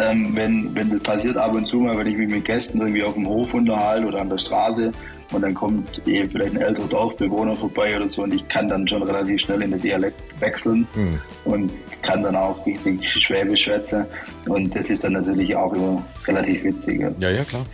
Ähm, 0.00 0.34
wenn, 0.34 0.74
wenn 0.74 0.88
das 0.88 1.00
passiert 1.00 1.36
ab 1.36 1.52
und 1.54 1.66
zu 1.66 1.80
mal, 1.80 1.98
wenn 1.98 2.06
ich 2.06 2.16
mich 2.16 2.26
mit 2.30 2.46
Gästen 2.46 2.80
irgendwie 2.80 3.02
auf 3.02 3.12
dem 3.12 3.28
Hof 3.28 3.52
unterhalte 3.52 4.06
oder 4.06 4.22
an 4.22 4.30
der 4.30 4.38
Straße 4.38 4.90
und 5.32 5.42
dann 5.42 5.52
kommt 5.52 6.00
eben 6.08 6.30
vielleicht 6.30 6.54
ein 6.54 6.62
älterer 6.62 6.86
Dorfbewohner 6.86 7.54
vorbei 7.54 7.94
oder 7.94 8.08
so 8.08 8.22
und 8.22 8.32
ich 8.32 8.48
kann 8.48 8.68
dann 8.68 8.88
schon 8.88 9.02
relativ 9.02 9.42
schnell 9.42 9.60
in 9.60 9.70
den 9.72 9.82
Dialekt 9.82 10.18
wechseln 10.40 10.86
Hm. 10.94 11.18
und 11.44 11.70
kann 12.00 12.22
dann 12.22 12.36
auch 12.36 12.64
richtig 12.64 13.06
Schwäbisch 13.22 13.64
schwätzen 13.64 14.06
und 14.46 14.74
das 14.74 14.88
ist 14.88 15.04
dann 15.04 15.12
natürlich 15.12 15.54
auch 15.54 15.74
immer 15.74 16.02
relativ 16.26 16.64
witzig. 16.64 17.00
Ja. 17.02 17.10
Ja, 17.18 17.28
ja, 17.30 17.44
klar. 17.44 17.66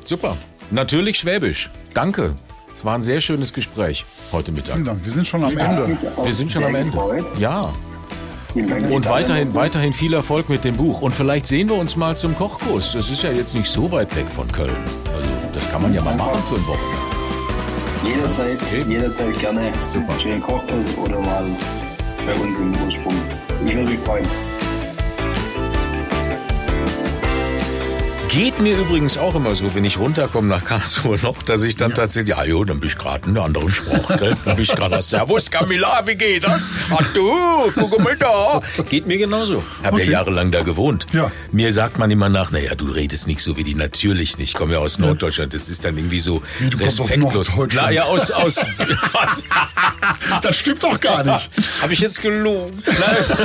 Super. 0.00 0.34
Natürlich 0.70 1.18
Schwäbisch. 1.18 1.68
Danke. 1.92 2.34
Es 2.76 2.84
war 2.84 2.94
ein 2.94 3.02
sehr 3.02 3.20
schönes 3.20 3.52
Gespräch 3.52 4.04
heute 4.32 4.52
Mittag. 4.52 4.74
Vielen 4.74 4.84
Dank. 4.84 5.04
Wir 5.04 5.12
sind 5.12 5.26
schon 5.26 5.42
am 5.44 5.56
Ende. 5.56 5.96
Wir 6.22 6.34
sind 6.34 6.50
schon 6.50 6.64
am 6.64 6.74
Ende. 6.74 6.96
Ja. 7.38 7.72
Und 8.54 9.06
weiterhin, 9.08 9.54
weiterhin 9.54 9.92
viel 9.92 10.14
Erfolg 10.14 10.48
mit 10.48 10.64
dem 10.64 10.76
Buch. 10.76 11.00
Und 11.02 11.14
vielleicht 11.14 11.46
sehen 11.46 11.68
wir 11.68 11.76
uns 11.76 11.96
mal 11.96 12.16
zum 12.16 12.34
Kochkurs. 12.36 12.92
Das 12.92 13.10
ist 13.10 13.22
ja 13.22 13.30
jetzt 13.32 13.54
nicht 13.54 13.70
so 13.70 13.90
weit 13.92 14.14
weg 14.16 14.26
von 14.34 14.50
Köln. 14.50 14.70
Also, 15.14 15.28
das 15.52 15.70
kann 15.70 15.82
man 15.82 15.92
ja 15.94 16.02
mal 16.02 16.16
machen 16.16 16.42
für 16.48 16.56
ein 16.56 16.66
Wochenende. 16.66 17.06
Jederzeit, 18.04 18.58
Okay. 18.62 18.84
jederzeit 18.88 19.38
gerne 19.40 19.72
Super. 19.88 20.18
schönen 20.20 20.40
Kochkurs 20.42 20.86
oder 20.96 21.18
mal 21.20 21.44
bei 22.26 22.34
uns 22.34 22.60
im 22.60 22.72
Ursprung. 22.84 23.14
Ich 23.66 23.74
würde 23.74 23.90
mich 23.90 24.00
freuen. 24.00 24.26
Geht 28.36 28.60
mir 28.60 28.76
übrigens 28.76 29.16
auch 29.16 29.34
immer 29.34 29.54
so, 29.56 29.74
wenn 29.74 29.84
ich 29.84 29.98
runterkomme 29.98 30.46
nach 30.48 30.62
Karlsruhe 30.62 31.18
noch, 31.22 31.42
dass 31.42 31.62
ich 31.62 31.74
dann 31.76 31.94
tatsächlich, 31.94 32.36
ja, 32.36 32.44
jo, 32.44 32.64
dann 32.64 32.80
bin 32.80 32.90
ich 32.90 32.98
gerade 32.98 33.26
in 33.30 33.34
einer 33.36 33.46
anderen 33.46 33.72
Sprache, 33.72 34.18
gell? 34.18 34.36
Dann 34.44 34.56
bin 34.56 34.62
ich 34.64 34.72
gerade, 34.76 35.00
Servus 35.00 35.50
Camilla, 35.50 36.02
wie 36.06 36.16
geht 36.16 36.44
das? 36.44 36.70
Ach 36.90 37.02
du, 37.14 37.32
guck 37.74 37.98
mal 38.04 38.14
da. 38.14 38.60
Geht 38.90 39.06
mir 39.06 39.16
genauso. 39.16 39.64
Habe 39.82 39.96
Okay. 39.96 40.04
ja 40.04 40.10
jahrelang 40.12 40.50
da 40.50 40.62
gewohnt. 40.62 41.06
Ja. 41.14 41.32
Mir 41.50 41.72
sagt 41.72 41.98
man 41.98 42.10
immer 42.10 42.28
nach, 42.28 42.50
naja, 42.50 42.74
du 42.74 42.84
redest 42.90 43.26
nicht 43.26 43.40
so 43.40 43.56
wie 43.56 43.62
die, 43.62 43.74
natürlich 43.74 44.36
nicht. 44.36 44.50
Ich 44.50 44.54
komme 44.54 44.74
ja 44.74 44.80
aus 44.80 44.98
Norddeutschland, 44.98 45.54
das 45.54 45.70
ist 45.70 45.86
dann 45.86 45.96
irgendwie 45.96 46.20
so 46.20 46.42
Wie, 46.58 46.68
du 46.68 46.76
kommst 46.76 47.00
aus 47.00 47.08
respektlos. 47.10 47.48
Norddeutschland? 47.48 47.86
Naja, 47.88 48.04
aus, 48.04 48.30
aus, 48.30 48.58
aus 49.14 49.44
Das 50.42 50.58
stimmt 50.58 50.82
doch 50.82 51.00
gar 51.00 51.24
nicht. 51.24 51.50
habe 51.80 51.92
ich 51.94 52.00
jetzt 52.00 52.20
gelogen? 52.20 52.82
Nein, 52.86 53.38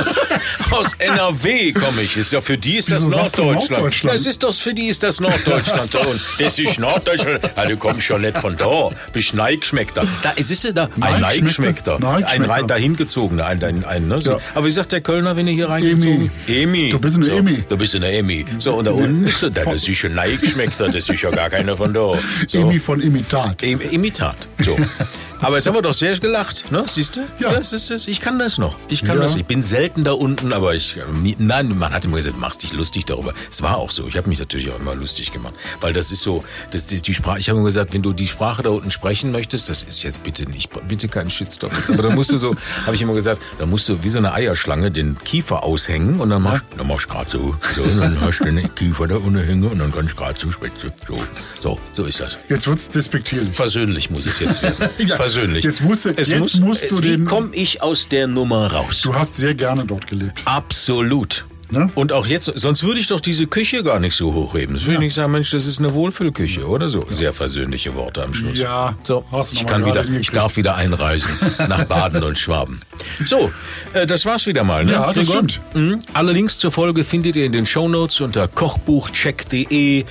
aus 0.71 0.87
NRW 0.97 1.71
komme 1.71 2.01
ich. 2.01 2.17
Ist 2.17 2.33
ja 2.33 2.41
für 2.41 2.57
die 2.57 2.75
ist 2.75 2.89
das 2.91 2.97
Wieso 2.99 3.09
du 3.11 3.15
Norddeutschland. 3.17 3.69
Norddeutschland? 3.71 4.15
Das 4.19 4.25
ist 4.25 4.43
doch 4.43 4.53
für 4.53 4.73
die 4.73 4.80
ist 4.87 5.03
das 5.03 5.19
Norddeutschland. 5.19 5.93
Und 6.07 6.21
das 6.39 6.59
ist 6.59 6.79
Norddeutschland. 6.79 7.41
Ja, 7.55 7.65
du 7.65 7.77
kommst 7.77 8.03
schon 8.05 8.21
nicht 8.21 8.37
von 8.37 8.57
da. 8.57 8.89
Bist 9.13 9.33
Neigeschmeckter. 9.33 10.07
Da 10.23 10.31
ist 10.31 10.51
es 10.51 10.63
ja 10.63 10.71
da. 10.71 10.89
Ein 10.99 11.21
Neigeschmeckter. 11.21 11.99
Ein 12.25 12.43
rein 12.43 12.67
dahingezogener. 12.67 13.45
Ein, 13.45 13.63
ein, 13.63 13.85
ein, 13.85 14.07
ne? 14.07 14.21
so. 14.21 14.39
Aber 14.53 14.65
wie 14.65 14.71
sagt 14.71 14.91
der 14.91 15.01
Kölner, 15.01 15.35
wenn 15.35 15.47
ihr 15.47 15.53
hier 15.53 15.69
reingezogen? 15.69 16.31
Emi. 16.47 16.89
Du 16.89 16.99
bist 16.99 17.15
eine 17.15 17.25
so. 17.25 17.33
Emi. 17.33 17.63
Du 17.67 17.77
bist 17.77 17.95
eine 17.95 18.11
Emi. 18.11 18.45
So, 18.57 18.75
und 18.75 18.85
da 18.85 18.91
unten 18.91 19.25
ist 19.27 19.41
der, 19.41 19.49
das 19.49 19.87
ist 19.87 20.05
ein 20.05 20.15
Neigeschmeckter. 20.15 20.89
Das 20.89 21.09
ist 21.09 21.21
ja 21.21 21.31
gar 21.31 21.49
keiner 21.49 21.77
von 21.77 21.93
da. 21.93 22.13
So. 22.47 22.61
Emi 22.61 22.79
von 22.79 23.01
Imitat. 23.01 23.63
Im, 23.63 23.81
Imitat. 23.81 24.35
So. 24.59 24.75
Aber 25.41 25.55
jetzt 25.55 25.65
haben 25.67 25.73
wir 25.73 25.81
doch 25.81 25.93
sehr 25.93 26.17
gelacht, 26.19 26.71
ne? 26.71 26.83
Siehst 26.87 27.17
du? 27.17 27.21
Ja. 27.39 27.51
Das 27.53 27.73
ist 27.73 27.89
es. 27.89 28.07
Ich 28.07 28.21
kann 28.21 28.37
das 28.37 28.57
noch. 28.57 28.77
Ich 28.89 29.03
kann 29.03 29.17
Ja. 29.17 29.23
das. 29.23 29.35
Ich 29.35 29.45
bin 29.45 29.61
selten 29.61 30.03
da 30.03 30.11
unten, 30.11 30.53
aber 30.53 30.75
ich. 30.75 30.95
nie- 31.13 31.35
Nein, 31.39 31.77
man 31.77 31.93
hat 31.93 32.05
immer 32.05 32.17
gesagt, 32.17 32.37
machst 32.39 32.61
dich 32.63 32.73
lustig 32.73 33.05
darüber. 33.05 33.33
Es 33.49 33.61
war 33.61 33.77
auch 33.77 33.89
so. 33.91 34.07
Ich 34.07 34.17
habe 34.17 34.29
mich 34.29 34.39
natürlich 34.39 34.69
auch 34.71 34.79
immer 34.79 34.93
lustig 34.95 35.31
gemacht, 35.31 35.53
weil 35.79 35.93
das 35.93 36.11
ist 36.11 36.21
so. 36.21 36.43
Das 36.71 36.91
ist 36.91 37.07
die 37.07 37.13
Sprache. 37.13 37.39
Ich 37.39 37.49
habe 37.49 37.57
immer 37.57 37.65
gesagt, 37.67 37.93
wenn 37.93 38.03
du 38.03 38.13
die 38.13 38.27
Sprache 38.27 38.61
da 38.61 38.69
unten 38.69 38.91
sprechen 38.91 39.31
möchtest, 39.31 39.69
das 39.69 39.81
ist 39.83 40.03
jetzt 40.03 40.21
bitte 40.23 40.49
nicht, 40.49 40.69
bitte 40.87 41.07
kein 41.07 41.29
Shitstorm. 41.29 41.71
Aber 41.91 42.03
da 42.03 42.09
musst 42.09 42.31
du 42.31 42.37
so, 42.37 42.53
habe 42.85 42.95
ich 42.95 43.01
immer 43.01 43.13
gesagt, 43.13 43.41
da 43.57 43.65
musst 43.65 43.89
du 43.89 44.03
wie 44.03 44.09
so 44.09 44.19
eine 44.19 44.33
Eierschlange 44.33 44.91
den 44.91 45.17
Kiefer 45.23 45.63
aushängen 45.63 46.19
und 46.19 46.29
dann 46.29 46.43
machst, 46.43 46.63
dann 46.77 46.87
machst 46.87 47.05
du 47.05 47.09
gerade 47.13 47.29
so, 47.29 47.55
so, 47.75 47.83
dann 47.99 48.19
hast 48.21 48.39
du 48.39 48.43
den 48.45 48.75
Kiefer 48.75 49.07
da 49.07 49.15
unten 49.15 49.39
hängen 49.43 49.63
und 49.67 49.79
dann 49.79 49.91
kannst 49.91 50.11
du 50.13 50.15
gerade 50.17 50.39
so 50.39 50.51
spitze. 50.51 50.91
So, 51.07 51.17
so, 51.59 51.79
so 51.93 52.05
ist 52.05 52.19
das. 52.19 52.37
Jetzt 52.47 52.67
wird's 52.67 52.89
despektierlich. 52.89 53.55
Versöhnlich 53.55 54.09
muss 54.11 54.25
es 54.27 54.39
jetzt 54.39 54.61
werden. 54.61 54.75
Ja, 54.99 55.15
Versöhnlich. 55.33 55.63
jetzt 55.65 55.81
musst 55.81 56.05
du- 56.05 56.09
es 56.15 56.29
jetzt 56.29 56.39
muss, 56.39 56.59
musst 56.59 56.91
du 56.91 57.01
wie 57.01 57.09
den- 57.17 57.25
komme 57.25 57.49
ich 57.55 57.81
aus 57.81 58.07
der 58.09 58.27
Nummer 58.27 58.71
raus? 58.71 59.01
Du 59.01 59.13
hast 59.15 59.35
sehr 59.37 59.53
gerne 59.55 59.85
dort 59.85 60.07
gelebt. 60.07 60.41
Absolut. 60.45 61.45
Ne? 61.71 61.89
Und 61.95 62.11
auch 62.11 62.27
jetzt, 62.27 62.51
sonst 62.55 62.83
würde 62.83 62.99
ich 62.99 63.07
doch 63.07 63.21
diese 63.21 63.47
Küche 63.47 63.83
gar 63.83 63.99
nicht 63.99 64.15
so 64.15 64.33
hochheben. 64.33 64.75
Das 64.75 64.83
würde 64.85 64.95
ich 64.95 64.99
nicht 64.99 65.13
sagen, 65.13 65.31
Mensch, 65.31 65.51
das 65.51 65.65
ist 65.65 65.79
eine 65.79 65.93
Wohlfühlküche 65.93 66.67
oder 66.67 66.89
so. 66.89 67.05
Sehr 67.09 67.31
versöhnliche 67.33 67.95
Worte 67.95 68.23
am 68.23 68.33
Schluss. 68.33 68.59
Ja, 68.59 68.95
so, 69.03 69.23
ich 69.51 69.65
kann 69.65 69.85
wieder, 69.85 70.03
ich 70.05 70.29
darf 70.31 70.57
wieder 70.57 70.75
einreisen 70.75 71.31
nach 71.69 71.85
Baden 71.85 72.23
und 72.23 72.37
Schwaben. 72.37 72.81
So, 73.25 73.51
äh, 73.93 74.05
das 74.05 74.25
war's 74.25 74.45
wieder 74.47 74.63
mal. 74.65 74.83
Ne? 74.83 74.91
Ja, 74.91 75.05
das 75.07 75.15
Gregor? 75.27 75.33
stimmt. 75.33 75.61
Mhm. 75.73 75.99
Alle 76.13 76.33
Links 76.33 76.59
zur 76.59 76.71
Folge 76.71 77.03
findet 77.03 77.35
ihr 77.37 77.45
in 77.45 77.53
den 77.53 77.65
Shownotes 77.65 78.19
unter 78.21 78.47
kochbuchcheck.de. 78.47 80.05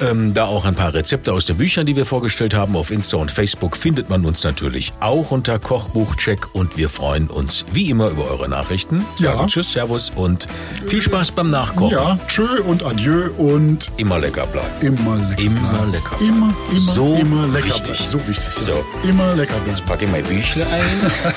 Ähm, 0.00 0.34
da 0.34 0.44
auch 0.46 0.64
ein 0.64 0.74
paar 0.74 0.94
Rezepte 0.94 1.32
aus 1.32 1.44
den 1.46 1.58
Büchern, 1.58 1.86
die 1.86 1.96
wir 1.96 2.06
vorgestellt 2.06 2.54
haben. 2.54 2.74
Auf 2.76 2.90
Insta 2.90 3.18
und 3.18 3.30
Facebook 3.30 3.76
findet 3.76 4.08
man 4.08 4.24
uns 4.24 4.42
natürlich 4.44 4.92
auch 5.00 5.30
unter 5.30 5.58
Kochbuchcheck 5.58 6.54
und 6.54 6.76
wir 6.76 6.88
freuen 6.88 7.28
uns 7.28 7.64
wie 7.72 7.90
immer 7.90 8.08
über 8.08 8.30
eure 8.30 8.48
Nachrichten. 8.48 9.04
Sagen 9.16 9.40
Ja. 9.40 9.46
Tschüss, 9.46 9.72
Servus 9.72 10.10
und 10.14 10.48
viel 10.86 11.01
Spaß 11.02 11.32
beim 11.32 11.50
Nachkochen. 11.50 11.90
Ja, 11.96 12.18
tschö 12.28 12.60
und 12.62 12.84
adieu 12.84 13.30
und 13.36 13.90
Immer 13.96 14.18
lecker 14.18 14.46
bleiben. 14.46 14.68
immer 14.80 15.16
lecker 15.16 15.42
Immer 15.42 15.60
bleiben. 15.70 15.92
lecker 15.92 16.16
Immer, 16.20 16.54
immer, 16.70 16.80
So 16.80 17.14
immer 17.16 17.46
lecker 17.48 17.66
wichtig. 17.66 17.84
bleiben. 17.98 18.10
So 18.10 18.28
wichtig. 18.28 18.56
ja. 18.56 18.62
So. 18.62 18.84
Immer 19.08 19.34
lecker 19.34 19.54
bleiben. 19.54 19.66
Jetzt 19.70 19.84
packe 19.86 20.04
ich 20.04 20.10
mein 20.10 20.24
Büchle 20.24 20.66
ein. 20.66 20.82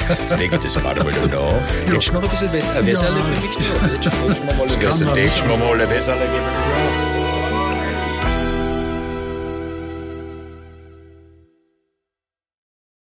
Jetzt 0.09 0.37
lege 0.37 0.55
ich 0.55 0.61
das 0.61 0.81
mal 0.81 0.95
da. 0.95 1.03
Jetzt 1.93 2.13
noch 2.13 2.23
ein 2.23 2.29
bisschen 2.29 2.53
Wässer, 2.53 2.85
Wässerle 2.85 3.15
für 3.15 3.47
mich. 3.47 3.57
Jetzt 3.57 4.11
ich 4.33 4.43
mir 4.43 4.53
mal 5.57 5.71
ein 5.81 5.87
bisschen 5.87 5.89
Wässerle. 5.89 6.25